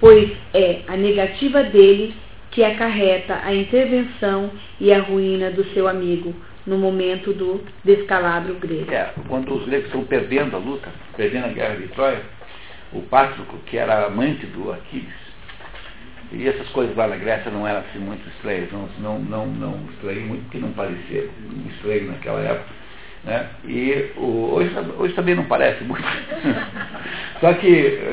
pois 0.00 0.30
é 0.52 0.80
a 0.88 0.96
negativa 0.96 1.62
dele 1.62 2.14
que 2.50 2.64
acarreta 2.64 3.40
a 3.42 3.54
intervenção 3.54 4.50
e 4.80 4.92
a 4.92 5.00
ruína 5.00 5.50
do 5.50 5.64
seu 5.72 5.86
amigo 5.86 6.34
no 6.66 6.78
momento 6.78 7.32
do 7.32 7.62
descalabro 7.84 8.54
grego. 8.54 8.92
É, 8.92 9.12
quando 9.28 9.54
os 9.54 9.66
gregos 9.66 9.86
estão 9.86 10.04
perdendo 10.04 10.56
a 10.56 10.58
luta, 10.58 10.88
perdendo 11.16 11.46
a 11.46 11.50
guerra 11.50 11.76
de 11.76 11.88
Troia, 11.88 12.22
o 12.92 13.02
Pátrico, 13.02 13.58
que 13.66 13.76
era 13.76 14.06
amante 14.06 14.46
do 14.46 14.72
Aquiles, 14.72 15.25
e 16.32 16.48
essas 16.48 16.68
coisas 16.70 16.96
lá 16.96 17.06
na 17.06 17.16
Grécia 17.16 17.50
não 17.50 17.66
eram 17.66 17.80
assim 17.80 17.98
muito 17.98 18.26
estranhas, 18.28 18.70
não, 18.72 18.88
não, 18.98 19.18
não, 19.18 19.46
não 19.46 19.80
estranho 19.92 20.22
muito 20.22 20.42
porque 20.44 20.58
não 20.58 20.72
parecia 20.72 21.28
estranho 21.68 22.08
naquela 22.08 22.40
época. 22.40 22.76
Né? 23.24 23.48
E 23.64 24.10
o, 24.16 24.52
hoje, 24.54 24.70
hoje 24.98 25.14
também 25.14 25.34
não 25.34 25.44
parece 25.44 25.82
muito. 25.84 26.04
Só 27.40 27.52
que 27.54 27.70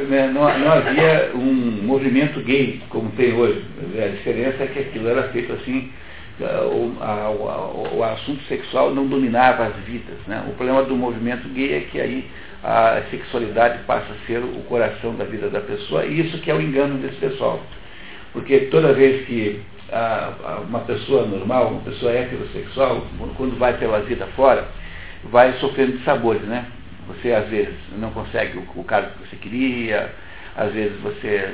né, 0.09 0.31
não, 0.33 0.41
não, 0.59 0.71
havia 0.71 1.31
um 1.35 1.83
movimento 1.83 2.39
gay 2.41 2.81
como 2.89 3.11
tem 3.11 3.33
hoje. 3.33 3.63
A 4.03 4.07
diferença 4.07 4.63
é 4.63 4.67
que 4.67 4.79
aquilo 4.79 5.07
era 5.07 5.29
feito 5.29 5.53
assim, 5.53 5.91
o, 6.39 6.97
a, 6.99 7.29
o, 7.29 7.97
o 7.97 8.03
assunto 8.03 8.43
sexual 8.45 8.93
não 8.93 9.05
dominava 9.05 9.65
as 9.67 9.75
vidas. 9.85 10.17
Né? 10.27 10.43
O 10.47 10.53
problema 10.53 10.83
do 10.83 10.95
movimento 10.95 11.47
gay 11.49 11.73
é 11.73 11.79
que 11.81 12.01
aí 12.01 12.27
a 12.63 13.03
sexualidade 13.11 13.83
passa 13.83 14.13
a 14.13 14.25
ser 14.25 14.39
o 14.39 14.63
coração 14.69 15.13
da 15.15 15.25
vida 15.25 15.49
da 15.49 15.59
pessoa, 15.59 16.05
e 16.05 16.21
isso 16.21 16.39
que 16.39 16.49
é 16.49 16.55
o 16.55 16.61
engano 16.61 16.97
desse 16.97 17.17
pessoal. 17.17 17.61
Porque 18.33 18.61
toda 18.71 18.93
vez 18.93 19.25
que 19.27 19.61
a, 19.91 20.33
a, 20.43 20.59
uma 20.67 20.79
pessoa 20.79 21.25
normal, 21.25 21.67
uma 21.69 21.81
pessoa 21.81 22.11
heterossexual, 22.11 23.05
quando 23.37 23.57
vai 23.57 23.77
pela 23.77 23.99
vida 23.99 24.25
fora, 24.35 24.67
vai 25.25 25.53
sofrendo 25.59 25.93
de 25.93 26.03
sabores, 26.03 26.41
né? 26.41 26.65
Você 27.07 27.31
às 27.31 27.47
vezes 27.47 27.75
não 27.97 28.09
consegue 28.11 28.57
o, 28.57 28.65
o 28.75 28.83
cargo 28.83 29.11
que 29.11 29.29
você 29.29 29.35
queria, 29.35 30.09
às 30.57 30.73
vezes 30.73 30.99
você. 31.01 31.53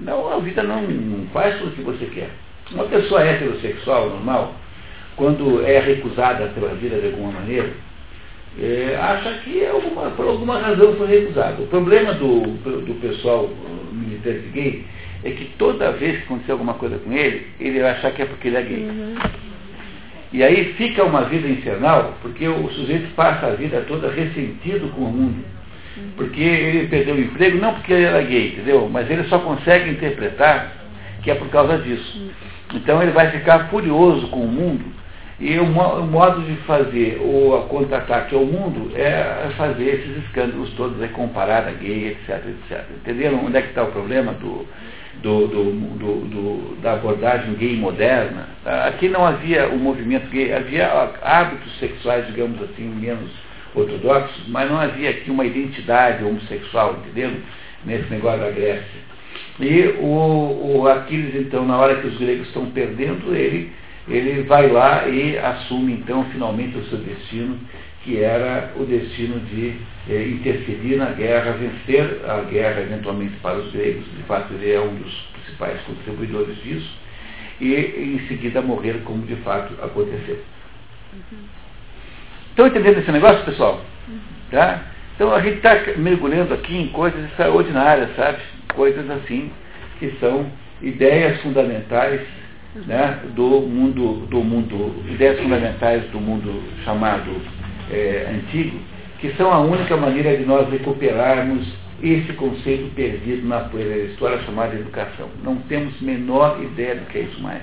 Não, 0.00 0.32
a 0.32 0.38
vida 0.38 0.62
não, 0.62 0.82
não 0.82 1.26
faz 1.28 1.60
o 1.62 1.70
que 1.70 1.82
você 1.82 2.06
quer. 2.06 2.30
Uma 2.72 2.84
pessoa 2.84 3.22
heterossexual 3.22 4.08
normal, 4.08 4.54
quando 5.16 5.64
é 5.64 5.78
recusada 5.78 6.46
pela 6.54 6.74
vida 6.74 6.98
de 6.98 7.06
alguma 7.06 7.32
maneira, 7.32 7.70
é, 8.58 8.96
acha 8.98 9.34
que 9.40 9.66
alguma, 9.66 10.10
por 10.12 10.26
alguma 10.26 10.58
razão 10.58 10.94
foi 10.96 11.06
recusado. 11.06 11.64
O 11.64 11.66
problema 11.66 12.14
do, 12.14 12.40
do 12.40 13.00
pessoal 13.00 13.50
militante 13.92 14.48
gay 14.48 14.84
é 15.24 15.30
que 15.30 15.46
toda 15.58 15.92
vez 15.92 16.18
que 16.18 16.24
acontecer 16.24 16.52
alguma 16.52 16.74
coisa 16.74 16.98
com 16.98 17.12
ele, 17.12 17.46
ele 17.58 17.80
vai 17.80 17.92
achar 17.92 18.12
que 18.12 18.22
é 18.22 18.26
porque 18.26 18.48
ele 18.48 18.56
é 18.58 18.62
gay. 18.62 18.84
Uhum. 18.84 19.14
E 20.32 20.42
aí 20.42 20.74
fica 20.74 21.02
uma 21.02 21.22
vida 21.22 21.48
infernal, 21.48 22.14
porque 22.20 22.46
o 22.46 22.68
sujeito 22.70 23.14
passa 23.14 23.46
a 23.46 23.50
vida 23.50 23.84
toda 23.88 24.10
ressentido 24.10 24.92
com 24.94 25.02
o 25.02 25.12
mundo. 25.12 25.42
Uhum. 25.96 26.10
Porque 26.16 26.42
ele 26.42 26.88
perdeu 26.88 27.14
o 27.14 27.20
emprego, 27.20 27.56
não 27.56 27.72
porque 27.72 27.92
ele 27.92 28.04
era 28.04 28.20
gay, 28.22 28.48
entendeu? 28.48 28.88
Mas 28.92 29.10
ele 29.10 29.24
só 29.24 29.38
consegue 29.38 29.90
interpretar 29.90 30.72
que 31.22 31.30
é 31.30 31.34
por 31.34 31.48
causa 31.48 31.78
disso. 31.78 32.18
Uhum. 32.18 32.30
Então 32.74 33.02
ele 33.02 33.12
vai 33.12 33.30
ficar 33.30 33.70
furioso 33.70 34.28
com 34.28 34.40
o 34.40 34.48
mundo 34.48 34.84
E 35.38 35.58
o, 35.58 35.64
o 35.64 36.06
modo 36.06 36.42
de 36.42 36.56
fazer 36.62 37.18
o 37.22 37.66
contra-ataque 37.68 38.34
ao 38.34 38.44
mundo 38.44 38.90
é 38.94 39.48
fazer 39.56 39.84
esses 39.84 40.24
escândalos 40.24 40.70
todos, 40.74 41.00
é 41.00 41.08
comparar 41.08 41.66
a 41.66 41.70
gay, 41.70 42.08
etc, 42.08 42.44
etc. 42.46 42.84
Entenderam 42.96 43.44
onde 43.46 43.56
é 43.56 43.62
que 43.62 43.68
está 43.68 43.84
o 43.84 43.92
problema 43.92 44.32
do, 44.32 44.66
do, 45.22 45.46
do, 45.46 45.64
do, 46.28 46.76
da 46.82 46.94
abordagem 46.94 47.54
gay 47.54 47.76
moderna? 47.76 48.48
Aqui 48.64 49.08
não 49.08 49.24
havia 49.24 49.68
o 49.68 49.78
movimento 49.78 50.28
gay, 50.30 50.52
havia 50.52 50.86
hábitos 51.22 51.78
sexuais, 51.78 52.26
digamos 52.26 52.62
assim, 52.62 52.86
menos 52.88 53.30
ortodoxos, 53.74 54.48
mas 54.48 54.70
não 54.70 54.80
havia 54.80 55.10
aqui 55.10 55.30
uma 55.30 55.44
identidade 55.44 56.24
homossexual, 56.24 56.98
entenderam? 57.00 57.36
Nesse 57.84 58.08
negócio 58.10 58.40
da 58.40 58.50
Grécia. 58.50 59.04
E 59.60 59.94
o, 60.00 60.80
o 60.80 60.88
Aquiles, 60.88 61.34
então, 61.34 61.66
na 61.66 61.76
hora 61.76 61.96
que 61.96 62.06
os 62.06 62.16
gregos 62.16 62.46
estão 62.46 62.66
perdendo, 62.70 63.34
ele 63.34 63.70
ele 64.08 64.42
vai 64.42 64.68
lá 64.68 65.08
e 65.08 65.38
assume 65.38 65.94
então 65.94 66.24
finalmente 66.26 66.76
o 66.76 66.84
seu 66.86 66.98
destino, 66.98 67.58
que 68.04 68.22
era 68.22 68.72
o 68.76 68.84
destino 68.84 69.40
de 69.40 69.74
eh, 70.10 70.28
interferir 70.28 70.96
na 70.96 71.06
guerra, 71.06 71.52
vencer 71.52 72.20
a 72.28 72.42
guerra 72.42 72.82
eventualmente 72.82 73.34
para 73.40 73.56
os 73.56 73.72
gregos, 73.72 74.04
de 74.14 74.22
fato 74.24 74.52
ele 74.52 74.72
é 74.72 74.80
um 74.80 74.94
dos 74.94 75.12
principais 75.32 75.80
contribuidores 75.82 76.54
disso, 76.62 76.98
e 77.60 77.74
em 77.74 78.28
seguida 78.28 78.60
morrer 78.60 79.00
como 79.04 79.24
de 79.24 79.36
fato 79.36 79.72
aconteceu. 79.82 80.38
Uhum. 81.14 81.38
Estão 82.50 82.66
entendendo 82.66 82.98
esse 82.98 83.10
negócio, 83.10 83.42
pessoal? 83.44 83.80
Uhum. 84.06 84.18
Tá? 84.50 84.84
Então 85.14 85.34
a 85.34 85.40
gente 85.40 85.56
está 85.56 85.74
mergulhando 85.96 86.52
aqui 86.52 86.76
em 86.76 86.88
coisas 86.88 87.24
extraordinárias, 87.24 88.14
sabe? 88.16 88.38
Coisas 88.74 89.08
assim 89.10 89.50
que 89.98 90.14
são 90.20 90.46
ideias 90.82 91.40
fundamentais 91.40 92.20
né, 92.86 93.20
do 93.34 93.60
mundo, 93.60 94.26
do 94.26 94.42
mundo, 94.42 95.02
ideias 95.08 95.40
fundamentais 95.40 96.02
do 96.10 96.20
mundo 96.20 96.62
chamado 96.84 97.40
é, 97.90 98.30
antigo, 98.34 98.78
que 99.18 99.32
são 99.34 99.52
a 99.52 99.60
única 99.60 99.96
maneira 99.96 100.36
de 100.36 100.44
nós 100.44 100.68
recuperarmos 100.70 101.66
esse 102.02 102.32
conceito 102.34 102.94
perdido 102.94 103.46
na 103.46 103.68
história 104.10 104.38
chamada 104.42 104.74
educação. 104.74 105.28
Não 105.42 105.56
temos 105.62 105.98
menor 106.00 106.60
ideia 106.62 106.96
do 106.96 107.06
que 107.06 107.18
é 107.18 107.20
isso 107.22 107.40
mais. 107.40 107.62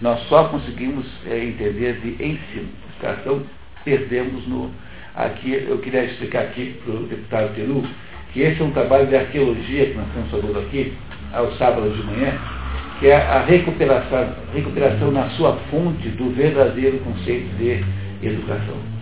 Nós 0.00 0.20
só 0.28 0.44
conseguimos 0.44 1.06
é, 1.26 1.44
entender 1.44 2.00
de 2.00 2.10
ensino. 2.24 2.68
Educação 2.94 3.42
perdemos 3.84 4.46
no. 4.46 4.70
Aqui, 5.14 5.52
eu 5.52 5.78
queria 5.78 6.04
explicar 6.04 6.42
aqui 6.42 6.76
para 6.84 6.94
o 6.94 7.06
deputado 7.06 7.54
Peru 7.54 7.84
que 8.32 8.40
esse 8.40 8.60
é 8.60 8.64
um 8.64 8.70
trabalho 8.70 9.06
de 9.06 9.16
arqueologia 9.16 9.86
que 9.86 9.94
nós 9.94 10.06
estamos 10.08 10.30
fazendo 10.30 10.58
aqui, 10.60 10.92
aos 11.32 11.56
sábados 11.58 11.96
de 11.96 12.02
manhã, 12.04 12.38
que 13.00 13.08
é 13.08 13.16
a 13.16 13.42
recuperação, 13.42 14.34
recuperação 14.54 15.10
na 15.10 15.30
sua 15.30 15.56
fonte 15.70 16.08
do 16.10 16.30
verdadeiro 16.30 16.98
conceito 16.98 17.48
de 17.56 17.84
educação. 18.22 18.97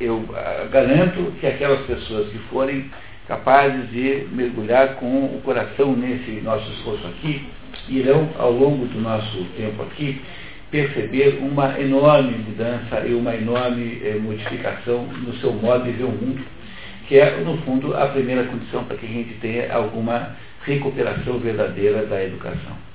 Eu 0.00 0.24
ah, 0.34 0.66
garanto 0.70 1.32
que 1.38 1.46
aquelas 1.46 1.80
pessoas 1.86 2.28
que 2.30 2.38
forem 2.50 2.90
capazes 3.28 3.90
de 3.90 4.26
mergulhar 4.32 4.96
com 4.96 5.26
o 5.26 5.40
coração 5.44 5.94
nesse 5.94 6.40
nosso 6.40 6.68
esforço 6.72 7.06
aqui, 7.06 7.46
irão, 7.88 8.28
ao 8.38 8.50
longo 8.50 8.86
do 8.86 9.00
nosso 9.00 9.44
tempo 9.56 9.82
aqui, 9.82 10.20
perceber 10.70 11.38
uma 11.42 11.78
enorme 11.78 12.38
mudança 12.38 13.06
e 13.06 13.12
uma 13.12 13.34
enorme 13.34 14.00
eh, 14.02 14.18
modificação 14.20 15.04
no 15.04 15.34
seu 15.34 15.52
modo 15.52 15.84
de 15.84 15.92
ver 15.92 16.04
o 16.04 16.08
mundo, 16.08 16.42
que 17.06 17.18
é, 17.18 17.40
no 17.40 17.58
fundo, 17.58 17.96
a 17.96 18.06
primeira 18.06 18.44
condição 18.44 18.84
para 18.84 18.96
que 18.96 19.06
a 19.06 19.08
gente 19.08 19.34
tenha 19.34 19.72
alguma 19.72 20.36
recuperação 20.64 21.38
verdadeira 21.38 22.06
da 22.06 22.22
educação. 22.22 22.89